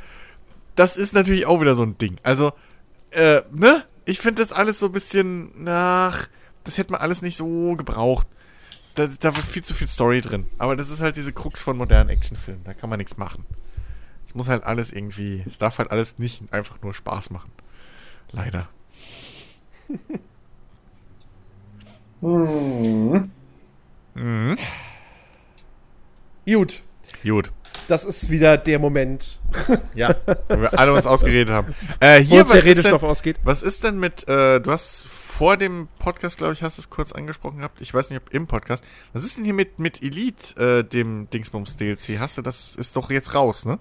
Das 0.74 0.96
ist 0.96 1.14
natürlich 1.14 1.46
auch 1.46 1.60
wieder 1.60 1.74
so 1.74 1.82
ein 1.82 1.96
Ding. 1.96 2.16
Also, 2.22 2.52
äh, 3.10 3.42
ne? 3.50 3.84
Ich 4.04 4.20
finde 4.20 4.40
das 4.42 4.52
alles 4.52 4.78
so 4.78 4.86
ein 4.86 4.92
bisschen, 4.92 5.66
ach, 5.66 6.28
das 6.64 6.78
hätte 6.78 6.92
man 6.92 7.00
alles 7.00 7.22
nicht 7.22 7.36
so 7.36 7.74
gebraucht. 7.74 8.26
Da, 8.94 9.06
da 9.06 9.36
war 9.36 9.42
viel 9.42 9.64
zu 9.64 9.74
viel 9.74 9.88
Story 9.88 10.20
drin. 10.20 10.46
Aber 10.58 10.76
das 10.76 10.90
ist 10.90 11.00
halt 11.00 11.16
diese 11.16 11.32
Krux 11.32 11.60
von 11.60 11.76
modernen 11.76 12.08
Actionfilmen. 12.10 12.62
Da 12.64 12.72
kann 12.72 12.88
man 12.88 12.98
nichts 12.98 13.16
machen. 13.16 13.44
Es 14.26 14.34
muss 14.34 14.48
halt 14.48 14.64
alles 14.64 14.92
irgendwie, 14.92 15.42
es 15.46 15.58
darf 15.58 15.78
halt 15.78 15.90
alles 15.90 16.18
nicht 16.18 16.52
einfach 16.52 16.80
nur 16.82 16.94
Spaß 16.94 17.30
machen. 17.30 17.50
Leider. 18.32 18.68
Mhm. 24.16 24.56
Gut, 26.46 26.82
Gut. 27.22 27.52
Das 27.88 28.04
ist 28.04 28.30
wieder 28.30 28.56
der 28.58 28.78
Moment, 28.78 29.38
Ja. 29.94 30.14
Wo 30.48 30.60
wir 30.60 30.78
alle 30.78 30.92
uns 30.92 31.06
ausgeredet 31.06 31.50
haben. 31.54 31.74
Äh, 32.00 32.20
hier, 32.20 32.40
uns 32.40 32.48
der 32.48 32.58
was 32.58 32.64
ist, 32.64 32.78
Redestoff 32.78 33.00
denn, 33.00 33.10
ausgeht. 33.10 33.36
was 33.44 33.62
ist 33.62 33.84
denn 33.84 33.98
mit, 33.98 34.28
äh, 34.28 34.60
du 34.60 34.70
hast 34.70 35.06
vor 35.06 35.56
dem 35.56 35.88
Podcast, 35.98 36.38
glaube 36.38 36.52
ich, 36.54 36.62
hast 36.62 36.78
du 36.78 36.82
es 36.82 36.90
kurz 36.90 37.12
angesprochen 37.12 37.58
gehabt. 37.58 37.80
Ich 37.80 37.92
weiß 37.92 38.10
nicht, 38.10 38.20
ob 38.20 38.32
im 38.32 38.46
Podcast. 38.46 38.84
Was 39.12 39.22
ist 39.22 39.36
denn 39.36 39.44
hier 39.44 39.54
mit, 39.54 39.78
mit 39.78 40.02
Elite, 40.02 40.78
äh, 40.78 40.84
dem 40.84 41.28
Dingsbums 41.30 41.76
DLC? 41.76 42.18
Hast 42.18 42.38
du 42.38 42.42
das, 42.42 42.74
ist 42.74 42.96
doch 42.96 43.10
jetzt 43.10 43.34
raus, 43.34 43.64
ne? 43.66 43.78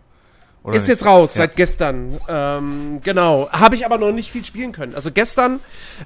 Oder 0.65 0.75
Ist 0.77 0.83
nicht? 0.83 0.89
jetzt 0.89 1.05
raus, 1.05 1.35
Ja. 1.35 1.43
seit 1.43 1.55
gestern. 1.55 2.17
Ähm, 2.27 2.99
genau. 3.03 3.47
Habe 3.51 3.75
ich 3.75 3.85
aber 3.85 3.97
noch 3.99 4.11
nicht 4.11 4.31
viel 4.31 4.43
spielen 4.43 4.71
können. 4.71 4.95
Also 4.95 5.11
gestern, 5.11 5.59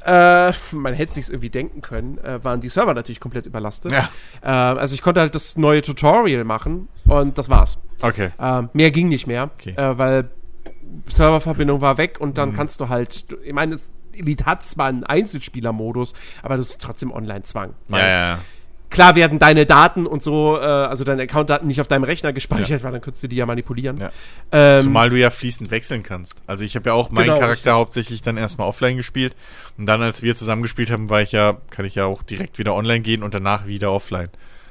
äh, 0.05 0.51
man 0.73 0.93
hätte 0.93 1.13
sich 1.13 1.29
irgendwie 1.29 1.49
denken 1.49 1.79
können, 1.81 2.17
äh, 2.17 2.43
waren 2.43 2.59
die 2.59 2.67
Server 2.69 2.93
natürlich 2.93 3.21
komplett 3.21 3.45
überlastet. 3.45 3.91
Ja. 3.93 4.09
Äh, 4.41 4.47
also 4.49 4.93
ich 4.93 5.01
konnte 5.01 5.21
halt 5.21 5.33
das 5.33 5.55
neue 5.55 5.81
Tutorial 5.81 6.43
machen 6.43 6.89
und 7.07 7.37
das 7.37 7.49
war's. 7.49 7.77
Okay. 8.01 8.31
Ähm, 8.37 8.69
mehr 8.73 8.91
ging 8.91 9.07
nicht 9.07 9.27
mehr, 9.27 9.49
Okay. 9.57 9.75
äh, 9.77 9.97
weil 9.97 10.29
Serververbindung 11.07 11.81
war 11.81 11.97
weg 11.97 12.17
und 12.19 12.29
Mhm. 12.29 12.33
dann 12.35 12.53
kannst 12.53 12.79
du 12.81 12.89
halt, 12.89 13.25
ich 13.43 13.53
meine, 13.53 13.75
es- 13.75 13.93
Elite 14.13 14.45
hat 14.45 14.65
zwar 14.67 14.87
einen 14.87 15.05
Einzelspielermodus, 15.05 16.13
aber 16.43 16.57
das 16.57 16.71
ist 16.71 16.81
trotzdem 16.81 17.11
Online-Zwang. 17.11 17.73
Ja, 17.91 17.97
ja, 17.97 18.07
ja. 18.07 18.39
Klar 18.89 19.15
werden 19.15 19.37
deine 19.37 19.65
Daten 19.67 20.07
und 20.07 20.23
so, 20.23 20.57
äh, 20.57 20.61
also 20.65 21.03
deine 21.03 21.21
Accountdaten 21.23 21.67
nicht 21.67 21.79
auf 21.79 21.87
deinem 21.87 22.03
Rechner 22.05 22.33
gespeichert, 22.33 22.83
weil 22.83 22.91
dann 22.91 23.01
könntest 23.01 23.21
du 23.23 23.27
die 23.27 23.35
ja 23.35 23.45
manipulieren. 23.45 23.97
Ja. 23.97 24.11
Ähm, 24.51 24.83
Zumal 24.83 25.09
du 25.11 25.19
ja 25.19 25.29
fließend 25.29 25.69
wechseln 25.69 26.01
kannst. 26.01 26.41
Also 26.47 26.63
ich 26.63 26.75
habe 26.75 26.89
ja 26.89 26.93
auch 26.95 27.11
meinen 27.11 27.25
Genau, 27.25 27.35
Charakter 27.35 27.51
richtig. 27.55 27.73
hauptsächlich 27.73 28.21
dann 28.23 28.37
erstmal 28.37 28.67
offline 28.67 28.97
gespielt. 28.97 29.35
Und 29.77 29.85
dann, 29.85 30.01
als 30.01 30.23
wir 30.23 30.35
zusammen 30.35 30.63
gespielt 30.63 30.89
haben, 30.91 31.09
war 31.09 31.21
ich 31.21 31.31
ja, 31.31 31.57
kann 31.69 31.85
ich 31.85 31.95
ja 31.95 32.05
auch 32.05 32.23
direkt 32.23 32.57
wieder 32.57 32.73
online 32.73 33.01
gehen 33.01 33.21
und 33.21 33.35
danach 33.35 33.67
wieder 33.67 33.91
offline. 33.91 34.29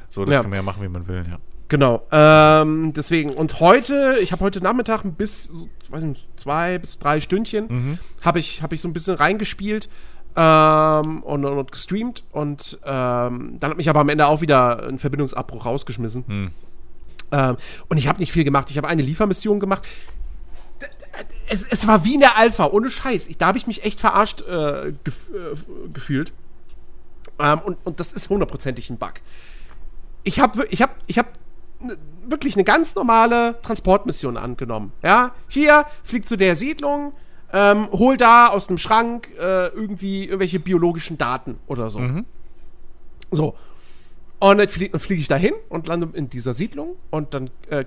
So, 0.09 0.25
das 0.25 0.35
Ja. 0.35 0.41
kann 0.41 0.51
man 0.51 0.57
ja 0.59 0.63
machen, 0.63 0.83
wie 0.83 0.89
man 0.89 1.07
will, 1.07 1.25
ja. 1.31 1.39
Genau. 1.69 2.03
Ähm, 2.11 2.95
deswegen. 2.97 3.31
Und 3.31 3.61
heute, 3.61 4.17
ich 4.23 4.33
habe 4.33 4.43
heute 4.43 4.61
Nachmittag 4.63 5.03
bis, 5.05 5.53
weiß 5.91 6.01
nicht, 6.03 6.27
zwei 6.37 6.79
bis 6.79 6.99
drei 6.99 7.21
Stündchen, 7.21 7.67
Mhm. 7.69 7.99
habe 8.25 8.39
ich, 8.41 8.63
hab 8.63 8.73
ich 8.73 8.81
so 8.81 8.89
ein 8.89 8.95
bisschen 8.95 9.15
reingespielt 9.17 9.89
ähm, 10.39 11.23
und, 11.25 11.45
und, 11.45 11.73
gestreamt. 11.73 12.23
Und 12.31 12.79
ähm, 12.85 13.57
dann 13.59 13.71
hat 13.71 13.77
mich 13.77 13.91
aber 13.91 14.01
am 14.01 14.09
Ende 14.09 14.27
auch 14.27 14.41
wieder 14.41 14.85
ein 14.87 15.01
Verbindungsabbruch 15.01 15.67
rausgeschmissen. 15.67 16.25
Hm. 16.27 16.51
Ähm, 17.33 17.57
und 17.89 17.99
ich 17.99 18.07
habe 18.07 18.21
nicht 18.21 18.31
viel 18.31 18.45
gemacht. 18.45 18.71
Ich 18.71 18.77
habe 18.77 18.87
eine 18.87 19.03
Liefermission 19.03 19.59
gemacht. 19.59 19.87
Es, 21.49 21.67
es 21.69 21.89
war 21.89 22.05
wie 22.05 22.15
in 22.15 22.21
der 22.21 22.37
Alpha, 22.37 22.67
ohne 22.67 22.89
Scheiß. 22.89 23.27
Ich, 23.27 23.37
da 23.37 23.49
habe 23.49 23.59
ich 23.59 23.67
mich 23.67 23.83
echt 23.85 23.99
verarscht 23.99 24.43
äh, 24.43 24.93
gef 25.03 25.29
äh, 25.31 25.89
gefühlt. 25.93 26.33
Ähm, 27.41 27.59
und, 27.59 27.79
und 27.85 27.99
das 27.99 28.13
ist 28.13 28.29
hundertprozentig 28.31 28.91
ein 28.91 28.99
Bug. 28.99 29.15
Ich 30.23 30.39
habe 30.39 30.67
ich 30.71 30.83
hab, 30.83 30.95
ich 31.09 31.19
hab 31.19 31.27
ne- 31.81 31.99
wirklich 32.29 32.55
eine 32.55 32.65
ganz 32.65 32.95
normale 32.95 33.61
Transportmission 33.63 34.37
angenommen. 34.37 34.93
Ja, 35.03 35.33
hier 35.49 35.85
fliegt 36.05 36.29
zu 36.29 36.37
der 36.37 36.55
Siedlung, 36.55 37.13
ähm, 37.53 37.89
hol 37.93 38.17
da 38.17 38.49
aus 38.49 38.67
dem 38.67 38.79
Schrank 38.79 39.29
äh, 39.39 39.69
irgendwie 39.69 40.25
irgendwelche 40.25 40.61
biologischen 40.61 41.19
Daten 41.19 41.59
oder 41.67 41.91
so. 41.91 42.01
So. 43.31 43.55
Und 44.41 44.59
dann 44.59 44.69
fliege 44.69 44.99
flieg 44.99 45.19
ich 45.19 45.29
da 45.29 45.37
hin 45.37 45.55
und 45.69 45.87
lande 45.87 46.11
in 46.13 46.31
dieser 46.31 46.55
Siedlung 46.55 46.97
und 47.11 47.35
dann 47.35 47.51
äh, 47.71 47.85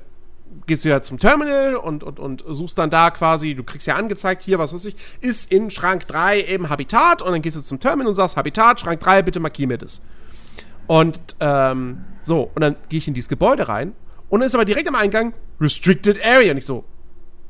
gehst 0.68 0.84
du 0.84 0.90
ja 0.90 1.02
zum 1.02 1.18
Terminal 1.18 1.76
und, 1.76 2.04
und, 2.04 2.20
und 2.20 2.44
suchst 2.48 2.78
dann 2.78 2.90
da 2.90 3.10
quasi, 3.12 3.56
du 3.56 3.64
kriegst 3.64 3.88
ja 3.88 3.96
angezeigt, 3.96 4.42
hier, 4.42 4.60
was 4.60 4.74
weiß 4.74 4.86
ich, 4.86 4.96
ist 5.22 5.52
in 5.52 5.72
Schrank 5.72 6.08
3 6.08 6.42
eben 6.42 6.70
Habitat 6.70 7.22
und 7.22 7.32
dann 7.32 7.42
gehst 7.42 7.56
du 7.56 7.62
zum 7.62 7.80
Terminal 7.80 8.10
und 8.10 8.16
sagst, 8.16 8.36
Habitat, 8.36 8.80
Schrank 8.82 9.00
3, 9.00 9.22
bitte 9.22 9.40
markier 9.40 9.68
mir 9.68 9.78
das. 9.78 10.02
Und 10.88 11.20
ähm, 11.40 12.02
so, 12.22 12.52
und 12.54 12.62
dann 12.62 12.76
gehe 12.90 12.98
ich 12.98 13.08
in 13.08 13.14
dieses 13.14 13.30
Gebäude 13.30 13.70
rein 13.70 13.94
und 14.30 14.42
dann 14.42 14.48
ist 14.48 14.56
aber 14.56 14.66
direkt 14.66 14.90
am 14.90 14.96
Eingang 14.96 15.34
Restricted 15.60 16.20
Area. 16.24 16.52
Und 16.52 16.58
ich 16.58 16.66
so, 16.66 16.84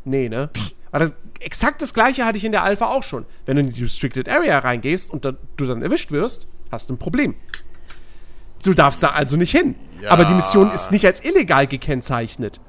nee, 0.03 0.29
ne? 0.29 0.49
Aber 0.91 1.05
das, 1.05 1.13
exakt 1.39 1.81
das 1.81 1.93
gleiche 1.93 2.25
hatte 2.25 2.37
ich 2.37 2.43
in 2.43 2.51
der 2.51 2.63
Alpha 2.63 2.87
auch 2.87 3.03
schon. 3.03 3.25
Wenn 3.45 3.55
du 3.55 3.61
in 3.61 3.71
die 3.73 3.83
Restricted 3.83 4.27
Area 4.27 4.59
reingehst 4.59 5.09
und 5.11 5.25
dann, 5.25 5.37
du 5.57 5.65
dann 5.65 5.81
erwischt 5.81 6.11
wirst, 6.11 6.47
hast 6.71 6.89
du 6.89 6.93
ein 6.93 6.97
Problem. 6.97 7.35
Du 8.63 8.73
darfst 8.73 9.01
da 9.01 9.09
also 9.09 9.37
nicht 9.37 9.51
hin. 9.51 9.75
Ja. 10.01 10.11
Aber 10.11 10.25
die 10.25 10.33
Mission 10.33 10.71
ist 10.71 10.91
nicht 10.91 11.05
als 11.05 11.23
illegal 11.23 11.65
gekennzeichnet. 11.67 12.59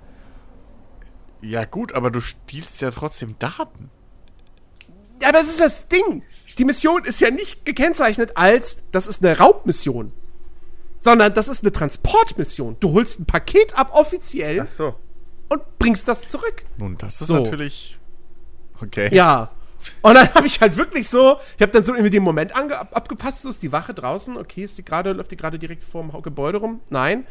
Ja, 1.42 1.64
gut, 1.64 1.92
aber 1.92 2.10
du 2.10 2.20
stiehlst 2.20 2.80
ja 2.80 2.90
trotzdem 2.90 3.34
Daten. 3.38 3.90
Ja, 5.20 5.28
aber 5.28 5.40
es 5.40 5.50
ist 5.50 5.60
das 5.60 5.88
Ding. 5.88 6.22
Die 6.58 6.64
Mission 6.64 7.04
ist 7.04 7.20
ja 7.20 7.30
nicht 7.30 7.64
gekennzeichnet 7.64 8.36
als, 8.36 8.78
das 8.92 9.06
ist 9.06 9.24
eine 9.24 9.36
Raubmission. 9.38 10.12
Sondern 10.98 11.34
das 11.34 11.48
ist 11.48 11.64
eine 11.64 11.72
Transportmission. 11.72 12.76
Du 12.78 12.92
holst 12.92 13.20
ein 13.20 13.26
Paket 13.26 13.76
ab 13.76 13.90
offiziell 13.92 14.64
so. 14.66 14.94
und 15.48 15.78
bringst 15.78 16.06
das 16.06 16.28
zurück. 16.28 16.64
Nun, 16.78 16.96
das 16.96 17.20
ist 17.20 17.28
So. 17.28 17.34
natürlich. 17.34 17.98
Okay. 18.82 19.14
Ja. 19.14 19.50
Und 20.00 20.14
dann 20.14 20.32
habe 20.34 20.46
ich 20.46 20.60
halt 20.60 20.76
wirklich 20.76 21.08
so, 21.08 21.38
ich 21.56 21.62
habe 21.62 21.72
dann 21.72 21.84
so 21.84 21.92
irgendwie 21.92 22.10
den 22.10 22.22
Moment 22.22 22.54
ange 22.54 22.78
ab, 22.78 22.90
abgepasst, 22.92 23.42
so 23.42 23.50
ist 23.50 23.62
die 23.62 23.72
Wache 23.72 23.94
draußen, 23.94 24.36
okay, 24.36 24.62
ist 24.62 24.78
die 24.78 24.84
gerade, 24.84 25.12
läuft 25.12 25.32
die 25.32 25.36
gerade 25.36 25.58
direkt 25.58 25.82
vorm 25.82 26.12
Gebäude 26.22 26.58
rum? 26.58 26.80
Nein. 26.90 27.26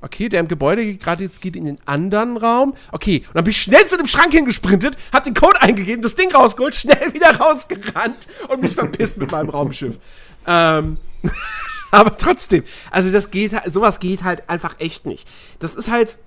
Okay, 0.00 0.28
der 0.28 0.40
im 0.40 0.48
Gebäude 0.48 0.96
gerade 0.96 1.22
jetzt 1.22 1.40
geht 1.40 1.56
in 1.56 1.64
den 1.64 1.78
anderen 1.86 2.36
Raum. 2.36 2.76
Okay, 2.92 3.24
und 3.26 3.34
dann 3.34 3.44
bin 3.44 3.52
ich 3.52 3.62
schnell 3.62 3.86
zu 3.86 3.96
dem 3.96 4.06
Schrank 4.06 4.32
hingesprintet, 4.32 4.98
hab 5.12 5.24
den 5.24 5.32
Code 5.32 5.62
eingegeben, 5.62 6.02
das 6.02 6.14
Ding 6.14 6.30
rausgeholt, 6.30 6.74
schnell 6.74 7.14
wieder 7.14 7.34
rausgerannt 7.36 8.28
und 8.48 8.62
mich 8.62 8.74
verpisst 8.74 9.16
mit 9.16 9.30
meinem 9.30 9.48
Raumschiff. 9.48 9.98
Ähm, 10.46 10.98
aber 11.90 12.18
trotzdem, 12.18 12.64
also 12.90 13.10
das 13.10 13.30
geht, 13.30 13.52
sowas 13.66 13.98
geht 13.98 14.24
halt 14.24 14.48
einfach 14.50 14.78
echt 14.78 15.06
nicht. 15.06 15.26
Das 15.58 15.74
ist 15.74 15.90
halt, 15.90 16.18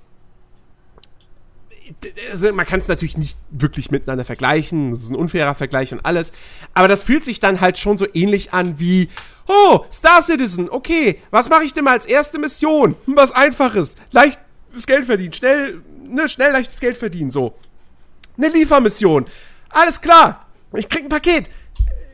also 2.32 2.54
man 2.54 2.66
kann 2.66 2.80
es 2.80 2.88
natürlich 2.88 3.18
nicht 3.18 3.38
wirklich 3.50 3.92
miteinander 3.92 4.26
vergleichen, 4.26 4.92
das 4.92 5.02
ist 5.02 5.10
ein 5.12 5.16
unfairer 5.16 5.56
Vergleich 5.56 5.92
und 5.94 6.06
alles, 6.06 6.32
aber 6.74 6.88
das 6.88 7.04
fühlt 7.04 7.24
sich 7.24 7.40
dann 7.40 7.62
halt 7.62 7.78
schon 7.78 7.98
so 7.98 8.08
ähnlich 8.14 8.54
an 8.54 8.80
wie, 8.80 9.10
oh, 9.48 9.86
Star 9.92 10.22
Citizen, 10.22 10.70
okay, 10.70 11.22
was 11.32 11.50
mache 11.50 11.64
ich 11.64 11.74
denn 11.74 11.84
mal 11.84 11.94
als 11.94 12.06
erste 12.06 12.40
Mission? 12.40 12.96
Hm, 13.06 13.16
was 13.16 13.32
Einfaches, 13.32 13.96
leichtes 14.12 14.86
Geld 14.86 15.06
verdienen, 15.06 15.34
schnell, 15.34 15.82
ne, 16.08 16.28
schnell 16.30 16.52
leichtes 16.52 16.80
Geld 16.80 16.98
verdienen, 16.98 17.32
so. 17.32 17.54
Eine 18.38 18.50
Liefermission, 18.50 19.26
alles 19.70 20.02
klar, 20.02 20.46
ich 20.74 20.90
krieg 20.90 21.04
ein 21.04 21.10
Paket. 21.10 21.50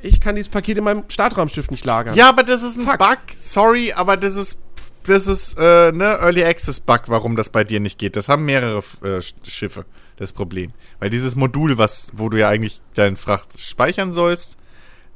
Ich 0.05 0.19
kann 0.19 0.35
dieses 0.35 0.49
Paket 0.49 0.77
in 0.77 0.83
meinem 0.83 1.05
Startraumschiff 1.07 1.71
nicht 1.71 1.85
lagern. 1.85 2.13
Ja, 2.15 2.27
aber 2.27 2.43
das 2.43 2.61
ist 2.61 2.77
ein 2.77 2.85
Fuck. 2.85 2.97
Bug. 2.97 3.19
Sorry, 3.37 3.93
aber 3.93 4.17
das 4.17 4.35
ist 4.35 4.59
das 5.03 5.27
ist 5.27 5.57
äh, 5.57 5.91
ne 5.91 6.17
Early 6.21 6.43
Access 6.43 6.80
Bug, 6.80 7.01
warum 7.07 7.35
das 7.35 7.49
bei 7.49 7.63
dir 7.63 7.80
nicht 7.80 7.97
geht. 7.99 8.15
Das 8.15 8.30
haben 8.30 8.45
mehrere 8.45 8.80
äh, 9.03 9.17
Sch- 9.19 9.34
Schiffe 9.43 9.85
das 10.17 10.31
Problem, 10.34 10.71
weil 10.99 11.09
dieses 11.09 11.35
Modul, 11.35 11.77
was 11.77 12.09
wo 12.13 12.30
du 12.30 12.38
ja 12.39 12.49
eigentlich 12.49 12.81
deinen 12.95 13.17
Fracht 13.17 13.59
speichern 13.59 14.11
sollst, 14.11 14.57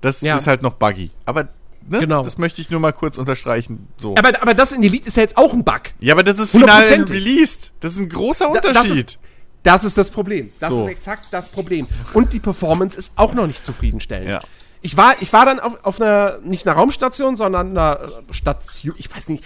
das 0.01 0.21
Ja. 0.21 0.35
ist 0.35 0.47
halt 0.47 0.61
noch 0.63 0.73
buggy. 0.73 1.11
Aber 1.25 1.49
ne, 1.87 1.99
Genau. 1.99 2.23
das 2.23 2.37
möchte 2.37 2.61
ich 2.61 2.69
nur 2.69 2.79
mal 2.79 2.93
kurz 2.93 3.17
unterstreichen. 3.17 3.87
So. 3.97 4.15
Aber, 4.17 4.41
aber 4.41 4.53
das 4.53 4.71
in 4.71 4.83
Elite 4.83 5.07
ist 5.07 5.17
ja 5.17 5.23
jetzt 5.23 5.37
auch 5.37 5.53
ein 5.53 5.63
Bug. 5.63 5.81
ja, 5.99 6.13
aber 6.13 6.23
das 6.23 6.39
ist 6.39 6.51
final 6.51 6.83
released. 6.87 7.71
Das 7.79 7.93
ist 7.93 7.99
ein 7.99 8.09
großer 8.09 8.45
Da- 8.53 8.59
das 8.61 8.81
Unterschied. 8.83 9.07
ist- 9.11 9.19
Das 9.63 9.83
ist 9.83 9.97
das 9.97 10.11
Problem. 10.11 10.51
Das 10.59 10.69
So. 10.69 10.83
ist 10.83 10.87
exakt 10.87 11.27
das 11.31 11.49
Problem. 11.49 11.87
Und 12.13 12.31
die 12.33 12.39
Performance 12.39 12.97
ist 12.97 13.11
auch 13.15 13.33
noch 13.33 13.47
nicht 13.47 13.63
zufriedenstellend. 13.63 14.29
Ja. 14.29 14.41
Ich 14.81 14.95
war, 14.95 15.13
ich 15.21 15.33
war 15.33 15.45
dann 15.45 15.59
auf, 15.59 15.83
auf 15.83 15.99
einer, 15.99 16.37
nicht 16.43 16.65
einer 16.67 16.77
Raumstation, 16.77 17.35
sondern 17.35 17.71
einer 17.71 18.07
Station, 18.31 18.93
ich 18.97 19.13
weiß 19.13 19.27
nicht, 19.29 19.43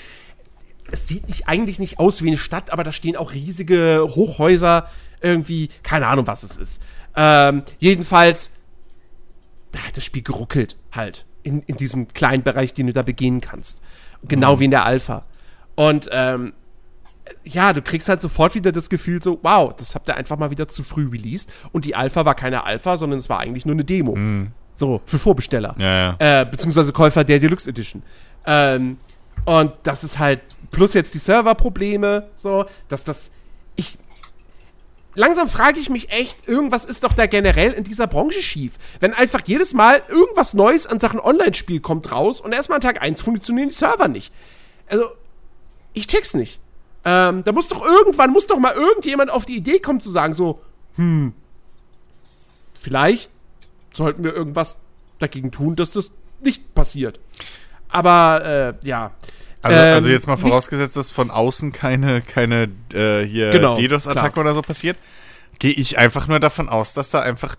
es 0.91 1.07
sieht 1.07 1.27
nicht, 1.27 1.47
eigentlich 1.47 1.79
nicht 1.79 1.99
aus 1.99 2.21
wie 2.21 2.27
eine 2.27 2.37
Stadt, 2.37 2.71
aber 2.71 2.83
da 2.83 2.91
stehen 2.91 3.15
auch 3.15 3.33
riesige 3.33 4.07
Hochhäuser, 4.09 4.87
irgendwie, 5.21 5.69
keine 5.83 6.07
Ahnung, 6.07 6.27
was 6.27 6.43
es 6.43 6.57
ist. 6.57 6.81
Ähm, 7.15 7.63
jedenfalls, 7.79 8.53
da 9.71 9.79
hat 9.79 9.97
das 9.97 10.05
Spiel 10.05 10.23
geruckelt, 10.23 10.77
halt, 10.91 11.25
in, 11.43 11.61
in 11.63 11.77
diesem 11.77 12.07
kleinen 12.09 12.43
Bereich, 12.43 12.73
den 12.73 12.87
du 12.87 12.93
da 12.93 13.01
begehen 13.01 13.41
kannst. 13.41 13.81
Genau 14.27 14.59
wie 14.59 14.65
in 14.65 14.71
der 14.71 14.85
Alpha. 14.85 15.25
Und, 15.75 16.09
ähm, 16.11 16.53
ja, 17.43 17.73
du 17.73 17.81
kriegst 17.81 18.09
halt 18.09 18.21
sofort 18.21 18.55
wieder 18.55 18.71
das 18.71 18.89
Gefühl 18.89 19.21
so, 19.21 19.39
wow, 19.41 19.73
das 19.75 19.95
habt 19.95 20.09
ihr 20.09 20.15
einfach 20.15 20.37
mal 20.37 20.51
wieder 20.51 20.67
zu 20.67 20.83
früh 20.83 21.07
released. 21.07 21.51
Und 21.71 21.85
die 21.85 21.95
Alpha 21.95 22.25
war 22.25 22.35
keine 22.35 22.65
Alpha, 22.65 22.97
sondern 22.97 23.19
es 23.19 23.29
war 23.29 23.39
eigentlich 23.39 23.65
nur 23.65 23.73
eine 23.75 23.85
Demo. 23.85 24.15
So, 24.73 25.01
für 25.05 25.17
Vorbesteller. 25.17 25.73
Ja, 25.79 26.15
ja. 26.19 26.41
Äh, 26.41 26.45
beziehungsweise 26.45 26.91
Käufer 26.91 27.23
der 27.23 27.39
Deluxe 27.39 27.69
Edition. 27.69 28.03
Ähm, 28.45 28.97
und 29.45 29.73
das 29.83 30.03
ist 30.03 30.19
halt, 30.19 30.41
plus 30.71 30.93
jetzt 30.93 31.13
die 31.13 31.19
Serverprobleme, 31.19 32.29
so, 32.35 32.65
dass 32.87 33.03
das, 33.03 33.31
ich, 33.75 33.97
langsam 35.15 35.49
frage 35.49 35.79
ich 35.79 35.89
mich 35.89 36.09
echt, 36.11 36.47
irgendwas 36.47 36.85
ist 36.85 37.03
doch 37.03 37.13
da 37.13 37.27
generell 37.27 37.73
in 37.73 37.83
dieser 37.83 38.07
Branche 38.07 38.41
schief. 38.41 38.73
Wenn 38.99 39.13
einfach 39.13 39.41
jedes 39.45 39.73
Mal 39.73 40.01
irgendwas 40.07 40.53
Neues 40.53 40.87
an 40.87 40.99
Sachen 40.99 41.19
Online-Spiel 41.19 41.81
kommt 41.81 42.11
raus 42.11 42.41
und 42.41 42.53
erstmal 42.53 42.77
an 42.77 42.81
Tag 42.81 43.01
1 43.01 43.21
funktionieren 43.21 43.69
die 43.69 43.75
Server 43.75 44.07
nicht. 44.07 44.33
Also, 44.87 45.05
ich 45.93 46.07
check's 46.07 46.33
nicht. 46.33 46.59
Ähm, 47.03 47.43
da 47.43 47.51
muss 47.51 47.67
doch 47.67 47.83
irgendwann, 47.83 48.31
muss 48.31 48.47
doch 48.47 48.59
mal 48.59 48.73
irgendjemand 48.73 49.31
auf 49.31 49.45
die 49.45 49.55
Idee 49.55 49.79
kommen 49.79 50.01
zu 50.01 50.11
sagen, 50.11 50.33
so, 50.33 50.61
hm, 50.95 51.33
vielleicht 52.79 53.31
sollten 53.93 54.23
wir 54.23 54.33
irgendwas 54.33 54.79
dagegen 55.19 55.51
tun, 55.51 55.75
dass 55.75 55.91
das 55.91 56.11
nicht 56.41 56.73
passiert. 56.73 57.19
Aber, 57.89 58.45
äh, 58.45 58.87
ja. 58.87 59.11
Also, 59.61 59.77
Ähm, 59.77 59.93
also 59.93 60.09
jetzt 60.09 60.27
mal 60.27 60.37
vorausgesetzt, 60.37 60.97
dass 60.97 61.11
von 61.11 61.29
außen 61.29 61.71
keine, 61.71 62.21
keine 62.21 62.69
äh, 62.93 63.23
hier 63.23 63.51
Genau, 63.51 63.75
DDoS-Attacke 63.75 64.39
oder 64.39 64.53
so 64.53 64.61
passiert, 64.61 64.97
gehe 65.59 65.73
ich 65.73 65.97
einfach 65.97 66.27
nur 66.27 66.39
davon 66.39 66.69
aus, 66.69 66.93
dass 66.93 67.11
da 67.11 67.19
einfach 67.21 67.55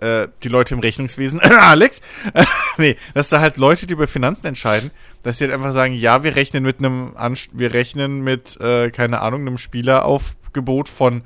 äh, 0.00 0.28
die 0.42 0.48
Leute 0.48 0.74
im 0.74 0.80
Rechnungswesen, 0.80 1.40
Alex, 1.40 2.00
nee, 2.78 2.96
dass 3.12 3.28
da 3.28 3.40
halt 3.40 3.56
Leute, 3.58 3.86
die 3.86 3.94
über 3.94 4.08
Finanzen 4.08 4.46
entscheiden, 4.46 4.90
dass 5.22 5.38
die 5.38 5.44
halt 5.44 5.54
einfach 5.54 5.72
sagen, 5.72 5.94
ja, 5.94 6.24
wir 6.24 6.36
rechnen 6.36 6.64
mit 6.64 6.78
einem, 6.78 7.14
wir 7.52 7.74
rechnen 7.74 8.20
mit, 8.20 8.58
äh, 8.60 8.90
keine 8.90 9.20
Ahnung, 9.20 9.42
einem 9.42 9.58
Spieleraufgebot 9.58 10.88
von 10.88 11.22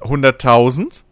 100.000, 0.00 1.02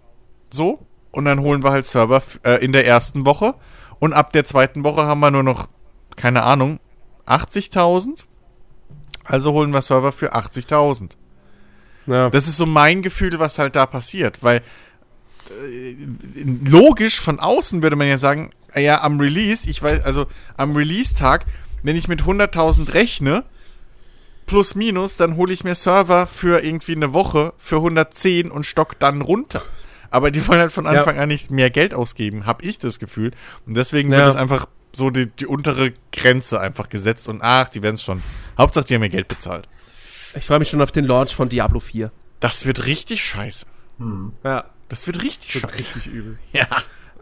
so, 0.51 0.87
und 1.11 1.25
dann 1.25 1.41
holen 1.41 1.63
wir 1.63 1.71
halt 1.71 1.85
Server 1.85 2.23
äh, 2.45 2.65
in 2.65 2.73
der 2.73 2.87
ersten 2.87 3.25
Woche. 3.25 3.55
Und 4.01 4.13
ab 4.13 4.33
der 4.33 4.45
zweiten 4.45 4.83
Woche 4.85 5.07
haben 5.07 5.21
wir 5.21 5.31
nur 5.31 5.45
noch, 5.45 5.69
keine 6.17 6.43
Ahnung, 6.43 6.81
80.000. 7.27 8.25
Also 9.25 9.53
holen 9.53 9.71
wir 9.73 9.81
Server 9.83 10.13
für 10.13 10.35
80.000. 10.35 11.11
ja. 12.07 12.31
Das 12.31 12.47
ist 12.47 12.57
so 12.57 12.67
mein 12.67 13.03
Gefühl, 13.03 13.39
was 13.39 13.59
halt 13.59 13.77
da 13.77 13.87
passiert, 13.87 14.43
weil 14.43 14.59
äh, 15.51 15.95
logisch 16.65 17.21
von 17.21 17.41
außen 17.41 17.83
würde 17.83 17.97
man 17.97 18.07
ja 18.09 18.19
sagen, 18.19 18.51
ja, 18.75 19.03
am 19.03 19.21
Release, 19.21 19.69
ich 19.71 19.83
weiß, 19.83 20.03
also 20.05 20.27
am 20.57 20.75
Release-Tag, 20.77 21.47
wenn 21.83 21.97
ich 21.97 22.09
mit 22.09 22.23
100.000 22.23 22.93
rechne, 22.95 23.45
plus 24.47 24.75
minus, 24.75 25.17
dann 25.17 25.37
hole 25.37 25.53
ich 25.53 25.65
mir 25.65 25.75
Server 25.75 26.27
für 26.27 26.63
irgendwie 26.63 26.97
eine 26.97 27.15
Woche 27.15 27.55
für 27.57 27.77
110 27.77 28.51
und 28.51 28.67
stock 28.67 28.99
dann 28.99 29.21
runter. 29.23 29.63
Aber 30.11 30.31
die 30.31 30.47
wollen 30.47 30.61
halt 30.61 30.73
von 30.73 30.85
Ja. 30.85 30.91
Anfang 30.93 31.19
an 31.19 31.29
nicht 31.29 31.51
mehr 31.51 31.71
Geld 31.71 31.95
ausgeben, 31.95 32.45
habe 32.47 32.63
ich 32.65 32.79
das 32.79 32.99
Gefühl. 32.99 33.31
Und 33.67 33.75
deswegen 33.75 34.13
Ja. 34.13 34.19
wird 34.19 34.29
es 34.29 34.37
einfach 34.37 34.67
so 34.95 35.11
die, 35.11 35.27
die 35.27 35.47
untere 35.47 35.93
Grenze 36.13 36.61
einfach 36.61 36.89
gesetzt 36.89 37.29
und 37.29 37.43
ach, 37.43 37.69
die 37.69 37.83
werden 37.83 37.95
es 37.95 38.03
schon. 38.03 38.23
Hauptsache, 38.57 38.85
die 38.85 38.95
haben 38.95 39.01
mir 39.01 39.11
Geld 39.11 39.29
bezahlt. 39.29 39.69
Ich 40.37 40.47
freue 40.47 40.59
mich 40.59 40.71
schon 40.71 40.83
auf 40.83 40.93
den 40.93 41.05
Launch 41.05 41.35
von 41.35 41.49
Diablo 41.49 41.81
4. 41.81 42.11
Das 42.41 42.67
wird 42.67 42.87
richtig 42.87 43.23
scheiße. 43.25 43.67
Ja. 44.43 44.65
Das 44.89 45.07
wird 45.07 45.23
richtig 45.23 45.53
scheiße. 45.53 45.77
Richtig 45.77 46.07
übel. 46.07 46.39
Ja. 46.53 46.67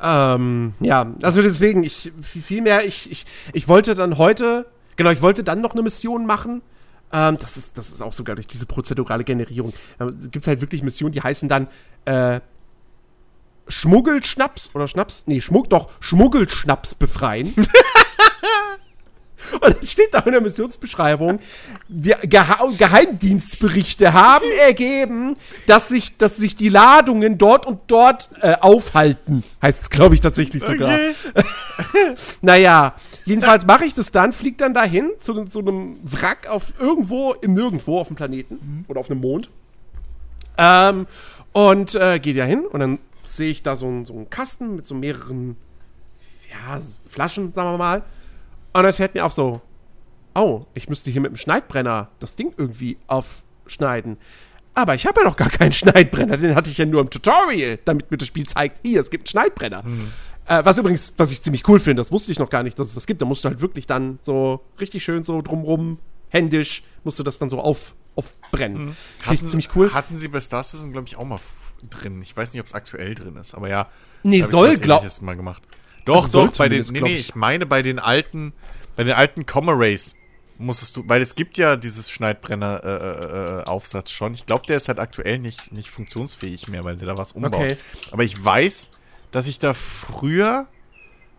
Ähm, 0.05 0.75
ja, 0.81 1.15
also 1.23 1.43
deswegen, 1.43 1.85
ich 1.85 2.13
vielmehr, 2.21 2.85
ich, 2.85 3.09
ich, 3.11 3.25
ich 3.53 3.69
wollte 3.69 3.95
dann 3.95 4.19
heute, 4.19 4.67
genau, 4.97 5.11
ich 5.11 5.23
wollte 5.23 5.45
dann 5.45 5.61
noch 5.61 5.75
eine 5.75 5.83
Mission 5.83 6.27
machen. 6.27 6.61
Ähm, 7.13 7.39
das, 7.41 7.57
ist, 7.57 7.79
das 7.79 7.93
ist 7.93 8.03
auch 8.03 8.13
sogar 8.13 8.35
durch 8.35 8.49
diese 8.49 8.67
prozedurale 8.67 9.23
Generierung. 9.23 9.73
Da 9.99 10.07
gibt 10.11 10.39
es 10.39 10.47
halt 10.49 10.61
wirklich 10.61 10.83
Missionen, 10.83 11.13
die 11.13 11.23
heißen 11.23 11.49
dann 11.49 11.69
äh, 12.05 12.41
Schmuggelschnaps 13.69 14.71
oder 14.75 14.89
Schnaps, 14.89 15.25
nee, 15.27 15.41
Schmuck, 15.41 15.71
doch, 15.71 15.91
Schmuggelschnaps 16.01 16.95
befreien. 16.95 17.55
Und 19.53 19.77
dann 19.77 19.87
steht 19.87 20.15
da 20.15 20.21
in 20.21 20.33
der 20.33 20.41
Missionsbeschreibung, 20.41 21.41
Geha 21.89 22.59
Geheimdienstberichte 22.77 24.13
haben 24.13 24.47
ergeben, 24.59 25.37
dass 25.67 25.89
sich, 25.89 26.17
dass 26.17 26.37
sich 26.37 26.57
die 26.57 26.69
Ladungen 26.69 27.39
dort 27.39 27.67
und 27.67 27.81
dort 27.89 28.31
äh, 28.41 28.55
aufhalten. 28.61 29.45
Heißt 29.61 29.83
es, 29.83 29.91
glaube 29.91 30.15
ich, 30.15 30.21
tatsächlich 30.21 30.63
sogar. 30.63 30.95
Okay. 30.95 31.15
Naja, 32.41 32.95
jedenfalls 33.25 33.67
mache 33.67 33.85
ich 33.85 33.95
das 33.95 34.13
dann, 34.13 34.33
fliege 34.33 34.57
dann 34.57 34.75
dahin 34.75 35.11
zu 35.19 35.47
so 35.47 35.61
einem 35.61 35.99
Wrack 36.03 36.49
auf 36.49 36.73
irgendwo 36.79 37.33
im 37.33 37.53
Nirgendwo 37.55 37.99
auf 37.99 38.09
dem 38.09 38.17
Planeten 38.17 38.85
oder 38.89 39.01
auf 39.01 39.11
einem 39.11 39.21
Mond. 39.21 39.51
Ähm, 40.59 41.07
und 41.53 41.95
äh, 41.95 42.19
gehe 42.19 42.35
da 42.35 42.45
hin 42.45 42.65
und 42.67 42.81
dann 42.81 42.99
sehe 43.25 43.51
ich 43.51 43.63
da 43.63 43.77
so, 43.77 43.87
einen- 43.87 44.05
so 44.05 44.13
einen 44.15 44.31
Kasten 44.31 44.77
mit 44.77 44.85
so 44.87 44.95
mehreren 44.95 45.57
ja, 46.51 46.81
Flaschen, 47.09 47.53
sagen 47.53 47.71
wir 47.73 47.79
mal. 47.79 48.03
Und 48.73 48.83
dann 48.83 48.93
fällt 48.93 49.15
mir 49.15 49.25
auf 49.25 49.33
so, 49.33 49.61
oh, 50.35 50.61
ich 50.75 50.89
müsste 50.89 51.11
hier 51.11 51.21
mit 51.21 51.31
dem 51.33 51.37
Schneidbrenner 51.37 52.09
das 52.19 52.37
Ding 52.37 52.53
irgendwie 52.57 52.99
aufschneiden. 53.07 54.17
Aber 54.75 54.95
ich 54.95 55.07
habe 55.07 55.21
ja 55.21 55.27
noch 55.27 55.37
gar 55.37 55.51
keinen 55.51 55.73
Schneidbrenner, 55.73 56.37
den 56.39 56.55
hatte 56.55 56.71
ich 56.71 56.79
ja 56.79 56.87
nur 56.87 57.03
im 57.03 57.11
Tutorial, 57.11 57.79
damit 57.85 58.11
mir 58.11 58.17
das 58.17 58.29
Spiel 58.29 58.47
zeigt, 58.47 58.81
hier, 58.83 59.01
es 59.01 59.11
gibt 59.11 59.23
einen 59.25 59.31
Schneidbrenner. 59.31 59.85
Äh, 60.47 60.65
was 60.65 60.79
übrigens, 60.79 61.13
was 61.19 61.31
ich 61.31 61.43
ziemlich 61.43 61.69
cool 61.69 61.79
finde, 61.79 62.01
das 62.01 62.11
wusste 62.11 62.33
ich 62.33 62.39
noch 62.39 62.49
gar 62.51 62.63
nicht, 62.63 62.79
dass 62.79 62.89
es 62.89 62.95
das 62.95 63.07
gibt. 63.07 63.21
Da 63.23 63.27
musst 63.27 63.45
du 63.45 63.49
halt 63.49 63.61
wirklich 63.61 63.87
dann 63.87 64.19
so 64.23 64.61
richtig 64.81 65.05
schön 65.05 65.23
so 65.25 65.43
drumrum, 65.43 65.99
händisch, 66.31 66.83
musst 67.05 67.19
du 67.19 67.23
das 67.23 67.39
dann 67.39 67.51
so 67.51 67.61
auf, 67.61 67.95
aufbrennen. 68.17 68.77
Finde 68.79 68.95
ich 69.21 69.27
Hatten, 69.27 69.47
ziemlich 69.49 69.69
cool. 69.77 69.93
Hatten 69.93 70.17
sie 70.17 70.29
bei 70.29 70.41
Star 70.41 70.65
Citizen, 70.65 70.93
glaube 70.93 71.07
ich, 71.07 71.17
auch 71.17 71.25
mal 71.25 71.39
drin. 71.91 72.21
Ich 72.23 72.37
weiß 72.37 72.53
nicht, 72.53 72.61
ob 72.61 72.67
es 72.67 72.75
aktuell 72.75 73.15
drin 73.15 73.37
ist, 73.37 73.55
aber 73.55 73.69
ja. 73.69 73.89
Nee, 74.23 74.41
ich 74.41 74.47
soll, 74.47 74.69
sowas 74.69 74.81
glaub- 74.81 75.01
Ähnliches 75.01 75.21
mal 75.23 75.37
gemacht. 75.37 75.63
Doch, 76.05 76.25
Also 76.25 76.47
doch, 76.47 76.57
bei 76.59 76.69
den, 76.69 76.85
nee, 76.91 77.01
nee, 77.01 77.15
ich. 77.15 77.29
ich 77.31 77.35
meine 77.35 77.67
bei 77.67 77.83
den 77.83 77.99
alten, 77.99 78.53
bei 78.97 79.05
den 79.05 79.15
alten 79.15 79.47
Comma-Rays 79.47 80.17
musstest 80.59 80.97
du, 80.97 81.05
weil 81.09 81.21
es 81.23 81.35
gibt 81.35 81.57
ja 81.59 81.77
dieses 81.77 82.11
Schneidbrenner-Aufsatz 82.11 84.11
schon. 84.11 84.35
Ich 84.35 84.47
glaube, 84.47 84.67
der 84.67 84.77
ist 84.77 84.89
halt 84.89 84.99
aktuell 84.99 85.39
nicht, 85.39 85.73
nicht 85.73 85.91
funktionsfähig 85.91 86.69
mehr, 86.69 86.85
weil 86.85 86.99
sie 86.99 87.07
da 87.07 87.17
was 87.19 87.33
umbauen. 87.33 87.55
Okay. 87.55 87.77
Aber 88.11 88.25
ich 88.25 88.43
weiß, 88.43 88.91
dass 89.31 89.47
ich 89.47 89.59
da 89.59 89.73
früher, 89.73 90.67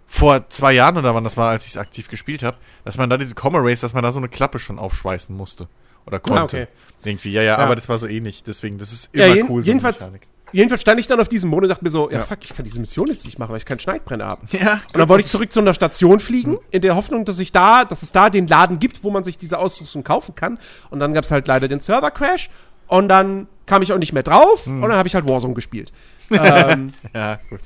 vor 0.08 0.50
zwei 0.50 0.74
Jahren 0.74 0.98
oder 0.98 1.16
wann 1.16 1.24
das 1.24 1.38
war, 1.38 1.50
als 1.50 1.64
ich 1.66 1.72
es 1.72 1.78
aktiv 1.78 2.08
gespielt 2.08 2.44
habe, 2.44 2.58
dass 2.86 2.98
man 2.98 3.10
da 3.10 3.18
diese 3.18 3.36
Comma 3.36 3.60
Race, 3.62 3.82
dass 3.82 3.94
man 3.94 4.04
da 4.04 4.12
so 4.12 4.20
eine 4.20 4.30
Klappe 4.30 4.60
schon 4.60 4.78
aufschweißen 4.78 5.36
musste. 5.36 5.68
Oder 6.06 6.20
konnte. 6.20 6.42
Ah, 6.42 6.44
okay. 6.44 6.68
Irgendwie, 7.04 7.32
ja, 7.32 7.42
ja, 7.42 7.58
Ja. 7.58 7.60
aber 7.60 7.76
das 7.76 7.90
war 7.90 7.98
so 7.98 8.08
ähnlich. 8.08 8.44
Deswegen, 8.44 8.78
das 8.78 8.92
ist 8.92 9.10
Ja, 9.16 9.26
immer 9.26 9.36
jeden- 9.36 9.50
cool. 9.50 9.64
so 9.64 9.72
eine 9.72 9.80
jedenfalls, 9.80 10.00
Mechanik. 10.02 10.22
Jedenfalls 10.54 10.82
stand 10.82 11.00
ich 11.00 11.08
dann 11.08 11.20
auf 11.20 11.28
diesem 11.28 11.50
Mond 11.50 11.64
und 11.64 11.70
dachte 11.70 11.84
mir 11.84 11.90
so, 11.90 12.10
ja, 12.10 12.20
Ja. 12.20 12.24
fuck, 12.24 12.40
ich 12.44 12.54
kann 12.56 12.64
diese 12.64 12.80
Mission 12.80 13.08
jetzt 13.08 13.26
nicht 13.26 13.38
machen, 13.40 13.52
weil 13.52 13.58
ich 13.58 13.66
keinen 13.66 13.80
Schneidbrenner 13.80 14.26
habe. 14.26 14.46
Ja, 14.52 14.74
Und 14.94 14.98
dann 15.00 15.10
wollte 15.10 15.26
ich 15.26 15.32
zurück 15.32 15.52
zu 15.52 15.60
einer 15.60 15.74
Station 15.74 16.20
fliegen, 16.22 16.58
in 16.72 16.82
der 16.82 16.96
Hoffnung, 16.96 17.26
dass 17.26 17.40
ich 17.40 17.52
da, 17.52 17.84
dass 17.86 18.02
es 18.04 18.12
da 18.14 18.30
den 18.30 18.48
Laden 18.48 18.80
gibt, 18.80 19.04
wo 19.04 19.12
man 19.12 19.24
sich 19.24 19.38
diese 19.38 19.58
Ausrüstung 19.60 20.04
kaufen 20.04 20.36
kann. 20.36 20.58
Und 20.90 21.00
dann 21.00 21.14
gab 21.14 21.24
es 21.26 21.32
halt 21.32 21.48
leider 21.48 21.68
den 21.68 21.80
Server-Crash. 21.80 22.50
Und 22.88 23.08
dann 23.10 23.48
kam 23.66 23.82
ich 23.82 23.92
auch 23.94 23.98
nicht 23.98 24.14
mehr 24.14 24.24
drauf. 24.24 24.68
Und 24.68 24.82
dann 24.82 24.94
habe 24.94 25.08
ich 25.08 25.16
halt 25.16 25.28
Warzone 25.28 25.54
gespielt. 25.54 25.92
ähm, 26.32 26.88
ja, 27.14 27.40
gut. 27.50 27.62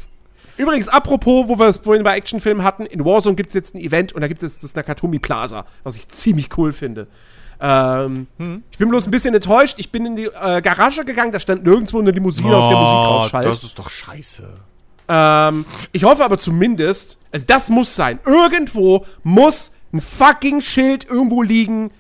übrigens, 0.57 0.87
apropos, 0.87 1.47
wo 1.47 1.57
wir 1.59 1.67
es 1.67 1.77
vorhin 1.77 2.03
bei 2.03 2.15
Actionfilmen 2.17 2.63
hatten, 2.63 2.85
in 2.85 3.03
Warzone 3.05 3.35
gibt 3.35 3.49
es 3.49 3.53
jetzt 3.53 3.75
ein 3.75 3.79
Event 3.79 4.13
und 4.13 4.21
da 4.21 4.27
gibt 4.27 4.41
es 4.43 4.59
das 4.59 4.75
Nakatomi 4.75 5.19
Plaza, 5.19 5.65
was 5.83 5.95
ich 5.97 6.07
ziemlich 6.07 6.55
cool 6.57 6.71
finde. 6.71 7.07
Ähm, 7.59 8.27
Ich 8.71 8.77
bin 8.77 8.89
bloß 8.89 9.07
ein 9.07 9.11
bisschen 9.11 9.33
enttäuscht. 9.33 9.75
Ich 9.79 9.91
bin 9.91 10.05
in 10.05 10.15
die 10.15 10.25
äh, 10.25 10.61
Garage 10.61 11.03
gegangen, 11.05 11.31
da 11.31 11.39
stand 11.39 11.63
nirgendwo 11.63 11.99
eine 11.99 12.11
Limousine 12.11 12.55
aus 12.55 12.69
der 12.69 12.77
Musik. 12.77 13.33
Oh, 13.33 13.41
das 13.49 13.63
ist 13.63 13.77
doch 13.79 13.89
scheiße. 13.89 14.53
Ähm, 15.09 15.65
ich 15.91 16.03
hoffe 16.03 16.23
aber 16.23 16.37
zumindest, 16.37 17.17
also 17.31 17.45
das 17.47 17.69
muss 17.69 17.95
sein. 17.95 18.19
Irgendwo 18.25 19.05
muss 19.23 19.73
ein 19.93 20.01
fucking 20.01 20.61
Schild 20.61 21.05
irgendwo 21.09 21.41
liegen. 21.41 21.91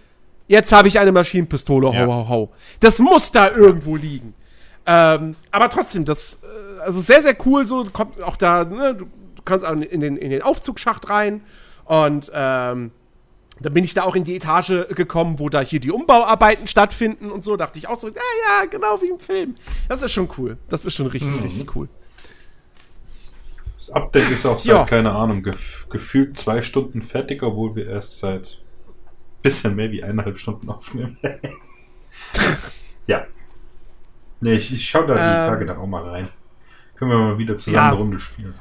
Jetzt 0.47 0.71
habe 0.71 0.87
ich 0.87 0.99
eine 0.99 1.11
Maschinenpistole. 1.11 1.87
Hau, 1.87 1.93
Ja. 1.93 2.05
hau, 2.07 2.27
hau. 2.29 2.49
Das 2.79 2.99
muss 2.99 3.31
da 3.31 3.49
irgendwo 3.49 3.95
liegen. 3.95 4.33
Ähm, 4.85 5.35
aber 5.51 5.69
trotzdem, 5.69 6.05
das, 6.05 6.39
äh, 6.43 6.81
also 6.81 7.01
sehr, 7.01 7.21
sehr 7.21 7.35
cool. 7.45 7.65
So 7.65 7.85
kommt 7.85 8.21
auch 8.21 8.37
da, 8.37 8.63
ne, 8.63 8.93
du, 8.95 9.05
du 9.05 9.41
kannst 9.43 9.65
auch 9.65 9.71
in 9.73 9.99
den, 10.01 10.17
in 10.17 10.29
den 10.29 10.41
Aufzugsschacht 10.41 11.09
rein. 11.09 11.41
Und 11.85 12.31
ähm, 12.33 12.91
dann 13.61 13.73
bin 13.73 13.83
ich 13.83 13.93
da 13.93 14.03
auch 14.03 14.15
in 14.15 14.23
die 14.23 14.35
Etage 14.35 14.87
gekommen, 14.95 15.39
wo 15.39 15.49
da 15.49 15.61
hier 15.61 15.79
die 15.79 15.91
Umbauarbeiten 15.91 16.67
stattfinden 16.67 17.31
und 17.31 17.43
so. 17.43 17.55
Dachte 17.57 17.79
ich 17.79 17.87
auch 17.87 17.97
so, 17.99 18.07
ja, 18.07 18.13
ja, 18.15 18.65
genau 18.69 19.01
wie 19.01 19.09
im 19.09 19.19
Film. 19.19 19.55
Das 19.89 20.01
ist 20.01 20.11
schon 20.13 20.29
cool. 20.37 20.57
Das 20.69 20.85
ist 20.85 20.93
schon 20.95 21.07
richtig, 21.07 21.43
richtig 21.43 21.75
cool. 21.75 21.87
Das 23.77 23.89
Update 23.91 24.29
ist 24.31 24.45
auch 24.45 24.59
seit, 24.59 24.67
Ja. 24.75 24.85
keine 24.85 25.11
Ahnung, 25.13 25.43
gef 25.43 25.87
gefühlt 25.89 26.37
zwei 26.37 26.61
Stunden 26.61 27.01
fertig, 27.01 27.41
obwohl 27.43 27.75
wir 27.75 27.87
erst 27.87 28.19
seit 28.19 28.59
bisschen 29.41 29.75
mehr 29.75 29.91
wie 29.91 30.03
eineinhalb 30.03 30.39
Stunden 30.39 30.69
aufnehmen. 30.69 31.17
ja. 33.07 33.25
Nee, 34.41 34.53
ich, 34.53 34.73
ich 34.73 34.87
schau 34.89 35.03
da 35.03 35.13
die 35.13 35.19
Ähm. 35.19 35.49
Tage 35.49 35.65
dann 35.65 35.77
auch 35.77 35.87
mal 35.87 36.03
rein. 36.07 36.27
Können 36.95 37.11
wir 37.11 37.17
mal 37.17 37.37
wieder 37.37 37.55
zusammen 37.55 37.75
Ja. 37.75 37.87
eine 37.89 37.97
Runde 37.97 38.19
spielen. 38.19 38.53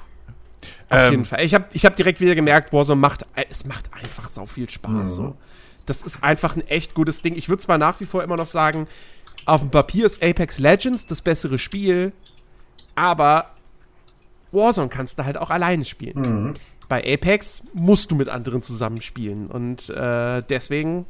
Auf 0.88 0.98
Ähm, 1.00 1.10
jeden 1.10 1.24
Fall. 1.24 1.42
Ich 1.44 1.54
habe 1.54 1.64
ich 1.72 1.84
hab 1.84 1.96
direkt 1.96 2.20
wieder 2.20 2.34
gemerkt, 2.34 2.72
Warzone 2.72 3.00
macht, 3.00 3.22
äh, 3.34 3.44
es 3.50 3.64
macht 3.66 3.92
einfach 3.92 4.28
so 4.28 4.46
viel 4.46 4.68
Spaß. 4.70 4.92
Mhm. 4.92 5.04
So. 5.04 5.36
Das 5.86 6.02
ist 6.02 6.22
einfach 6.22 6.56
ein 6.56 6.66
echt 6.68 6.94
gutes 6.94 7.22
Ding. 7.22 7.34
Ich 7.36 7.48
würde 7.48 7.62
zwar 7.62 7.78
nach 7.78 8.00
wie 8.00 8.06
vor 8.06 8.22
immer 8.24 8.36
noch 8.36 8.46
sagen, 8.46 8.86
auf 9.46 9.60
dem 9.60 9.70
Papier 9.70 10.06
ist 10.06 10.22
Apex 10.22 10.58
Legends 10.58 11.06
das 11.06 11.22
bessere 11.22 11.58
Spiel, 11.58 12.12
aber 12.94 13.50
Warzone 14.52 14.88
kannst 14.88 15.18
du 15.18 15.24
halt 15.24 15.36
auch 15.36 15.50
alleine 15.50 15.84
spielen. 15.84 16.44
Mhm. 16.46 16.54
Bei 16.88 16.98
Apex 17.04 17.62
musst 17.74 18.10
du 18.10 18.14
mit 18.14 18.28
anderen 18.28 18.62
zusammenspielen 18.62 19.48
und 19.48 19.90
äh, 19.90 20.42
deswegen 20.48 21.04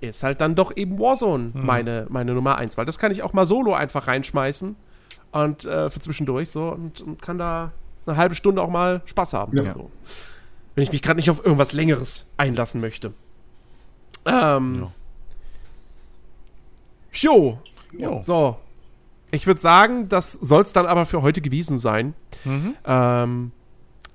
ist 0.00 0.22
halt 0.22 0.40
dann 0.40 0.54
doch 0.54 0.76
eben 0.76 0.98
Warzone 0.98 1.52
Mhm. 1.54 1.64
meine, 1.66 2.06
meine 2.08 2.34
Nummer 2.34 2.56
eins, 2.56 2.76
weil 2.76 2.86
das 2.86 2.98
kann 2.98 3.12
ich 3.12 3.22
auch 3.22 3.32
mal 3.32 3.44
solo 3.46 3.74
einfach 3.74 4.08
reinschmeißen 4.08 4.74
und 5.32 5.64
äh, 5.64 5.90
für 5.90 6.00
zwischendurch 6.00 6.50
so 6.50 6.70
und, 6.70 7.00
und 7.02 7.22
kann 7.22 7.38
da 7.38 7.72
eine 8.06 8.16
halbe 8.16 8.34
Stunde 8.34 8.62
auch 8.62 8.70
mal 8.70 9.02
Spaß 9.06 9.32
haben. 9.34 9.56
Ja. 9.56 9.74
So. 9.74 9.90
Wenn 10.74 10.84
ich 10.84 10.92
mich 10.92 11.02
gerade 11.02 11.16
nicht 11.16 11.30
auf 11.30 11.44
irgendwas 11.44 11.72
Längeres 11.72 12.26
einlassen 12.36 12.80
möchte. 12.80 13.12
Ähm. 14.26 14.88
Jo. 17.12 17.58
Jo. 17.92 18.20
So. 18.22 18.56
Ich 19.32 19.46
würde 19.46 19.60
sagen, 19.60 20.08
das 20.08 20.32
soll 20.32 20.62
es 20.62 20.72
dann 20.72 20.86
aber 20.86 21.06
für 21.06 21.22
heute 21.22 21.40
gewesen 21.40 21.78
sein. 21.78 22.14
Ähm, 22.84 23.52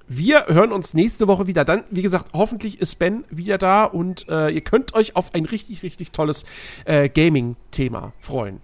wir 0.08 0.46
hören 0.48 0.72
uns 0.72 0.94
nächste 0.94 1.28
Woche 1.28 1.48
wieder. 1.48 1.66
Dann, 1.66 1.84
wie 1.90 2.02
gesagt, 2.02 2.32
hoffentlich 2.34 2.80
ist 2.82 2.96
Ben 3.00 3.24
wieder 3.30 3.58
da 3.58 3.86
und 3.86 4.28
äh, 4.30 4.50
ihr 4.50 4.62
könnt 4.62 4.94
euch 4.94 5.16
auf 5.16 5.34
ein 5.34 5.46
richtig, 5.46 5.84
richtig 5.84 6.12
tolles 6.12 6.46
äh, 6.86 7.10
Gaming-Thema 7.10 8.14
freuen. 8.20 8.62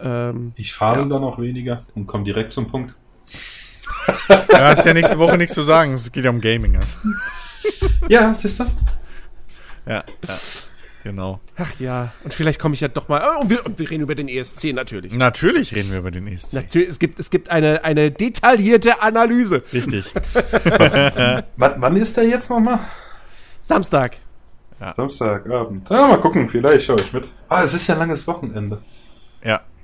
Ähm, 0.00 0.52
Ich 0.56 0.74
fahre 0.74 1.08
dann 1.08 1.24
auch 1.24 1.38
weniger 1.38 1.82
und 1.94 2.06
komme 2.06 2.24
direkt 2.24 2.52
zum 2.52 2.70
Punkt. 2.70 2.94
Da 4.48 4.70
hast 4.70 4.86
ja 4.86 4.94
nächste 4.94 5.18
Woche 5.18 5.36
nichts 5.36 5.54
zu 5.54 5.62
sagen. 5.62 5.92
Es 5.92 6.10
geht 6.10 6.24
ja 6.24 6.30
um 6.30 6.40
Gaming. 6.40 6.76
Also. 6.76 6.96
Ja, 8.08 8.34
siehst 8.34 8.60
du? 8.60 8.64
Ja, 9.84 10.04
ja. 10.26 10.38
Genau. 11.04 11.40
ach 11.56 11.78
ja, 11.78 12.12
und 12.24 12.32
vielleicht 12.34 12.60
komme 12.60 12.74
ich 12.74 12.80
ja 12.80 12.88
doch 12.88 13.08
mal. 13.08 13.22
oh, 13.22 13.40
Und 13.42 13.50
wir, 13.50 13.64
und 13.66 13.78
wir 13.78 13.90
reden 13.90 14.02
über 14.02 14.14
den 14.14 14.28
ESC 14.28 14.72
natürlich. 14.74 15.12
Natürlich 15.12 15.74
reden 15.74 15.90
wir 15.90 15.98
über 15.98 16.10
den 16.10 16.26
ESC. 16.26 16.54
Natürlich, 16.54 16.88
es 16.88 16.98
gibt, 16.98 17.18
es 17.18 17.30
gibt 17.30 17.50
eine, 17.50 17.84
eine 17.84 18.10
detaillierte 18.10 19.02
Analyse. 19.02 19.62
Richtig. 19.72 20.12
Wann, 21.56 21.74
wann 21.76 21.96
ist 21.96 22.16
der 22.16 22.24
jetzt 22.24 22.50
nochmal? 22.50 22.80
Samstag. 23.62 24.16
Samstagabend. 24.94 25.88
Ja, 25.90 26.06
mal 26.08 26.20
gucken, 26.20 26.48
vielleicht 26.48 26.86
schaue 26.86 27.00
ich 27.00 27.12
mit. 27.12 27.28
Ah, 27.48 27.62
es 27.62 27.74
ist 27.74 27.86
ja 27.86 27.94
ein 27.94 28.00
langes 28.00 28.26
Wochenende. 28.26 28.78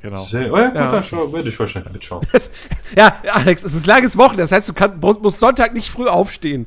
Ja, 0.04 0.10
genau. 0.10 0.22
Sehr, 0.22 0.52
oh 0.52 0.58
ja, 0.58 0.66
gut, 0.68 0.76
Ja. 0.76 0.90
dann 0.92 1.02
schau, 1.04 1.32
werde 1.32 1.48
ich 1.48 1.58
wahrscheinlich 1.58 1.92
mitschauen. 1.92 2.26
Das, 2.32 2.50
ja, 2.96 3.22
Alex, 3.32 3.64
es 3.64 3.74
ist 3.74 3.86
langes 3.86 4.16
Wochenende. 4.18 4.42
Das 4.42 4.52
heißt, 4.52 4.68
du 4.68 4.74
kann, 4.74 5.00
musst 5.00 5.40
Sonntag 5.40 5.72
nicht 5.72 5.90
früh 5.90 6.06
aufstehen. 6.06 6.66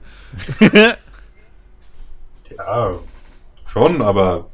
Ja, 2.57 2.97
schon, 3.68 4.01
aber 4.01 4.49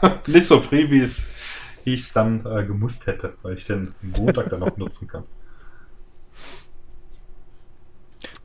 nicht 0.28 0.46
so 0.46 0.60
früh, 0.60 0.88
wie 0.88 1.00
es 1.00 1.24
ich 1.84 2.02
es 2.02 2.12
dann 2.12 2.46
äh, 2.46 2.64
gemusst 2.64 3.06
hätte, 3.06 3.34
weil 3.42 3.54
ich 3.54 3.64
den 3.64 3.92
Montag 4.02 4.50
dann 4.50 4.60
noch 4.60 4.76
nutzen 4.76 5.08
kann. 5.08 5.24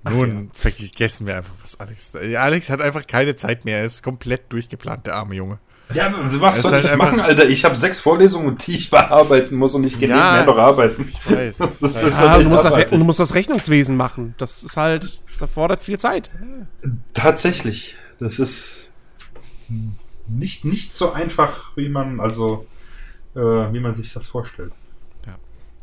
Nun 0.03 0.49
vergessen 0.53 1.27
wir 1.27 1.35
einfach 1.37 1.53
was, 1.61 1.79
Alex. 1.79 2.15
Alex 2.15 2.69
hat 2.71 2.81
einfach 2.81 3.05
keine 3.05 3.35
Zeit 3.35 3.63
mehr. 3.65 3.77
Er 3.77 3.85
ist 3.85 4.01
komplett 4.01 4.51
durchgeplant, 4.51 5.05
der 5.05 5.15
arme 5.15 5.35
Junge. 5.35 5.59
Ja, 5.93 6.13
was 6.39 6.61
soll 6.61 6.71
halt 6.71 6.85
ich 6.85 6.95
machen, 6.95 7.19
Alter? 7.19 7.49
Ich 7.49 7.65
habe 7.65 7.75
sechs 7.75 7.99
Vorlesungen, 7.99 8.57
die 8.57 8.75
ich 8.75 8.91
bearbeiten 8.91 9.55
muss 9.55 9.73
und 9.73 9.83
ich 9.85 9.97
gehe 9.99 10.07
Ja, 10.09 10.15
nebenher 10.35 10.45
noch 10.45 10.57
arbeiten. 10.57 11.07
Ich 11.09 11.29
weiß. 11.31 11.57
Das 11.57 11.79
Das 11.79 11.91
ist- 11.95 12.03
das 12.03 12.19
halt, 12.19 12.29
Ja, 12.31 12.37
echt 12.37 12.45
du, 12.45 12.49
musst 12.51 12.63
das, 12.65 12.89
du 12.99 13.03
musst 13.05 13.19
das 13.19 13.33
Rechnungswesen 13.33 13.97
machen. 13.97 14.35
Das 14.37 14.61
ist 14.63 14.77
halt, 14.77 15.19
das 15.31 15.41
erfordert 15.41 15.83
viel 15.83 15.97
Zeit. 15.99 16.29
Tatsächlich. 17.13 17.97
Das 18.19 18.37
ist 18.37 18.91
nicht, 20.27 20.63
nicht 20.65 20.93
so 20.93 21.11
einfach, 21.11 21.75
wie 21.75 21.89
man, 21.89 22.19
also, 22.19 22.67
äh, 23.35 23.39
wie 23.39 23.79
man 23.79 23.95
sich 23.95 24.13
das 24.13 24.27
vorstellt. 24.27 24.73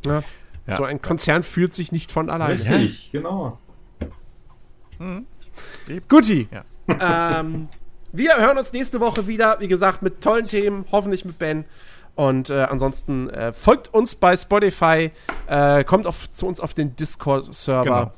Ja. 0.05 0.23
Ja. 0.69 0.77
So 0.77 0.85
ein 0.85 1.03
Konzern 1.03 1.43
fühlt 1.43 1.75
sich 1.75 1.91
nicht 1.91 2.13
von 2.13 2.31
alleine. 2.31 2.55
Richtig, 2.55 3.11
genau. 3.13 3.59
Guti. 6.09 6.49
Ja. 6.89 7.41
Ähm, 7.41 7.69
wir 8.13 8.37
hören 8.37 8.59
uns 8.59 8.73
nächste 8.73 9.01
Woche 9.01 9.27
wieder, 9.27 9.57
wie 9.61 9.69
gesagt, 9.69 10.03
mit 10.03 10.21
tollen 10.23 10.47
Themen, 10.47 10.85
hoffentlich 10.93 11.25
mit 11.25 11.39
Ben. 11.39 11.65
Und 12.15 12.49
äh, 12.49 12.63
ansonsten 12.63 13.29
äh, 13.31 13.53
folgt 13.53 13.93
uns 13.93 14.15
bei 14.15 14.37
Spotify, 14.37 15.11
äh, 15.49 15.85
kommt 15.85 16.07
auf, 16.07 16.31
zu 16.31 16.47
uns 16.47 16.61
auf 16.61 16.73
den 16.73 16.97
Discord-Server. 16.97 18.15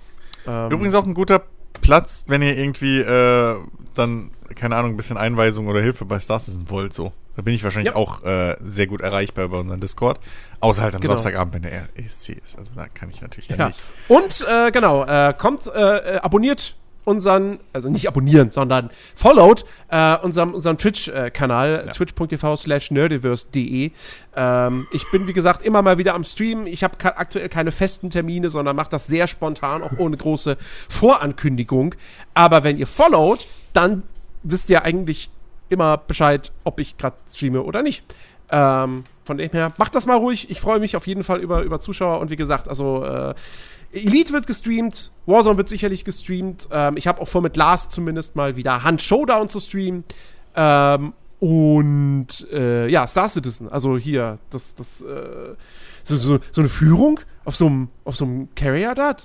Ähm, 0.47 0.71
Übrigens 0.71 0.95
auch 0.95 1.05
ein 1.05 1.15
guter 1.15 1.43
Platz, 1.81 2.21
wenn 2.27 2.41
ihr 2.43 2.57
irgendwie 2.57 3.01
äh, 3.01 3.57
dann, 3.95 4.31
keine 4.55 4.77
Ahnung, 4.77 4.93
ein 4.93 4.97
bisschen 4.97 5.17
Einweisung 5.17 5.67
oder 5.67 5.81
Hilfe 5.81 6.05
bei 6.05 6.21
Star 6.21 6.39
Citizen 6.39 6.71
wollt. 6.71 6.93
So. 6.93 7.13
Da 7.35 7.43
bin 7.43 7.55
ich 7.55 7.65
wahrscheinlich 7.65 7.93
Ja. 7.95 7.97
auch 7.99 8.23
äh, 8.25 8.55
sehr 8.61 8.87
gut 8.87 9.01
erreichbar 9.01 9.49
bei 9.49 9.59
unserem 9.59 9.81
Discord. 9.81 10.21
Außer 10.61 10.83
halt 10.83 10.95
am 10.95 11.01
Genau. 11.01 11.15
Samstagabend, 11.15 11.55
wenn 11.55 11.63
der 11.63 11.89
ESC 11.97 12.31
ist. 12.31 12.57
Also 12.57 12.73
da 12.77 12.87
kann 12.87 13.11
ich 13.11 13.21
natürlich 13.21 13.49
dann 13.49 13.59
Ja. 13.59 13.67
nicht. 13.67 13.81
Und 14.09 14.47
äh, 14.49 14.71
genau, 14.71 15.05
äh, 15.05 15.35
kommt, 15.37 15.69
abonniert 15.73 16.77
unseren, 17.05 17.59
also 17.73 17.89
nicht 17.89 18.07
abonnieren, 18.07 18.51
sondern 18.51 18.91
followt 19.15 19.65
äh, 19.89 20.17
unserem, 20.19 20.55
unserem 20.55 20.77
Twitch-Kanal, 20.79 21.85
ja. 21.87 21.93
twitch.tv 21.93 22.57
slash 22.57 22.91
nerdiverse.de. 22.91 23.93
Ähm, 24.37 24.87
ich 24.93 25.11
bin, 25.11 25.27
wie 25.27 25.33
gesagt, 25.33 25.63
immer 25.63 25.83
mal 25.83 25.99
wieder 25.99 26.15
am 26.15 26.25
Stream. 26.25 26.67
Ich 26.67 26.85
habe 26.85 26.97
aktuell 27.03 27.49
keine 27.49 27.73
festen 27.73 28.11
Termine, 28.11 28.51
sondern 28.51 28.77
mache 28.77 28.91
das 28.91 29.07
sehr 29.07 29.27
spontan, 29.27 29.83
auch 29.83 29.99
ohne 29.99 30.17
große 30.17 30.59
Vorankündigung. 30.89 31.95
Aber 32.35 32.65
wenn 32.65 32.77
ihr 32.77 32.87
followt, 32.87 33.49
dann 33.73 34.03
wisst 34.43 34.71
ihr 34.71 34.85
eigentlich 34.85 35.31
immer 35.69 35.97
Bescheid, 35.97 36.53
ob 36.65 36.81
ich 36.81 36.97
gerade 36.97 37.17
streame 37.33 37.63
oder 37.63 37.83
nicht. 37.83 38.03
Ähm, 38.51 39.05
von 39.25 39.37
dem 39.37 39.51
her, 39.51 39.73
macht 39.77 39.95
das 39.95 40.07
mal 40.07 40.17
ruhig. 40.17 40.51
Ich 40.51 40.61
freue 40.61 40.81
mich 40.81 40.97
auf 40.97 41.07
jeden 41.07 41.23
Fall 41.23 41.41
über, 41.41 41.63
über 41.63 41.79
Zuschauer 41.79 42.21
und 42.21 42.31
wie 42.31 42.37
gesagt, 42.37 42.69
also 42.69 43.05
äh, 43.05 43.35
Elite 43.93 44.33
wird 44.33 44.47
gestreamt, 44.47 45.11
Warzone 45.27 45.57
wird 45.57 45.69
sicherlich 45.69 46.05
gestreamt. 46.05 46.69
Ähm, 46.71 46.97
ich 46.97 47.07
habe 47.07 47.21
auch 47.21 47.29
vor, 47.29 47.41
mit 47.41 47.57
Lars 47.57 47.89
zumindest 47.89 48.37
mal 48.37 48.57
wieder 48.57 48.83
Hand 48.83 49.03
Showdown 49.03 49.49
zu 49.49 49.61
streamen. 49.61 50.05
Ähm, 50.57 51.13
und 51.41 52.47
äh, 52.53 52.89
ja, 52.89 53.07
Star 53.07 53.29
Citizen, 53.29 53.69
also 53.69 53.97
hier, 53.97 54.39
das, 54.51 54.75
das, 54.75 55.03
äh, 55.03 55.55
so, 56.03 56.17
so, 56.17 56.39
so, 56.51 56.61
eine 56.61 56.69
Führung 56.69 57.21
auf 57.45 57.55
so 57.55 57.67
einem 57.67 57.89
auf 58.05 58.17
so 58.17 58.25
einem 58.25 58.49
Carrier 58.57 58.95
da, 58.95 59.17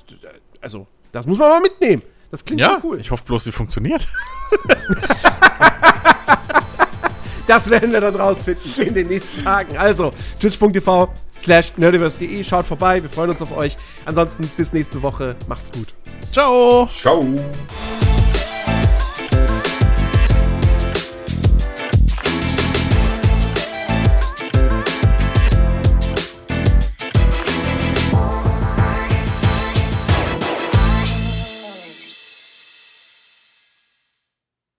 also, 0.61 0.85
das 1.11 1.25
muss 1.25 1.39
man 1.39 1.49
mal 1.49 1.61
mitnehmen. 1.61 2.03
Das 2.29 2.45
klingt 2.45 2.61
ja 2.61 2.79
cool. 2.83 2.99
Ich 2.99 3.11
hoffe 3.11 3.23
bloß, 3.25 3.43
sie 3.43 3.51
funktioniert. 3.51 4.07
Das 7.47 7.69
werden 7.69 7.91
wir 7.91 7.99
dann 7.99 8.15
rausfinden 8.15 8.71
in 8.77 8.93
den 8.93 9.07
nächsten 9.07 9.43
Tagen. 9.43 9.77
Also, 9.77 10.13
twitch.tv 10.39 11.09
slash 11.39 11.73
nerdiverse.de. 11.77 12.43
Schaut 12.43 12.67
vorbei. 12.67 13.01
Wir 13.01 13.09
freuen 13.09 13.29
uns 13.29 13.41
auf 13.41 13.55
euch. 13.55 13.77
Ansonsten 14.05 14.49
bis 14.57 14.73
nächste 14.73 15.01
Woche. 15.01 15.35
Macht's 15.47 15.71
gut. 15.71 15.87
Ciao. 16.31 16.87
Ciao. 16.87 17.25